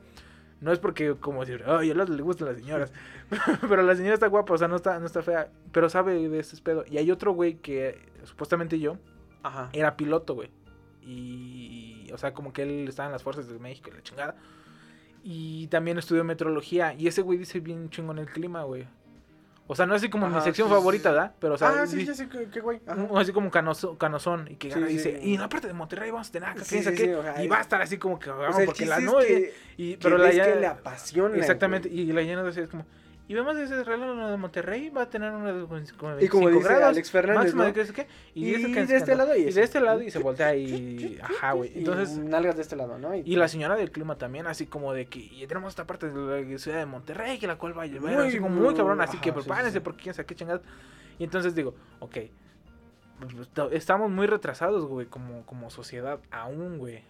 No 0.60 0.72
es 0.72 0.80
porque 0.80 1.16
como 1.20 1.46
decir, 1.46 1.64
ay, 1.68 1.92
a 1.92 1.94
le 1.94 2.22
gustan 2.24 2.48
las 2.48 2.58
señoras. 2.58 2.92
pero 3.70 3.84
la 3.84 3.96
señora 3.96 4.16
está 4.16 4.28
guapa, 4.28 4.54
o 4.54 4.58
sea, 4.58 4.68
no 4.68 4.76
está, 4.76 5.00
no 5.00 5.06
está 5.06 5.22
fea. 5.22 5.50
Pero 5.72 5.90
sabe 5.90 6.28
de 6.30 6.40
este 6.40 6.60
pedo. 6.62 6.84
Y 6.90 6.98
hay 6.98 7.12
otro 7.12 7.32
güey 7.34 7.56
que 7.56 8.00
supuestamente 8.24 8.80
yo 8.80 8.98
Ajá. 9.44 9.70
era 9.74 9.96
piloto, 9.96 10.34
güey. 10.34 10.50
Y, 11.04 12.10
o 12.12 12.18
sea, 12.18 12.34
como 12.34 12.52
que 12.54 12.64
él 12.64 12.88
estaba 12.88 13.06
en 13.08 13.14
las 13.14 13.24
fuerzas 13.24 13.48
de 13.48 13.60
México 13.60 13.90
y 13.92 13.96
la 13.96 14.02
chingada. 14.02 14.36
Y 15.24 15.68
también 15.68 15.98
estudió 15.98 16.24
meteorología. 16.24 16.94
Y 16.94 17.08
ese 17.08 17.22
güey 17.22 17.38
dice 17.38 17.60
bien 17.60 17.90
chingón 17.90 18.18
el 18.18 18.28
clima, 18.28 18.64
güey. 18.64 18.88
O 19.70 19.76
sea, 19.76 19.86
no 19.86 19.96
así 19.96 20.10
como 20.10 20.28
mi 20.28 20.34
Ajá, 20.36 20.46
sección 20.46 20.68
sí, 20.70 20.74
sí, 20.74 20.78
favorita, 20.80 21.10
sí. 21.10 21.14
¿verdad? 21.16 21.32
Pero, 21.40 21.54
o 21.56 21.58
sea, 21.58 21.70
ah, 21.82 21.88
sí, 21.88 22.06
ya 22.06 22.14
sé 22.14 22.30
qué, 22.30 22.60
güey. 22.62 22.80
Ajá. 22.88 23.06
así 23.20 23.34
como 23.34 23.52
canoso- 23.52 23.98
canosón. 23.98 24.48
Y 24.50 24.56
que 24.56 24.70
Sí, 24.70 24.76
gana, 24.76 24.88
sí, 24.88 24.94
dice, 24.94 25.20
sí. 25.22 25.30
y 25.30 25.34
en 25.36 25.42
la 25.42 25.50
parte 25.50 25.68
de 25.68 25.74
Monterrey 25.74 26.10
vamos 26.10 26.30
a 26.30 26.32
tener 26.32 26.50
acá, 26.50 26.64
Sí, 26.64 26.70
quién 26.70 26.84
sabe 26.86 26.98
sí, 26.98 27.04
qué". 27.04 27.10
sí, 27.10 27.14
o 27.16 27.22
sea, 27.22 27.42
y 27.42 27.46
es- 27.46 27.52
va 27.52 27.58
a 27.58 27.62
estar 27.62 27.82
así 27.82 27.98
como 27.98 28.18
que, 28.18 28.30
O 28.30 28.38
vamos, 28.38 28.56
sea, 28.56 28.62
el 28.64 28.66
porque 28.68 28.80
chiste 28.86 28.90
la 28.90 28.98
es 28.98 29.04
nube. 29.04 29.28
que- 29.28 29.54
y, 29.78 29.92
que 29.92 29.98
pero 30.02 30.18
la 30.18 30.24
ves 30.26 30.36
ya- 30.38 30.46
que 30.54 30.60
le 30.60 30.68
apasiona, 30.68 31.36
Exactamente. 31.38 31.90
güey. 31.90 32.02
Y 32.02 32.14
la 32.14 32.22
llena 32.22 32.44
de 32.44 32.50
es 32.62 32.70
como, 32.70 32.86
y 33.28 33.34
vemos 33.34 33.58
ese 33.58 33.84
reloj 33.84 34.30
de 34.32 34.38
Monterrey, 34.38 34.90
va 34.90 35.02
a 35.04 35.10
tener 35.10 35.32
una 35.32 35.52
de 35.54 35.66
como 35.66 35.78
Y 36.20 36.28
como 36.28 36.46
25 36.46 36.50
dice 36.52 36.64
grados. 36.70 36.84
Alex 36.86 37.12
Fernández, 37.12 37.54
¿no? 37.56 37.68
Y, 37.68 37.72
Y 38.34 38.56
eso 38.56 38.68
que- 38.74 38.86
de 38.86 38.96
este 38.96 39.16
lado 39.16 39.36
y 39.36 39.42
y 39.42 39.52
de 39.52 39.62
este 39.64 39.80
lado 39.82 40.02
y 40.02 40.10
se 40.12 40.20
voltea 40.20 40.56
y 40.56 41.20
ajá, 41.22 41.52
güey. 41.52 41.72
Y 41.76 41.80
Entonces 41.80 42.18
nalgas 42.18 42.56
de 42.56 42.62
este 42.62 42.76
lado, 42.76 42.98
¿no? 42.98 43.14
y 43.16 43.36
la 43.36 43.48
señora 43.48 43.76
del 43.76 43.92
clima 43.92 44.18
también, 44.18 44.48
así 44.48 44.66
como 44.66 44.94
de 44.94 45.08
que 45.08 45.20
y 45.20 45.46
tenemos 45.48 45.70
esta 45.72 45.86
parte 45.86 46.10
de 46.10 46.46
la 46.52 46.58
ciudad 46.58 46.78
de 46.80 46.86
Monterrey, 46.86 47.38
que 47.38 47.48
la 47.48 47.58
cual 47.58 47.78
va 47.78 47.84
a 47.84 47.88
llevar, 47.88 48.14
Muy, 48.16 48.28
así 48.28 48.40
como 48.40 48.56
muy 48.62 48.74
cabrón, 48.76 49.02
así 49.02 49.18
ajá, 49.18 49.22
que 49.24 49.30
sí, 49.32 49.36
sí, 49.36 49.42
prepárense 49.42 49.78
sí. 49.80 49.80
porque 49.82 50.04
quién 50.04 50.16
sabe 50.16 50.26
qué 50.26 50.36
chingados. 50.36 50.62
Y 51.20 51.24
entonces 51.26 51.54
digo, 51.54 51.76
ok, 52.00 52.18
pues, 53.20 53.34
pues, 53.34 53.72
estamos 53.74 54.10
muy 54.12 54.28
retrasados, 54.28 54.86
güey, 54.86 55.08
como, 55.08 55.46
como 55.46 55.70
sociedad, 55.70 56.20
aún, 56.32 56.78
güey. 56.78 57.04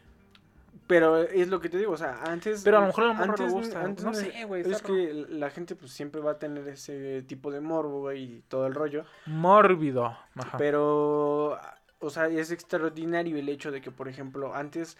Pero 0.87 1.17
es 1.17 1.49
lo 1.49 1.59
que 1.59 1.67
te 1.67 1.77
digo, 1.77 1.91
o 1.91 1.97
sea, 1.97 2.23
antes... 2.23 2.63
Pero 2.63 2.77
a 2.77 2.81
lo 2.81 2.87
mejor 2.87 3.03
a 3.03 3.07
la 3.07 3.13
morra 3.13 3.35
le 3.37 3.43
antes- 3.43 3.51
gusta, 3.53 3.81
antes 3.83 4.05
no 4.05 4.13
sé, 4.13 4.45
güey, 4.45 4.61
Es 4.61 4.67
está 4.67 4.87
que 4.87 5.25
la 5.29 5.49
gente 5.49 5.75
pues 5.75 5.91
siempre 5.91 6.21
va 6.21 6.31
a 6.31 6.39
tener 6.39 6.65
ese 6.69 7.23
tipo 7.23 7.51
de 7.51 7.59
morbo, 7.59 7.99
güey, 7.99 8.23
y 8.23 8.41
todo 8.47 8.67
el 8.67 8.73
rollo. 8.73 9.03
Mórbido. 9.25 10.17
Ajá. 10.35 10.57
Pero, 10.57 11.59
o 11.99 12.09
sea, 12.09 12.27
es 12.27 12.51
extraordinario 12.51 13.37
el 13.37 13.49
hecho 13.49 13.69
de 13.71 13.81
que, 13.81 13.91
por 13.91 14.07
ejemplo, 14.07 14.55
antes, 14.55 14.97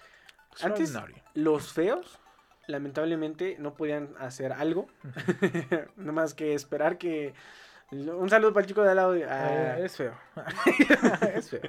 antes 0.61 0.93
los 1.35 1.71
feos, 1.71 2.19
lamentablemente, 2.67 3.55
no 3.57 3.73
podían 3.75 4.09
hacer 4.19 4.51
algo. 4.51 4.88
no 5.95 6.11
más 6.11 6.33
que 6.33 6.53
esperar 6.53 6.97
que... 6.97 7.33
Un 7.91 8.29
saludo 8.29 8.51
para 8.51 8.63
el 8.63 8.67
chico 8.67 8.81
de 8.83 8.89
al 8.89 8.95
lado. 8.97 9.13
de- 9.13 9.23
ah, 9.23 9.77
Eh, 9.79 9.85
es 9.85 9.95
feo. 9.95 10.13
es 11.33 11.49
feo. 11.49 11.61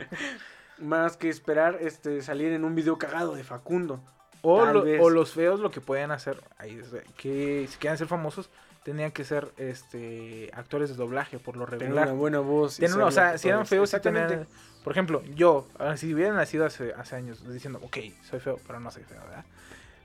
Más 0.80 1.16
que 1.16 1.28
esperar 1.28 1.78
este 1.80 2.22
salir 2.22 2.52
en 2.52 2.64
un 2.64 2.74
video 2.74 2.98
cagado 2.98 3.34
de 3.34 3.44
Facundo. 3.44 4.00
O, 4.42 4.64
lo- 4.64 5.10
los 5.10 5.32
feos 5.32 5.58
lo 5.60 5.70
que 5.70 5.80
pueden 5.80 6.10
hacer, 6.12 6.40
ahí 6.58 6.80
que 7.16 7.66
si 7.68 7.76
quieren 7.78 7.98
ser 7.98 8.06
famosos, 8.06 8.50
tenían 8.84 9.10
que 9.10 9.24
ser 9.24 9.48
este 9.56 10.50
actores 10.54 10.90
de 10.90 10.94
doblaje 10.94 11.38
por 11.40 11.56
lo 11.56 11.66
regular. 11.66 12.04
una 12.06 12.12
buena 12.16 12.38
voz. 12.38 12.76
Tienen 12.76 12.96
una- 12.96 13.06
o 13.06 13.10
sea, 13.10 13.36
si 13.36 13.48
eran 13.48 13.66
feos, 13.66 13.88
Exactamente. 13.90 14.28
tenían- 14.36 14.48
Por 14.84 14.92
ejemplo, 14.92 15.22
yo, 15.34 15.66
ah, 15.78 15.96
si 15.96 16.14
hubiera 16.14 16.32
nacido 16.32 16.64
hace, 16.64 16.94
hace 16.94 17.16
años 17.16 17.46
diciendo, 17.52 17.80
ok, 17.82 17.98
soy 18.22 18.38
feo, 18.40 18.58
pero 18.66 18.78
no 18.80 18.90
soy 18.92 19.02
feo, 19.02 19.20
¿verdad? 19.22 19.44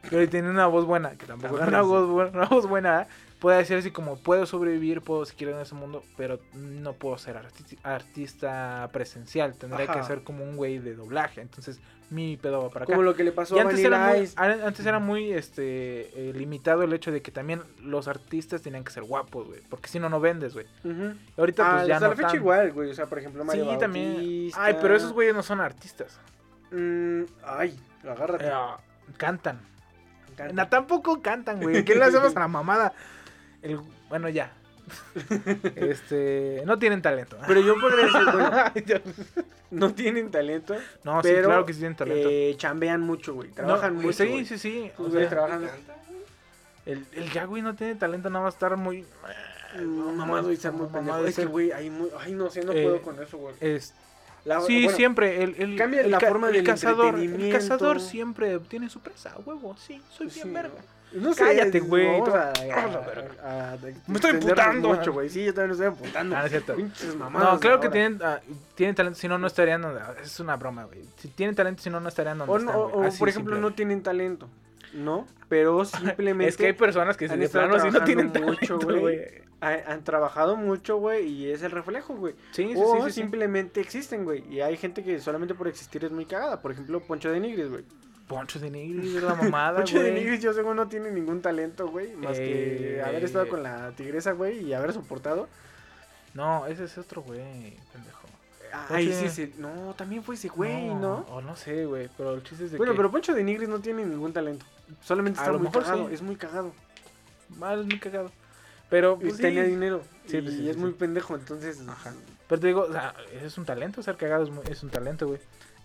Pero 0.09 0.27
tiene 0.27 0.49
una 0.49 0.65
voz 0.67 0.85
buena, 0.85 1.11
que 1.15 1.25
tampoco 1.27 1.59
es 1.61 1.67
una 1.67 1.81
voz, 1.83 2.09
buena, 2.09 2.31
una 2.31 2.45
voz 2.47 2.67
buena. 2.67 3.07
Puede 3.43 3.57
decir 3.57 3.75
así 3.75 3.91
como, 3.91 4.15
puedo 4.15 4.45
sobrevivir, 4.45 5.01
puedo 5.01 5.25
seguir 5.25 5.49
en 5.49 5.59
ese 5.59 5.75
mundo, 5.75 6.01
pero 6.15 6.39
no 6.53 6.93
puedo 6.93 7.17
ser 7.17 7.35
arti- 7.35 7.77
artista 7.83 8.89
presencial, 8.93 9.53
tendría 9.55 9.85
que 9.87 10.01
ser 10.03 10.23
como 10.23 10.45
un 10.45 10.55
güey 10.55 10.79
de 10.79 10.95
doblaje, 10.95 11.41
entonces 11.41 11.81
mi 12.09 12.37
pedo 12.37 12.61
va 12.63 12.69
para 12.69 12.85
acá. 12.85 12.93
Como 12.93 13.03
lo 13.03 13.15
que 13.15 13.25
le 13.25 13.33
pasó 13.33 13.57
Y 13.57 13.59
a 13.59 13.63
antes 13.63 13.79
era, 13.79 14.07
muy, 14.13 14.29
antes 14.37 14.85
era 14.85 14.99
muy 14.99 15.33
este 15.33 16.29
eh, 16.29 16.33
limitado 16.33 16.83
el 16.83 16.93
hecho 16.93 17.11
de 17.11 17.21
que 17.21 17.31
también 17.31 17.61
los 17.81 18.07
artistas 18.07 18.61
tenían 18.61 18.85
que 18.85 18.91
ser 18.93 19.03
guapos, 19.03 19.47
güey. 19.47 19.59
Porque 19.69 19.89
si 19.89 19.99
no, 19.99 20.07
no 20.07 20.21
vendes, 20.21 20.53
güey. 20.53 20.65
Y 20.85 21.39
Ahorita 21.39 21.67
Ah, 21.69 21.75
pues 21.79 21.87
ya 21.87 21.95
hasta 21.95 22.05
no 22.07 22.11
la 22.11 22.15
fecha 22.15 22.27
tan. 22.29 22.35
igual, 22.37 22.71
güey. 22.71 22.91
O 22.91 22.93
sea, 22.93 23.07
por 23.07 23.19
ejemplo, 23.19 23.43
Mario 23.43 23.69
Sí, 23.69 23.77
también. 23.77 24.51
Ay, 24.55 24.77
pero 24.81 24.95
esos 24.95 25.11
güeyes 25.11 25.35
no 25.35 25.43
son 25.43 25.59
artistas. 25.59 26.17
Mm, 26.71 27.23
ay, 27.43 27.77
agárrate. 28.07 28.47
Eh, 28.47 28.51
cantan. 29.17 29.59
Encanta. 30.31 30.53
Na- 30.53 30.69
tampoco 30.69 31.21
cantan, 31.21 31.59
güey. 31.61 31.83
¿Qué 31.85 31.95
le 31.95 32.05
hacemos 32.05 32.33
a 32.35 32.39
la 32.39 32.47
mamada? 32.47 32.93
El, 33.63 33.79
bueno, 34.09 34.29
ya. 34.29 34.51
este, 35.75 36.61
no 36.65 36.77
tienen 36.77 37.01
talento. 37.01 37.37
Pero 37.47 37.61
yo 37.61 37.75
podría 37.79 38.05
decir, 38.05 38.21
bueno, 38.33 39.15
no 39.71 39.93
tienen 39.93 40.29
talento. 40.29 40.75
no, 41.03 41.21
sí, 41.21 41.29
pero, 41.29 41.47
claro 41.47 41.65
que 41.65 41.73
sí 41.73 41.79
tienen 41.79 41.95
talento. 41.95 42.29
Eh, 42.29 42.55
chambean 42.57 43.01
mucho, 43.01 43.33
güey. 43.33 43.49
Trabajan 43.51 43.95
No, 43.95 44.01
mucho. 44.01 44.23
Sí, 44.23 44.29
güey. 44.29 44.45
sí, 44.45 44.57
sí. 44.57 44.91
Esos 44.93 45.07
o 45.07 45.11
sea, 45.11 45.29
trabajan. 45.29 45.69
el, 46.85 47.05
el 47.13 47.31
ya, 47.31 47.45
güey, 47.45 47.61
no 47.61 47.73
tiene 47.75 47.95
talento, 47.95 48.29
nada 48.29 48.45
más 48.45 48.53
estar 48.55 48.75
muy. 48.77 49.05
No, 49.79 50.11
mamado 50.11 50.51
y 50.51 50.57
ser 50.57 50.71
muy 50.71 50.87
mamado 50.87 51.23
pendejo. 51.23 51.27
Es 51.27 51.35
que, 51.35 51.45
güey, 51.45 51.71
hay 51.71 51.89
muy... 51.89 52.09
Ay, 52.19 52.33
no 52.33 52.49
sé, 52.51 52.63
no 52.63 52.73
Eh, 52.73 52.83
puedo 52.83 53.01
con 53.01 53.23
eso, 53.23 53.37
güey. 53.37 53.55
Es, 53.59 53.93
La- 54.45 54.61
sí, 54.61 54.83
bueno, 54.83 54.97
siempre. 54.97 55.43
El, 55.43 55.55
el, 55.57 55.75
cambia 55.77 56.01
el 56.01 56.11
la 56.11 56.19
forma 56.19 56.47
el 56.49 56.53
del 56.53 56.63
cazador, 56.63 57.17
El 57.17 57.51
cazador 57.51 57.99
siempre 57.99 58.59
tiene 58.59 58.89
su 58.89 58.99
presa, 58.99 59.35
huevo. 59.45 59.75
Sí, 59.77 59.99
soy 60.11 60.27
bien 60.27 60.47
sí, 60.47 60.49
verga. 60.53 60.69
No 60.69 61.02
sé, 61.33 61.43
Cállate, 61.43 61.79
güey, 61.81 62.07
a- 62.07 62.53
a 63.43 63.73
a- 63.73 63.77
Me 64.07 64.15
estoy 64.15 64.31
emputando, 64.31 64.89
mucho, 64.89 65.09
ah. 65.11 65.13
güey. 65.13 65.29
Sí, 65.29 65.45
yo 65.45 65.53
también 65.53 65.77
me 65.77 65.85
estoy 65.85 65.87
apuntando. 65.87 66.35
Ah, 66.35 66.39
no 66.39 66.45
es 66.45 66.51
cierto. 66.51 66.75
Pinches 66.75 67.15
mamadas 67.15 67.53
No, 67.53 67.59
claro 67.59 67.79
que 67.79 67.89
tienen, 67.89 68.19
ah, 68.23 68.39
tienen 68.75 68.95
talento, 68.95 69.19
si 69.19 69.27
no, 69.27 69.37
no 69.37 69.47
estarían 69.47 69.81
donde. 69.81 70.01
Es 70.23 70.39
una 70.39 70.55
broma, 70.55 70.85
güey. 70.85 70.99
Si 71.17 71.27
tienen 71.29 71.55
talento, 71.55 71.81
si 71.83 71.89
no, 71.89 71.99
no 71.99 72.09
estarían 72.09 72.37
donde 72.37 72.51
O, 72.53 72.57
están, 72.57 72.73
no- 72.73 72.81
o, 72.85 73.03
Así 73.03 73.19
por 73.19 73.29
ejemplo, 73.29 73.55
simple. 73.55 73.69
no 73.69 73.75
tienen 73.75 74.01
talento, 74.03 74.49
¿no? 74.93 75.27
Pero 75.49 75.85
simplemente 75.85 76.49
Es 76.49 76.57
que 76.57 76.65
hay 76.67 76.73
personas 76.73 77.15
que 77.17 77.25
han 77.25 77.39
de 77.39 77.49
plano 77.49 77.79
si 77.79 77.89
no 77.91 78.03
tienen 78.03 78.27
mucho, 78.27 78.77
talento, 78.79 78.87
güey. 78.87 78.99
güey. 79.01 79.43
ha- 79.61 79.91
han 79.93 80.03
trabajado 80.03 80.55
mucho, 80.55 80.97
güey, 80.97 81.25
y 81.27 81.49
es 81.51 81.61
el 81.63 81.71
reflejo, 81.71 82.15
güey. 82.15 82.33
Sí, 82.51 82.67
sí, 82.67 82.73
o 82.75 82.95
sí, 82.95 83.01
sí, 83.03 83.11
sí. 83.11 83.21
simplemente 83.21 83.79
existen, 83.81 84.23
güey. 84.25 84.43
Y 84.51 84.61
hay 84.61 84.75
gente 84.77 85.03
que 85.03 85.19
solamente 85.19 85.53
por 85.53 85.67
existir 85.67 86.03
es 86.03 86.11
muy 86.11 86.25
cagada. 86.25 86.61
Por 86.61 86.71
ejemplo, 86.71 86.99
Poncho 87.01 87.31
de 87.31 87.39
Nigris, 87.39 87.69
güey. 87.69 87.83
Poncho 88.33 88.59
de 88.59 88.69
Nigris, 88.71 89.15
es 89.15 89.23
la 89.23 89.35
mamada, 89.35 89.77
Poncho 89.77 90.01
de. 90.01 90.11
Nigris, 90.11 90.41
yo 90.41 90.53
según 90.53 90.75
no 90.75 90.87
tiene 90.87 91.11
ningún 91.11 91.41
talento, 91.41 91.87
güey. 91.89 92.15
Más 92.15 92.37
que 92.37 92.97
Eh, 92.97 93.01
haber 93.03 93.23
estado 93.23 93.47
con 93.49 93.63
la 93.63 93.91
tigresa, 93.91 94.31
güey, 94.33 94.59
y 94.65 94.73
haber 94.73 94.93
soportado. 94.93 95.47
No, 96.33 96.65
ese 96.65 96.85
es 96.85 96.97
otro 96.97 97.21
güey, 97.21 97.77
pendejo. 97.91 98.27
Ay, 98.89 99.07
tiene- 99.07 99.29
sí, 99.29 99.45
sí. 99.47 99.53
No, 99.59 99.93
también 99.95 100.23
fue 100.23 100.33
ese 100.35 100.47
güey, 100.49 100.95
¿no? 100.95 101.25
O 101.29 101.41
no 101.41 101.55
sé, 101.55 101.85
güey, 101.85 102.09
pero 102.17 102.33
el 102.33 102.43
chiste 102.43 102.65
es 102.65 102.71
de 102.71 102.77
Bueno, 102.77 102.93
que... 102.93 102.97
pero 102.97 103.11
Poncho 103.11 103.33
de 103.35 103.43
Nigris 103.43 103.69
no 103.69 103.79
tiene 103.79 104.03
ningún 104.03 104.33
talento. 104.33 104.65
Solamente 105.01 105.39
A 105.39 105.43
está 105.43 105.51
lo 105.51 105.59
muy 105.59 105.67
mejor 105.67 105.83
cagado. 105.83 106.07
sí. 106.07 106.13
Es 106.15 106.21
muy 106.23 106.35
cagado. 106.35 106.71
Mal, 107.57 107.81
es 107.81 107.85
muy 107.85 107.99
cagado. 107.99 108.31
Pero, 108.89 109.17
Y 109.21 109.25
pues, 109.25 109.37
tenía 109.37 109.63
sí. 109.65 109.69
dinero. 109.71 110.01
Sí, 110.25 110.37
y 110.37 110.41
pues, 110.41 110.55
sí, 110.55 110.69
es 110.69 110.77
muy 110.77 110.91
pendejo, 110.93 111.35
entonces. 111.35 111.81
Ajá. 111.87 112.13
Pero 112.47 112.61
te 112.61 112.67
digo, 112.67 112.81
o 112.81 112.91
sea, 112.91 113.13
es 113.43 113.57
un 113.59 113.65
talento, 113.65 114.01
ser 114.01 114.17
cagado 114.17 114.43
es, 114.43 114.49
muy- 114.49 114.63
es 114.67 114.81
un 114.81 114.89
talento, 114.89 115.27
güey. 115.27 115.39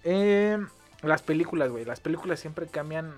Eh, 0.04 0.58
las 1.02 1.22
películas, 1.22 1.70
güey, 1.70 1.84
las 1.84 2.00
películas 2.00 2.40
siempre 2.40 2.66
cambian 2.66 3.14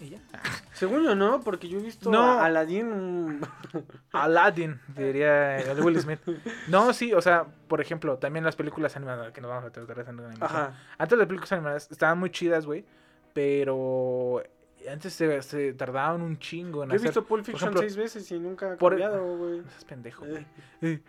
y 0.00 0.10
ya. 0.10 0.18
Según 0.72 1.04
yo, 1.04 1.14
no, 1.14 1.40
porque 1.42 1.68
yo 1.68 1.78
he 1.78 1.82
visto 1.82 2.10
No. 2.10 2.20
a 2.22 2.46
Aladdin. 2.46 3.40
Aladdin, 4.12 4.80
diría 4.96 5.58
el 5.58 5.80
Will 5.80 6.00
Smith. 6.00 6.20
No, 6.68 6.92
sí, 6.92 7.12
o 7.14 7.20
sea, 7.20 7.44
por 7.68 7.80
ejemplo, 7.80 8.18
también 8.18 8.44
las 8.44 8.56
películas 8.56 8.96
animadas, 8.96 9.32
que 9.32 9.40
nos 9.40 9.50
vamos 9.50 9.64
a 9.66 9.70
tratar 9.70 10.02
de 10.04 10.10
animación. 10.10 10.42
Ajá. 10.42 10.74
Antes 10.98 11.18
las 11.18 11.26
películas 11.28 11.52
animadas 11.52 11.88
estaban 11.90 12.18
muy 12.18 12.30
chidas, 12.30 12.66
güey, 12.66 12.84
pero 13.32 14.42
antes 14.90 15.12
se, 15.12 15.40
se 15.42 15.72
tardaban 15.74 16.20
un 16.22 16.36
chingo 16.40 16.82
en 16.82 16.90
Yo 16.90 16.96
he 16.96 16.98
visto 16.98 17.24
Pulp 17.24 17.44
Fiction 17.44 17.68
ejemplo, 17.68 17.82
seis 17.82 17.96
veces 17.96 18.28
y 18.32 18.38
nunca 18.40 18.72
ha 18.72 18.76
por- 18.76 18.92
cambiado, 18.98 19.36
güey. 19.36 19.58
No 19.60 19.70
seas 19.70 19.84
pendejo, 19.84 20.26
Eh. 20.26 20.44
güey. 20.80 21.02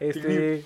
Este. 0.00 0.64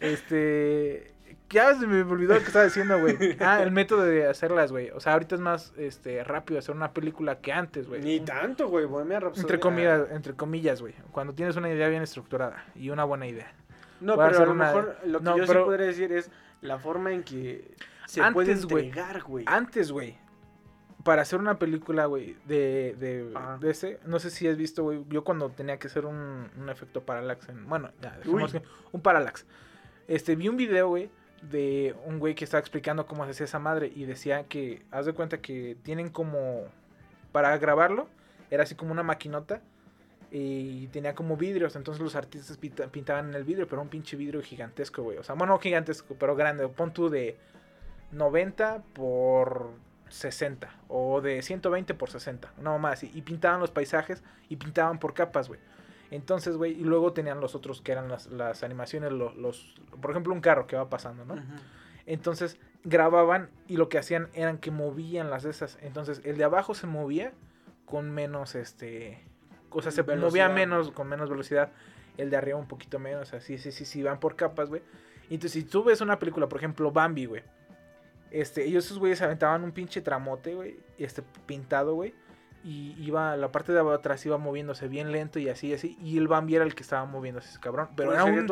este. 0.00 1.13
Ya 1.50 1.74
se 1.74 1.86
me 1.86 2.02
olvidó 2.02 2.34
lo 2.34 2.40
que 2.40 2.46
estaba 2.46 2.64
diciendo, 2.64 2.98
güey. 3.00 3.16
Ah, 3.40 3.62
el 3.62 3.70
método 3.70 4.02
de 4.02 4.26
hacerlas, 4.26 4.72
güey. 4.72 4.90
O 4.90 5.00
sea, 5.00 5.12
ahorita 5.12 5.34
es 5.36 5.40
más 5.40 5.72
este, 5.76 6.24
rápido 6.24 6.58
hacer 6.58 6.74
una 6.74 6.92
película 6.92 7.38
que 7.40 7.52
antes, 7.52 7.86
güey. 7.86 8.00
Ni 8.02 8.20
tanto, 8.20 8.68
güey. 8.68 8.86
Entre 9.36 9.60
comillas, 9.60 10.10
entre 10.10 10.34
comillas, 10.34 10.80
güey. 10.80 10.94
Cuando 11.12 11.32
tienes 11.34 11.56
una 11.56 11.70
idea 11.70 11.88
bien 11.88 12.02
estructurada 12.02 12.64
y 12.74 12.90
una 12.90 13.04
buena 13.04 13.26
idea. 13.26 13.52
No, 14.00 14.16
voy 14.16 14.26
pero 14.30 14.42
a 14.42 14.46
lo 14.46 14.52
una- 14.52 14.66
mejor 14.66 14.96
lo 15.04 15.18
que 15.18 15.24
No, 15.24 15.36
yo 15.36 15.44
pero- 15.46 15.60
sí 15.60 15.64
podría 15.66 15.86
decir 15.86 16.12
es 16.12 16.30
la 16.60 16.78
forma 16.78 17.12
en 17.12 17.22
que 17.22 17.74
se 18.06 18.20
Antes, 18.20 18.34
puede 18.34 18.54
güey. 18.72 18.86
entregar, 18.88 19.22
güey. 19.22 19.44
Antes, 19.46 19.92
güey. 19.92 20.18
Para 21.04 21.22
hacer 21.22 21.38
una 21.38 21.58
película, 21.58 22.06
güey, 22.06 22.34
de, 22.46 22.96
de, 22.98 23.30
Ajá. 23.34 23.58
de 23.58 23.70
ese, 23.70 24.00
no 24.06 24.18
sé 24.18 24.30
si 24.30 24.48
has 24.48 24.56
visto, 24.56 24.82
güey, 24.84 25.04
yo 25.10 25.22
cuando 25.22 25.50
tenía 25.50 25.78
que 25.78 25.86
hacer 25.88 26.06
un, 26.06 26.48
un 26.58 26.68
efecto 26.70 27.02
parallax, 27.02 27.46
en, 27.50 27.68
bueno, 27.68 27.90
ya, 28.00 28.18
que- 28.22 28.62
un 28.92 29.00
parallax. 29.02 29.44
Este, 30.08 30.34
vi 30.34 30.48
un 30.48 30.56
video, 30.56 30.88
güey, 30.88 31.10
de 31.50 31.94
un 32.06 32.18
güey 32.18 32.34
que 32.34 32.44
estaba 32.44 32.60
explicando 32.60 33.06
cómo 33.06 33.24
se 33.24 33.30
hacía 33.32 33.44
esa 33.44 33.58
madre 33.58 33.92
y 33.94 34.04
decía 34.04 34.44
que, 34.44 34.82
haz 34.90 35.06
de 35.06 35.12
cuenta 35.12 35.38
que 35.38 35.76
tienen 35.82 36.08
como, 36.10 36.62
para 37.32 37.56
grabarlo, 37.58 38.08
era 38.50 38.62
así 38.62 38.74
como 38.74 38.92
una 38.92 39.02
maquinota 39.02 39.60
y 40.30 40.88
tenía 40.88 41.14
como 41.14 41.36
vidrios, 41.36 41.76
entonces 41.76 42.02
los 42.02 42.16
artistas 42.16 42.56
pinta- 42.56 42.88
pintaban 42.88 43.28
en 43.28 43.34
el 43.34 43.44
vidrio, 43.44 43.68
pero 43.68 43.82
un 43.82 43.88
pinche 43.88 44.16
vidrio 44.16 44.42
gigantesco, 44.42 45.02
güey, 45.02 45.18
o 45.18 45.22
sea, 45.22 45.34
bueno, 45.34 45.52
no 45.54 45.58
gigantesco, 45.60 46.16
pero 46.18 46.34
grande, 46.34 46.66
pon 46.68 46.92
tú 46.92 47.08
de 47.08 47.36
90 48.12 48.82
por 48.94 49.70
60 50.08 50.70
o 50.88 51.20
de 51.20 51.42
120 51.42 51.94
por 51.94 52.10
60, 52.10 52.52
una 52.58 52.70
mamá 52.70 52.92
así. 52.92 53.10
Y 53.14 53.22
pintaban 53.22 53.60
los 53.60 53.70
paisajes 53.70 54.22
y 54.48 54.56
pintaban 54.56 54.98
por 54.98 55.14
capas, 55.14 55.48
güey. 55.48 55.60
Entonces, 56.14 56.56
güey, 56.56 56.72
y 56.72 56.84
luego 56.84 57.12
tenían 57.12 57.40
los 57.40 57.54
otros 57.56 57.80
que 57.82 57.90
eran 57.92 58.08
las, 58.08 58.28
las 58.28 58.62
animaciones, 58.62 59.10
los, 59.12 59.36
los- 59.36 59.74
por 60.00 60.12
ejemplo, 60.12 60.32
un 60.32 60.40
carro 60.40 60.66
que 60.68 60.76
va 60.76 60.88
pasando, 60.88 61.24
¿no? 61.24 61.34
Entonces, 62.06 62.58
grababan 62.84 63.50
y 63.66 63.76
lo 63.78 63.88
que 63.88 63.98
hacían 63.98 64.28
eran 64.34 64.58
que 64.58 64.70
movían 64.70 65.28
las 65.30 65.42
de 65.42 65.50
esas. 65.50 65.76
Entonces, 65.82 66.20
el 66.24 66.36
de 66.36 66.44
abajo 66.44 66.74
se 66.74 66.86
movía 66.86 67.32
con 67.84 68.10
menos, 68.12 68.54
este... 68.54 69.24
O 69.70 69.82
sea, 69.82 69.90
se 69.90 70.02
movía 70.30 70.48
menos, 70.54 70.90
con 70.92 71.08
menos 71.08 71.28
velocidad. 71.30 71.72
El 72.16 72.30
de 72.30 72.36
arriba 72.36 72.58
un 72.58 72.68
poquito 72.68 73.00
menos, 73.00 73.34
así, 73.34 73.58
sí, 73.58 73.72
sí, 73.72 73.84
sí, 73.84 74.02
van 74.04 74.20
por 74.20 74.36
capas, 74.36 74.68
güey. 74.68 74.82
Entonces, 75.24 75.50
si 75.52 75.64
tú 75.64 75.82
ves 75.82 76.00
una 76.00 76.20
película, 76.20 76.48
por 76.48 76.58
ejemplo, 76.58 76.92
Bambi, 76.92 77.26
güey. 77.26 77.42
Este, 78.30 78.64
ellos 78.64 78.84
esos 78.84 78.98
güeyes 79.00 79.20
aventaban 79.22 79.64
un 79.64 79.72
pinche 79.72 80.00
tramote, 80.00 80.54
güey. 80.54 80.76
Este, 80.98 81.22
pintado, 81.46 81.94
güey. 81.94 82.14
Y 82.66 82.96
iba, 82.98 83.36
la 83.36 83.52
parte 83.52 83.72
de 83.72 83.80
atrás 83.80 84.24
iba 84.24 84.38
moviéndose 84.38 84.88
bien 84.88 85.12
lento 85.12 85.38
y 85.38 85.50
así, 85.50 85.74
así. 85.74 85.98
Y 86.00 86.16
el 86.16 86.28
Bambi 86.28 86.56
era 86.56 86.64
el 86.64 86.74
que 86.74 86.82
estaba 86.82 87.04
moviéndose 87.04 87.50
ese 87.50 87.60
cabrón. 87.60 87.88
Pero 87.94 88.14
era 88.14 88.24
un, 88.24 88.46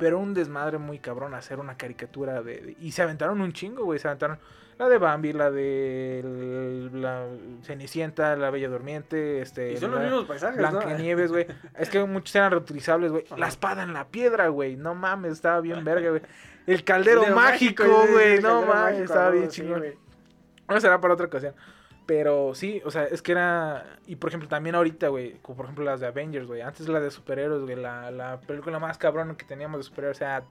pero 0.00 0.18
un 0.18 0.34
desmadre 0.34 0.78
muy 0.78 0.98
cabrón 0.98 1.32
hacer 1.34 1.60
una 1.60 1.76
caricatura 1.76 2.42
de, 2.42 2.60
de- 2.60 2.76
Y 2.80 2.90
se 2.90 3.02
aventaron 3.02 3.40
un 3.40 3.52
chingo, 3.52 3.84
güey. 3.84 4.00
Se 4.00 4.08
aventaron 4.08 4.40
la 4.78 4.88
de 4.88 4.98
Bambi, 4.98 5.32
la 5.32 5.52
de 5.52 6.90
la 6.92 7.26
Cenicienta, 7.62 8.34
la 8.36 8.50
Bella 8.50 8.68
Durmiente, 8.68 9.40
este... 9.40 9.72
Y 9.72 9.76
son 9.76 9.90
la- 9.92 9.98
los 9.98 10.04
mismos 10.06 10.24
paisajes. 10.26 10.58
Blancanieves, 10.58 11.30
güey. 11.30 11.46
Es 11.78 11.88
que 11.88 12.02
muchos 12.04 12.34
eran 12.34 12.50
reutilizables, 12.50 13.12
güey. 13.12 13.24
La 13.36 13.46
espada 13.48 13.82
en 13.84 13.92
la 13.92 14.08
piedra, 14.08 14.48
güey. 14.48 14.76
No 14.76 14.94
mames, 14.94 15.32
estaba 15.34 15.60
bien 15.60 15.84
verga, 15.84 16.10
güey. 16.10 16.22
El 16.66 16.82
caldero 16.84 17.24
mágico, 17.34 17.84
sí, 17.84 17.90
sí, 18.06 18.12
güey. 18.12 18.40
No 18.40 18.62
mames, 18.62 19.00
estaba 19.02 19.30
bien 19.30 19.50
sí, 19.50 19.60
chingón. 19.62 19.78
güey. 19.78 19.94
No 20.68 20.80
será 20.80 21.00
para 21.00 21.14
otra 21.14 21.26
ocasión. 21.26 21.54
Pero 22.06 22.54
sí, 22.54 22.82
o 22.84 22.90
sea, 22.90 23.04
es 23.04 23.22
que 23.22 23.32
era. 23.32 23.98
Y 24.06 24.16
por 24.16 24.28
ejemplo, 24.28 24.48
también 24.48 24.74
ahorita, 24.74 25.08
güey. 25.08 25.38
Como 25.42 25.56
por 25.56 25.66
ejemplo 25.66 25.84
las 25.84 26.00
de 26.00 26.06
Avengers, 26.06 26.46
güey. 26.46 26.60
Antes 26.60 26.88
la 26.88 27.00
de 27.00 27.10
superhéroes, 27.10 27.62
güey. 27.62 27.76
La, 27.76 28.10
la 28.10 28.40
película 28.40 28.78
más 28.78 28.98
cabrón 28.98 29.36
que 29.36 29.44
teníamos 29.44 29.78
de 29.78 29.84
superhéroes 29.84 30.20
era. 30.20 30.44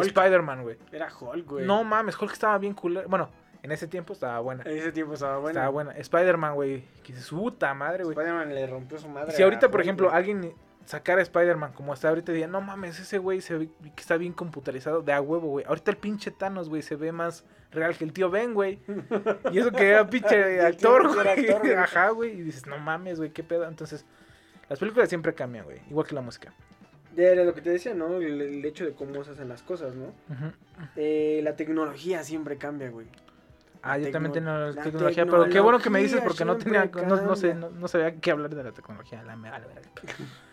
Spider-Man, 0.00 0.62
güey. 0.62 0.78
Era 0.90 1.08
Hulk, 1.08 1.46
güey. 1.46 1.66
No 1.66 1.84
mames, 1.84 2.20
Hulk 2.20 2.32
estaba 2.32 2.58
bien 2.58 2.74
cool. 2.74 3.04
Bueno, 3.06 3.30
en 3.62 3.70
ese 3.70 3.86
tiempo 3.86 4.14
estaba 4.14 4.40
buena. 4.40 4.64
En 4.64 4.76
ese 4.76 4.90
tiempo 4.90 5.14
estaba 5.14 5.38
bueno. 5.38 5.50
Estaba 5.50 5.68
buena. 5.68 5.92
Spider-Man, 5.92 6.54
güey. 6.54 6.84
Que 7.04 7.12
es 7.12 7.20
su 7.20 7.36
puta 7.36 7.72
madre, 7.72 8.02
güey. 8.02 8.16
Spider-Man 8.16 8.52
le 8.52 8.66
rompió 8.66 8.98
su 8.98 9.08
madre. 9.08 9.32
Si 9.32 9.42
ahorita, 9.42 9.68
por 9.68 9.78
Hulk, 9.78 9.84
ejemplo, 9.84 10.10
alguien 10.10 10.54
sacara 10.86 11.20
a 11.20 11.22
Spider-Man 11.22 11.72
como 11.72 11.92
está 11.92 12.08
ahorita, 12.08 12.32
diría, 12.32 12.46
no 12.46 12.60
mames, 12.60 12.98
ese 12.98 13.18
güey 13.18 13.40
se 13.40 13.58
ve 13.58 13.68
que 13.80 14.00
está 14.00 14.16
bien 14.16 14.32
computarizado 14.32 15.02
de 15.02 15.12
a 15.12 15.20
huevo, 15.20 15.48
güey. 15.48 15.64
Ahorita 15.66 15.90
el 15.90 15.96
pinche 15.96 16.30
Thanos, 16.30 16.68
güey, 16.68 16.82
se 16.82 16.96
ve 16.96 17.12
más 17.12 17.44
real 17.76 17.96
que 17.96 18.04
el 18.04 18.12
tío 18.12 18.30
Ben, 18.30 18.54
güey. 18.54 18.78
Y 19.52 19.58
eso 19.58 19.70
que 19.70 19.88
era 19.88 20.08
pinche 20.08 20.60
actor, 20.60 21.14
güey. 21.14 21.72
Ajá, 21.74 22.10
güey. 22.10 22.32
Y 22.32 22.42
dices, 22.42 22.66
no 22.66 22.78
mames, 22.78 23.18
güey, 23.18 23.30
qué 23.30 23.44
pedo. 23.44 23.66
Entonces, 23.68 24.04
las 24.68 24.78
películas 24.78 25.08
siempre 25.08 25.34
cambian, 25.34 25.64
güey. 25.64 25.80
Igual 25.88 26.06
que 26.06 26.14
la 26.14 26.22
música. 26.22 26.52
Era 27.16 27.44
lo 27.44 27.54
que 27.54 27.62
te 27.62 27.70
decía, 27.70 27.94
¿no? 27.94 28.16
El, 28.16 28.40
el 28.42 28.64
hecho 28.64 28.84
de 28.84 28.92
cómo 28.92 29.24
se 29.24 29.30
hacen 29.30 29.48
las 29.48 29.62
cosas, 29.62 29.94
¿no? 29.94 30.12
Eh, 30.96 31.40
la 31.42 31.56
tecnología 31.56 32.22
siempre 32.22 32.58
cambia, 32.58 32.90
güey. 32.90 33.06
Ah, 33.82 33.98
yo 33.98 34.10
también 34.10 34.32
tengo 34.32 34.50
la 34.50 34.82
tecnología, 34.82 35.24
pero 35.24 35.48
qué 35.48 35.60
bueno 35.60 35.78
que 35.78 35.90
me 35.90 36.00
dices 36.00 36.20
porque 36.20 36.44
no 36.44 36.56
tenía, 36.56 36.90
no, 37.06 37.22
no 37.22 37.36
sé, 37.36 37.54
no, 37.54 37.70
no 37.70 37.88
sabía 37.88 38.16
qué 38.16 38.32
hablar 38.32 38.54
de 38.54 38.64
la 38.64 38.72
tecnología. 38.72 39.22
La 39.22 39.36
vale 39.36 39.66
verga. 39.66 39.90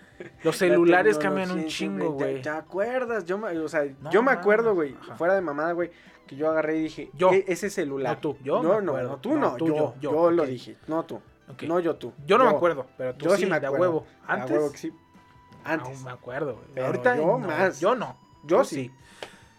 Los 0.43 0.57
celulares 0.57 1.15
La 1.17 1.21
cambian 1.21 1.51
un 1.51 1.65
chingo, 1.67 2.11
güey. 2.11 2.35
¿Te, 2.35 2.41
te 2.43 2.49
acuerdas? 2.49 3.25
Yo, 3.25 3.37
me- 3.37 3.57
o 3.59 3.67
sea, 3.67 3.83
No 4.01 4.11
yo 4.11 4.21
me 4.23 4.31
acuerdo, 4.31 4.73
güey, 4.75 4.95
ajá. 5.01 5.15
fuera 5.15 5.35
de 5.35 5.41
mamada, 5.41 5.71
güey, 5.73 5.91
que 6.27 6.35
yo 6.35 6.49
agarré 6.49 6.77
y 6.77 6.83
dije, 6.83 7.09
Yo. 7.13 7.31
"E- 7.31 7.45
ese 7.47 7.69
celular. 7.69 8.15
No 8.15 8.21
tú, 8.21 8.37
yo 8.43 8.61
No, 8.63 8.79
no, 8.81 9.01
no, 9.01 9.17
tú 9.17 9.33
No, 9.35 9.39
no, 9.51 9.55
tú, 9.55 9.67
yo, 9.67 9.75
yo, 9.75 9.95
yo, 9.99 10.11
yo, 10.11 10.31
lo 10.31 10.45
dije, 10.45 10.77
no 10.87 11.03
tú, 11.05 11.21
no 11.67 11.79
yo 11.79 11.95
tú. 11.95 12.13
Yo 12.25 12.37
no 12.37 12.45
me 12.45 12.51
acuerdo, 12.51 12.87
pero 12.97 13.15
tú 13.15 13.25
yo 13.25 13.35
sí, 13.35 13.43
sí 13.43 13.49
me 13.49 13.59
de 13.59 13.67
acuerdo. 13.67 13.85
huevo. 13.85 14.07
Antes, 14.27 14.51
huevo 14.51 14.71
que 14.71 14.77
sí. 14.77 14.93
Antes. 15.65 15.87
aún 15.89 16.03
me 16.03 16.11
acuerdo, 16.11 16.59
güey. 16.73 16.85
Ahorita 16.85 17.15
yo 17.15 17.25
no, 17.25 17.39
más. 17.39 17.79
Yo 17.79 17.95
no. 17.95 18.17
Yo 18.45 18.63
sí. 18.63 18.91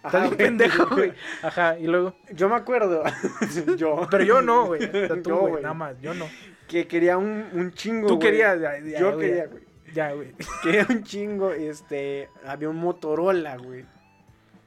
Estás 0.05 0.23
bien 0.25 0.37
pendejo, 0.37 0.87
güey. 0.95 1.15
Ajá, 1.43 1.79
y 1.79 1.87
luego. 1.87 2.15
Yo 2.35 2.49
me 2.51 2.57
acuerdo. 2.57 3.03
yo. 3.79 4.07
Pero 4.11 4.25
yo 4.25 4.43
no, 4.43 4.67
güey. 4.67 4.85
O 4.85 4.93
sea, 4.93 5.09
Tú, 5.23 5.31
Yo, 5.31 5.39
güey, 5.49 5.63
nada 5.63 5.75
más. 5.75 5.99
Yo 6.03 6.13
no. 6.15 6.27
Que 6.69 6.87
quería 6.87 7.17
un, 7.17 7.49
un 7.55 7.73
chingo, 7.73 8.07
Tú 8.09 8.19
querías. 8.19 8.61
ya, 8.61 8.79
ya, 8.81 8.99
Yo 9.01 9.17
quería, 9.17 9.47
güey. 9.47 9.63
Ya, 9.95 10.13
güey. 10.13 10.33
Quería 10.63 10.87
un 10.91 11.03
chingo, 11.05 11.53
este, 11.53 12.29
había 12.47 12.69
un 12.69 12.77
Motorola, 12.77 13.57
güey. 13.57 13.85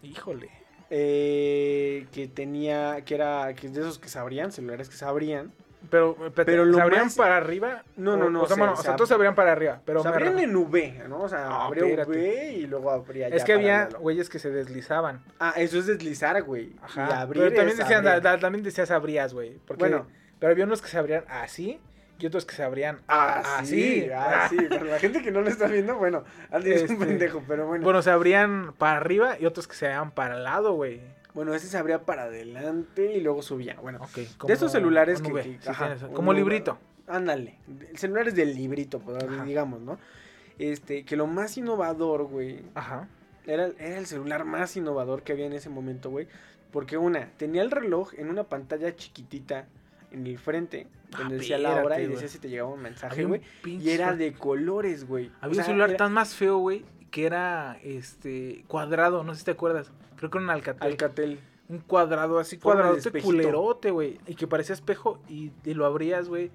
Híjole. 0.04 0.50
eh, 0.90 2.08
que 2.14 2.28
tenía, 2.28 3.02
que 3.06 3.16
era, 3.16 3.54
que 3.54 3.68
es 3.68 3.74
de 3.74 3.82
esos 3.82 4.00
que 4.00 4.08
se 4.10 4.18
abrían, 4.20 4.52
celulares 4.52 4.90
que 4.90 4.96
se 4.96 5.04
abrían. 5.06 5.52
Pero, 5.90 6.12
espérate, 6.12 6.46
Pero 6.46 6.66
lo 6.66 6.76
¿se 6.78 6.82
abrían 6.82 7.04
más- 7.06 7.16
para 7.16 7.38
arriba? 7.38 7.84
No, 7.98 8.18
no, 8.18 8.30
no, 8.30 8.44
O 8.44 8.48
sea, 8.48 8.58
bueno, 8.58 8.74
o 8.74 8.96
todos 8.96 9.08
se 9.08 9.14
abrían 9.14 9.36
para 9.36 9.52
arriba. 9.52 9.82
Pero 9.86 10.02
se 10.02 10.08
abrían 10.08 10.38
en 10.40 10.56
V, 10.56 11.04
¿no? 11.08 11.22
O 11.22 11.30
sea, 11.30 11.48
Ah, 11.48 11.66
abría. 11.66 12.04
V 12.06 12.54
y 12.54 12.66
luego 12.68 12.90
abría 12.92 13.28
Es 13.28 13.40
ya 13.40 13.46
que 13.46 13.54
para 13.56 13.84
había 13.86 13.98
güeyes 14.00 14.30
que 14.30 14.40
se 14.40 14.50
deslizaban. 14.50 15.24
Ah, 15.40 15.54
eso 15.56 15.78
es 15.78 15.86
deslizar, 15.86 16.42
güey. 16.44 16.64
Y 16.68 16.76
Ajá. 16.82 17.22
abrir 17.22 17.44
pero 17.44 17.56
también 17.56 17.70
es 17.70 17.78
decían, 17.78 18.06
abrir. 18.08 18.22
da- 18.24 18.32
da- 18.32 18.40
también 18.40 18.64
decías 18.64 18.90
abrías, 18.92 19.34
güey. 19.34 19.60
Porque, 19.66 19.82
Bueno. 19.84 20.08
Pero 20.40 20.52
había 20.52 20.66
unos 20.66 20.82
que 20.82 20.88
se 20.90 20.98
abrían 20.98 21.24
así 21.30 21.80
y 22.20 22.26
otros 22.26 22.46
que 22.46 22.56
se 22.56 22.64
abrían 22.64 23.00
Ah, 23.08 23.58
así. 23.60 24.02
sí, 24.02 24.10
ah, 24.14 24.48
sí. 24.50 24.58
Pero 24.70 24.86
la 24.86 25.00
gente 25.00 25.22
que 25.22 25.32
no 25.32 25.42
lo 25.42 25.50
está 25.50 25.68
viendo, 25.68 25.96
bueno, 25.98 26.24
Andy 26.52 26.72
es 26.72 26.84
un 26.84 26.92
Este, 26.94 27.06
pendejo, 27.06 27.44
pero 27.48 27.68
bueno. 27.68 27.84
Bueno, 27.84 28.02
se 28.02 28.12
abrían 28.12 28.74
para 28.78 28.98
arriba 28.98 29.38
y 29.40 29.46
otros 29.46 29.68
que 29.68 29.76
se 29.76 29.86
abrían 29.88 30.12
para 30.12 30.38
el 30.38 30.44
lado, 30.44 30.74
güey. 30.74 31.02
Bueno, 31.34 31.54
ese 31.54 31.68
se 31.68 31.78
abría 31.78 32.02
para 32.04 32.24
adelante 32.24 33.14
y 33.14 33.22
luego 33.22 33.42
subía. 33.44 33.76
Bueno, 33.82 34.00
de 34.16 34.54
esos 34.54 34.72
celulares 34.72 35.22
que, 35.22 35.32
V, 35.32 35.44
que- 35.44 35.60
sí 35.62 35.70
ajá, 35.70 35.86
tienes- 35.88 36.04
un 36.04 36.14
como 36.14 36.34
librito. 36.34 36.80
Ándale, 37.08 37.58
celulares 37.96 38.36
del 38.36 38.54
librito, 38.56 39.00
pues, 39.00 39.18
digamos, 39.46 39.80
¿no? 39.82 39.98
Este, 40.60 41.06
que 41.06 41.16
lo 41.16 41.28
más 41.28 41.56
innovador, 41.58 42.24
güey, 42.24 42.64
Ajá. 42.74 43.08
era, 43.46 43.70
era 43.78 43.98
el 44.00 44.08
celular 44.08 44.44
más 44.44 44.76
innovador 44.76 45.22
que 45.22 45.32
había 45.34 45.46
en 45.46 45.54
ese 45.54 45.70
momento, 45.70 46.10
güey. 46.10 46.28
Porque 46.72 46.98
una, 46.98 47.30
tenía 47.38 47.62
el 47.62 47.72
reloj 47.72 48.14
en 48.18 48.30
una 48.30 48.44
pantalla 48.44 48.94
chiquitita 48.96 49.68
en 50.12 50.26
el 50.28 50.38
frente, 50.40 50.88
Ah, 51.14 51.20
donde 51.20 51.38
decía 51.38 51.58
la 51.58 51.76
hora 51.84 52.02
y 52.02 52.08
decía 52.08 52.28
si 52.28 52.38
te 52.40 52.50
llegaba 52.50 52.70
un 52.70 52.82
mensaje, 52.82 53.24
güey. 53.26 53.42
Y 53.64 53.90
era 53.92 54.14
de 54.16 54.34
colores, 54.34 55.08
güey. 55.08 55.28
O 55.28 55.32
Había 55.42 55.56
sea, 55.56 55.64
un 55.64 55.68
celular 55.68 55.90
era 55.90 55.98
tan 55.98 56.14
más 56.14 56.36
feo, 56.36 56.58
güey, 56.58 56.84
que 57.12 57.26
era 57.26 57.78
este 57.84 58.66
cuadrado, 58.68 59.24
no 59.24 59.34
sé 59.34 59.40
si 59.40 59.46
te 59.46 59.52
acuerdas. 59.52 59.92
Creo 60.18 60.30
que 60.30 60.38
era 60.38 60.44
un 60.46 60.50
Alcatel. 60.50 60.92
Alcatel. 60.92 61.40
un 61.70 61.80
cuadrado 61.80 62.40
así, 62.40 62.58
cuadradote 62.58 63.22
culerote, 63.22 63.92
güey. 63.92 64.20
Y 64.28 64.36
que 64.36 64.48
parecía 64.48 64.74
espejo 64.74 65.22
y, 65.30 65.52
y 65.64 65.74
lo 65.74 65.86
abrías, 65.86 66.28
güey. 66.28 66.52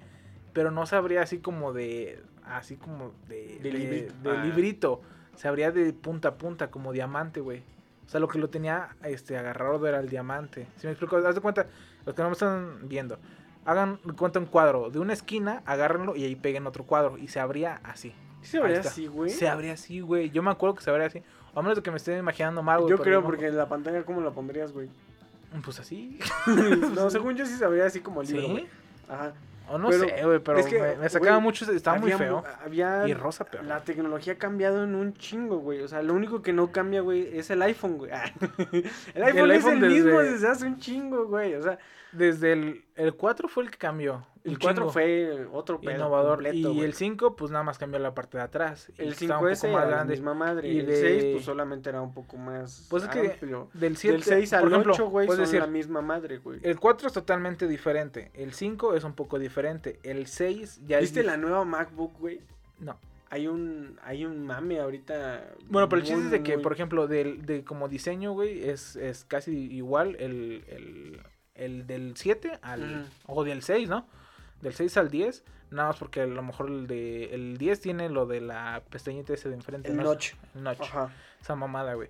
Pero 0.53 0.69
no 0.69 0.85
se 0.85 0.95
abría 0.95 1.21
así 1.23 1.39
como 1.39 1.73
de. 1.73 2.21
Así 2.45 2.75
como 2.75 3.13
de. 3.27 3.59
De 3.61 3.71
librito. 3.71 4.13
de 4.21 4.29
Ah. 4.37 4.43
librito. 4.43 5.01
Se 5.35 5.47
abría 5.47 5.71
de 5.71 5.91
punta 5.93 6.29
a 6.29 6.35
punta, 6.37 6.69
como 6.69 6.91
diamante, 6.91 7.39
güey. 7.39 7.63
O 8.05 8.09
sea, 8.09 8.19
lo 8.19 8.27
que 8.27 8.37
lo 8.37 8.49
tenía 8.49 8.95
este, 9.03 9.35
agarrado 9.37 9.87
era 9.87 9.99
el 9.99 10.09
diamante. 10.09 10.67
Si 10.75 10.85
me 10.85 10.91
explico? 10.91 11.17
Haz 11.17 11.33
de 11.33 11.41
cuenta, 11.41 11.65
los 12.05 12.13
que 12.13 12.21
no 12.21 12.27
me 12.29 12.33
están 12.33 12.87
viendo. 12.87 13.17
Hagan 13.65 13.97
cuenta 14.17 14.39
un 14.39 14.45
cuadro 14.45 14.89
de 14.89 14.99
una 14.99 15.13
esquina, 15.13 15.61
agárrenlo 15.65 16.15
y 16.15 16.23
ahí 16.25 16.35
peguen 16.35 16.67
otro 16.67 16.83
cuadro. 16.83 17.17
Y 17.17 17.27
se 17.29 17.39
abría 17.39 17.79
así. 17.83 18.13
¿Sí 18.41 18.51
se 18.51 18.57
abría 18.57 18.79
así, 18.81 19.07
güey? 19.07 19.29
Se 19.29 19.47
abría 19.47 19.73
así, 19.73 20.01
güey. 20.01 20.29
Yo 20.29 20.43
me 20.43 20.51
acuerdo 20.51 20.75
que 20.75 20.83
se 20.83 20.89
abría 20.89 21.07
así. 21.07 21.23
A 21.55 21.61
menos 21.61 21.79
que 21.81 21.91
me 21.91 21.97
esté 21.97 22.17
imaginando 22.17 22.61
mal, 22.63 22.79
güey. 22.81 22.89
Yo 22.89 22.97
pero 22.97 23.03
creo 23.03 23.21
no- 23.21 23.25
porque 23.27 23.47
en 23.47 23.55
la 23.57 23.69
pantalla, 23.69 24.03
¿cómo 24.03 24.21
la 24.21 24.31
pondrías, 24.31 24.71
güey? 24.73 24.89
Pues 25.63 25.79
así. 25.79 26.19
no, 26.95 27.09
según 27.11 27.35
yo 27.35 27.45
sí 27.45 27.55
se 27.55 27.63
abría 27.63 27.85
así 27.85 27.99
como 28.01 28.21
el 28.21 28.27
libro, 28.27 28.55
¿Sí? 28.57 28.67
Ajá. 29.07 29.33
O 29.69 29.77
no 29.77 29.87
Pero 29.89 30.03
sé, 30.03 30.25
güey, 30.25 30.39
pero 30.39 30.57
es 30.57 30.65
que, 30.65 30.81
me, 30.81 30.95
me 30.97 31.07
sacaba 31.09 31.39
mucho, 31.39 31.71
estaba 31.71 31.97
muy 31.97 32.11
feo. 32.11 32.43
Había... 32.65 33.07
Y 33.07 33.13
rosa 33.13 33.45
peor. 33.45 33.63
La 33.63 33.79
tecnología 33.81 34.33
ha 34.33 34.37
cambiado 34.37 34.83
en 34.83 34.93
un 34.93 35.13
chingo, 35.13 35.59
güey. 35.59 35.79
O 35.81 35.87
sea, 35.87 36.01
lo 36.03 36.13
único 36.13 36.41
que 36.41 36.51
no 36.51 36.73
cambia, 36.73 36.99
güey, 36.99 37.37
es 37.37 37.49
el 37.49 37.61
iPhone, 37.61 37.97
güey. 37.97 38.11
El 39.15 39.23
iPhone, 39.23 39.51
es 39.51 39.65
el 39.65 39.79
mismo 39.79 40.19
desde- 40.19 40.31
desde 40.33 40.47
hace 40.49 40.65
un 40.65 40.79
chingo, 40.79 41.27
güey. 41.27 41.55
O 41.55 41.61
sea, 41.63 41.79
Desde 42.13 42.53
el, 42.53 42.85
el 42.95 43.15
4 43.15 43.47
fue 43.47 43.63
el 43.63 43.71
que 43.71 43.77
cambió. 43.77 44.25
el 44.43 44.51
un 44.51 44.57
4 44.57 44.81
chingo. 44.83 44.91
fue 44.91 45.47
otro 45.51 45.79
pedo 45.81 45.95
innovador. 45.95 46.35
completo, 46.43 46.57
y 46.71 46.75
güey. 46.75 46.81
el 46.81 46.93
5, 46.93 47.35
pues 47.35 47.51
nada 47.51 47.63
más 47.63 47.77
cambió 47.77 47.99
la 47.99 48.13
parte 48.13 48.37
de 48.37 48.43
atrás. 48.43 48.91
El 48.97 49.09
estaba 49.13 49.41
5S 49.41 49.63
era 49.67 49.79
la 49.81 49.85
grande. 49.87 50.13
misma 50.13 50.33
madre. 50.33 50.69
Y 50.69 50.79
el 50.79 50.85
de- 50.85 50.95
6, 51.01 51.25
pues 51.33 51.45
solamente 51.45 51.89
era 51.89 52.01
un 52.01 52.13
poco 52.13 52.37
más 52.37 52.87
Pues 52.89 53.03
es 53.03 53.09
que 53.09 53.31
amplio. 53.31 53.69
Del 53.73 53.97
7 53.97 54.13
Del 54.13 54.23
6 54.23 54.53
al 54.53 54.61
por 54.61 54.71
ejemplo, 54.71 54.93
8, 54.93 55.09
güey, 55.09 55.27
son 55.27 55.37
decir, 55.39 55.59
la 55.59 55.67
misma 55.67 56.01
madre, 56.01 56.37
güey. 56.37 56.59
El 56.63 56.79
4 56.79 57.07
es 57.07 57.13
totalmente 57.13 57.67
diferente. 57.67 58.31
El 58.33 58.53
5 58.53 58.95
es 58.95 59.03
un 59.03 59.13
poco 59.13 59.39
diferente. 59.39 59.99
El 60.03 60.27
6 60.27 60.81
ya 60.85 60.99
¿Viste 60.99 61.21
es. 61.21 61.25
la 61.25 61.37
nueva 61.37 61.65
MacBook, 61.65 62.19
güey? 62.19 62.39
No. 62.79 62.97
Hay 63.29 63.47
un, 63.47 63.97
hay 64.03 64.25
un 64.25 64.45
mame 64.45 64.79
ahorita. 64.79 65.43
Bueno, 65.67 65.89
pero 65.89 66.01
el 66.01 66.07
chiste 66.07 66.25
es 66.25 66.29
de 66.31 66.43
que, 66.43 66.53
muy- 66.55 66.61
por 66.63 66.73
ejemplo, 66.73 67.07
del, 67.07 67.43
de 67.47 67.63
como 67.63 67.87
diseño, 67.89 68.33
güey, 68.33 68.69
es, 68.69 68.95
es 68.95 69.25
casi 69.25 69.57
igual 69.73 70.15
el, 70.19 70.63
el, 70.67 71.19
el 71.55 71.85
del 71.87 72.13
7 72.15 72.59
al. 72.61 73.07
O 73.27 73.43
del 73.43 73.61
6, 73.63 73.89
¿no? 73.89 74.07
Del 74.61 74.73
6 74.73 74.97
al 74.97 75.09
10. 75.09 75.43
Nada 75.71 75.89
más 75.89 75.97
porque 75.97 76.21
a 76.21 76.27
lo 76.27 76.41
mejor 76.43 76.67
el 76.69 76.85
de 76.87 77.33
el 77.33 77.57
10 77.57 77.79
tiene 77.81 78.09
lo 78.09 78.25
de 78.27 78.41
la 78.41 78.83
pestañita 78.89 79.33
ese 79.33 79.49
de 79.49 79.55
enfrente. 79.55 79.89
El 79.89 79.97
¿no? 79.97 80.03
notch. 80.03 80.33
El 80.55 80.63
notch. 80.63 80.81
Ajá. 80.81 81.11
Esa 81.41 81.55
mamada, 81.55 81.95
güey. 81.95 82.09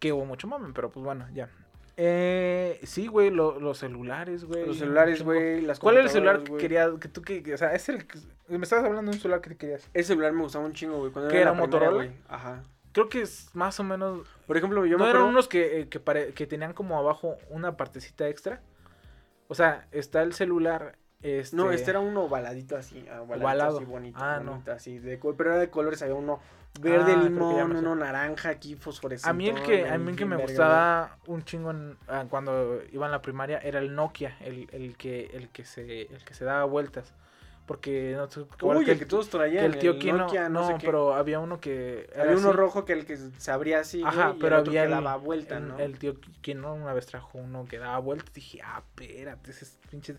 Que 0.00 0.12
hubo 0.12 0.24
mucho 0.24 0.48
mame, 0.48 0.70
pero 0.74 0.90
pues 0.90 1.04
bueno, 1.04 1.28
ya. 1.32 1.48
Eh, 1.96 2.80
sí, 2.84 3.06
güey, 3.06 3.30
lo- 3.30 3.60
los 3.60 3.78
celulares, 3.78 4.44
güey. 4.44 4.66
Los 4.66 4.78
celulares, 4.78 5.22
güey. 5.22 5.60
las 5.60 5.78
¿Cuál 5.78 5.96
era 5.96 6.04
el 6.04 6.10
celular 6.10 6.42
que 6.42 6.56
querías? 6.56 6.90
Que 6.98 7.08
tú 7.08 7.22
que, 7.22 7.54
o 7.54 7.58
sea, 7.58 7.74
es 7.74 7.88
el 7.88 8.06
que- 8.06 8.18
me 8.48 8.62
estabas 8.64 8.84
hablando 8.86 9.10
de 9.10 9.16
un 9.16 9.20
celular 9.22 9.40
que 9.40 9.50
te 9.50 9.56
querías. 9.56 9.88
Ese 9.94 10.08
celular 10.08 10.32
me 10.32 10.42
gustaba 10.42 10.64
un 10.64 10.72
chingo, 10.72 10.98
güey. 10.98 11.12
Cuando 11.12 11.30
¿Qué 11.30 11.36
era 11.40 11.50
era, 11.50 11.60
Motorola? 11.60 11.92
güey. 11.92 12.10
Ajá. 12.28 12.62
Creo 12.92 13.08
que 13.08 13.22
es 13.22 13.48
más 13.54 13.78
o 13.80 13.84
menos. 13.84 14.26
Por 14.46 14.56
ejemplo, 14.56 14.84
yo 14.86 14.98
¿No 14.98 15.04
me 15.04 15.10
eran 15.10 15.22
unos 15.22 15.48
que, 15.48 15.80
eh, 15.80 15.88
que, 15.88 15.98
pare- 16.00 16.32
que 16.34 16.46
tenían 16.46 16.72
como 16.74 16.98
abajo 16.98 17.36
una 17.50 17.76
partecita 17.76 18.28
extra? 18.28 18.60
O 19.48 19.54
sea, 19.54 19.86
está 19.92 20.22
el 20.22 20.32
celular. 20.34 20.96
Este... 21.22 21.54
No, 21.56 21.70
este 21.70 21.90
era 21.90 22.00
uno 22.00 22.22
ovaladito 22.24 22.76
así, 22.76 23.06
ah, 23.08 23.20
ovaladito 23.22 23.44
Ovalado. 23.44 23.76
así 23.78 23.84
bonito, 23.84 24.18
Ah, 24.20 24.40
no. 24.42 24.52
bonito, 24.52 24.72
así, 24.72 24.98
de, 24.98 25.18
pero 25.36 25.50
era 25.52 25.60
de 25.60 25.70
colores, 25.70 26.02
había 26.02 26.16
uno 26.16 26.40
verde 26.80 27.12
Ah, 27.12 27.22
limón, 27.22 27.76
uno 27.76 27.94
naranja 27.94 28.48
aquí 28.48 28.74
fosforescente. 28.74 29.30
A 29.30 29.32
mí 29.32 29.48
el 29.48 29.62
que, 29.62 29.88
a 29.88 29.96
mí 29.98 30.10
el 30.10 30.16
que 30.16 30.24
me 30.24 30.36
gustaba 30.36 31.18
un 31.28 31.44
chingo 31.44 31.70
en- 31.70 31.96
ah, 32.08 32.24
cuando 32.28 32.80
iba 32.90 33.06
en 33.06 33.12
la 33.12 33.22
primaria 33.22 33.58
era 33.58 33.78
el 33.78 33.94
Nokia, 33.94 34.36
el, 34.40 34.68
el 34.72 34.96
que 34.96 35.26
el 35.34 35.48
que 35.50 35.64
se 35.64 36.02
el 36.02 36.24
que 36.24 36.34
se 36.34 36.44
daba 36.44 36.64
vueltas. 36.64 37.14
Porque 37.72 38.12
no 38.14 38.28
sé, 38.28 38.44
Uy, 38.60 38.84
que 38.84 38.92
el 38.92 38.98
que 38.98 39.06
todos 39.06 39.24
que 39.26 39.32
traían, 39.32 39.64
el 39.64 39.78
tío 39.78 39.92
el 39.92 39.98
Kino, 39.98 40.18
Nokia, 40.18 40.50
no, 40.50 40.60
no, 40.60 40.66
sé 40.66 40.74
pero 40.84 41.14
había 41.14 41.40
uno 41.40 41.58
que 41.58 42.06
había 42.14 42.36
uno 42.36 42.48
así. 42.50 42.56
rojo 42.58 42.84
que 42.84 42.92
el 42.92 43.06
que 43.06 43.16
se 43.16 43.50
abría 43.50 43.78
así, 43.80 44.02
Ajá, 44.04 44.26
güey, 44.26 44.36
y 44.36 44.40
pero 44.40 44.56
el 44.56 44.60
otro 44.60 44.70
había 44.72 44.82
que 44.82 44.84
el, 44.88 44.90
daba 44.90 45.16
vuelta, 45.16 45.56
el- 45.56 45.68
¿no? 45.68 45.78
el 45.78 45.98
tío 45.98 46.14
Kino 46.42 46.74
una 46.74 46.92
vez 46.92 47.06
trajo 47.06 47.38
uno 47.38 47.64
que 47.64 47.78
daba 47.78 47.98
vueltas. 47.98 48.34
Dije, 48.34 48.60
ah, 48.62 48.82
espérate, 48.84 49.50
ese 49.52 49.64
es 49.64 49.78
pinche. 49.90 50.16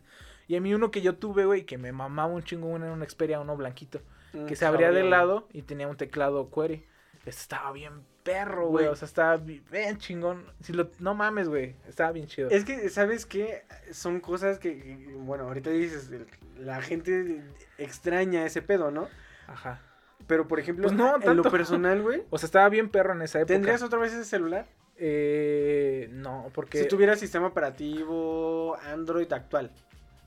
Y 0.48 0.56
a 0.56 0.62
mí 0.62 0.74
uno 0.74 0.90
que 0.90 1.04
yo 1.04 1.16
tuve, 1.16 1.46
güey, 1.46 1.64
que 1.64 1.78
me 1.78 1.92
mamaba 1.92 2.34
un 2.34 2.42
chingo, 2.44 2.68
uno 2.70 2.86
era 2.86 2.94
una 2.96 3.06
Xperia, 3.06 3.40
uno 3.40 3.56
blanquito. 3.56 4.02
Mm, 4.34 4.48
que 4.48 4.56
se 4.56 4.66
abría 4.66 4.92
de 4.92 5.04
lado 5.04 5.48
y 5.54 5.62
tenía 5.62 5.88
un 5.88 5.96
teclado 5.96 6.50
query. 6.50 6.88
Este 7.20 7.30
estaba 7.30 7.72
bien 7.72 8.04
perro, 8.24 8.68
güey. 8.70 8.88
O 8.88 8.96
sea, 8.96 9.06
estaba 9.06 9.38
bi- 9.38 9.64
bien 9.72 9.98
chingón. 9.98 10.46
Si 10.62 10.74
lo, 10.74 10.90
no 11.00 11.14
mames, 11.14 11.50
güey. 11.50 11.76
Estaba 11.88 12.12
bien 12.12 12.28
chido. 12.28 12.50
Es 12.50 12.66
que, 12.66 12.90
¿sabes 12.90 13.26
qué? 13.26 13.64
Son 13.92 14.20
cosas 14.20 14.60
que, 14.60 14.78
que, 14.82 15.14
bueno, 15.16 15.44
ahorita 15.46 15.70
dices, 15.70 16.10
el- 16.12 16.28
la 16.66 16.82
gente 16.82 17.44
extraña 17.78 18.46
ese 18.46 18.62
pedo, 18.62 18.92
¿no? 18.92 19.08
Ajá. 19.48 19.82
Pero, 20.28 20.48
por 20.48 20.60
ejemplo, 20.60 20.84
Pues 20.84 20.96
no, 20.96 21.22
en 21.22 21.36
lo 21.36 21.44
personal, 21.44 22.02
güey, 22.02 22.24
O 22.30 22.38
sea, 22.38 22.48
estaba 22.48 22.70
bien 22.70 22.90
perro 22.90 23.14
en 23.14 23.22
esa 23.24 23.40
época. 23.40 23.54
¿tendrías 23.54 23.82
otra 23.84 24.00
vez 24.00 24.14
ese 24.14 24.24
celular? 24.26 24.66
Eh, 24.98 26.08
no, 26.12 26.50
porque 26.54 26.82
Si 26.84 26.88
tuviera 26.88 27.16
sistema 27.18 27.48
operativo 27.48 28.78
Android 28.86 29.32
actual. 29.34 29.72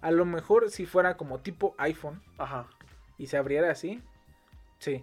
a 0.02 0.10
lo 0.10 0.24
mejor 0.26 0.70
si 0.70 0.84
fuera 0.86 1.16
como 1.16 1.40
tipo 1.40 1.74
iPhone 1.78 2.20
Ajá. 2.36 2.66
y 3.16 3.28
se 3.28 3.36
abriera 3.38 3.70
así, 3.70 4.02
sí. 4.78 5.02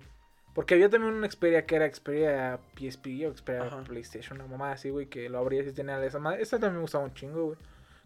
Porque 0.54 0.76
había 0.76 0.90
también 0.90 1.14
una 1.14 1.28
Xperia 1.30 1.66
que 1.66 1.76
era 1.76 1.88
Xperia 1.92 2.60
PSP 2.76 3.08
o 3.28 3.36
Xperia 3.36 3.64
Ajá. 3.64 3.84
PlayStation, 3.84 4.40
una 4.40 4.48
mamá 4.50 4.72
así, 4.72 4.90
güey, 4.92 5.08
que 5.08 5.28
lo 5.30 5.40
abrías 5.40 5.66
y 5.66 5.72
tenía 5.74 6.04
esa 6.06 6.20
madre. 6.20 6.42
Esa 6.44 6.58
también 6.60 6.76
me 6.76 6.82
gustaba 6.82 7.04
un 7.06 7.14
chingo, 7.14 7.46
güey. 7.46 7.58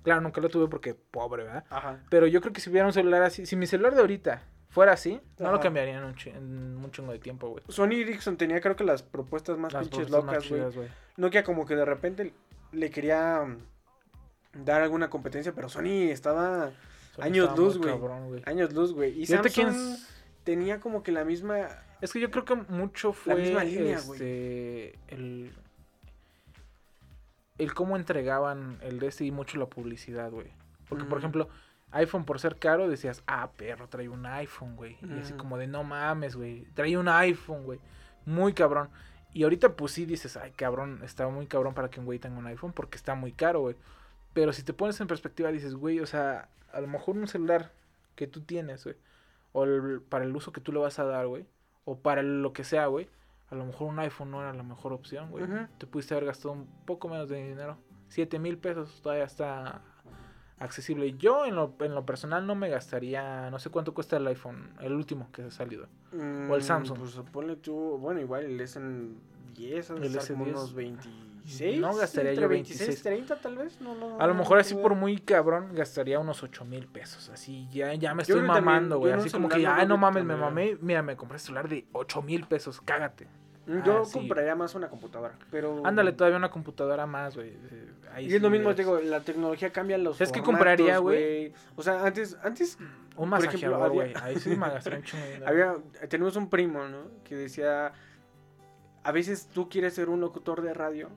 Claro, 0.04 0.22
nunca 0.22 0.40
lo 0.40 0.48
tuve 0.48 0.68
porque 0.70 0.94
pobre, 0.96 1.44
¿verdad? 1.44 1.66
Ajá. 1.70 2.00
Pero 2.10 2.26
yo 2.28 2.40
creo 2.40 2.54
que 2.54 2.62
si 2.62 2.70
hubiera 2.70 2.88
un 2.88 2.94
celular 2.94 3.22
así, 3.24 3.46
si 3.46 3.58
mi 3.58 3.68
celular 3.68 3.94
de 3.94 4.00
ahorita 4.00 4.44
fuera 4.70 4.94
así, 4.94 5.20
no 5.40 5.52
lo 5.52 5.60
cambiaría 5.60 5.98
en 5.98 6.04
un, 6.06 6.16
chi- 6.16 6.30
en 6.30 6.78
un 6.78 6.90
chingo 6.92 7.12
de 7.12 7.20
tiempo, 7.20 7.50
güey. 7.50 7.64
Sony 7.68 7.94
Ericsson 8.02 8.38
tenía 8.38 8.62
creo 8.62 8.76
que 8.78 8.86
las 8.86 9.04
propuestas 9.04 9.58
más 9.58 9.74
Las 9.74 9.90
pinches 9.90 10.08
propuestas 10.10 10.50
locas, 10.50 10.74
güey. 10.74 10.76
güey. 10.88 10.88
Nokia 11.18 11.44
como 11.44 11.66
que 11.66 11.76
de 11.76 11.84
repente 11.84 12.32
le 12.72 12.90
quería 12.90 13.42
mm, 13.44 14.64
dar 14.64 14.82
alguna 14.82 15.10
competencia, 15.10 15.52
pero 15.54 15.68
Sony 15.68 16.10
estaba 16.12 16.72
Solo 17.14 17.26
Años 17.26 17.50
estaba 17.50 17.58
luz, 17.60 17.78
güey. 17.80 18.44
años 18.46 18.72
luz, 18.74 18.94
güey. 18.94 19.12
Y 19.12 19.26
¿Y 19.30 19.36
ahorita 19.36 19.50
Samsung 19.50 19.74
quién? 19.76 19.98
Tenía 20.48 20.80
como 20.80 21.04
que 21.04 21.12
la 21.12 21.26
misma... 21.26 21.68
Es 22.00 22.14
que 22.14 22.22
yo 22.22 22.32
creo 22.32 22.46
que 22.46 22.56
mucho 22.56 23.12
fue 23.12 23.36
misma 23.36 23.66
línea, 23.66 24.00
güey. 24.00 24.22
este 24.22 25.00
el 25.10 25.52
el 27.58 27.74
cómo 27.74 27.98
entregaban 27.98 28.78
el 28.82 29.00
de 29.00 29.08
este 29.08 29.26
y 29.26 29.32
mucho 29.32 29.58
la 29.58 29.66
publicidad, 29.66 30.32
güey. 30.32 30.48
Porque 30.88 31.04
por 31.04 31.18
ejemplo, 31.18 31.50
iPhone 31.92 32.24
por 32.24 32.40
ser 32.40 32.56
caro 32.56 32.88
decías, 32.88 33.24
"Ah, 33.28 33.50
perro, 33.58 33.90
trae 33.90 34.08
un 34.08 34.26
iPhone, 34.26 34.78
güey." 34.78 34.96
Y 35.02 35.20
así 35.20 35.34
como 35.34 35.58
de, 35.58 35.68
"No 35.68 35.84
mames, 35.84 36.38
güey, 36.38 36.66
trae 36.76 36.98
un 36.98 37.10
iPhone, 37.10 37.66
güey." 37.66 37.82
Muy 38.26 38.54
cabrón. 38.54 38.90
Y 39.34 39.44
ahorita 39.44 39.76
pues 39.76 39.92
sí 39.92 40.06
dices, 40.06 40.38
"Ay, 40.38 40.52
cabrón, 40.52 41.02
está 41.04 41.28
muy 41.28 41.48
cabrón 41.48 41.74
para 41.74 41.90
que 41.90 42.00
un 42.00 42.06
güey 42.06 42.20
tenga 42.20 42.38
un 42.38 42.48
iPhone 42.48 42.72
porque 42.72 42.96
está 42.96 43.16
muy 43.16 43.34
caro, 43.34 43.60
güey." 43.60 43.76
Pero 44.34 44.54
si 44.54 44.64
te 44.64 44.72
pones 44.72 45.02
en 45.02 45.08
perspectiva 45.08 45.52
dices, 45.52 45.76
"Güey, 45.76 46.00
o 46.00 46.06
sea, 46.06 46.48
a 46.72 46.80
lo 46.80 46.88
mejor 46.88 47.18
un 47.18 47.28
celular 47.28 47.74
que 48.16 48.28
tú 48.28 48.42
tienes, 48.42 48.86
güey, 48.86 48.96
o 49.58 49.64
el- 49.64 50.02
para 50.02 50.24
el 50.26 50.36
uso 50.36 50.52
que 50.52 50.62
tú 50.62 50.72
le 50.72 50.80
vas 50.80 51.00
a 51.00 51.04
dar, 51.06 51.26
güey, 51.28 51.46
o 51.86 51.98
para 52.00 52.22
lo 52.22 52.54
que 52.54 52.64
sea, 52.64 52.86
güey, 52.88 53.08
a 53.50 53.56
lo 53.56 53.66
mejor 53.66 53.88
un 53.90 53.98
iPhone 54.00 54.30
no 54.32 54.42
era 54.42 54.54
la 54.54 54.64
mejor 54.64 54.94
opción, 54.94 55.32
güey. 55.32 55.46
Te 55.78 55.88
pudiste 55.88 56.14
haber 56.14 56.26
gastado 56.26 56.52
un 56.54 56.68
poco 56.86 57.08
menos 57.10 57.28
de 57.30 57.44
dinero. 57.48 57.78
7 58.10 58.40
mil 58.40 58.58
pesos 58.58 59.02
todavía 59.02 59.24
está 59.26 59.82
accesible. 60.60 61.14
Yo 61.18 61.46
en 61.46 61.56
lo, 61.56 61.74
en 61.80 61.94
lo 61.96 62.06
personal 62.06 62.46
no 62.46 62.56
me 62.56 62.70
gastaría, 62.70 63.50
no 63.50 63.60
sé 63.60 63.70
cuánto 63.70 63.94
cuesta 63.94 64.18
el 64.18 64.28
iPhone, 64.28 64.70
el 64.82 64.94
último 64.94 65.30
que 65.32 65.44
ha 65.44 65.52
salido. 65.52 65.88
O 66.14 66.16
el 66.56 66.60
mm, 66.60 66.62
Samsung. 66.62 66.98
Pues 67.00 67.20
ponle 67.32 67.56
tú, 67.58 67.98
bueno, 68.00 68.20
igual 68.20 68.46
el 68.46 68.60
S10, 68.60 69.96
El 69.98 70.04
el 70.04 70.16
S10. 70.16 70.36
S10. 70.36 70.42
unos 70.50 70.74
26. 71.48 71.80
No 71.80 71.96
gastaría 71.96 72.32
entre 72.32 72.42
yo 72.44 72.50
26, 72.50 73.02
30 73.04 73.36
tal 73.38 73.56
vez. 73.58 73.80
No, 73.80 73.96
no, 73.96 74.20
A 74.20 74.28
lo 74.28 74.34
mejor 74.34 74.60
así 74.60 74.76
por 74.76 74.96
muy 74.96 75.18
cabrón 75.20 75.74
gastaría 75.74 76.20
unos 76.20 76.44
8 76.44 76.66
mil 76.66 76.88
pesos. 76.88 77.30
Así 77.30 77.68
ya, 77.72 77.94
ya 77.94 78.14
me 78.14 78.24
Yo 78.24 78.36
estoy 78.36 78.42
que 78.42 78.48
mamando, 78.48 79.00
güey. 79.00 79.14
Así 79.14 79.30
como 79.30 79.48
que, 79.50 79.66
ay, 79.66 79.88
no 79.88 79.96
que 79.96 80.02
mames, 80.02 80.26
me 80.26 80.36
mamé. 80.36 80.78
Mira, 80.82 81.02
me 81.02 81.16
compré 81.16 81.40
celular 81.40 81.70
de 81.70 81.86
8 81.94 82.22
mil 82.22 82.46
pesos, 82.46 82.82
cágate. 82.82 83.28
Mm, 83.66 83.84
Yo 83.84 84.02
Ah, 84.02 84.06
sí. 84.06 84.14
compraría 84.14 84.56
más 84.56 84.76
una 84.76 84.88
computadora, 84.88 85.38
pero... 85.52 85.86
Ándale, 85.86 86.14
todavía 86.14 86.38
una 86.38 86.50
computadora 86.50 87.06
más, 87.06 87.36
güey. 87.36 87.50
Eh, 87.50 88.22
Y 88.22 88.34
es 88.36 88.42
lo 88.42 88.50
mismo, 88.50 88.74
te 88.74 88.84
digo, 88.84 88.98
la 89.00 89.20
tecnología 89.20 89.72
cambia 89.74 89.98
los 89.98 90.16
¿Sabes 90.16 90.32
qué 90.32 90.40
formatos, 90.42 90.78
compraría, 90.78 90.98
güey? 91.00 91.54
O 91.76 91.84
sea, 91.84 92.06
antes, 92.06 92.38
antes 92.44 92.78
Un 93.18 93.28
masajeador, 93.28 93.82
había- 93.84 93.90
güey. 93.90 94.14
Ahí 94.24 94.38
sí 94.40 94.50
me 94.56 94.68
dinero. 94.70 95.02
había, 95.46 95.76
tenemos 96.08 96.38
un 96.38 96.50
primo, 96.50 96.88
¿no? 96.88 97.00
Que 97.26 97.36
decía, 97.36 97.92
a 99.08 99.12
veces 99.12 99.48
tú 99.48 99.70
quieres 99.70 99.94
ser 99.94 100.10
un 100.10 100.20
locutor 100.20 100.62
de 100.62 100.74
radio, 100.74 101.10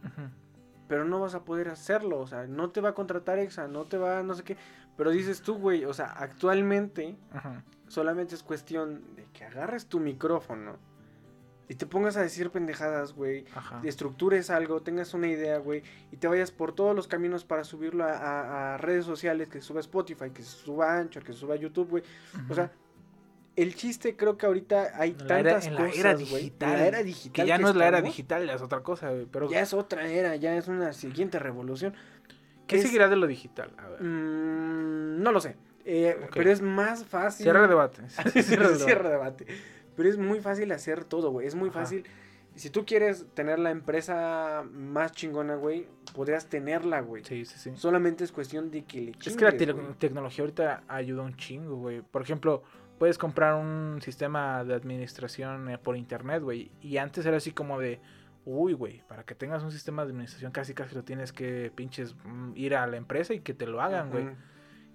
pero 0.88 1.04
no 1.04 1.20
vas 1.20 1.34
a 1.34 1.44
poder 1.44 1.68
hacerlo, 1.68 2.20
o 2.20 2.26
sea, 2.26 2.46
no 2.46 2.70
te 2.70 2.80
va 2.80 2.90
a 2.90 2.94
contratar 2.94 3.38
Exa, 3.38 3.66
no 3.68 3.84
te 3.84 3.96
va, 3.98 4.22
no 4.22 4.34
sé 4.34 4.42
qué, 4.44 4.56
pero 4.96 5.10
dices 5.10 5.40
tú, 5.42 5.56
güey, 5.56 5.84
o 5.84 5.92
sea, 5.92 6.06
actualmente 6.06 7.16
solamente 7.88 8.34
es 8.34 8.42
cuestión 8.42 9.02
de 9.16 9.26
que 9.32 9.44
agarres 9.44 9.86
tu 9.86 9.98
micrófono 10.00 10.76
y 11.68 11.74
te 11.76 11.86
pongas 11.86 12.16
a 12.16 12.22
decir 12.22 12.50
pendejadas, 12.50 13.12
güey, 13.12 13.44
Ajá. 13.54 13.80
estructures 13.84 14.50
algo, 14.50 14.82
tengas 14.82 15.14
una 15.14 15.28
idea, 15.28 15.58
güey, 15.58 15.82
y 16.10 16.16
te 16.16 16.26
vayas 16.26 16.50
por 16.50 16.72
todos 16.72 16.96
los 16.96 17.06
caminos 17.06 17.44
para 17.44 17.62
subirlo 17.62 18.04
a, 18.04 18.12
a- 18.12 18.74
a 18.74 18.78
redes 18.78 19.04
sociales, 19.04 19.48
que 19.48 19.60
se 19.60 19.66
suba 19.68 19.78
a 19.78 19.82
Spotify, 19.82 20.30
que 20.30 20.42
se 20.42 20.50
suba 20.50 20.92
a 20.92 20.98
Anchor, 20.98 21.22
que 21.22 21.32
se 21.32 21.38
suba 21.38 21.54
a 21.54 21.58
YouTube, 21.58 21.88
güey. 21.90 22.02
O 22.48 22.54
sea, 22.54 22.72
el 23.62 23.74
chiste 23.74 24.16
creo 24.16 24.36
que 24.36 24.46
ahorita 24.46 24.92
hay 24.94 25.14
la 25.26 25.40
era, 25.40 25.50
tantas 25.50 25.66
en 25.66 25.74
la 25.74 25.80
cosas, 25.86 25.98
era 25.98 26.14
güey, 26.14 26.26
digital. 26.28 26.72
la 26.78 26.86
era 26.86 27.02
digital. 27.02 27.32
Que 27.32 27.46
ya 27.48 27.58
no 27.58 27.68
es 27.70 27.76
la 27.76 27.88
era 27.88 28.00
digital, 28.02 28.46
ya 28.46 28.54
es 28.54 28.62
otra 28.62 28.80
cosa, 28.82 29.10
güey. 29.10 29.26
Pero, 29.30 29.50
Ya 29.50 29.60
es 29.60 29.74
otra 29.74 30.06
era, 30.08 30.36
ya 30.36 30.56
es 30.56 30.68
una 30.68 30.92
siguiente 30.92 31.38
revolución. 31.38 31.94
¿qué 32.66 32.76
es- 32.76 32.82
seguirá 32.82 33.08
de 33.08 33.16
lo 33.16 33.26
digital? 33.26 33.72
A 33.78 33.88
ver. 33.88 34.02
Mm, 34.02 35.22
no 35.22 35.32
lo 35.32 35.40
sé, 35.40 35.56
eh, 35.84 36.16
pero 36.32 36.50
es 36.50 36.60
más 36.62 37.04
fácil. 37.04 37.44
Cierra 37.44 37.62
el 37.64 37.68
debate. 37.68 38.02
Cierra, 38.42 38.68
Cierra 38.76 39.06
el 39.06 39.12
debate. 39.12 39.46
Pero 39.96 40.08
es 40.08 40.16
muy 40.18 40.40
fácil 40.40 40.70
hacer 40.72 41.04
todo, 41.04 41.30
güey. 41.30 41.46
Es 41.46 41.54
muy 41.54 41.68
Ajá. 41.70 41.80
fácil. 41.80 42.04
Si 42.56 42.68
tú 42.70 42.84
quieres 42.84 43.26
tener 43.34 43.58
la 43.58 43.70
empresa 43.70 44.64
más 44.72 45.12
chingona, 45.12 45.54
güey, 45.54 45.86
podrías 46.14 46.46
tenerla, 46.46 47.00
güey. 47.00 47.24
Sí, 47.24 47.44
sí, 47.44 47.58
sí. 47.58 47.70
Solamente 47.76 48.24
es 48.24 48.32
cuestión 48.32 48.70
de 48.70 48.84
que 48.84 49.00
le 49.00 49.10
Es 49.24 49.36
que 49.36 49.44
la 49.44 49.56
chingues, 49.56 49.76
te- 49.76 49.94
tecnología 50.08 50.42
ahorita 50.42 50.82
ayuda 50.88 51.22
un 51.22 51.36
chingo, 51.36 51.76
güey. 51.76 52.02
Por 52.02 52.22
ejemplo, 52.22 52.62
puedes 53.00 53.16
comprar 53.16 53.54
un 53.54 53.98
sistema 54.02 54.62
de 54.62 54.74
administración 54.74 55.70
eh, 55.70 55.78
por 55.78 55.96
internet, 55.96 56.42
güey. 56.42 56.70
Y 56.82 56.98
antes 56.98 57.24
era 57.24 57.38
así 57.38 57.50
como 57.50 57.80
de, 57.80 57.98
uy, 58.44 58.74
güey, 58.74 59.02
para 59.08 59.24
que 59.24 59.34
tengas 59.34 59.62
un 59.62 59.72
sistema 59.72 60.04
de 60.04 60.10
administración 60.10 60.52
casi 60.52 60.74
casi 60.74 60.94
lo 60.94 61.02
tienes 61.02 61.32
que 61.32 61.72
pinches 61.74 62.14
mm, 62.24 62.52
ir 62.56 62.74
a 62.74 62.86
la 62.86 62.98
empresa 62.98 63.32
y 63.32 63.40
que 63.40 63.54
te 63.54 63.66
lo 63.66 63.80
hagan, 63.80 64.10
güey. 64.10 64.28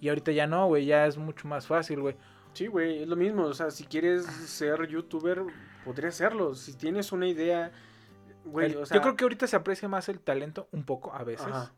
Y 0.02 0.10
ahorita 0.10 0.32
ya 0.34 0.46
no, 0.46 0.68
güey, 0.68 0.86
ya 0.86 1.08
es 1.08 1.18
mucho 1.18 1.48
más 1.48 1.66
fácil, 1.66 2.00
güey. 2.00 2.16
Sí, 2.54 2.68
güey, 2.68 3.02
es 3.02 3.08
lo 3.08 3.16
mismo. 3.16 3.46
O 3.46 3.54
sea, 3.56 3.72
si 3.72 3.86
quieres 3.86 4.24
ser 4.28 4.88
youtuber, 4.88 5.42
podrías 5.84 6.14
hacerlo. 6.14 6.54
Si 6.54 6.76
tienes 6.78 7.12
una 7.12 7.28
idea, 7.28 7.72
güey, 8.44 8.74
El- 8.74 8.78
o 8.78 8.86
sea. 8.86 8.98
Yo 8.98 9.02
creo 9.02 9.16
que 9.16 9.24
ahorita 9.24 9.48
se 9.48 9.56
aprecia 9.56 9.90
más 9.90 10.10
el 10.10 10.20
talento, 10.20 10.70
un 10.72 10.84
poco 10.84 11.12
a 11.16 11.24
veces, 11.24 11.48
Ajá. 11.48 11.74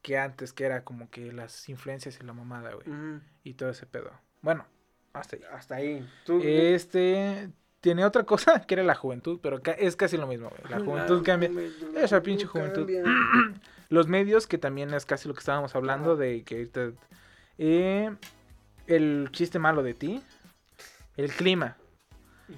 que 0.00 0.16
antes, 0.16 0.54
que 0.54 0.64
era 0.64 0.82
como 0.82 1.10
que 1.10 1.30
las 1.30 1.68
influencias 1.68 2.18
y 2.18 2.24
la 2.24 2.32
mamada, 2.32 2.72
güey. 2.72 3.20
Y 3.44 3.52
todo 3.52 3.68
ese 3.68 3.84
pedo. 3.84 4.10
Bueno, 4.40 4.64
hasta 5.12 5.36
ahí. 5.36 5.42
Hasta 5.52 5.74
ahí. 5.76 6.08
Tú, 6.24 6.40
Este 6.42 7.50
tiene 7.80 8.04
otra 8.04 8.24
cosa 8.24 8.60
que 8.66 8.74
era 8.74 8.82
la 8.82 8.94
juventud, 8.94 9.38
pero 9.42 9.60
es 9.78 9.96
casi 9.96 10.16
lo 10.16 10.26
mismo, 10.26 10.50
güey. 10.50 10.62
La 10.70 10.80
juventud 10.84 11.22
cambia. 11.24 11.50
Esa 11.96 12.22
pinche 12.22 12.46
juventud. 12.46 12.88
Los 13.90 14.06
medios, 14.06 14.46
que 14.46 14.58
también 14.58 14.92
es 14.92 15.06
casi 15.06 15.28
lo 15.28 15.34
que 15.34 15.40
estábamos 15.40 15.74
hablando, 15.74 16.12
Ajá. 16.12 16.20
de 16.20 16.42
que 16.44 16.56
ahorita. 16.56 16.90
eh, 17.56 18.14
el 18.86 19.28
chiste 19.32 19.58
malo 19.58 19.82
de 19.82 19.94
ti. 19.94 20.22
El 21.16 21.30
clima. 21.32 21.76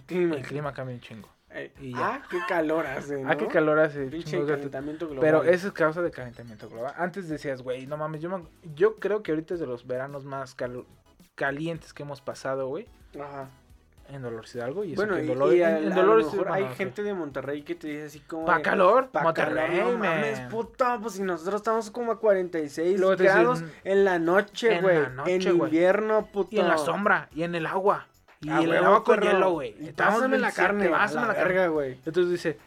Clima. 0.06 0.36
El 0.36 0.42
clima 0.42 0.72
cambia 0.72 0.94
un 0.96 1.00
chingo. 1.00 1.28
Eh, 1.50 1.72
Y 1.80 1.92
ah, 1.96 2.22
qué 2.30 2.38
calor 2.48 2.86
hace, 2.86 3.22
¿no? 3.22 3.30
Ah, 3.30 3.36
qué 3.36 3.46
calor 3.48 3.78
hace. 3.78 4.06
Pinche 4.06 4.44
calentamiento 4.44 5.06
global. 5.08 5.20
Pero 5.20 5.42
eso 5.44 5.68
es 5.68 5.72
causa 5.72 6.00
de 6.02 6.10
calentamiento 6.10 6.68
global. 6.68 6.94
Antes 6.96 7.28
decías, 7.28 7.62
güey, 7.62 7.86
no 7.86 7.96
mames, 7.96 8.20
yo, 8.20 8.30
me- 8.36 8.46
yo 8.74 8.96
creo 8.96 9.22
que 9.22 9.32
ahorita 9.32 9.54
es 9.54 9.60
de 9.60 9.66
los 9.66 9.86
veranos 9.86 10.24
más 10.24 10.56
calo- 10.56 10.86
calientes 11.40 11.94
que 11.94 12.02
hemos 12.02 12.20
pasado, 12.20 12.68
güey. 12.68 12.86
Ajá. 13.18 13.48
en 14.12 14.22
Dolores 14.22 14.52
Hidalgo. 14.54 14.84
Y 14.84 14.92
eso 14.92 14.96
Bueno, 15.02 15.14
que 15.14 15.20
en 15.22 15.26
Dolores, 15.28 15.56
y 15.58 15.62
en- 15.62 15.66
a, 15.68 15.78
en 15.78 15.92
a 15.92 15.94
lo 15.96 16.02
Dolores 16.02 16.26
mejor 16.32 16.50
hay 16.52 16.66
gente 16.74 17.02
de 17.04 17.14
Monterrey 17.14 17.62
que 17.62 17.74
te 17.76 17.86
dice 17.86 18.04
así 18.06 18.18
como... 18.20 18.44
Pa' 18.44 18.60
calor, 18.60 19.08
Pa' 19.10 19.22
Monterrey, 19.22 19.78
calor, 19.78 19.92
no 19.92 19.98
mames, 19.98 20.40
puta, 20.50 20.98
pues 21.00 21.14
si 21.14 21.22
nosotros 21.22 21.60
estamos 21.60 21.90
como 21.92 22.10
a 22.12 22.18
46 22.18 22.98
Luego 23.00 23.16
grados 23.16 23.62
en 23.84 24.04
la 24.04 24.18
noche, 24.18 24.74
en 24.74 24.82
güey. 24.82 24.96
la 25.00 25.06
En, 25.06 25.14
noche, 25.16 25.52
güey. 25.52 25.70
invierno, 25.70 26.26
puta. 26.26 26.56
Y 26.56 26.58
en 26.58 26.66
la 26.68 26.76
sombra, 26.78 27.28
y 27.34 27.44
en 27.44 27.54
el 27.54 27.66
agua. 27.66 28.08
Y 28.42 28.50
Ah, 28.50 28.60
el 28.62 28.76
agua 28.76 29.04
con 29.04 29.14
perro. 29.20 29.30
hielo, 29.32 29.50
güey. 29.52 29.74
Estábamos 29.86 30.18
Pásame 30.22 30.38
la 30.38 30.46
27, 30.48 30.56
carne, 30.66 30.88
pásame 30.88 31.26
la 31.28 31.32
la 31.32 31.38
verga, 31.44 31.66
güey. 31.68 31.92
Entonces 32.04 32.30
dice, 32.30 32.58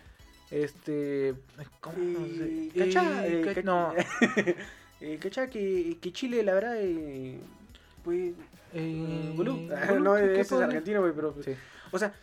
este... 0.49 1.33
¿Cómo? 1.81 1.97
Y, 1.97 2.71
se- 2.73 2.79
cacha, 2.85 3.27
eh, 3.27 3.61
no, 3.65 3.93
eh, 5.01 5.17
cacha, 5.21 5.47
que, 5.47 5.97
que 6.01 6.13
Chile, 6.13 6.41
la 6.43 6.53
verdad, 6.53 6.75
eh, 6.77 7.37
pues, 8.03 8.33
eh, 8.73 9.33
boludo. 9.35 9.55
boludo, 9.87 9.99
no, 9.99 10.15
¿qué- 10.15 10.33
qué 10.33 10.39
ese 10.41 10.55
es 10.55 10.61
argentino, 10.61 11.01
güey, 11.01 11.13
pero, 11.13 11.31
pues, 11.33 11.45
Sí. 11.45 11.55
o 11.91 11.97
sea, 11.99 12.13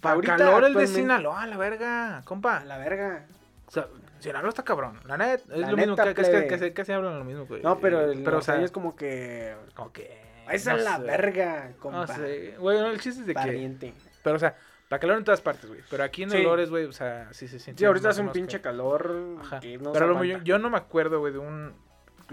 Pa' 0.00 0.12
ahorita, 0.12 0.36
calor 0.36 0.64
el 0.64 0.74
de 0.74 0.86
Sinaloa, 0.86 1.44
la 1.46 1.56
verga, 1.56 2.22
compa. 2.24 2.64
la 2.64 2.78
verga. 2.78 3.26
O 3.66 3.70
sea, 3.70 3.88
Sinaloa 4.20 4.50
está 4.50 4.62
cabrón. 4.62 5.00
La 5.06 5.16
neta, 5.16 5.34
es 5.34 5.46
La 5.48 5.70
lo 5.72 5.76
mismo, 5.76 5.96
que, 5.96 6.14
que, 6.14 6.46
que, 6.46 6.58
que 6.58 6.72
casi 6.72 6.92
hablan 6.92 7.18
lo 7.18 7.24
mismo, 7.24 7.46
güey. 7.46 7.62
No, 7.62 7.78
pero 7.80 8.10
el 8.10 8.22
pero, 8.22 8.38
o 8.38 8.42
sea, 8.42 8.62
es 8.62 8.70
como 8.70 8.94
que, 8.94 9.54
como 9.74 9.92
que... 9.92 10.22
esa 10.52 10.72
no 10.74 10.78
es 10.78 10.84
la 10.84 10.96
sé. 10.98 11.02
verga, 11.02 11.72
compa. 11.80 12.06
No 12.06 12.06
sé. 12.06 12.54
Bueno, 12.60 12.86
el 12.90 13.00
chiste 13.00 13.22
es 13.22 13.26
de 13.26 13.34
que... 13.34 13.40
Pariente. 13.40 13.92
Pero, 14.22 14.36
o 14.36 14.38
sea, 14.38 14.54
para 14.88 15.00
calor 15.00 15.18
en 15.18 15.24
todas 15.24 15.40
partes, 15.40 15.66
güey. 15.68 15.80
Pero 15.90 16.04
aquí 16.04 16.22
en 16.22 16.30
Sí. 16.30 16.36
Dolores, 16.36 16.70
güey, 16.70 16.84
o 16.84 16.92
sea, 16.92 17.28
sí 17.32 17.48
se 17.48 17.58
siente. 17.58 17.80
Sí, 17.80 17.84
ahorita 17.84 18.10
hace 18.10 18.20
un 18.20 18.30
pinche 18.30 18.58
que- 18.58 18.62
calor 18.62 19.38
Ajá. 19.40 19.58
que 19.58 19.78
no 19.78 19.92
Pero 19.92 20.06
se 20.06 20.12
lo 20.14 20.24
yo, 20.24 20.38
yo 20.44 20.58
no 20.60 20.70
me 20.70 20.76
acuerdo, 20.76 21.18
güey, 21.18 21.32
de 21.32 21.38
un. 21.40 21.74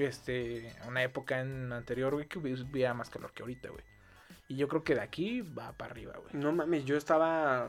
Este. 0.08 0.74
Una 0.88 1.04
época 1.04 1.40
en 1.42 1.72
anterior, 1.74 2.14
güey, 2.14 2.28
que 2.28 2.40
hubiera 2.40 2.94
más 2.94 3.10
calor 3.10 3.32
que 3.34 3.44
ahorita, 3.44 3.70
güey. 3.70 3.84
Y 4.48 4.56
yo 4.56 4.68
creo 4.68 4.84
que 4.84 4.96
de 4.96 5.02
aquí 5.02 5.42
va 5.42 5.72
para 5.74 5.92
arriba, 5.92 6.14
güey. 6.18 6.30
No 6.44 6.52
mames, 6.52 6.86
yo 6.86 6.98
estaba 6.98 7.68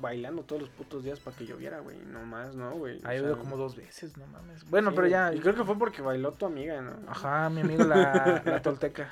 bailando 0.00 0.42
todos 0.42 0.62
los 0.62 0.70
putos 0.70 1.04
días 1.04 1.20
para 1.20 1.36
que 1.36 1.46
lloviera, 1.46 1.78
güey. 1.80 1.98
No 2.10 2.24
más, 2.24 2.56
¿no, 2.56 2.72
güey? 2.72 2.98
Ha 3.04 3.12
llovido 3.14 3.34
sea, 3.34 3.42
como 3.44 3.56
dos 3.56 3.76
veces, 3.76 4.16
no 4.16 4.26
mames. 4.26 4.64
Bueno, 4.70 4.90
sí, 4.90 4.96
pero 4.96 5.08
ya. 5.08 5.32
Y 5.34 5.40
creo 5.40 5.54
que 5.54 5.64
fue 5.64 5.78
porque 5.78 6.02
bailó 6.02 6.32
tu 6.32 6.46
amiga, 6.46 6.80
¿no? 6.80 6.94
Ajá, 7.08 7.48
mi 7.50 7.60
amigo 7.60 7.84
la, 7.84 8.42
la 8.46 8.62
tolteca. 8.62 9.08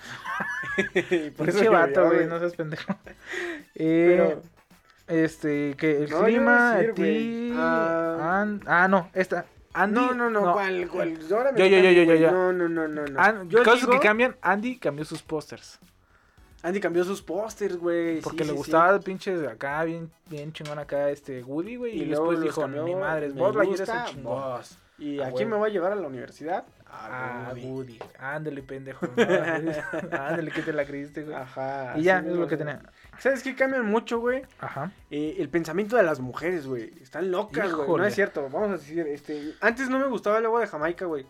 Y 1.10 1.30
por 1.30 1.48
eso 1.48 1.70
vato, 1.70 2.06
güey, 2.06 2.26
no 2.26 2.38
seas 2.38 2.54
pendejo. 2.54 2.94
Eh, 3.74 4.16
Pero- 4.16 4.42
Este, 5.08 5.74
que 5.76 6.04
el 6.04 6.10
No, 6.10 6.18
a 6.20 6.24
clima, 6.24 6.74
decir, 6.76 6.90
a 6.90 6.94
güey, 6.94 7.18
ti. 7.18 7.52
ah, 7.56 8.46
ah, 8.66 8.88
no, 8.88 9.10
esta. 9.14 9.46
Andy. 9.74 9.94
No, 9.94 10.14
no, 10.14 10.28
no, 10.30 10.52
¿cuál, 10.52 10.88
cuál? 10.88 11.18
Ahora 11.32 11.52
me 11.52 11.58
Yo, 11.58 11.66
yo, 11.66 11.78
yo, 11.78 11.90
yo, 11.90 12.02
yo, 12.02 12.14
yo. 12.14 12.30
No, 12.30 12.52
no, 12.52 12.68
no, 12.68 12.88
no, 12.88 13.04
no. 13.06 13.20
An- 13.20 13.48
yo 13.48 13.62
cosas 13.62 13.80
digo- 13.80 13.92
que 13.92 14.00
cambian, 14.00 14.36
Andy 14.42 14.76
cambió 14.78 15.04
sus 15.04 15.22
pósters. 15.22 15.78
Andy 16.62 16.78
cambió 16.78 17.04
sus 17.04 17.20
pósters, 17.22 17.76
güey. 17.76 18.16
sí, 18.16 18.20
Porque 18.22 18.44
le 18.44 18.50
sí, 18.50 18.56
gustaba 18.56 18.94
el 18.94 19.00
pinche 19.00 19.36
de 19.36 19.48
acá, 19.48 19.82
bien, 19.84 20.10
bien 20.26 20.52
chingón 20.52 20.78
acá, 20.78 21.10
este 21.10 21.42
Woody, 21.42 21.76
güey. 21.76 22.02
Y, 22.02 22.04
luego 22.04 22.30
después 22.30 22.40
dijo, 22.40 22.60
cambió, 22.60 22.84
mi 22.84 22.94
madre, 22.94 23.30
vos 23.30 23.54
la 23.56 23.64
gusta, 23.64 24.04
el 24.06 24.10
chingón. 24.14 24.24
vos. 24.34 24.78
¿Y 24.98 25.20
A 25.20 25.26
a 25.26 25.32
quién 25.32 25.48
huevo. 25.48 25.50
me 25.50 25.56
voy 25.58 25.70
a 25.70 25.72
llevar 25.72 25.92
a 25.92 25.96
la 25.96 26.06
universidad? 26.06 26.64
Ah, 26.86 27.54
Woody. 27.56 27.98
Ándale, 28.18 28.62
pendejo. 28.62 29.06
no, 29.16 29.22
Ándale, 29.22 30.50
que 30.50 30.62
te 30.62 30.72
la 30.72 30.84
creíste, 30.84 31.24
güey. 31.24 31.34
Ajá. 31.34 31.94
Y 31.96 32.02
ya, 32.02 32.18
es 32.18 32.26
lo 32.26 32.46
que 32.46 32.56
tenía. 32.58 32.82
¿Sabes 33.18 33.42
qué 33.42 33.54
cambian 33.56 33.86
mucho, 33.86 34.20
güey? 34.20 34.42
Ajá. 34.60 34.92
Eh, 35.10 35.36
el 35.38 35.48
pensamiento 35.48 35.96
de 35.96 36.02
las 36.02 36.20
mujeres, 36.20 36.66
güey. 36.66 36.92
Están 37.00 37.30
locas, 37.30 37.72
güey. 37.72 37.88
No 37.88 38.04
es 38.04 38.14
cierto. 38.14 38.42
Vamos 38.50 38.68
a 38.68 38.72
decir, 38.72 39.06
este. 39.06 39.54
Antes 39.60 39.88
no 39.88 39.98
me 39.98 40.06
gustaba 40.06 40.38
el 40.38 40.44
agua 40.44 40.60
de 40.60 40.66
Jamaica, 40.66 41.06
güey. 41.06 41.26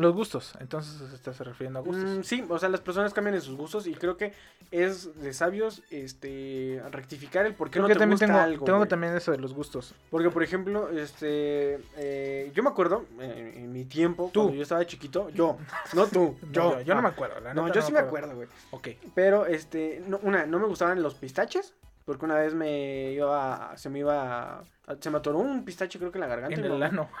Los 0.00 0.14
gustos. 0.14 0.54
Entonces 0.60 1.08
se 1.08 1.14
está 1.14 1.32
refiriendo 1.44 1.78
a 1.78 1.82
gustos. 1.82 2.04
Mm, 2.18 2.22
sí, 2.22 2.44
o 2.48 2.58
sea, 2.58 2.68
las 2.68 2.80
personas 2.80 3.12
cambian 3.12 3.34
en 3.34 3.40
sus 3.42 3.56
gustos 3.56 3.86
y 3.86 3.94
creo 3.94 4.16
que 4.16 4.32
es 4.70 5.20
de 5.20 5.32
sabios, 5.32 5.82
este, 5.90 6.82
rectificar 6.90 7.44
el 7.46 7.54
por 7.54 7.68
qué 7.68 7.72
Creo 7.74 7.82
no 7.82 7.88
que 7.88 7.94
te 7.94 7.98
también 8.00 8.14
gusta 8.14 8.26
tengo, 8.26 8.38
algo. 8.38 8.64
tengo 8.64 8.78
güey. 8.78 8.88
también 8.88 9.14
eso 9.16 9.30
de 9.32 9.38
los 9.38 9.52
gustos. 9.54 9.94
Porque, 10.10 10.30
por 10.30 10.42
ejemplo, 10.42 10.88
este, 10.90 11.78
eh, 11.96 12.50
yo 12.54 12.62
me 12.62 12.70
acuerdo 12.70 13.04
eh, 13.20 13.54
en 13.56 13.72
mi 13.72 13.84
tiempo, 13.84 14.30
Tú. 14.32 14.40
cuando 14.40 14.56
yo 14.56 14.62
estaba 14.62 14.84
chiquito, 14.86 15.28
yo, 15.30 15.58
no 15.94 16.06
tú, 16.06 16.36
No, 16.42 16.52
yo, 16.52 16.78
yo, 16.78 16.80
yo 16.82 16.94
no 16.94 17.02
me 17.02 17.08
acuerdo. 17.08 17.40
la 17.40 17.52
No, 17.54 17.72
yo 17.72 17.82
sí 17.82 17.92
me 17.92 17.98
acuerdo, 18.00 18.34
güey. 18.34 18.48
Ok. 18.70 18.88
Pero, 19.14 19.46
este, 19.46 20.02
no, 20.06 20.18
una, 20.22 20.46
no 20.46 20.58
me 20.58 20.66
gustaban 20.66 21.02
los 21.02 21.14
pistaches. 21.14 21.74
Porque 22.06 22.24
una 22.24 22.34
vez 22.34 22.54
me 22.54 23.12
iba, 23.12 23.76
se 23.76 23.88
me 23.90 24.00
iba, 24.00 24.60
a- 24.60 24.64
se 24.98 25.10
me 25.10 25.18
atoró 25.18 25.38
un 25.38 25.64
pistache 25.64 25.98
creo 25.98 26.10
que 26.10 26.16
en 26.18 26.22
la 26.22 26.26
garganta. 26.26 26.58
En 26.58 26.64
el 26.64 26.78
no- 26.80 26.84
ano. 26.84 27.08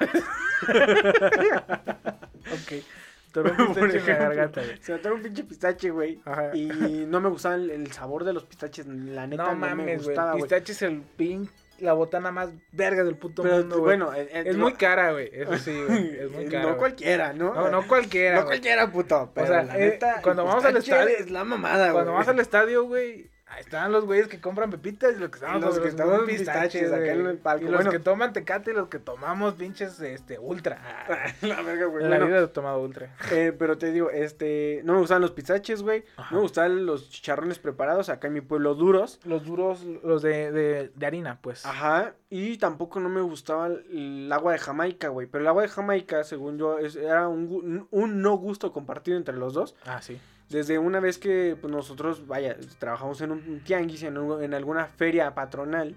ok. 2.52 2.82
En 3.32 4.06
la 4.06 4.14
garganta, 4.16 4.60
güey. 4.60 4.76
Se 4.82 4.90
me 4.92 4.98
atoró 4.98 5.14
un 5.14 5.22
pinche 5.22 5.44
pistache, 5.44 5.90
güey. 5.90 6.20
Ajá. 6.24 6.50
Y 6.52 6.66
no 7.06 7.20
me 7.20 7.28
gustaba 7.28 7.54
el, 7.54 7.70
el 7.70 7.92
sabor 7.92 8.24
de 8.24 8.32
los 8.32 8.42
pistaches, 8.44 8.86
la 8.88 9.28
neta 9.28 9.44
No 9.44 9.48
no, 9.50 9.54
me 9.56 9.68
mames, 9.68 9.84
güey. 10.02 10.06
gustaba, 10.08 10.32
güey. 10.32 10.42
Pistache 10.42 10.72
es 10.72 10.82
el 10.82 11.00
pin, 11.16 11.48
la 11.78 11.92
botana 11.92 12.32
más 12.32 12.50
verga 12.72 13.04
del 13.04 13.14
puto 13.14 13.44
Pero 13.44 13.58
mundo, 13.58 13.76
güey. 13.78 13.84
bueno, 13.98 14.12
eh, 14.14 14.28
eh, 14.32 14.42
Es 14.46 14.56
muy 14.56 14.72
cara, 14.72 15.12
güey. 15.12 15.30
Eso 15.32 15.56
sí, 15.58 15.80
güey. 15.86 16.18
Es 16.18 16.30
muy 16.32 16.44
cara. 16.50 16.62
No 16.62 16.68
güey. 16.70 16.78
cualquiera, 16.78 17.32
¿no? 17.32 17.54
No, 17.54 17.70
no 17.70 17.86
cualquiera. 17.86 18.34
No 18.34 18.42
güey. 18.46 18.58
cualquiera, 18.58 18.90
puto. 18.90 19.30
Pero 19.32 19.46
sea, 19.46 19.62
la 19.62 19.76
eh, 19.78 19.90
neta, 19.90 20.20
cuando 20.24 20.44
vamos 20.44 20.64
al 20.64 20.76
estadio- 20.76 21.16
Es 21.16 21.30
la 21.30 21.44
mamada, 21.44 21.92
Cuando 21.92 22.10
güey. 22.10 22.18
vas 22.22 22.28
al 22.28 22.40
estadio, 22.40 22.82
güey, 22.82 23.30
ahí 23.50 23.60
están 23.60 23.92
los 23.92 24.04
güeyes 24.06 24.28
que 24.28 24.40
compran 24.40 24.70
pepitas 24.70 25.14
y 25.16 25.18
los 25.20 25.28
que 25.30 25.36
estamos 25.36 25.60
los 25.62 25.78
que 25.80 25.88
estamos 25.88 26.20
pistaches 26.22 26.88
acá 26.92 26.98
güey. 26.98 27.10
en 27.10 27.26
el 27.26 27.38
palco. 27.38 27.64
Y 27.64 27.68
los 27.68 27.74
Bueno. 27.76 27.90
que 27.90 27.98
toman 27.98 28.32
tecate 28.32 28.70
y 28.70 28.74
los 28.74 28.88
que 28.88 28.98
tomamos 28.98 29.54
pinches 29.54 30.00
este 30.00 30.38
ultra. 30.38 30.78
la 31.42 31.60
verga, 31.62 31.86
güey. 31.86 32.02
La 32.04 32.08
Bueno, 32.10 32.26
vida 32.26 32.40
he 32.42 32.46
tomado 32.48 32.80
ultra. 32.80 33.14
eh, 33.32 33.52
pero 33.58 33.76
te 33.78 33.92
digo, 33.92 34.10
este, 34.10 34.80
no 34.84 34.94
me 34.94 35.00
gustaban 35.00 35.22
los 35.22 35.32
pistaches, 35.32 35.82
güey. 35.82 36.04
Ajá. 36.16 36.30
No 36.30 36.36
me 36.38 36.42
gustaban 36.42 36.86
los 36.86 37.10
chicharrones 37.10 37.58
preparados 37.58 38.08
acá 38.08 38.28
en 38.28 38.34
mi 38.34 38.40
pueblo 38.40 38.74
duros. 38.74 39.20
Los 39.24 39.44
duros, 39.44 39.82
los 39.84 40.22
de, 40.22 40.52
de, 40.52 40.92
de 40.94 41.06
harina, 41.06 41.38
pues. 41.42 41.66
Ajá, 41.66 42.14
y 42.30 42.56
tampoco 42.58 43.00
no 43.00 43.08
me 43.08 43.20
gustaba 43.20 43.66
el 43.66 44.30
agua 44.32 44.52
de 44.52 44.58
Jamaica, 44.58 45.08
güey. 45.08 45.26
Pero 45.26 45.42
el 45.42 45.48
agua 45.48 45.62
de 45.62 45.68
Jamaica, 45.68 46.22
según 46.24 46.58
yo, 46.58 46.78
es- 46.78 46.96
era 46.96 47.28
un, 47.28 47.88
un 47.90 48.22
no 48.22 48.36
gusto 48.36 48.72
compartido 48.72 49.16
entre 49.16 49.36
los 49.36 49.54
dos. 49.54 49.74
Ah, 49.84 50.00
sí. 50.00 50.20
Desde 50.50 50.78
una 50.78 51.00
vez 51.00 51.18
que 51.18 51.56
pues, 51.60 51.72
nosotros, 51.72 52.26
vaya, 52.26 52.56
trabajamos 52.78 53.20
en 53.20 53.30
un 53.32 53.60
tianguis, 53.64 54.02
en, 54.02 54.18
un- 54.18 54.42
en 54.42 54.52
alguna 54.54 54.86
feria 54.86 55.32
patronal, 55.34 55.94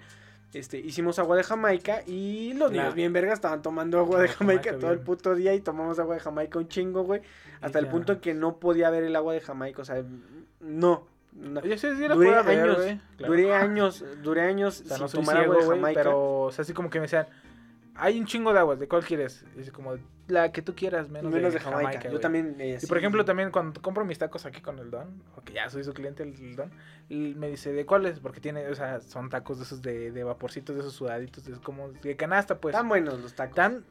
este, 0.54 0.78
hicimos 0.78 1.18
agua 1.18 1.36
de 1.36 1.44
Jamaica 1.44 2.04
y 2.06 2.54
los 2.54 2.72
niños 2.72 2.94
bien 2.94 3.12
vergas 3.12 3.34
estaban 3.34 3.64
tomando 3.64 3.98
agua 3.98 4.22
de 4.22 4.28
Jamaica, 4.28 4.62
Jamaica, 4.66 4.80
todo 4.80 4.92
el 4.92 5.00
puto 5.00 5.34
día 5.34 5.56
y 5.56 5.62
tomamos 5.62 5.98
agua 5.98 6.14
de 6.16 6.22
Jamaica 6.22 6.60
un 6.60 6.68
chingo, 6.68 7.04
güey. 7.04 7.22
Hasta 7.62 7.80
el 7.80 7.88
punto 7.88 8.14
en 8.14 8.20
que 8.20 8.34
no 8.36 8.58
podía 8.58 8.90
ver 8.92 9.04
el 9.04 9.16
agua 9.16 9.34
de 9.34 9.42
Jamaica, 9.42 9.82
o 9.82 9.86
sea, 9.86 10.04
no. 10.60 11.08
no. 11.34 11.62
Yo 11.64 11.76
sí 11.78 11.88
la 12.08 12.14
Duré 12.14 12.30
puedo 12.30 12.44
ver, 12.44 12.60
años, 12.60 12.78
güey. 12.78 13.00
Claro. 13.18 13.34
duré 13.34 13.54
años, 13.56 14.06
duré 14.22 14.42
años 14.42 14.82
O 14.82 14.86
sea, 14.86 14.98
sin 14.98 15.06
no 15.06 15.12
tomar 15.12 15.38
agua 15.38 15.56
de 15.58 15.66
Jamaica. 15.68 16.00
pero, 16.04 16.42
o 16.44 16.52
sea, 16.52 16.62
así 16.62 16.74
como 16.74 16.92
que 16.92 17.00
me 17.00 17.06
decían, 17.06 17.26
hay 17.96 18.20
un 18.20 18.26
chingo 18.26 18.54
de 18.54 18.60
aguas, 18.60 18.80
¿de 18.80 18.88
cuál 18.88 19.04
quieres? 19.04 19.46
Es 19.58 19.72
como, 19.72 19.96
la 20.28 20.52
que 20.52 20.62
tú 20.62 20.74
quieras, 20.76 21.10
menos, 21.10 21.32
menos 21.32 21.54
de, 21.54 21.60
de 21.60 21.66
Jamaica. 21.66 22.10
Yo 22.10 22.20
también. 22.20 22.56
eh, 22.60 22.76
Y 22.76 22.80
sí, 22.80 22.88
por 22.88 22.98
ejemplo, 22.98 23.26
también 23.26 23.52
cuando 23.52 23.82
compro 23.82 24.06
mis 24.06 24.18
tacos 24.18 24.46
aquí 24.46 24.62
con 24.62 24.80
el 24.80 24.90
Don, 24.90 25.22
porque 25.36 25.54
ya 25.54 25.70
soy 25.70 25.84
su 25.84 25.94
cliente, 25.94 26.24
el, 26.24 26.34
el 26.34 26.56
Don, 26.56 26.72
me 27.10 27.50
dice, 27.50 27.74
¿de 27.74 27.86
cuáles? 27.86 28.20
Porque 28.20 28.40
tiene, 28.40 28.68
o 28.68 28.76
sea, 28.76 29.02
son 29.02 29.30
tacos 29.30 29.58
de 29.58 29.64
esos 29.66 29.82
de, 29.82 30.12
de 30.12 30.24
vaporcitos, 30.24 30.76
de 30.76 30.82
esos 30.82 30.94
sudaditos, 30.94 31.44
de, 31.46 31.54
como 31.60 31.90
de 31.90 32.16
canasta, 32.16 32.60
pues. 32.60 32.74
Tan 32.74 32.88
buenos 32.88 33.20
los 33.20 33.34
tacos. 33.36 33.56
Tan 33.56 33.84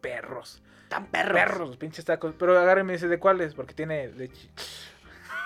perros. 0.00 0.62
tan 0.88 1.06
perros. 1.06 1.32
Perros, 1.34 1.68
los 1.68 1.76
pinches 1.76 2.04
tacos. 2.04 2.34
Pero 2.38 2.58
agarra 2.58 2.80
y 2.80 2.84
me 2.84 2.92
dice, 2.94 3.08
¿de 3.08 3.18
cuáles? 3.18 3.54
Porque 3.54 3.74
tiene 3.74 4.08
de... 4.08 4.30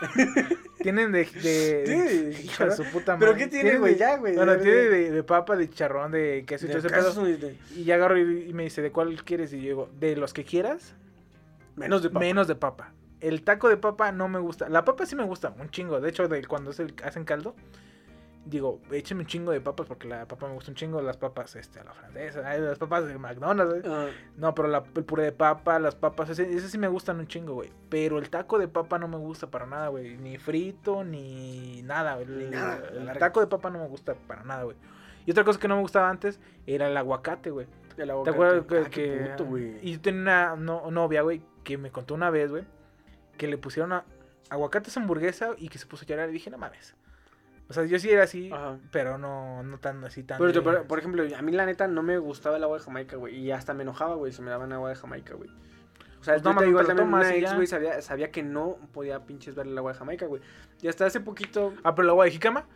Tienen 0.86 1.10
de... 1.12 1.24
de 1.24 2.32
Sí, 2.34 2.44
hijo 2.46 2.64
de 2.64 2.70
su 2.76 2.84
puta 2.84 3.18
¿Pero 3.18 3.32
madre. 3.32 3.44
qué 3.44 3.50
tiene, 3.50 3.62
Tienen 3.64 3.80
güey? 3.80 3.96
Ya, 3.96 4.16
güey. 4.18 4.36
Bueno, 4.36 4.56
tiene 4.58 4.76
de- 4.76 5.10
de, 5.10 5.22
papa, 5.24 5.56
de 5.56 5.68
chicharrón, 5.68 6.12
de 6.12 6.44
queso 6.46 6.66
y 6.66 6.68
todo 6.68 6.78
ese 6.78 6.88
pedo. 6.88 7.50
y 7.74 7.84
ya 7.84 7.96
agarro 7.96 8.16
y, 8.18 8.48
y 8.48 8.52
me 8.52 8.62
dice, 8.64 8.82
¿de 8.82 8.92
cuál 8.92 9.22
quieres? 9.24 9.52
Y 9.52 9.56
yo 9.56 9.62
digo, 9.62 9.90
de 9.98 10.14
los 10.16 10.32
que 10.32 10.44
quieras, 10.44 10.94
Menos 11.74 12.02
de 12.02 12.10
papa. 12.10 12.20
menos 12.20 12.46
de 12.48 12.54
papa. 12.54 12.92
El 13.20 13.42
taco 13.42 13.68
de 13.68 13.76
papa 13.76 14.12
no 14.12 14.28
me 14.28 14.38
gusta. 14.38 14.68
La 14.68 14.84
papa 14.84 15.06
sí 15.06 15.16
me 15.16 15.24
gusta, 15.24 15.54
un 15.58 15.70
chingo. 15.70 16.00
De 16.00 16.08
hecho, 16.10 16.28
de 16.28 16.44
cuando 16.44 16.70
hacen 16.70 17.24
caldo, 17.24 17.54
digo, 18.46 18.80
écheme 18.92 19.20
un 19.22 19.26
chingo 19.26 19.52
de 19.52 19.60
papas 19.60 19.86
porque 19.86 20.08
la 20.08 20.26
papa 20.26 20.46
me 20.48 20.54
gusta 20.54 20.70
un 20.70 20.76
chingo. 20.76 21.02
Las 21.02 21.16
papas 21.16 21.54
este, 21.56 21.80
a 21.80 21.84
la 21.84 21.92
francesa, 21.92 22.56
las 22.58 22.78
papas 22.78 23.06
de 23.06 23.18
McDonald's. 23.18 23.86
Ah, 23.86 24.06
No, 24.36 24.54
pero 24.54 24.68
la- 24.68 24.84
el 24.94 25.04
puré 25.04 25.24
de 25.24 25.32
papa, 25.32 25.78
las 25.78 25.94
papas, 25.94 26.30
ese, 26.30 26.50
ese 26.54 26.68
sí 26.68 26.78
me 26.78 26.88
gustan 26.88 27.18
un 27.18 27.26
chingo, 27.26 27.54
güey. 27.54 27.70
Pero 27.90 28.18
el 28.18 28.30
taco 28.30 28.58
de 28.58 28.68
papa 28.68 28.98
no 28.98 29.08
me 29.08 29.16
gusta 29.16 29.50
para 29.50 29.66
nada, 29.66 29.88
güey. 29.88 30.16
Ni 30.16 30.38
frito, 30.38 31.04
ni 31.04 31.82
nada, 31.82 32.14
güey. 32.14 32.26
Ni 32.26 32.44
El- 32.44 32.50
nada, 32.52 33.14
taco 33.18 33.40
de 33.40 33.46
papa 33.48 33.68
no 33.70 33.80
me 33.80 33.88
gusta 33.88 34.14
para 34.14 34.42
nada, 34.44 34.62
güey. 34.62 34.76
Y 35.26 35.32
otra 35.32 35.42
cosa 35.44 35.58
que 35.58 35.66
no 35.68 35.74
me 35.76 35.82
gustaba 35.82 36.08
antes 36.08 36.38
era 36.66 36.86
el 36.88 36.96
aguacate, 36.96 37.50
güey. 37.50 37.66
el 37.96 38.06
¿Te 38.06 38.12
aguacate. 38.12 38.30
acuerdas 38.30 38.66
que, 38.66 38.78
Ah, 38.78 38.84
qué 38.90 38.90
que- 39.24 39.30
puto, 39.30 39.44
güey. 39.46 39.78
y 39.82 39.92
yo 39.94 40.00
tenía 40.02 40.20
una 40.20 40.56
no- 40.56 40.90
novia, 40.90 41.22
güey, 41.22 41.40
que 41.64 41.78
me 41.78 41.90
contó 41.90 42.12
una 42.14 42.28
vez, 42.30 42.50
güey, 42.50 42.64
que 43.38 43.46
le 43.48 43.56
pusieron 43.58 43.92
a- 43.92 44.04
aguacate 44.50 44.90
a 44.90 44.92
su 44.92 45.00
hamburguesa 45.00 45.50
y 45.56 45.68
que 45.70 45.78
se 45.78 45.86
puso 45.86 46.04
a 46.04 46.06
llorar 46.06 46.28
y 46.28 46.32
dije, 46.32 46.50
no 46.50 46.58
mames. 46.58 46.94
O 47.68 47.72
sea, 47.72 47.84
yo 47.84 47.98
sí 47.98 48.08
era 48.10 48.22
así, 48.24 48.50
Ajá. 48.52 48.78
pero 48.92 49.18
no, 49.18 49.62
no 49.64 49.78
tan 49.78 50.04
así 50.04 50.22
tan. 50.22 50.38
Pero, 50.38 50.52
de- 50.52 50.62
por, 50.62 50.86
por 50.86 50.98
ejemplo, 51.00 51.24
a 51.36 51.42
mí 51.42 51.52
la 51.52 51.66
neta 51.66 51.88
no 51.88 52.02
me 52.02 52.16
gustaba 52.18 52.56
el 52.58 52.62
agua 52.64 52.78
de 52.78 52.84
Jamaica, 52.84 53.16
güey. 53.16 53.34
Y 53.36 53.50
hasta 53.50 53.74
me 53.74 53.82
enojaba, 53.82 54.14
güey, 54.14 54.32
si 54.32 54.40
me 54.42 54.50
daban 54.50 54.72
agua 54.72 54.90
de 54.90 54.94
Jamaica, 54.96 55.34
güey. 55.34 55.50
O 56.20 56.24
sea, 56.24 56.34
Pues 56.34 56.42
yo 56.44 56.52
no, 56.52 56.60
te 56.60 56.66
digo, 56.66 56.80
lo 56.80 56.86
también 56.86 57.08
una 57.08 57.34
ex, 57.34 57.54
güey, 57.54 57.66
sabía, 57.66 58.00
sabía 58.02 58.30
que 58.30 58.42
no 58.42 58.76
podía 58.92 59.24
pinches 59.26 59.54
ver 59.54 59.66
el 59.66 59.76
agua 59.78 59.92
de 59.92 59.98
Jamaica, 59.98 60.26
güey. 60.26 60.42
Y 60.80 60.88
hasta 60.88 61.06
hace 61.06 61.20
poquito... 61.20 61.74
Ah, 61.84 61.94
pero 61.94 62.04
el 62.06 62.10
agua 62.10 62.24
de 62.24 62.30
jicama. 62.32 62.66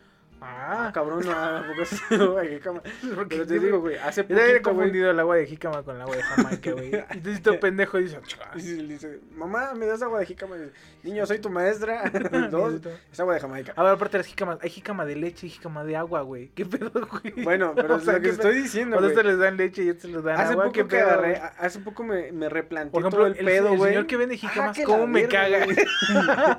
Ah, 0.41 0.87
Ah, 0.87 0.93
cabrón, 0.93 1.25
no, 1.27 1.33
¿a 1.33 1.65
poco 1.69 1.83
es 1.83 2.01
agua 2.21 2.43
de 2.43 2.49
jícama? 2.57 2.83
Pero 3.29 3.47
te 3.47 3.59
digo, 3.59 3.81
güey, 3.81 3.97
hace 3.97 4.23
yo 4.23 4.29
poquito, 4.29 4.45
güey. 4.47 4.63
confundido 4.63 5.11
el 5.11 5.21
agua 5.21 5.37
de 5.37 5.47
jícama 5.47 5.83
con 5.83 5.97
el 5.97 6.03
agua 6.03 6.17
de 6.17 6.23
Jamaica, 6.23 6.73
güey. 6.73 6.91
Y 6.95 6.97
entonces 7.17 7.43
todo 7.43 7.61
pendejo 7.61 7.99
dice. 7.99 8.19
Y 8.57 8.61
le 8.83 8.95
dice, 8.95 9.21
mamá, 9.35 9.75
¿me 9.75 9.87
das 9.87 10.01
agua 10.03 10.21
de 10.21 10.27
jícama? 10.27 10.57
Y 10.57 10.61
dice, 10.61 10.73
Niño, 11.03 11.27
soy 11.27 11.39
tu 11.41 11.51
maestra. 11.51 12.11
Dos, 12.51 12.81
es 13.13 13.21
agua 13.21 13.35
de 13.35 13.41
Jamaica. 13.41 13.73
A 13.77 13.83
ver, 13.83 13.93
aparte 13.93 14.13
de 14.13 14.19
las 14.19 14.27
jícamas, 14.29 14.59
hay 14.63 14.71
jícama 14.71 15.05
de 15.05 15.17
leche 15.17 15.47
y 15.47 15.51
jícama 15.51 15.85
de 15.85 15.97
agua, 15.97 16.23
güey. 16.23 16.49
¿Qué 16.55 16.65
pedo, 16.65 16.91
güey? 17.07 17.45
Bueno, 17.45 17.73
pero 17.75 17.95
O 17.95 17.99
es 17.99 18.05
sea, 18.05 18.15
lo 18.15 18.19
que 18.21 18.25
¿qué 18.29 18.31
estoy 18.31 18.53
pedo? 18.53 18.63
diciendo, 18.63 18.97
sea, 18.97 19.01
güey. 19.01 19.11
estos 19.13 19.25
les 19.27 19.39
dan 19.39 19.57
leche 19.57 19.83
y 19.85 19.89
estos 19.91 20.11
les 20.11 20.23
dan 20.23 20.41
Hace 20.41 20.53
agua. 20.53 20.65
poco 20.65 20.73
¿Qué 20.75 20.81
que 20.81 20.87
pedo, 20.97 21.07
agarré, 21.07 21.41
hace 21.59 21.81
poco 21.81 22.03
me, 22.05 22.33
me 22.33 22.49
replanteé 22.49 22.93
Por 22.93 23.03
ejemplo, 23.03 23.19
todo 23.21 23.27
el 23.27 23.39
el, 23.39 23.45
pedo, 23.45 23.73
el 23.73 23.77
güey. 23.79 23.91
señor 23.93 24.07
que 24.07 24.17
vende 24.17 24.35
Ah, 24.37 24.39
jícamas, 24.39 24.77
que 24.77 24.85
¿cómo 24.85 25.01
la 25.01 25.07
me 25.07 25.29
caga? 25.29 25.65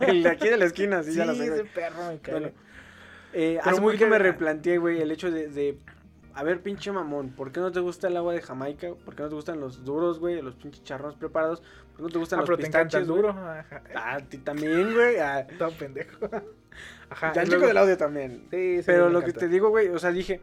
el 0.02 0.24
de 0.24 0.30
aquí 0.30 0.50
de 0.50 0.58
la 0.58 0.66
esquina, 0.66 1.02
sí, 1.04 1.14
ya 1.16 1.26
lo 1.26 1.34
sé, 1.36 1.64
perro 1.74 2.08
me 2.10 2.20
caga. 2.20 2.52
Eh, 3.34 3.60
Pero 3.60 3.72
hace 3.72 3.82
muy 3.82 3.94
poquito 3.94 4.10
me 4.10 4.20
replanteé, 4.20 4.78
güey, 4.78 5.02
el 5.02 5.12
hecho 5.12 5.32
de, 5.32 5.48
de, 5.48 5.78
a 6.34 6.44
ver, 6.44 6.62
pinche 6.62 6.92
mamón, 6.92 7.30
¿por 7.30 7.52
qué 7.52 7.60
no 7.60 7.72
te 7.72 7.80
gusta 7.80 8.08
el 8.08 8.18
agua 8.18 8.34
de 8.34 8.42
Jamaica? 8.42 8.90
¿Por 9.06 9.16
qué 9.16 9.24
no 9.24 9.30
te 9.30 9.36
gustan 9.36 9.60
los 9.60 9.84
duros, 9.84 10.20
güey, 10.20 10.42
los 10.42 10.56
pinches 10.56 10.84
charrones 10.84 11.18
preparados? 11.18 11.62
¿Por 11.62 11.98
qué 11.98 12.04
no 12.04 12.10
te 12.10 12.18
gustan 12.18 12.40
ah, 12.40 12.42
los 12.42 12.50
pero 12.50 12.58
pistaches. 12.58 13.10
Ah, 13.96 14.16
a 14.16 14.20
ti 14.20 14.38
también, 14.40 14.94
güey. 14.94 15.18
Ah, 15.20 15.46
Todo 15.58 15.72
pendejo. 15.72 16.30
Ajá. 17.10 17.34
ya 17.34 17.42
el 17.42 17.50
chico 17.50 17.68
del 17.68 17.78
audio 17.78 17.98
también. 17.98 18.48
Sí, 18.50 18.78
sí, 18.78 18.84
Pero 18.86 19.10
lo 19.10 19.22
que 19.22 19.34
te 19.34 19.48
digo, 19.48 19.70
güey, 19.70 19.90
o 19.90 20.00
sea, 20.00 20.12
dije, 20.12 20.42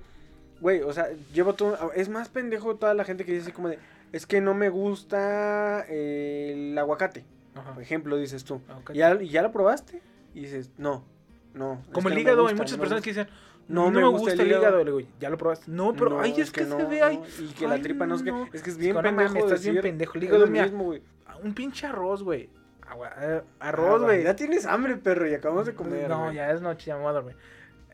güey, 0.61 0.83
o 0.83 0.93
sea, 0.93 1.09
llevo 1.33 1.55
todo. 1.55 1.93
Es 1.93 2.09
más 2.09 2.29
pendejo 2.29 2.77
toda 2.77 2.93
la 2.95 3.05
gente 3.05 3.25
que 3.25 3.33
dice 3.33 3.45
así 3.45 3.53
como 3.53 3.69
de, 3.69 3.79
es 4.13 4.27
que 4.27 4.41
no 4.41 4.55
me 4.55 4.69
gusta 4.69 5.85
eh, 5.89 6.53
el 6.55 6.79
aguacate. 6.79 7.25
Ajá. 7.55 7.73
Por 7.73 7.83
ejemplo, 7.83 8.17
dices 8.17 8.45
tú. 8.45 8.61
Ok. 8.81 8.91
¿Y 8.93 8.99
ya, 8.99 9.15
y 9.21 9.29
ya 9.31 9.43
lo 9.43 9.53
probaste? 9.53 10.03
Y 10.35 10.41
dices, 10.41 10.71
no, 10.77 11.05
no. 11.55 11.83
es 11.87 11.93
Como 11.93 12.09
que 12.09 12.15
el 12.15 12.15
no 12.15 12.21
hígado, 12.21 12.43
gusta, 12.43 12.51
hay 12.55 12.59
muchas 12.59 12.73
no 12.79 12.81
personas 12.83 13.05
gusta". 13.05 13.23
que 13.23 13.27
dicen, 13.29 13.49
No 13.69 13.91
no, 13.91 14.01
me 14.01 14.07
gusta 14.07 14.19
gusta 14.31 14.43
el 14.43 14.49
hígado". 14.49 14.79
Le 14.85 14.85
digo, 14.93 15.11
ya 15.21 15.31
lo 15.31 15.39
probaste. 15.39 15.71
No, 15.71 15.93
pero 15.95 16.21
ay, 16.21 16.35
es 16.39 16.51
que, 16.51 16.65
se 16.65 16.85
ve 16.85 17.03
ahí. 17.03 17.21
Y 17.39 17.53
que 17.55 17.67
la 17.69 17.81
tripa 17.81 18.07
no 18.07 18.15
es 18.17 18.23
que. 18.23 18.31
Es 18.53 18.63
que 18.63 18.71
es 18.71 18.77
Es 18.77 18.79
bien 18.79 18.97
pendejo. 18.97 19.37
estás 19.37 19.63
bien 19.63 19.81
pendejo. 19.83 20.13
El 20.15 20.23
es 20.23 20.29
hígado, 20.29 20.45
lo 20.47 20.51
mira, 20.51 20.65
mismo, 20.65 20.85
güey. 20.85 21.03
Un 21.43 21.55
pinche 21.55 21.87
arroz, 21.87 22.23
güey. 22.23 22.43
Eh, 23.21 23.43
Ah, 23.61 23.69
Arroz, 23.69 24.03
güey. 24.03 24.25
Ya 24.25 24.35
tienes 24.35 24.65
hambre, 24.65 24.97
perro, 24.97 25.29
y 25.29 25.35
acabamos 25.35 25.67
de 25.67 25.75
comer. 25.75 26.09
No, 26.09 26.33
ya 26.33 26.51
es 26.53 26.63
noche, 26.63 26.87
ya 26.87 26.97
me 26.97 27.03
voy 27.03 27.11
a 27.11 27.13
dormir. 27.13 27.37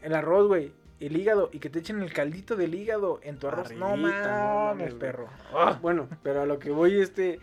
El 0.00 0.14
arroz, 0.14 0.46
güey. 0.46 0.72
El 1.00 1.16
hígado. 1.16 1.50
Y 1.52 1.58
que 1.58 1.68
te 1.68 1.80
echen 1.80 2.00
el 2.00 2.12
caldito 2.12 2.54
del 2.54 2.74
hígado 2.76 3.18
en 3.24 3.36
tu 3.38 3.48
arroz. 3.48 3.72
no 3.72 3.88
Arribita, 3.88 4.38
no 4.38 4.54
mames, 4.66 4.94
perro. 4.94 5.28
Ah. 5.52 5.78
Bueno, 5.82 6.08
pero 6.22 6.42
a 6.42 6.46
lo 6.46 6.60
que 6.60 6.70
voy, 6.70 7.00
este. 7.00 7.40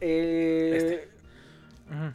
eh, 0.00 0.72
Este. 0.76 1.08
Ujú. 1.94 2.12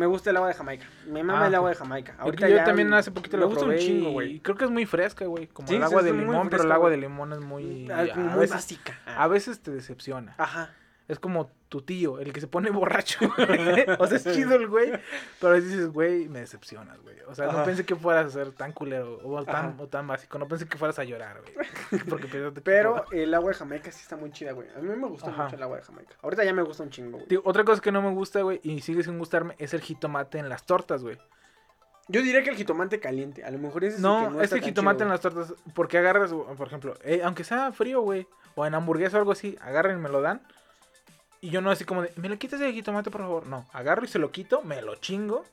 Me 0.00 0.06
gusta 0.06 0.30
el 0.30 0.36
agua 0.38 0.48
de 0.48 0.54
Jamaica. 0.54 0.86
Me 1.06 1.22
mama 1.22 1.44
Ah, 1.44 1.48
el 1.48 1.54
agua 1.56 1.68
de 1.68 1.76
Jamaica. 1.76 2.14
Ahorita 2.18 2.48
yo 2.48 2.64
también 2.64 2.90
hace 2.94 3.10
poquito 3.10 3.36
me 3.36 3.42
lo 3.42 3.48
gusta 3.48 3.64
probé 3.66 3.76
un 3.76 3.80
chingo, 3.82 4.08
y 4.08 4.12
güey. 4.14 4.40
creo 4.40 4.56
que 4.56 4.64
es 4.64 4.70
muy 4.70 4.86
fresca, 4.86 5.26
güey. 5.26 5.46
Como 5.48 5.68
Sí, 5.68 5.74
el 5.74 5.82
agua 5.82 6.02
de 6.02 6.14
limón, 6.14 6.48
pero 6.48 6.62
el 6.62 6.72
agua 6.72 6.88
de 6.88 6.96
limón 6.96 7.34
es 7.34 7.40
muy... 7.40 7.90
A, 7.90 8.04
veces, 8.36 8.50
básica. 8.50 8.98
a 9.04 9.28
veces 9.28 9.60
te 9.60 9.70
decepciona. 9.70 10.34
Ajá. 10.38 10.70
Es 11.10 11.18
como 11.18 11.50
tu 11.68 11.82
tío, 11.82 12.20
el 12.20 12.32
que 12.32 12.40
se 12.40 12.46
pone 12.46 12.70
borracho. 12.70 13.18
o 13.98 14.06
sea, 14.06 14.16
es 14.16 14.24
chido 14.24 14.54
el 14.54 14.68
güey, 14.68 14.92
pero 15.40 15.54
ahí 15.54 15.60
dices, 15.60 15.88
güey, 15.88 16.28
me 16.28 16.38
decepcionas, 16.38 17.00
güey. 17.00 17.16
O 17.26 17.34
sea, 17.34 17.50
no 17.50 17.64
pensé 17.64 17.84
que 17.84 17.96
fueras 17.96 18.26
a 18.26 18.30
ser 18.30 18.52
tan 18.52 18.72
culero 18.72 19.18
o 19.24 19.44
tan, 19.44 19.76
o 19.80 19.88
tan 19.88 20.06
básico. 20.06 20.38
No 20.38 20.46
pensé 20.46 20.68
que 20.68 20.78
fueras 20.78 20.98
a 20.98 21.04
llorar, 21.04 21.40
güey. 21.42 22.00
Porque 22.08 22.28
Pero 22.62 23.06
el 23.10 23.34
agua 23.34 23.50
de 23.50 23.56
Jamaica 23.56 23.90
sí 23.90 24.00
está 24.02 24.16
muy 24.16 24.30
chida, 24.30 24.52
güey. 24.52 24.68
A 24.76 24.78
mí 24.78 24.88
me 24.88 25.08
gusta 25.08 25.30
Ajá. 25.30 25.44
mucho 25.44 25.56
el 25.56 25.62
agua 25.62 25.78
de 25.78 25.82
Jamaica. 25.82 26.14
Ahorita 26.22 26.44
ya 26.44 26.52
me 26.52 26.62
gusta 26.62 26.84
un 26.84 26.90
chingo, 26.90 27.18
güey. 27.18 27.26
Tío, 27.26 27.42
otra 27.44 27.64
cosa 27.64 27.82
que 27.82 27.90
no 27.90 28.02
me 28.02 28.10
gusta, 28.10 28.42
güey, 28.42 28.60
y 28.62 28.80
sigue 28.82 29.02
sin 29.02 29.18
gustarme, 29.18 29.56
es 29.58 29.74
el 29.74 29.80
jitomate 29.80 30.38
en 30.38 30.48
las 30.48 30.64
tortas, 30.64 31.02
güey. 31.02 31.18
Yo 32.08 32.22
diría 32.22 32.42
que 32.42 32.50
el 32.50 32.56
jitomate 32.56 32.98
caliente. 32.98 33.44
A 33.44 33.50
lo 33.50 33.58
mejor 33.58 33.84
ese 33.84 33.94
es 33.94 33.98
el 33.98 34.02
No, 34.02 34.24
que 34.24 34.34
no 34.34 34.42
es 34.42 34.52
el 34.52 34.62
jitomate 34.62 34.98
chido, 34.98 35.06
en 35.06 35.10
las 35.10 35.20
tortas, 35.20 35.54
porque 35.74 35.98
agarras, 35.98 36.32
por 36.32 36.66
ejemplo, 36.66 36.94
eh, 37.04 37.20
aunque 37.24 37.44
sea 37.44 37.70
frío, 37.72 38.00
güey, 38.00 38.26
o 38.56 38.66
en 38.66 38.74
hamburguesa 38.74 39.16
o 39.16 39.20
algo 39.20 39.32
así, 39.32 39.56
agarran 39.60 39.98
y 39.98 40.00
me 40.00 40.08
lo 40.08 40.20
dan. 40.20 40.42
Y 41.40 41.50
yo 41.50 41.60
no 41.60 41.70
así 41.70 41.84
como 41.84 42.02
de, 42.02 42.12
¿me 42.16 42.28
le 42.28 42.38
quitas 42.38 42.60
el 42.60 42.72
jitomate, 42.72 43.10
por 43.10 43.22
favor? 43.22 43.46
No, 43.46 43.66
agarro 43.72 44.04
y 44.04 44.08
se 44.08 44.18
lo 44.18 44.30
quito, 44.30 44.62
me 44.62 44.82
lo 44.82 44.96
chingo. 44.96 45.44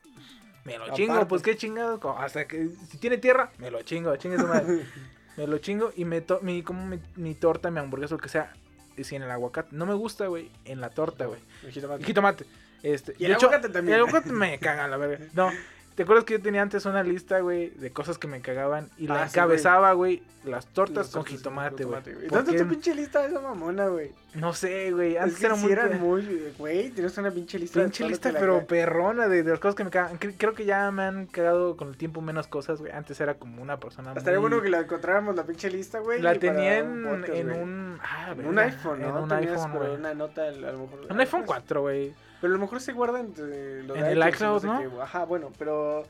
Me 0.66 0.78
lo 0.78 0.94
chingo, 0.94 1.26
pues 1.28 1.42
qué 1.42 1.56
chingado. 1.56 2.00
Hasta 2.18 2.46
que 2.46 2.70
si 2.90 2.98
tiene 2.98 3.18
tierra, 3.18 3.52
me 3.58 3.72
lo 3.72 3.82
chingo, 3.84 4.14
chingue 4.18 4.38
su 4.38 4.48
madre. 4.48 4.86
me 5.38 5.48
lo 5.48 5.58
chingo 5.60 5.94
y 5.96 6.04
me 6.04 6.20
to 6.20 6.40
mi, 6.42 6.62
como 6.62 6.86
mi, 6.86 7.00
mi 7.16 7.36
torta, 7.36 7.72
mi 7.72 7.80
hamburguesa, 7.80 8.16
lo 8.16 8.22
que 8.22 8.28
sea, 8.28 8.54
y 8.98 9.16
en 9.16 9.24
el 9.24 9.32
aguacate. 9.32 9.70
No 9.72 9.86
me 9.86 9.94
gusta, 9.94 10.28
güey, 10.28 10.52
en 10.66 10.82
la 10.82 10.90
torta, 10.90 11.26
güey. 11.26 11.40
El 11.64 11.72
jitomate. 11.72 12.02
El 12.02 12.06
jitomate. 12.06 12.46
Este, 12.84 13.16
Y 13.18 13.26
el 13.26 13.34
aguacate 13.34 13.70
también. 13.70 13.96
El 13.96 14.06
aguacate 14.06 14.32
me 14.32 14.58
caga, 14.60 14.88
la 14.88 14.98
verga. 14.98 15.26
No, 15.34 15.52
¿te 15.98 16.04
acuerdas 16.04 16.24
que 16.24 16.36
yo 16.36 16.42
tenía 16.42 16.62
antes 16.62 16.86
una 16.86 17.04
lista, 17.04 17.40
güey, 17.42 17.72
de 17.72 17.92
cosas 17.92 18.18
que 18.18 18.28
me 18.28 18.40
cagaban? 18.40 18.90
Y 18.98 19.08
la 19.08 19.24
Ah, 19.24 19.28
sí, 19.28 19.34
encabezaba, 19.38 19.92
güey, 19.94 20.24
las 20.46 20.68
tortas 20.68 21.10
con 21.10 21.26
jitomate, 21.26 21.84
güey. 21.84 22.00
¿Y 22.24 22.30
¿Por 22.30 22.46
dónde 22.46 22.58
tu 22.64 22.70
pinche 22.70 22.96
lista 22.96 23.22
de 23.24 23.30
esa 23.30 23.42
mamona, 23.42 23.88
güey? 23.88 24.12
No 24.36 24.54
sé, 24.54 24.92
güey. 24.92 25.16
Es 25.16 25.22
Antes 25.24 25.38
que 25.40 25.46
era 25.48 25.56
muy. 25.56 25.72
eran 25.72 26.00
muy... 26.00 26.54
Güey, 26.58 26.92
tienes 26.92 27.18
una 27.18 27.32
pinche 27.32 27.58
lista. 27.60 27.82
Pinche 27.82 28.08
lista, 28.08 28.32
la 28.32 28.40
pero 28.40 28.66
perrona 28.68 29.28
de, 29.28 29.42
de 29.44 29.50
las 29.50 29.60
cosas 29.60 29.74
que 29.76 29.84
me 29.84 29.90
cagan. 29.90 30.20
Cre- 30.20 30.36
Creo 30.38 30.54
que 30.54 30.64
ya 30.66 30.90
me 30.92 31.02
han 31.04 31.26
cagado 31.26 31.76
con 31.76 31.90
el 31.90 31.98
tiempo 31.98 32.22
menos 32.22 32.48
cosas, 32.48 32.80
güey. 32.80 32.92
Antes 32.94 33.20
era 33.20 33.34
como 33.34 33.62
una 33.64 33.78
persona 33.80 34.14
Estaría 34.16 34.40
muy... 34.40 34.50
bueno 34.50 34.64
que 34.64 34.70
la 34.70 34.82
encontráramos 34.82 35.36
la 35.36 35.44
pinche 35.44 35.70
lista, 35.72 36.00
güey. 36.00 36.22
La 36.22 36.36
tenía 36.36 36.84
un 36.84 36.98
en, 37.00 37.04
podcast, 37.04 37.30
en 37.40 37.52
un... 37.52 38.00
Ah, 38.04 38.36
En 38.38 38.46
un 38.46 38.60
iPhone, 38.60 39.02
¿no? 39.02 39.08
En 39.10 39.24
un 39.24 39.30
Tenías 39.30 39.52
iPhone, 39.66 39.72
güey. 39.78 39.96
una 39.96 40.14
nota, 40.14 40.44
a 40.48 40.52
lo 40.52 40.78
mejor. 40.80 41.00
Un 41.10 41.20
iPhone 41.20 41.44
4, 41.46 41.82
güey. 41.82 42.14
Pero 42.42 42.54
a 42.54 42.58
lo 42.58 42.62
mejor 42.62 42.82
se 42.82 42.94
guarda 42.94 43.20
entre 43.20 43.84
los 43.84 43.98
En 43.98 44.04
de 44.04 44.12
el 44.12 44.28
iCloud, 44.30 44.62
sé 44.62 44.68
¿no? 44.68 44.90
güey. 44.90 45.02
Ajá, 45.02 45.26
bueno, 45.26 45.52
pero... 45.58 46.06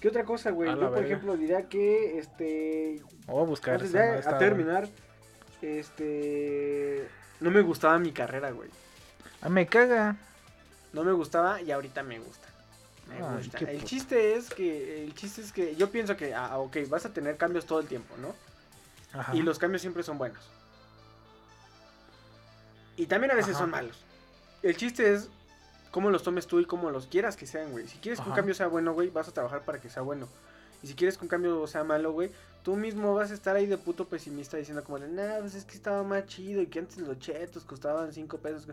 ¿Qué 0.00 0.08
otra 0.08 0.24
cosa, 0.24 0.50
güey? 0.50 0.70
Yo, 0.70 0.78
por 0.78 0.90
verga. 0.92 1.06
ejemplo, 1.06 1.36
diría 1.36 1.68
que, 1.68 2.18
este... 2.18 3.02
A 3.28 3.32
buscar. 3.32 3.74
Antes 3.74 3.92
de 3.92 4.00
a 4.00 4.38
terminar, 4.38 4.88
este... 5.62 7.06
No 7.40 7.50
me 7.50 7.60
gustaba 7.60 7.98
mi 7.98 8.12
carrera, 8.12 8.50
güey. 8.50 8.70
Ah, 9.42 9.48
me 9.48 9.66
caga. 9.66 10.16
No 10.92 11.04
me 11.04 11.12
gustaba 11.12 11.60
y 11.60 11.70
ahorita 11.70 12.02
me 12.02 12.18
gusta. 12.18 12.48
Me 13.08 13.16
Ay, 13.16 13.36
gusta. 13.36 13.58
El 13.58 13.84
chiste 13.84 14.34
es 14.34 14.50
que, 14.50 15.04
el 15.04 15.14
chiste 15.14 15.42
es 15.42 15.52
que 15.52 15.76
yo 15.76 15.90
pienso 15.90 16.16
que, 16.16 16.34
ah, 16.34 16.58
ok, 16.58 16.76
vas 16.88 17.06
a 17.06 17.12
tener 17.12 17.36
cambios 17.36 17.66
todo 17.66 17.80
el 17.80 17.86
tiempo, 17.86 18.14
¿no? 18.18 18.34
Ajá. 19.18 19.34
Y 19.34 19.42
los 19.42 19.58
cambios 19.58 19.82
siempre 19.82 20.02
son 20.02 20.18
buenos. 20.18 20.50
Y 22.96 23.06
también 23.06 23.30
a 23.30 23.34
veces 23.34 23.52
Ajá. 23.52 23.60
son 23.60 23.70
malos. 23.70 24.04
El 24.62 24.76
chiste 24.76 25.14
es 25.14 25.28
cómo 25.90 26.10
los 26.10 26.22
tomes 26.22 26.46
tú 26.46 26.60
y 26.60 26.64
cómo 26.64 26.90
los 26.90 27.06
quieras 27.06 27.36
que 27.36 27.46
sean, 27.46 27.70
güey. 27.72 27.86
Si 27.88 27.98
quieres 27.98 28.20
que 28.20 28.28
un 28.28 28.34
cambio 28.34 28.54
sea 28.54 28.68
bueno, 28.68 28.92
güey, 28.92 29.08
vas 29.10 29.28
a 29.28 29.32
trabajar 29.32 29.62
para 29.64 29.80
que 29.80 29.88
sea 29.90 30.02
bueno. 30.02 30.28
Y 30.82 30.86
si 30.86 30.94
quieres 30.94 31.18
que 31.18 31.24
un 31.24 31.28
cambio 31.28 31.66
sea 31.66 31.84
malo, 31.84 32.12
güey, 32.12 32.30
tú 32.62 32.74
mismo 32.76 33.14
vas 33.14 33.30
a 33.30 33.34
estar 33.34 33.54
ahí 33.56 33.66
de 33.66 33.76
puto 33.76 34.06
pesimista 34.06 34.56
diciendo 34.56 34.82
como 34.84 34.98
de, 34.98 35.08
nah, 35.08 35.38
pues 35.40 35.54
es 35.54 35.64
que 35.64 35.74
estaba 35.74 36.02
más 36.02 36.26
chido 36.26 36.62
y 36.62 36.66
que 36.68 36.78
antes 36.78 36.96
los 36.98 37.18
chetos 37.18 37.64
costaban 37.64 38.12
5 38.12 38.38
pesos. 38.38 38.66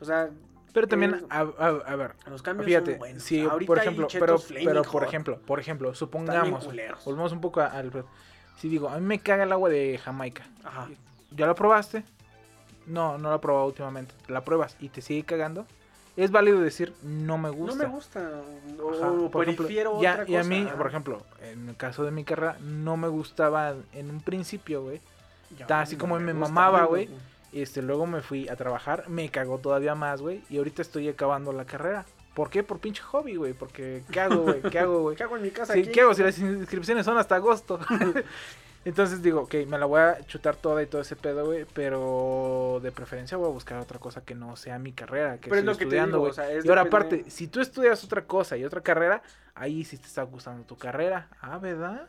O 0.00 0.04
sea, 0.04 0.30
Pero 0.72 0.88
también, 0.88 1.14
Eh, 1.14 1.26
a, 1.28 1.40
a- 1.40 1.82
a 1.92 1.96
ver, 1.96 2.12
los 2.30 2.40
cambios 2.40 2.64
fíjate, 2.66 2.92
son 2.92 2.98
buenos. 2.98 3.22
si, 3.22 3.40
Ahorita 3.42 3.66
por 3.66 3.78
ejemplo, 3.78 4.08
pero, 4.10 4.38
pero 4.64 4.82
por 4.82 5.04
ejemplo, 5.04 5.38
por 5.40 5.60
ejemplo, 5.60 5.94
supongamos, 5.94 6.66
volvemos 7.04 7.32
un 7.32 7.40
poco 7.42 7.60
al... 7.60 7.92
Si 8.56 8.68
digo, 8.70 8.88
a 8.88 8.98
mí 8.98 9.04
me 9.06 9.18
caga 9.18 9.42
el 9.44 9.52
agua 9.52 9.68
de 9.68 9.98
Jamaica. 9.98 10.44
Ajá. 10.64 10.88
¿Ya 11.32 11.46
la 11.46 11.54
probaste? 11.54 12.04
No, 12.86 13.18
no 13.18 13.28
la 13.30 13.36
he 13.36 13.38
probado 13.38 13.66
últimamente. 13.66 14.14
La 14.28 14.42
pruebas 14.42 14.76
y 14.80 14.88
te 14.88 15.02
sigue 15.02 15.24
cagando. 15.24 15.66
Es 16.16 16.30
válido 16.30 16.60
decir, 16.60 16.92
no 17.02 17.38
me 17.38 17.48
gusta. 17.50 17.76
No 17.76 17.88
me 17.88 17.94
gusta. 17.94 18.30
O, 18.82 18.92
Ajá, 18.92 19.10
o 19.10 19.30
por 19.30 19.44
ejemplo, 19.44 19.64
prefiero 19.66 20.00
ya- 20.02 20.12
otra 20.12 20.24
y 20.28 20.36
a 20.36 20.44
mí, 20.44 20.68
por 20.76 20.86
ejemplo, 20.86 21.22
en 21.42 21.70
el 21.70 21.76
caso 21.76 22.04
de 22.04 22.10
mi 22.10 22.24
carrera, 22.24 22.58
no 22.60 22.96
me 22.96 23.08
gustaba 23.08 23.74
en 23.94 24.10
un 24.10 24.20
principio, 24.20 24.82
güey. 24.82 25.00
Ya, 25.56 25.80
así 25.80 25.96
como 25.96 26.18
me 26.18 26.32
gusta, 26.32 26.48
mamaba, 26.48 26.84
güey. 26.84 27.08
Este, 27.52 27.82
luego 27.82 28.06
me 28.06 28.22
fui 28.22 28.48
a 28.48 28.56
trabajar, 28.56 29.08
me 29.08 29.28
cagó 29.30 29.58
todavía 29.58 29.94
más, 29.94 30.20
güey. 30.22 30.42
Y 30.48 30.58
ahorita 30.58 30.82
estoy 30.82 31.08
acabando 31.08 31.52
la 31.52 31.64
carrera. 31.66 32.04
¿Por 32.34 32.48
qué? 32.48 32.62
Por 32.62 32.78
pinche 32.78 33.02
hobby, 33.02 33.36
güey. 33.36 33.52
Porque, 33.52 34.04
¿qué 34.10 34.20
hago, 34.20 34.42
güey? 34.42 34.62
¿Qué 34.62 34.78
hago, 34.78 35.00
güey? 35.02 35.16
¿Qué 35.16 35.22
hago 35.22 35.36
en 35.36 35.42
mi 35.42 35.50
casa? 35.50 35.74
Sí, 35.74 35.80
aquí? 35.80 35.92
¿Qué 35.92 36.00
hago 36.00 36.14
si 36.14 36.22
las 36.22 36.38
inscripciones 36.38 37.04
son 37.04 37.18
hasta 37.18 37.34
agosto? 37.36 37.78
Entonces 38.84 39.22
digo, 39.22 39.42
ok, 39.42 39.54
me 39.68 39.78
la 39.78 39.86
voy 39.86 40.00
a 40.00 40.20
chutar 40.26 40.56
toda 40.56 40.82
y 40.82 40.86
todo 40.86 41.02
ese 41.02 41.14
pedo, 41.14 41.44
güey. 41.46 41.66
Pero 41.72 42.80
de 42.82 42.90
preferencia 42.90 43.36
voy 43.36 43.48
a 43.48 43.52
buscar 43.52 43.78
otra 43.78 43.98
cosa 43.98 44.24
que 44.24 44.34
no 44.34 44.56
sea 44.56 44.78
mi 44.78 44.92
carrera, 44.92 45.38
que 45.38 45.48
Pero 45.50 45.60
es 45.60 45.64
lo 45.64 45.76
que 45.76 45.84
estudiando, 45.84 46.18
güey. 46.18 46.30
o 46.30 46.34
sea, 46.34 46.50
es 46.50 46.64
y 46.64 46.68
ahora 46.68 46.82
aparte, 46.82 47.30
si 47.30 47.46
tú 47.46 47.60
estudias 47.60 48.02
otra 48.04 48.24
cosa 48.26 48.56
y 48.56 48.64
otra 48.64 48.80
carrera, 48.80 49.22
ahí 49.54 49.84
sí 49.84 49.98
te 49.98 50.06
está 50.06 50.22
gustando 50.24 50.64
tu 50.64 50.76
carrera. 50.76 51.28
Ah, 51.40 51.58
¿verdad? 51.58 52.08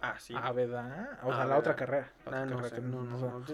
Ah, 0.00 0.14
sí. 0.18 0.34
Ah, 0.36 0.52
¿verdad? 0.52 1.18
O 1.22 1.32
sea, 1.32 1.42
Ah, 1.42 1.44
la 1.46 1.58
otra 1.58 1.76
carrera. 1.76 2.10
la 2.26 2.42
otra 2.42 2.56
no, 2.56 2.60
carrera 2.62 2.82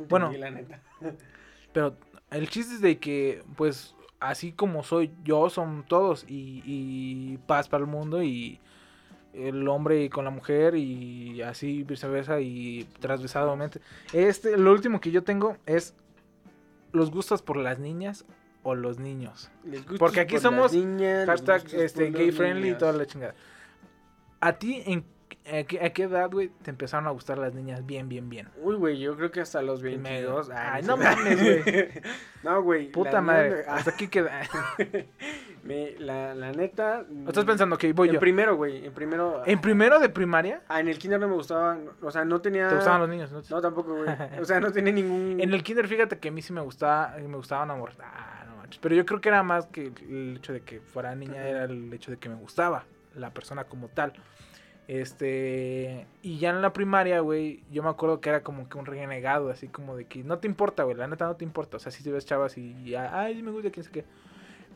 bueno, 0.09 0.32
la 0.32 0.51
neta. 0.51 0.81
pero 1.73 1.97
el 2.31 2.49
chiste 2.49 2.74
es 2.74 2.81
de 2.81 2.99
que, 2.99 3.43
pues, 3.57 3.95
así 4.20 4.53
como 4.53 4.82
soy 4.85 5.12
yo, 5.23 5.51
son 5.51 5.85
todos. 5.86 6.24
Y, 6.28 6.62
y 6.65 7.39
paz 7.47 7.69
para 7.69 7.82
el 7.85 7.91
mundo 7.91 8.23
y 8.23 8.59
el 9.35 9.66
hombre 9.69 10.09
con 10.11 10.24
la 10.24 10.31
mujer 10.31 10.74
y 10.77 11.43
así 11.43 11.82
viceversa 11.82 12.40
y 12.40 12.86
transversadamente. 13.01 13.81
Este, 14.12 14.56
lo 14.56 14.73
último 14.73 15.01
que 15.01 15.11
yo 15.11 15.23
tengo 15.23 15.56
es 15.66 15.94
los 16.93 17.11
gustos 17.11 17.43
por 17.43 17.56
las 17.56 17.78
niñas 17.78 18.24
o 18.62 18.74
los 18.74 18.98
niños. 18.98 19.51
Porque 19.98 20.20
aquí 20.20 20.35
por 20.35 20.43
somos 20.43 20.73
Hashtag 21.27 21.62
este, 21.74 22.11
gay 22.11 22.31
friendly 22.31 22.70
y 22.70 22.74
toda 22.74 22.93
la 22.93 23.06
chingada. 23.06 23.35
A 24.40 24.55
ti, 24.55 24.82
en 24.86 25.05
¿A 25.47 25.62
qué, 25.65 25.85
a 25.85 25.91
qué 25.93 26.05
edad, 26.05 26.31
güey, 26.31 26.49
te 26.62 26.71
empezaron 26.71 27.07
a 27.07 27.11
gustar 27.11 27.37
las 27.37 27.53
niñas 27.53 27.85
bien, 27.85 28.09
bien, 28.09 28.31
bien? 28.31 28.49
Uy, 28.62 28.77
güey, 28.77 28.99
yo 28.99 29.15
creo 29.15 29.31
que 29.31 29.43
hasta 29.43 29.61
los 29.61 29.81
Primero. 29.83 30.37
22. 30.37 30.51
Ay, 30.51 30.83
no 30.85 30.97
mames, 30.97 31.43
güey. 31.43 31.91
no, 32.43 32.62
güey. 32.62 32.91
Puta 32.91 33.21
madre. 33.21 33.62
Hasta 33.69 33.91
aquí 33.91 34.09
queda. 34.09 34.41
me- 35.62 35.93
la, 35.99 36.35
la 36.35 36.53
neta. 36.53 37.05
¿O 37.27 37.29
Estás 37.29 37.45
pensando 37.45 37.77
que 37.77 37.93
voy 37.93 38.09
en 38.09 38.15
yo. 38.15 38.21
primero, 38.21 38.57
güey. 38.57 38.87
En 38.87 38.93
primero. 38.95 39.43
¿En 39.45 39.61
primero 39.61 39.99
de 40.01 40.09
primaria? 40.09 40.62
Ah, 40.69 40.81
en 40.81 40.89
el 40.89 40.99
kinder 40.99 41.21
no 41.21 41.29
me 41.29 41.35
gustaba. 41.35 41.77
O 42.01 42.11
sea, 42.11 42.25
no 42.25 42.41
tenía. 42.41 42.69
¿Te 42.69 42.77
gustaban 42.77 43.01
los 43.01 43.11
niños? 43.11 43.31
no? 43.33 43.43
No, 43.51 43.61
tampoco, 43.61 43.95
güey. 43.97 44.09
O 44.41 44.45
sea, 44.47 44.61
no 44.61 44.73
tenía 44.73 44.93
ningún. 44.95 45.39
En 45.41 45.53
el 45.53 45.62
kinder, 45.62 45.87
fíjate 45.89 46.19
que 46.19 46.29
a 46.29 46.33
mí 46.33 46.41
sí 46.43 46.53
me 46.53 46.61
gustaba, 46.62 47.16
me 47.19 47.37
gustaban 47.37 47.71
amor. 47.71 47.93
Ah, 48.01 48.45
no 48.49 48.57
manches. 48.57 48.81
Pero 48.81 48.95
yo 48.95 49.05
creo 49.05 49.21
que 49.21 49.29
era 49.29 49.43
más 49.43 49.66
que 49.66 49.93
el 50.09 50.37
hecho 50.39 50.53
de 50.55 50.62
que 50.62 50.81
fuera 50.81 51.15
niña, 51.15 51.47
era 51.47 51.65
el 51.65 51.93
hecho 51.93 52.11
de 52.11 52.16
que 52.16 52.29
me 52.29 52.37
gustaba 52.37 52.85
la 53.15 53.31
persona 53.31 53.65
como 53.65 53.89
tal. 53.89 54.12
Este, 54.86 56.06
y 56.20 56.39
ya 56.39 56.51
en 56.51 56.61
la 56.61 56.73
primaria, 56.74 57.20
güey, 57.20 57.62
yo 57.70 57.82
me 57.82 57.89
acuerdo 57.89 58.20
que 58.20 58.28
era 58.28 58.43
como 58.43 58.69
que 58.69 58.77
un 58.77 58.85
renegado, 58.85 59.48
así 59.48 59.69
como 59.69 59.97
de 59.97 60.05
que 60.05 60.23
no 60.23 60.39
te 60.39 60.47
importa, 60.47 60.82
güey, 60.82 60.97
la 60.97 61.06
neta 61.06 61.27
no 61.27 61.36
te 61.36 61.44
importa. 61.44 61.78
O 61.78 61.81
sea, 61.81 61.90
si 61.90 62.02
te 62.02 62.11
ves 62.11 62.27
chavas 62.27 62.59
y 62.59 62.85
ya, 62.85 63.19
ay, 63.19 63.43
me 63.43 63.51
gusta, 63.51 63.70
quién 63.70 63.85
sé 63.85 63.90
qué. 63.90 64.05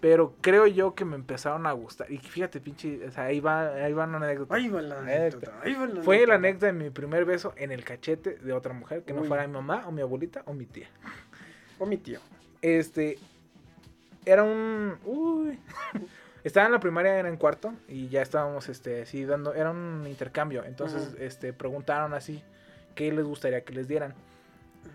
Pero 0.00 0.34
creo 0.40 0.66
yo 0.66 0.94
que 0.94 1.04
me 1.04 1.16
empezaron 1.16 1.66
a 1.66 1.72
gustar. 1.72 2.10
Y 2.10 2.18
fíjate, 2.18 2.60
pinche, 2.60 3.06
o 3.06 3.10
sea, 3.10 3.24
ahí 3.24 3.40
va, 3.40 3.68
ahí 3.68 3.92
va 3.92 4.04
una 4.04 4.18
anécdota. 4.18 4.54
Ahí 4.54 4.68
va 4.68 4.80
la 4.80 5.00
anécdota. 5.00 5.52
Ahí 5.62 5.74
va 5.74 5.86
la 5.86 6.02
Fue 6.02 6.24
la 6.26 6.36
anécdota 6.36 6.66
de 6.66 6.72
mi 6.72 6.90
primer 6.90 7.24
beso 7.24 7.52
en 7.56 7.72
el 7.72 7.84
cachete 7.84 8.36
de 8.36 8.52
otra 8.52 8.72
mujer, 8.72 9.02
que 9.02 9.12
no 9.12 9.24
fuera 9.24 9.46
mi 9.46 9.52
mamá 9.52 9.84
o 9.86 9.92
mi 9.92 10.00
abuelita 10.00 10.42
o 10.46 10.54
mi 10.54 10.66
tía. 10.66 10.88
O 11.78 11.86
mi 11.86 11.96
tío. 11.96 12.20
Este. 12.62 13.18
Era 14.24 14.44
un. 14.44 14.98
Uy. 15.04 15.58
Estaba 16.48 16.66
en 16.66 16.72
la 16.72 16.80
primaria, 16.80 17.18
era 17.18 17.28
en 17.28 17.36
cuarto. 17.36 17.72
Y 17.88 18.08
ya 18.08 18.22
estábamos, 18.22 18.68
este, 18.68 19.02
así 19.02 19.24
dando. 19.24 19.54
Era 19.54 19.70
un 19.70 20.04
intercambio. 20.08 20.64
Entonces, 20.64 21.14
este, 21.20 21.52
preguntaron 21.52 22.14
así. 22.14 22.42
¿Qué 22.94 23.12
les 23.12 23.24
gustaría 23.24 23.62
que 23.64 23.72
les 23.74 23.86
dieran? 23.86 24.14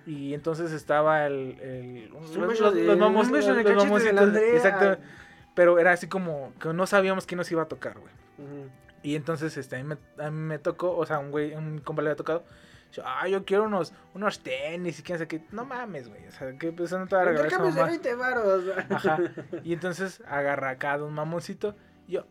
Y 0.05 0.33
entonces 0.33 0.71
estaba 0.71 1.25
el. 1.27 2.09
los, 2.11 2.47
beso 2.49 2.63
los- 2.65 2.73
de- 2.75 2.83
los 3.67 3.83
mamos- 3.85 4.01
los 4.25 4.33
de. 4.33 4.55
Exacto. 4.57 4.85
Pero 5.55 5.77
era 5.77 5.91
así 5.91 6.07
como 6.07 6.51
que 6.59 6.73
no 6.73 6.87
sabíamos 6.87 7.27
quién 7.27 7.37
nos 7.37 7.51
iba 7.51 7.61
a 7.61 7.67
tocar, 7.67 7.97
güey. 7.99 8.11
Y 9.03 9.15
entonces, 9.15 9.55
este, 9.57 9.75
a 9.75 9.83
mí, 9.83 9.95
me, 10.17 10.23
a 10.23 10.31
mí 10.31 10.37
me 10.39 10.57
tocó, 10.59 10.95
o 10.97 11.05
sea, 11.05 11.19
un 11.19 11.29
güey, 11.29 11.53
un 11.53 11.77
compa 11.79 12.01
le 12.01 12.09
había 12.09 12.17
tocado. 12.17 12.43
Yo, 12.93 13.01
ah, 13.03 13.27
yo 13.27 13.43
quiero 13.43 13.63
unos, 13.63 13.91
unos 14.13 14.39
tenis 14.39 14.99
y 14.99 15.03
quién 15.03 15.17
sabe 15.17 15.27
qué. 15.27 15.41
No 15.51 15.65
mames, 15.65 16.09
güey. 16.09 16.27
O 16.27 16.31
sea, 16.31 16.55
que 16.59 16.71
pues 16.71 16.91
no 16.91 17.07
te 17.07 17.15
va 17.15 17.23
a 17.23 17.25
regalar 17.25 17.51
de 17.51 17.57
mamá. 17.57 17.85
20 17.85 18.15
varos. 18.15 18.63
Ajá. 18.89 19.19
Y 19.63 19.73
entonces 19.73 20.21
agarra 20.27 20.69
a 20.69 20.77
cada 20.77 21.03
un 21.03 21.13
mamoncito. 21.13 21.75
y 22.07 22.13
Yo, 22.13 22.27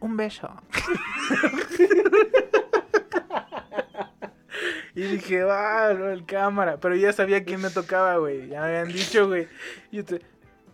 un 0.00 0.18
beso. 0.18 0.50
y 4.94 5.00
dije, 5.00 5.42
va, 5.42 5.94
no, 5.94 6.10
el 6.10 6.26
cámara. 6.26 6.78
Pero 6.78 6.94
ya 6.94 7.14
sabía 7.14 7.42
quién 7.42 7.62
me 7.62 7.70
tocaba, 7.70 8.18
güey. 8.18 8.48
Ya 8.48 8.60
me 8.60 8.66
habían 8.66 8.88
dicho, 8.88 9.26
güey. 9.26 9.48
Y 9.90 9.96
yo 9.96 10.04
te, 10.04 10.20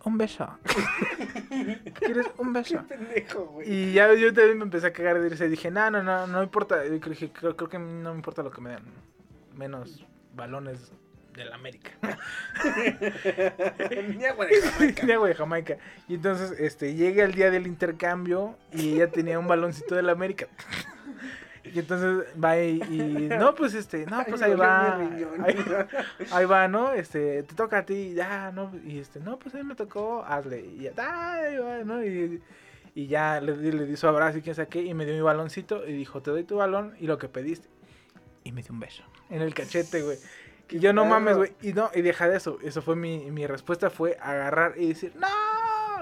un 0.03 0.17
beso. 0.17 0.57
¿Quieres 1.99 2.27
un 2.37 2.53
beso? 2.53 2.83
Pendejo, 2.87 3.45
güey. 3.45 3.71
Y 3.71 3.93
ya 3.93 4.13
yo 4.13 4.33
también 4.33 4.57
me 4.57 4.63
empecé 4.63 4.87
a 4.87 4.93
cagar 4.93 5.19
de 5.19 5.29
risa. 5.29 5.45
Y 5.45 5.49
dije, 5.49 5.71
no, 5.71 5.89
no, 5.89 6.03
no, 6.03 6.27
no 6.27 6.43
importa. 6.43 6.85
Y 6.85 6.99
dije, 6.99 7.31
creo, 7.31 7.55
creo 7.55 7.69
que 7.69 7.79
no 7.79 8.11
me 8.11 8.15
importa 8.15 8.43
lo 8.43 8.51
que 8.51 8.61
me 8.61 8.71
den. 8.71 8.83
Menos 9.55 10.05
balones 10.35 10.91
del 11.35 11.51
América. 11.51 11.91
Ni 14.07 14.25
agua 14.25 14.45
de 14.45 14.61
Jamaica. 14.61 15.01
de 15.05 15.13
agua 15.13 15.27
de 15.27 15.35
Jamaica. 15.35 15.77
Y 16.07 16.15
entonces, 16.15 16.51
este, 16.59 16.95
llega 16.95 17.23
el 17.23 17.33
día 17.33 17.51
del 17.51 17.67
intercambio 17.67 18.57
y 18.71 18.95
ella 18.95 19.09
tenía 19.09 19.39
un 19.39 19.47
baloncito 19.47 19.95
del 19.95 20.09
América. 20.09 20.47
Y 21.63 21.79
entonces 21.79 22.25
va 22.43 22.59
y, 22.59 22.81
y, 22.89 23.29
no, 23.39 23.55
pues 23.55 23.73
este, 23.73 24.05
no, 24.05 24.23
pues 24.27 24.41
ahí 24.41 24.53
va. 24.53 24.97
Ahí, 24.97 25.55
ahí 26.31 26.45
va, 26.45 26.67
¿no? 26.67 26.91
Este, 26.91 27.43
te 27.43 27.55
toca 27.55 27.79
a 27.79 27.85
ti, 27.85 28.13
ya, 28.13 28.51
no, 28.51 28.71
y 28.85 28.99
este, 28.99 29.19
no, 29.21 29.39
pues 29.39 29.55
a 29.55 29.59
mí 29.59 29.63
me 29.63 29.75
tocó, 29.75 30.23
hazle. 30.25 30.59
Y 30.61 30.81
ya, 30.83 30.91
"Ah, 30.97 31.33
ahí 31.35 31.57
va, 31.57 31.77
¿no? 31.85 32.03
Y, 32.03 32.41
y 32.95 33.07
ya 33.07 33.39
le, 33.39 33.55
le 33.55 33.85
di 33.85 33.95
su 33.95 34.07
abrazo 34.07 34.37
y 34.37 34.41
quién 34.41 34.55
sabe 34.55 34.67
qué, 34.67 34.81
y 34.83 34.93
me 34.93 35.05
dio 35.05 35.13
mi 35.15 35.21
baloncito 35.21 35.87
y 35.87 35.93
dijo, 35.93 36.21
te 36.21 36.31
doy 36.31 36.43
tu 36.43 36.57
balón 36.57 36.95
y 36.99 37.07
lo 37.07 37.17
que 37.17 37.29
pediste. 37.29 37.67
Y 38.43 38.51
me 38.51 38.61
dio 38.61 38.73
un 38.73 38.79
beso 38.81 39.03
en 39.29 39.41
el 39.41 39.53
cachete, 39.53 40.01
güey. 40.03 40.17
Y 40.69 40.79
yo 40.79 40.91
no 40.93 41.05
mames, 41.05 41.37
güey. 41.37 41.53
Y 41.61 41.73
no, 41.73 41.89
y 41.95 42.01
deja 42.01 42.27
de 42.27 42.37
eso. 42.37 42.57
Eso 42.61 42.81
fue 42.81 42.95
mi, 42.95 43.31
mi 43.31 43.47
respuesta, 43.47 43.89
fue 43.89 44.17
agarrar 44.21 44.73
y 44.77 44.89
decir, 44.89 45.13
¡No! 45.15 45.27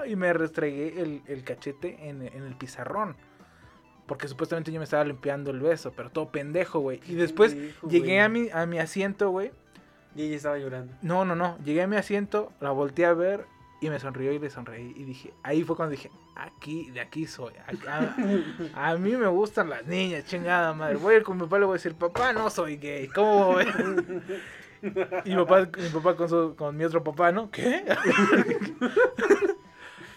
Y 0.06 0.16
me 0.16 0.32
restregué 0.32 1.00
el, 1.00 1.22
el 1.28 1.44
cachete 1.44 2.08
en, 2.08 2.22
en 2.22 2.42
el 2.42 2.56
pizarrón. 2.56 3.16
Porque 4.12 4.28
supuestamente 4.28 4.70
yo 4.70 4.78
me 4.78 4.84
estaba 4.84 5.04
limpiando 5.04 5.50
el 5.52 5.60
beso, 5.60 5.90
pero 5.96 6.10
todo 6.10 6.28
pendejo, 6.28 6.80
güey. 6.80 7.00
Y 7.08 7.14
después 7.14 7.54
pendejo, 7.54 7.88
llegué 7.88 8.20
a 8.20 8.28
mi, 8.28 8.50
a 8.52 8.66
mi 8.66 8.78
asiento, 8.78 9.30
güey. 9.30 9.52
Y 10.14 10.24
ella 10.24 10.36
estaba 10.36 10.58
llorando. 10.58 10.92
No, 11.00 11.24
no, 11.24 11.34
no. 11.34 11.56
Llegué 11.64 11.80
a 11.80 11.86
mi 11.86 11.96
asiento, 11.96 12.52
la 12.60 12.72
volteé 12.72 13.06
a 13.06 13.14
ver 13.14 13.46
y 13.80 13.88
me 13.88 13.98
sonrió 13.98 14.30
y 14.32 14.38
le 14.38 14.50
sonreí. 14.50 14.92
Y 14.94 15.04
dije, 15.04 15.32
ahí 15.42 15.64
fue 15.64 15.76
cuando 15.76 15.92
dije, 15.92 16.10
aquí, 16.36 16.90
de 16.90 17.00
aquí 17.00 17.24
soy. 17.26 17.54
A, 17.88 17.96
a- 18.76 18.90
a 18.90 18.96
mí 18.98 19.12
me 19.16 19.28
gustan 19.28 19.70
las 19.70 19.86
niñas, 19.86 20.26
chingada 20.26 20.74
madre. 20.74 20.96
Voy 20.96 21.14
a 21.14 21.16
ir 21.16 21.22
con 21.22 21.38
mi 21.38 21.44
papá 21.44 21.56
y 21.56 21.60
le 21.60 21.64
voy 21.66 21.72
a 21.72 21.78
decir, 21.78 21.94
papá, 21.94 22.34
no 22.34 22.50
soy 22.50 22.76
gay. 22.76 23.08
¿Cómo 23.08 23.54
ves? 23.54 23.68
Y 25.24 25.30
mi 25.30 25.36
papá, 25.36 25.68
mi 25.80 25.88
papá 25.90 26.16
con, 26.16 26.28
su, 26.28 26.56
con 26.58 26.76
mi 26.76 26.82
otro 26.84 27.04
papá, 27.04 27.30
¿no? 27.30 27.50
¿Qué? 27.52 27.84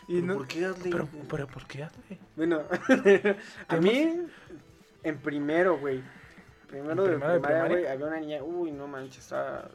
y 0.08 0.22
no, 0.22 0.36
¿Por 0.38 0.48
qué 0.48 0.66
hazle? 0.66 0.92
pero, 0.92 1.08
pero, 1.30 1.48
¿por 1.48 1.66
qué? 1.68 1.88
güey? 2.08 2.20
Bueno, 2.36 2.62
a 3.68 3.76
mí, 3.78 4.26
en 5.04 5.18
primero, 5.20 5.78
güey. 5.80 6.04
Primero, 6.68 6.92
¿En 6.92 6.98
de 6.98 7.18
primero 7.18 7.34
de 7.34 7.40
primaria, 7.40 7.68
güey, 7.68 7.88
había 7.88 8.06
una 8.08 8.20
niña, 8.20 8.44
uy, 8.44 8.72
no 8.72 8.88
manches, 8.88 9.20
estaba 9.24 9.70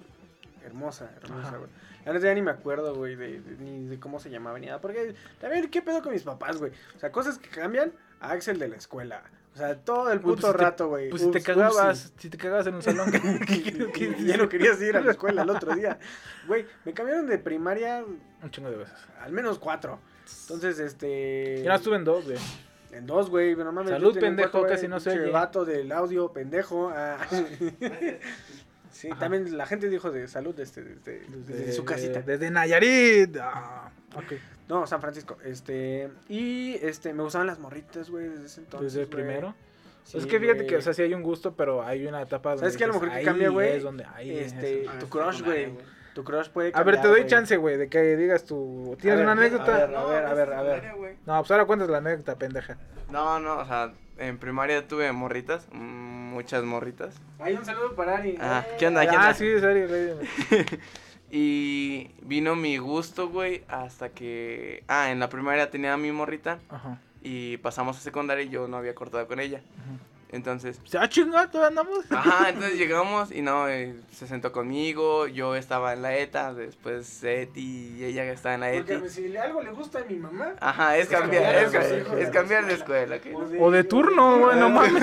hermosa, 0.64 1.10
hermosa, 1.22 1.56
güey. 1.56 1.70
Ya 2.20 2.34
ni 2.34 2.42
me 2.42 2.50
acuerdo, 2.50 2.94
güey, 2.94 3.14
de, 3.14 3.40
de- 3.40 3.56
ni 3.62 3.86
de 3.86 4.00
cómo 4.00 4.18
se 4.20 4.30
llamaba 4.30 4.58
ni 4.58 4.66
nada. 4.66 4.80
Porque 4.80 5.14
también, 5.40 5.68
¿qué 5.70 5.82
pedo 5.82 6.02
con 6.02 6.12
mis 6.12 6.22
papás, 6.22 6.56
güey? 6.58 6.72
O 6.96 6.98
sea, 6.98 7.12
cosas 7.12 7.38
que 7.38 7.48
cambian 7.50 7.92
a 8.20 8.32
Axel 8.32 8.58
de 8.58 8.68
la 8.68 8.76
escuela. 8.76 9.22
O 9.54 9.56
sea, 9.58 9.76
todo 9.76 10.10
el 10.10 10.20
puto 10.20 10.42
pues, 10.42 10.52
si 10.52 10.58
rato, 10.58 10.88
güey. 10.88 11.10
Pues 11.10 11.22
si 11.22 11.30
te 11.30 11.42
cagabas, 11.42 12.12
si 12.16 12.30
te 12.30 12.38
cagabas 12.38 12.66
en 12.66 12.74
un 12.76 12.82
salón, 12.82 13.10
¿qué- 13.46 13.62
qué- 13.62 13.90
qué- 13.92 14.08
upsi. 14.10 14.24
ya 14.26 14.36
no 14.38 14.48
querías 14.48 14.80
ir 14.80 14.96
a 14.96 15.00
la 15.00 15.10
escuela 15.12 15.42
el 15.42 15.50
otro 15.50 15.74
día. 15.76 15.98
Güey, 16.46 16.66
me 16.84 16.92
cambiaron 16.94 17.26
de 17.26 17.38
primaria 17.38 18.02
Un 18.42 18.50
chingo 18.50 18.70
de 18.70 18.76
veces. 18.76 18.94
al 19.20 19.32
menos 19.32 19.58
cuatro. 19.58 19.98
Entonces, 20.42 20.78
este... 20.78 21.62
Yo 21.62 21.68
no 21.70 21.74
estuve 21.76 21.96
en 21.96 22.04
dos, 22.04 22.24
güey. 22.24 22.38
En 22.92 23.06
dos, 23.06 23.30
güey, 23.30 23.54
no 23.54 23.70
mames. 23.72 23.90
Salud, 23.92 24.18
pendejo, 24.18 24.66
casi 24.66 24.88
no 24.88 24.98
se 24.98 25.10
pinche 25.10 25.24
oye. 25.24 25.32
vato 25.32 25.64
del 25.64 25.92
audio, 25.92 26.32
pendejo. 26.32 26.90
ah. 26.94 27.18
sí, 28.90 29.08
Ajá. 29.10 29.20
también 29.20 29.56
la 29.56 29.66
gente 29.66 29.88
dijo 29.88 30.10
de 30.10 30.26
salud 30.28 30.54
desde, 30.54 30.82
desde, 30.82 31.20
desde 31.46 31.72
su 31.72 31.84
casita. 31.84 32.22
Desde 32.22 32.50
Nayarit. 32.50 33.36
Ah, 33.40 33.90
ok. 34.16 34.32
No, 34.68 34.86
San 34.86 35.00
Francisco. 35.00 35.36
Este, 35.44 36.10
y 36.28 36.74
este, 36.82 37.12
me 37.12 37.22
gustaban 37.22 37.46
las 37.46 37.58
morritas, 37.58 38.10
güey, 38.10 38.28
desde 38.28 38.46
ese 38.46 38.60
entonces. 38.60 38.92
Desde 38.92 39.02
el 39.02 39.08
primero. 39.08 39.54
Sí, 40.04 40.18
es 40.18 40.26
que 40.26 40.40
fíjate 40.40 40.66
que, 40.66 40.76
o 40.76 40.82
sea, 40.82 40.92
sí 40.94 41.02
hay 41.02 41.14
un 41.14 41.22
gusto, 41.22 41.54
pero 41.54 41.82
hay 41.84 42.06
una 42.06 42.22
etapa 42.22 42.50
donde. 42.50 42.62
¿Sabes 42.62 42.76
qué? 42.76 42.84
A 42.84 42.86
lo 42.88 42.94
mejor 42.94 43.12
que 43.12 43.22
cambia, 43.22 43.50
güey, 43.50 43.76
es 43.76 43.82
donde- 43.82 44.04
ahí 44.14 44.30
es 44.36 44.52
Este, 44.52 44.82
eso. 44.82 44.92
tu 44.98 45.08
crush, 45.08 45.42
güey. 45.42 45.68
Tu 46.14 46.24
crush 46.24 46.48
puede 46.48 46.72
A 46.74 46.82
ver, 46.82 47.00
te 47.00 47.08
doy 47.08 47.20
güey. 47.20 47.26
chance, 47.30 47.56
güey, 47.56 47.76
de 47.76 47.88
que 47.88 48.16
digas 48.16 48.44
tu. 48.44 48.96
¿Tienes 49.00 49.20
una 49.20 49.32
anécdota? 49.32 49.76
a 49.76 49.86
ver, 49.86 49.94
a 49.96 50.04
ver, 50.04 50.26
a 50.26 50.34
ver, 50.34 50.52
a 50.52 50.62
ver. 50.96 51.16
No, 51.26 51.38
pues 51.38 51.50
ahora 51.50 51.64
cuentas 51.66 51.88
la 51.88 51.98
anécdota, 51.98 52.36
pendeja. 52.36 52.76
No, 53.10 53.38
no, 53.38 53.58
o 53.58 53.64
sea, 53.64 53.92
en 54.18 54.38
primaria 54.38 54.86
tuve 54.88 55.10
morritas, 55.12 55.66
mm, 55.72 56.32
muchas 56.32 56.64
morritas. 56.64 57.14
Hay 57.38 57.54
un 57.54 57.64
saludo 57.64 57.94
para 57.94 58.16
Ari. 58.18 58.36
Ah, 58.40 58.64
¿qué 58.78 58.86
onda? 58.88 59.02
¿Qué 59.08 59.14
Ah, 59.16 59.20
onda? 59.20 59.34
sí, 59.34 59.58
serio, 59.60 59.88
güey. 59.88 60.78
Y 61.32 62.10
vino 62.22 62.56
mi 62.56 62.76
gusto, 62.78 63.28
güey, 63.28 63.62
hasta 63.68 64.08
que... 64.08 64.82
Ah, 64.88 65.12
en 65.12 65.20
la 65.20 65.28
primaria 65.28 65.70
tenía 65.70 65.92
a 65.94 65.96
mi 65.96 66.10
morrita 66.10 66.58
Ajá. 66.68 66.98
y 67.22 67.56
pasamos 67.58 67.96
a 67.96 68.00
secundaria 68.00 68.42
y 68.44 68.48
yo 68.48 68.66
no 68.66 68.76
había 68.76 68.96
cortado 68.96 69.28
con 69.28 69.38
ella. 69.38 69.60
Entonces, 70.32 70.80
¿Se 70.84 70.96
ha 70.96 71.08
chingado? 71.08 71.48
¿Todavía 71.48 71.80
andamos? 71.80 72.04
ajá, 72.10 72.50
entonces 72.50 72.74
llegamos 72.78 73.32
y 73.32 73.42
no, 73.42 73.68
eh, 73.68 73.96
se 74.12 74.26
sentó 74.28 74.52
conmigo, 74.52 75.26
yo 75.26 75.56
estaba 75.56 75.92
en 75.92 76.02
la 76.02 76.16
ETA, 76.16 76.54
después 76.54 77.22
Eti 77.24 77.96
y 77.98 78.04
ella 78.04 78.24
estaba 78.30 78.54
en 78.54 78.60
la 78.60 78.72
Porque 78.72 78.94
ETI. 78.94 79.08
si 79.08 79.36
algo 79.36 79.62
le 79.62 79.72
gusta 79.72 80.00
a 80.00 80.04
mi 80.04 80.16
mamá. 80.16 80.54
Ajá, 80.60 80.96
es 80.96 81.08
cambiar, 81.08 81.42
cambiar 81.42 81.82
es, 81.84 81.92
a 81.92 81.98
hijos. 81.98 82.18
es 82.18 82.30
cambiar 82.30 82.66
de 82.66 82.74
escuela, 82.74 83.16
¿ok? 83.16 83.26
O 83.58 83.70
de 83.70 83.84
turno, 83.84 84.38
güey, 84.44 84.58
no 84.58 84.70
mames. 84.70 85.02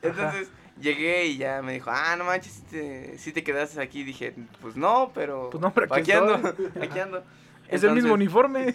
Entonces 0.00 0.48
llegué 0.80 1.26
y 1.26 1.38
ya 1.38 1.62
me 1.62 1.72
dijo, 1.72 1.90
ah, 1.92 2.14
no 2.16 2.24
manches, 2.24 2.52
si 2.52 2.62
te, 2.62 3.18
sí 3.18 3.32
te 3.32 3.42
quedaste 3.42 3.80
aquí. 3.80 4.04
Dije, 4.04 4.34
pues 4.60 4.76
no, 4.76 5.10
pero. 5.14 5.50
Pues 5.50 5.60
no, 5.60 5.72
pero 5.72 5.86
aquí 5.86 6.00
aquí 6.00 6.12
ando, 6.12 6.54
aquí 6.80 6.98
ando. 6.98 7.24
Es 7.68 7.82
el 7.82 7.92
mismo 7.92 8.14
uniforme. 8.14 8.74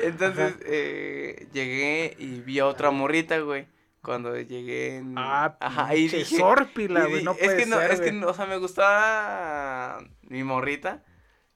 Entonces 0.00 0.54
eh, 0.64 1.48
llegué 1.52 2.16
y 2.18 2.40
vi 2.40 2.58
a 2.58 2.66
otra 2.66 2.90
morrita, 2.90 3.38
güey. 3.40 3.66
Cuando 4.02 4.38
llegué 4.38 4.98
en. 4.98 5.14
Ah, 5.18 5.56
Ajá, 5.60 5.94
y 5.96 6.02
dije. 6.02 6.24
sórpila, 6.24 7.08
y 7.08 7.10
güey, 7.10 7.24
no 7.24 7.32
es 7.32 7.38
puede 7.38 7.56
que 7.56 7.66
no, 7.66 7.76
ser, 7.76 7.90
es 7.90 8.00
que, 8.00 8.24
o 8.24 8.34
sea, 8.34 8.46
me 8.46 8.56
gustaba 8.56 9.98
mi 10.22 10.44
morrita, 10.44 11.02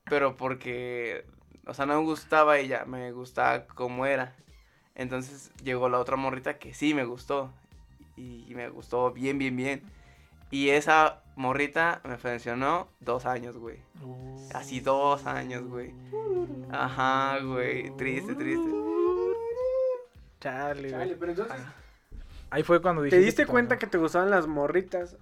pero 0.05 0.36
porque. 0.36 1.24
O 1.66 1.74
sea, 1.74 1.86
no 1.86 1.94
me 2.01 2.05
gustaba 2.05 2.59
ella, 2.59 2.85
me 2.86 3.12
gustaba 3.12 3.66
cómo 3.66 4.05
era. 4.07 4.35
Entonces 4.97 5.52
llegó 5.62 5.89
la 5.89 5.98
otra 6.01 6.16
morrita 6.16 6.59
que 6.59 6.74
sí 6.74 6.93
me 6.93 7.05
gustó. 7.05 7.52
Y, 8.16 8.44
y 8.48 8.55
me 8.57 8.69
gustó 8.69 9.12
bien, 9.12 9.39
bien, 9.39 9.57
bien. 9.57 9.82
Y 10.51 10.70
esa 10.70 11.23
morrita 11.41 12.01
me 12.05 12.17
funcionó 12.19 12.89
dos 13.01 13.27
años, 13.27 13.57
güey. 13.57 13.79
Casi 14.51 14.81
dos 14.81 15.27
años, 15.27 15.65
güey. 15.65 15.93
Ajá, 16.71 17.39
güey. 17.43 17.91
Triste, 17.97 18.35
triste. 18.35 18.71
Chale, 20.41 20.91
Chale, 20.91 21.17
pero 21.17 21.33
entonces, 21.33 21.57
Ahí 22.51 22.62
fue 22.62 22.81
cuando 22.83 23.03
¿te 23.03 23.07
dijiste 23.07 23.43
diste 23.43 23.47
cuenta 23.47 23.79
que 23.79 23.87
te 23.87 23.99
gustaban 23.99 24.31
las 24.31 24.47
morritas 24.47 25.17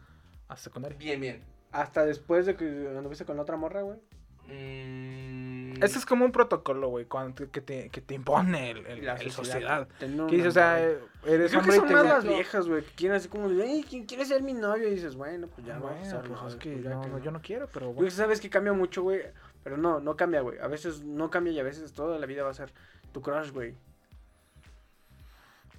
A 0.49 0.57
secundaria. 0.57 0.97
Bien, 0.97 1.21
bien. 1.21 1.43
hasta 1.73 2.05
después 2.07 2.47
de 2.47 2.57
que 2.57 2.65
anduviste 2.97 3.25
con 3.25 3.37
la 3.37 3.43
otra 3.43 3.57
morra, 3.57 3.83
güey? 3.83 3.99
Mm, 4.47 5.48
Ese 5.83 5.99
es 5.99 6.07
como 6.07 6.25
un 6.25 6.33
protocolo, 6.33 6.89
güey, 6.89 7.07
que, 7.51 7.61
te, 7.61 7.89
que 7.91 8.01
te 8.01 8.15
impone 8.15 8.71
el, 8.73 8.87
el- 8.87 9.05
La 9.07 9.15
el 9.15 9.31
sociedad. 9.31 9.89
Que 9.99 10.07
dices, 10.37 10.49
o 10.49 10.51
sea, 10.53 10.81
eres 10.81 11.03
Creo 11.25 11.49
que 11.51 11.57
hombre 11.59 11.77
y 11.77 11.81
te 11.81 11.95
más 11.95 12.05
las 12.05 12.25
viejas, 12.25 12.69
güey, 12.69 12.83
que 12.83 12.91
quieren 12.93 13.17
así 13.17 13.29
como 13.29 13.49
de, 13.49 13.65
"Ey, 13.65 13.85
¿quién 13.89 14.05
quiere 14.07 14.25
ser 14.25 14.43
mi 14.43 14.55
novio? 14.55 14.89
Y 14.89 14.93
dices, 14.93 15.15
bueno, 15.17 15.47
pues 15.49 15.67
ya, 15.67 15.79
Bueno, 15.79 16.01
hacerlo, 16.01 16.37
pues 16.41 16.55
es 16.55 16.61
que 16.61 16.77
no, 16.77 17.01
que 17.01 17.09
no, 17.09 17.19
yo 17.19 17.31
no 17.31 17.41
quiero, 17.43 17.69
pero 17.73 17.87
Yo 17.87 17.93
bueno. 17.93 18.11
sabes 18.11 18.41
que 18.41 18.51
cambia 18.51 18.73
mucho, 18.73 19.03
güey, 19.03 19.23
pero 19.65 19.77
no, 19.77 20.01
no 20.01 20.17
cambia, 20.17 20.41
güey. 20.41 20.59
A 20.61 20.67
veces 20.69 21.03
no 21.03 21.31
cambia 21.31 21.53
y 21.53 21.61
a 21.61 21.63
veces 21.65 21.93
toda 21.93 22.19
la 22.19 22.27
vida 22.27 22.43
va 22.43 22.51
a 22.51 22.55
ser 22.55 22.73
tu 23.13 23.21
crush, 23.23 23.51
güey. 23.51 23.75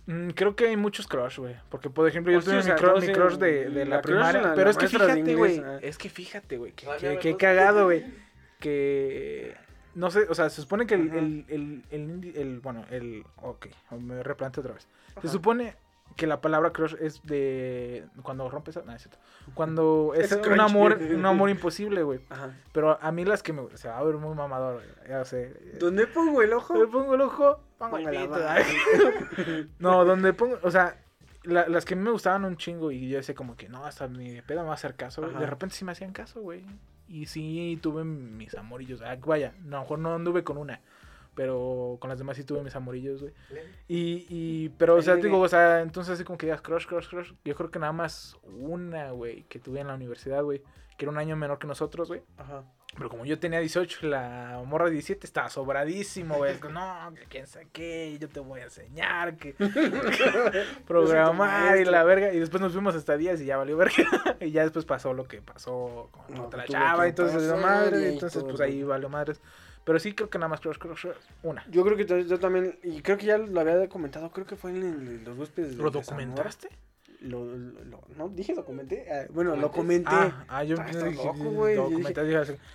Mm, 0.06 0.30
creo 0.32 0.56
que 0.56 0.68
hay 0.68 0.76
muchos 0.78 1.06
crush, 1.08 1.38
güey. 1.38 1.56
Porque, 1.70 1.90
por 1.90 2.08
ejemplo, 2.08 2.32
yo 2.34 2.38
Pues 2.40 2.46
tuve 2.46 2.58
o 2.58 2.62
sea, 2.64 2.74
mi, 2.74 2.80
crush, 2.80 3.34
mi 3.34 3.38
de, 3.38 3.70
de 3.70 3.86
la, 3.86 4.02
primaria. 4.02 4.42
la- 4.42 4.54
pero 4.56 4.66
la 4.66 4.72
es 4.72 4.78
que 4.78 4.88
fíjate, 4.88 5.36
güey. 5.36 5.60
ah. 5.64 5.78
Es 5.84 5.98
que 6.00 6.10
fíjate, 6.10 6.58
güey. 6.58 6.72
Que, 6.72 6.90
Ay, 6.90 6.98
que, 7.00 7.14
ya 7.14 7.20
que 7.20 7.32
me 7.32 7.38
cagado, 7.38 7.86
güey. 7.86 8.06
Que. 8.60 9.56
No 9.96 10.12
sé, 10.12 10.28
o 10.30 10.34
sea, 10.36 10.50
se 10.50 10.62
supone 10.62 10.86
que 10.86 10.96
el. 10.96 11.10
El, 11.48 11.84
el, 11.90 12.34
el, 12.36 12.60
bueno, 12.60 12.86
el. 12.90 13.24
Ok, 13.38 13.68
me 14.00 14.22
replanteo 14.24 14.62
otra 14.62 14.74
vez. 14.76 14.88
Se 15.22 15.28
supone 15.28 15.76
que 16.16 16.28
la 16.28 16.42
palabra 16.42 16.72
crush 16.72 16.96
es 17.00 17.22
de. 17.24 18.06
Cuando 18.24 18.50
rompes. 18.50 18.80
No, 18.86 18.94
es 18.94 19.02
cierto. 19.02 19.18
Cuando 19.54 20.14
es, 20.16 20.32
Es 20.32 20.38
un 20.38 20.44
crunch. 20.44 20.60
amor 20.60 20.98
un 21.00 21.26
amor 21.26 21.50
imposible, 21.50 22.04
güey. 22.04 22.20
Ajá. 22.30 22.56
Pero 22.72 22.98
a 23.02 23.12
mí 23.12 23.26
las 23.26 23.42
que 23.44 23.54
me. 23.54 23.64
Se 23.78 23.88
va 23.88 23.98
a 23.98 24.04
ver 24.04 24.16
muy 24.16 24.36
mamador, 24.36 24.76
güey, 24.76 25.10
Ya 25.10 25.26
sé. 25.26 25.54
¿Dónde 25.80 26.08
pongo 26.08 26.42
el 26.42 26.54
ojo? 26.54 26.76
Le 26.76 26.88
pongo 26.88 27.16
el 27.16 27.22
ojo, 27.22 27.60
pongo 27.78 27.98
la. 28.00 28.64
No, 29.80 30.06
donde 30.06 30.34
pongo, 30.34 30.60
o 30.62 30.72
sea, 30.72 30.98
la- 31.44 31.68
las 31.68 31.86
que 31.86 31.96
me 31.96 32.12
gustaban 32.12 32.46
un 32.46 32.58
chingo 32.58 32.92
y 32.92 33.10
yo 33.10 33.18
decía 33.18 33.36
como 33.36 33.56
que 33.56 33.70
no, 33.70 33.86
hasta 33.86 34.08
ni 34.08 34.32
de 34.32 34.44
pedo 34.44 34.60
me 34.62 34.66
va 34.68 34.72
a 34.72 34.76
hacer 34.76 34.96
caso, 34.96 35.22
güey. 35.22 35.34
De 35.40 35.46
repente 35.46 35.76
sí 35.76 35.86
me 35.86 35.92
hacían 35.94 36.12
caso, 36.14 36.42
güey. 36.42 36.64
Y 37.08 37.26
sí 37.26 37.80
tuve 37.82 38.04
mis 38.04 38.54
amorillos. 38.56 39.02
Ah, 39.02 39.18
vaya, 39.26 39.54
no, 39.62 39.78
a 39.78 39.80
lo 39.80 39.82
mejor 39.82 40.00
no 40.00 40.14
anduve 40.16 40.44
con 40.44 40.58
una. 40.58 40.82
Pero 41.36 41.98
con 42.02 42.10
las 42.10 42.20
demás 42.20 42.36
sí 42.36 42.44
tuve 42.44 42.62
mis 42.64 42.76
amorillos, 42.76 43.22
güey. 43.22 43.34
Y, 43.88 44.26
y, 44.30 44.70
pero, 44.78 44.96
o 44.96 45.02
sea, 45.02 45.16
Nene. 45.16 45.28
digo, 45.28 45.40
o 45.40 45.48
sea, 45.48 45.82
entonces 45.82 46.16
así 46.16 46.24
como 46.26 46.38
que 46.38 46.48
digas 46.48 46.62
crush, 46.62 46.86
crush, 46.86 47.08
crush. 47.08 47.32
Yo 47.46 47.56
creo 47.56 47.72
que 47.72 47.80
nada 47.80 47.94
más 47.94 48.36
una, 48.44 49.12
güey, 49.12 49.44
que 49.44 49.58
tuve 49.60 49.80
en 49.80 49.88
la 49.88 49.96
universidad, 49.96 50.44
güey. 50.44 50.62
Que 51.00 51.06
era 51.06 51.12
un 51.14 51.18
año 51.18 51.38
menor 51.38 51.58
que 51.60 51.66
nosotros, 51.66 52.10
güey. 52.10 52.22
Ajá. 52.38 52.62
Pero 52.98 53.08
como 53.10 53.24
yo 53.24 53.40
tenía 53.40 53.60
18, 53.62 54.06
la 54.08 54.62
morra 54.66 54.86
de 54.86 54.92
17 54.92 55.26
estaba 55.26 55.50
sobradísimo, 55.50 56.36
güey. 56.38 56.60
No, 56.72 57.14
que 57.16 57.24
quién 57.30 57.48
sabe 57.48 57.68
qué, 57.72 58.18
yo 58.20 58.28
te 58.28 58.42
voy 58.42 58.60
a 58.60 58.64
enseñar, 58.66 59.38
que 59.38 59.56
programar 60.88 61.78
y 61.80 61.86
la 61.86 62.04
verga. 62.04 62.34
Y 62.34 62.40
después 62.40 62.62
nos 62.62 62.74
fuimos 62.74 62.96
hasta 62.96 63.18
días 63.18 63.40
y 63.42 63.46
ya 63.46 63.58
valió 63.58 63.78
verga. 63.78 63.94
y 64.42 64.52
ya 64.52 64.64
después 64.64 64.86
pasó 64.86 65.14
lo 65.14 65.26
que 65.28 65.42
pasó 65.42 66.10
con 66.12 66.36
No, 66.36 66.46
otra 66.48 66.66
chava. 66.66 67.04
que 67.04 67.10
Entonces, 67.10 67.44
la 67.44 67.56
madre. 67.56 68.02
y 68.02 68.14
Entonces, 68.14 68.42
todo, 68.42 68.50
pues 68.52 68.62
ahí 68.62 68.84
valió 68.84 69.10
madres. 69.10 69.42
Pero 69.86 70.00
sí 70.00 70.14
creo 70.14 70.30
que 70.30 70.38
nada 70.38 70.50
más 70.50 70.60
crush, 70.60 70.78
crush, 70.78 71.08
una. 71.44 71.64
Yo 71.70 71.84
creo 71.84 71.96
que 71.98 72.26
yo 72.26 72.40
también, 72.40 72.78
y 72.84 73.02
creo 73.02 73.18
que 73.18 73.26
ya 73.26 73.38
lo 73.38 73.60
había 73.60 73.88
comentado, 73.88 74.30
creo 74.32 74.46
que 74.46 74.56
fue 74.56 74.72
en 74.72 74.78
el- 74.84 75.24
los 75.24 75.38
huéspedes 75.38 75.76
¿Lo 75.76 75.90
documentaste? 75.90 76.70
Lo, 77.22 77.44
lo- 77.44 77.84
lo- 77.84 78.02
no, 78.16 78.30
dije 78.30 78.54
documenté. 78.54 79.06
Ah, 79.12 79.26
bueno, 79.32 79.54
lo 79.58 79.72
comenté. 79.72 80.10
Ah, 80.10 80.46
ah, 80.48 80.64
yo 80.64 80.78
Ah, 80.80 80.90
yo 80.90 81.12
loco, 81.12 81.34
güey. 81.52 81.76
Yo. 81.76 81.90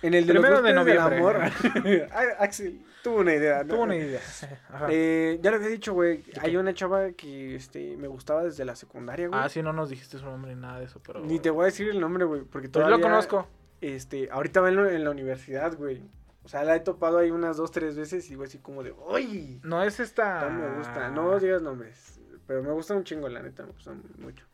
En 0.03 0.13
el 0.13 0.27
de 0.27 0.33
los 0.35 0.43
Primero 0.43 0.83
de 0.85 0.99
amor. 0.99 1.37
Ah, 2.11 2.23
Axel, 2.39 2.79
tuvo 3.03 3.21
una 3.21 3.33
idea. 3.33 3.63
¿no? 3.63 3.73
Tuvo 3.73 3.83
una 3.83 3.95
idea. 3.95 4.19
Ajá. 4.69 4.87
Eh, 4.91 5.39
ya 5.41 5.49
lo 5.49 5.57
había 5.57 5.69
dicho, 5.69 5.93
güey. 5.93 6.21
qué? 6.21 6.39
Hay 6.41 6.57
una 6.57 6.75
chava 6.75 7.11
que 7.13 7.55
este, 7.55 7.97
me 7.97 8.07
gustaba 8.07 8.43
desde 8.43 8.65
la 8.65 8.75
secundaria, 8.75 9.29
güey. 9.29 9.39
Ah, 9.41 9.49
sí, 9.49 9.63
no 9.63 9.73
nos 9.73 9.89
dijiste 9.89 10.19
su 10.19 10.25
nombre 10.25 10.53
ni 10.53 10.61
nada 10.61 10.77
de 10.77 10.85
eso, 10.85 11.01
pero... 11.03 11.21
Ni 11.21 11.39
te 11.39 11.49
voy 11.49 11.63
a 11.63 11.65
decir 11.65 11.89
el 11.89 11.99
nombre, 11.99 12.25
güey, 12.25 12.41
porque 12.43 12.69
Pues 12.69 12.73
todavía... 12.73 12.97
lo 12.97 13.01
conozco. 13.01 13.47
Este, 13.81 14.29
ahorita 14.31 14.61
va 14.61 14.69
en, 14.69 14.75
la- 14.75 14.91
en 14.93 15.03
la 15.03 15.09
universidad, 15.09 15.75
güey. 15.75 16.03
O 16.43 16.47
sea, 16.49 16.63
la 16.63 16.75
he 16.75 16.79
topado 16.81 17.17
ahí 17.17 17.31
unas 17.31 17.57
dos, 17.57 17.71
tres 17.71 17.95
veces 17.97 18.29
y 18.29 18.35
güey, 18.35 18.47
así 18.47 18.59
como 18.59 18.83
de, 18.83 18.91
¡Uy! 18.91 19.59
No 19.63 19.81
es 19.81 19.99
esta... 19.99 20.47
No 20.49 20.59
me 20.59 20.77
gusta. 20.77 21.09
No 21.09 21.39
digas 21.39 21.63
nombres. 21.63 22.14
Pero 22.47 22.61
me 22.63 22.71
gusta 22.71 22.93
un 22.95 23.03
chingo, 23.03 23.27
la 23.29 23.41
neta, 23.41 23.63
me 23.65 23.71
gusta 23.71 23.93
mucho. 24.19 24.45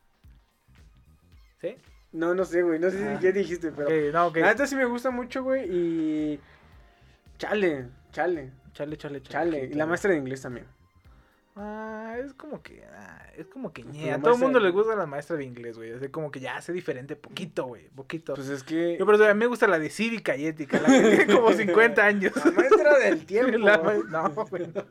¿Sí? 1.59 1.75
No, 2.13 2.33
no 2.33 2.43
sé, 2.45 2.61
güey. 2.61 2.79
No 2.79 2.89
sé 2.89 3.05
Ah. 3.07 3.17
si 3.17 3.23
ya 3.25 3.31
dijiste, 3.31 3.71
pero... 3.71 3.87
Ok, 3.87 4.13
no, 4.13 4.27
ok. 4.27 4.37
La 4.37 4.47
neta 4.49 4.67
sí 4.67 4.75
me 4.75 4.85
gusta 4.85 5.11
mucho, 5.11 5.43
güey, 5.43 5.65
y... 5.69 6.39
Chale, 7.37 7.87
chale, 8.11 8.51
Chale, 8.73 8.97
chale, 8.97 9.21
chale. 9.21 9.51
chale. 9.51 9.65
Y 9.65 9.73
la 9.73 9.85
maestra 9.85 10.11
de 10.11 10.17
inglés 10.17 10.41
también. 10.41 10.65
Ah, 11.55 12.15
es 12.23 12.33
como 12.33 12.61
que. 12.63 12.83
ah, 12.93 13.21
es 13.37 13.45
como 13.47 13.73
que. 13.73 13.83
Pues 13.83 13.93
ñe, 13.95 14.13
A 14.13 14.21
todo 14.21 14.33
el 14.35 14.39
mundo 14.39 14.59
le 14.59 14.69
gusta 14.71 14.95
la 14.95 15.05
maestra 15.05 15.35
de 15.35 15.43
inglés, 15.43 15.75
güey. 15.77 15.91
Es 15.91 16.09
como 16.09 16.31
que 16.31 16.39
ya 16.39 16.55
hace 16.55 16.71
diferente, 16.71 17.15
poquito, 17.17 17.65
güey. 17.65 17.89
Poquito. 17.89 18.35
Pues 18.35 18.47
es 18.49 18.63
que... 18.63 18.97
Yo, 18.97 19.05
pero 19.05 19.23
a 19.25 19.33
mí 19.33 19.39
me 19.39 19.47
gusta 19.47 19.67
la 19.67 19.77
de 19.77 19.89
cívica 19.89 20.35
y 20.37 20.45
ética, 20.45 20.79
la 20.79 20.87
que 20.87 21.01
tiene 21.01 21.35
como 21.35 21.51
50 21.53 22.05
años. 22.05 22.31
La 22.45 22.51
maestra 22.51 22.97
del 22.99 23.25
tiempo. 23.25 23.57
La 23.57 23.77
ma- 23.79 23.93
no, 23.93 24.45
güey. 24.45 24.67
no. 24.67 24.85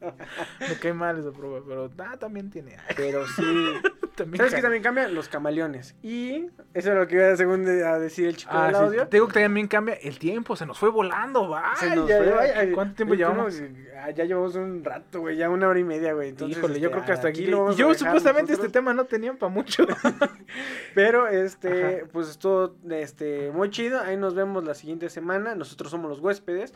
Me 0.69 0.74
cae 0.78 0.93
mal 0.93 1.19
esa 1.19 1.32
prueba, 1.32 1.61
pero 1.66 1.91
ah, 1.99 2.16
también 2.19 2.51
tiene. 2.51 2.77
Pero 2.97 3.27
sí... 3.27 3.43
también 4.25 4.39
¿Sabes 4.39 4.55
qué 4.55 4.63
también 4.63 4.83
cambia? 4.83 5.09
Los 5.09 5.29
camaleones. 5.29 5.95
Y 6.03 6.47
eso 6.75 6.93
es 6.93 6.99
lo 6.99 7.07
que 7.07 7.17
iba 7.17 7.37
según 7.37 7.65
de- 7.65 7.87
a 7.87 7.99
decir 7.99 8.27
el 8.29 8.37
chico 8.37 8.53
Ah, 8.55 8.67
del 8.67 8.75
sí, 8.77 8.81
audio. 8.83 9.09
te 9.09 9.17
digo 9.17 9.29
que 9.29 9.41
también 9.43 9.67
cambia 9.69 9.95
el 9.95 10.19
tiempo, 10.19 10.57
se 10.57 10.67
nos 10.67 10.79
fue 10.79 10.91
volando, 10.91 11.49
vaya. 11.49 11.75
Se 11.77 11.95
nos 11.97 12.07
fue, 12.11 12.31
vaya, 12.31 12.73
¿Cuánto 12.75 12.95
tiempo 12.97 13.15
llevamos? 13.15 13.55
¿cómo 13.57 13.75
se- 13.75 13.97
ah, 13.99 14.11
ya 14.11 14.25
llevamos 14.25 14.55
un 14.55 14.85
rato, 14.85 15.21
güey, 15.21 15.37
ya 15.37 15.49
una 15.51 15.69
hora 15.69 15.79
y 15.79 15.85
media, 15.85 16.13
güey. 16.13 16.31
Entonces, 16.31 16.59
Híjole, 16.59 16.81
yo 16.81 16.87
este, 16.89 16.91
creo 16.93 17.05
que 17.07 17.13
hasta 17.13 17.29
aquí. 17.29 17.47
lo 17.47 17.59
vamos 17.59 17.75
a 17.75 17.79
yo 17.79 17.89
dejar 17.89 17.99
supuestamente 17.99 18.53
este 18.53 18.69
tema 18.69 18.95
no 18.95 19.05
tenían 19.05 19.37
para 19.37 19.53
mucho. 19.53 19.87
Pero, 20.95 21.29
este, 21.29 21.97
Ajá. 21.99 22.07
pues 22.13 22.29
estuvo, 22.29 22.75
este, 22.91 23.51
muy 23.53 23.71
chido. 23.71 24.01
Ahí 24.01 24.17
nos 24.17 24.35
vemos 24.35 24.65
la 24.65 24.75
siguiente 24.75 25.09
semana. 25.09 25.55
Nosotros 25.55 25.91
somos 25.91 26.11
los 26.11 26.21
huéspedes. 26.21 26.73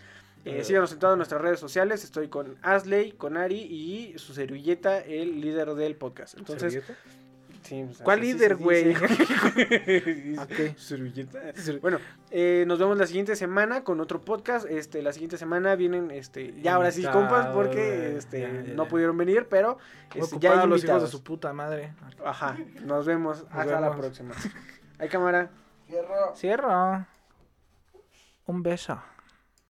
Eh. 0.47 0.63
síganos 0.63 0.93
en 0.93 0.99
todas 0.99 1.17
nuestras 1.17 1.41
redes 1.41 1.59
sociales. 1.59 2.05
Estoy 2.05 2.29
con 2.29 2.57
Asley, 2.61 3.13
con 3.13 3.39
Ari 3.39 3.61
y 3.63 4.19
su 4.19 4.35
servilleta, 4.35 4.99
el 4.99 5.41
líder 5.41 5.75
del 5.75 5.97
podcast. 5.97 6.37
Entonces, 6.37 6.75
¿Servilleta? 6.75 7.01
Sí, 7.65 7.83
pues, 7.87 7.99
¿Cuál 7.99 8.21
líder, 8.21 8.57
güey? 8.57 8.85
dice. 8.95 10.41
Ok. 10.41 10.77
Servilleta. 10.77 11.41
Bueno, 11.81 11.99
eh, 12.31 12.65
nos 12.67 12.79
vemos 12.79 12.97
la 12.97 13.07
siguiente 13.07 13.35
semana 13.37 13.83
con 13.83 14.01
otro 14.01 14.21
podcast. 14.21 14.67
Este, 14.69 15.03
la 15.03 15.13
siguiente 15.13 15.37
semana 15.37 15.75
vienen, 15.75 16.11
este, 16.11 16.55
ya 16.61 16.75
ahora 16.75 16.93
sí, 16.93 17.05
compas, 17.05 17.49
porque 17.49 18.17
este, 18.17 18.41
Ya, 18.41 18.49
ya, 18.63 18.75
no 18.75 18.87
pudieron 18.87 19.17
venir, 19.17 19.47
pero 19.49 19.79
este, 20.15 20.39
ya 20.39 20.53
hay 20.53 20.57
los 20.57 20.65
hijos 20.65 20.83
de 20.83 20.87
invitados. 20.87 21.11
su 21.11 21.23
puta 21.23 21.53
madre. 21.53 21.95
Ajá, 22.25 22.57
nos 22.83 23.07
vemos. 23.07 23.45
Hasta 23.51 23.81
la 23.81 23.97
próxima. 23.97 24.35
Hay 24.99 25.09
cámara. 25.09 25.51
Cierro. 26.37 27.07
Un 28.47 28.63
beso. 28.63 29.01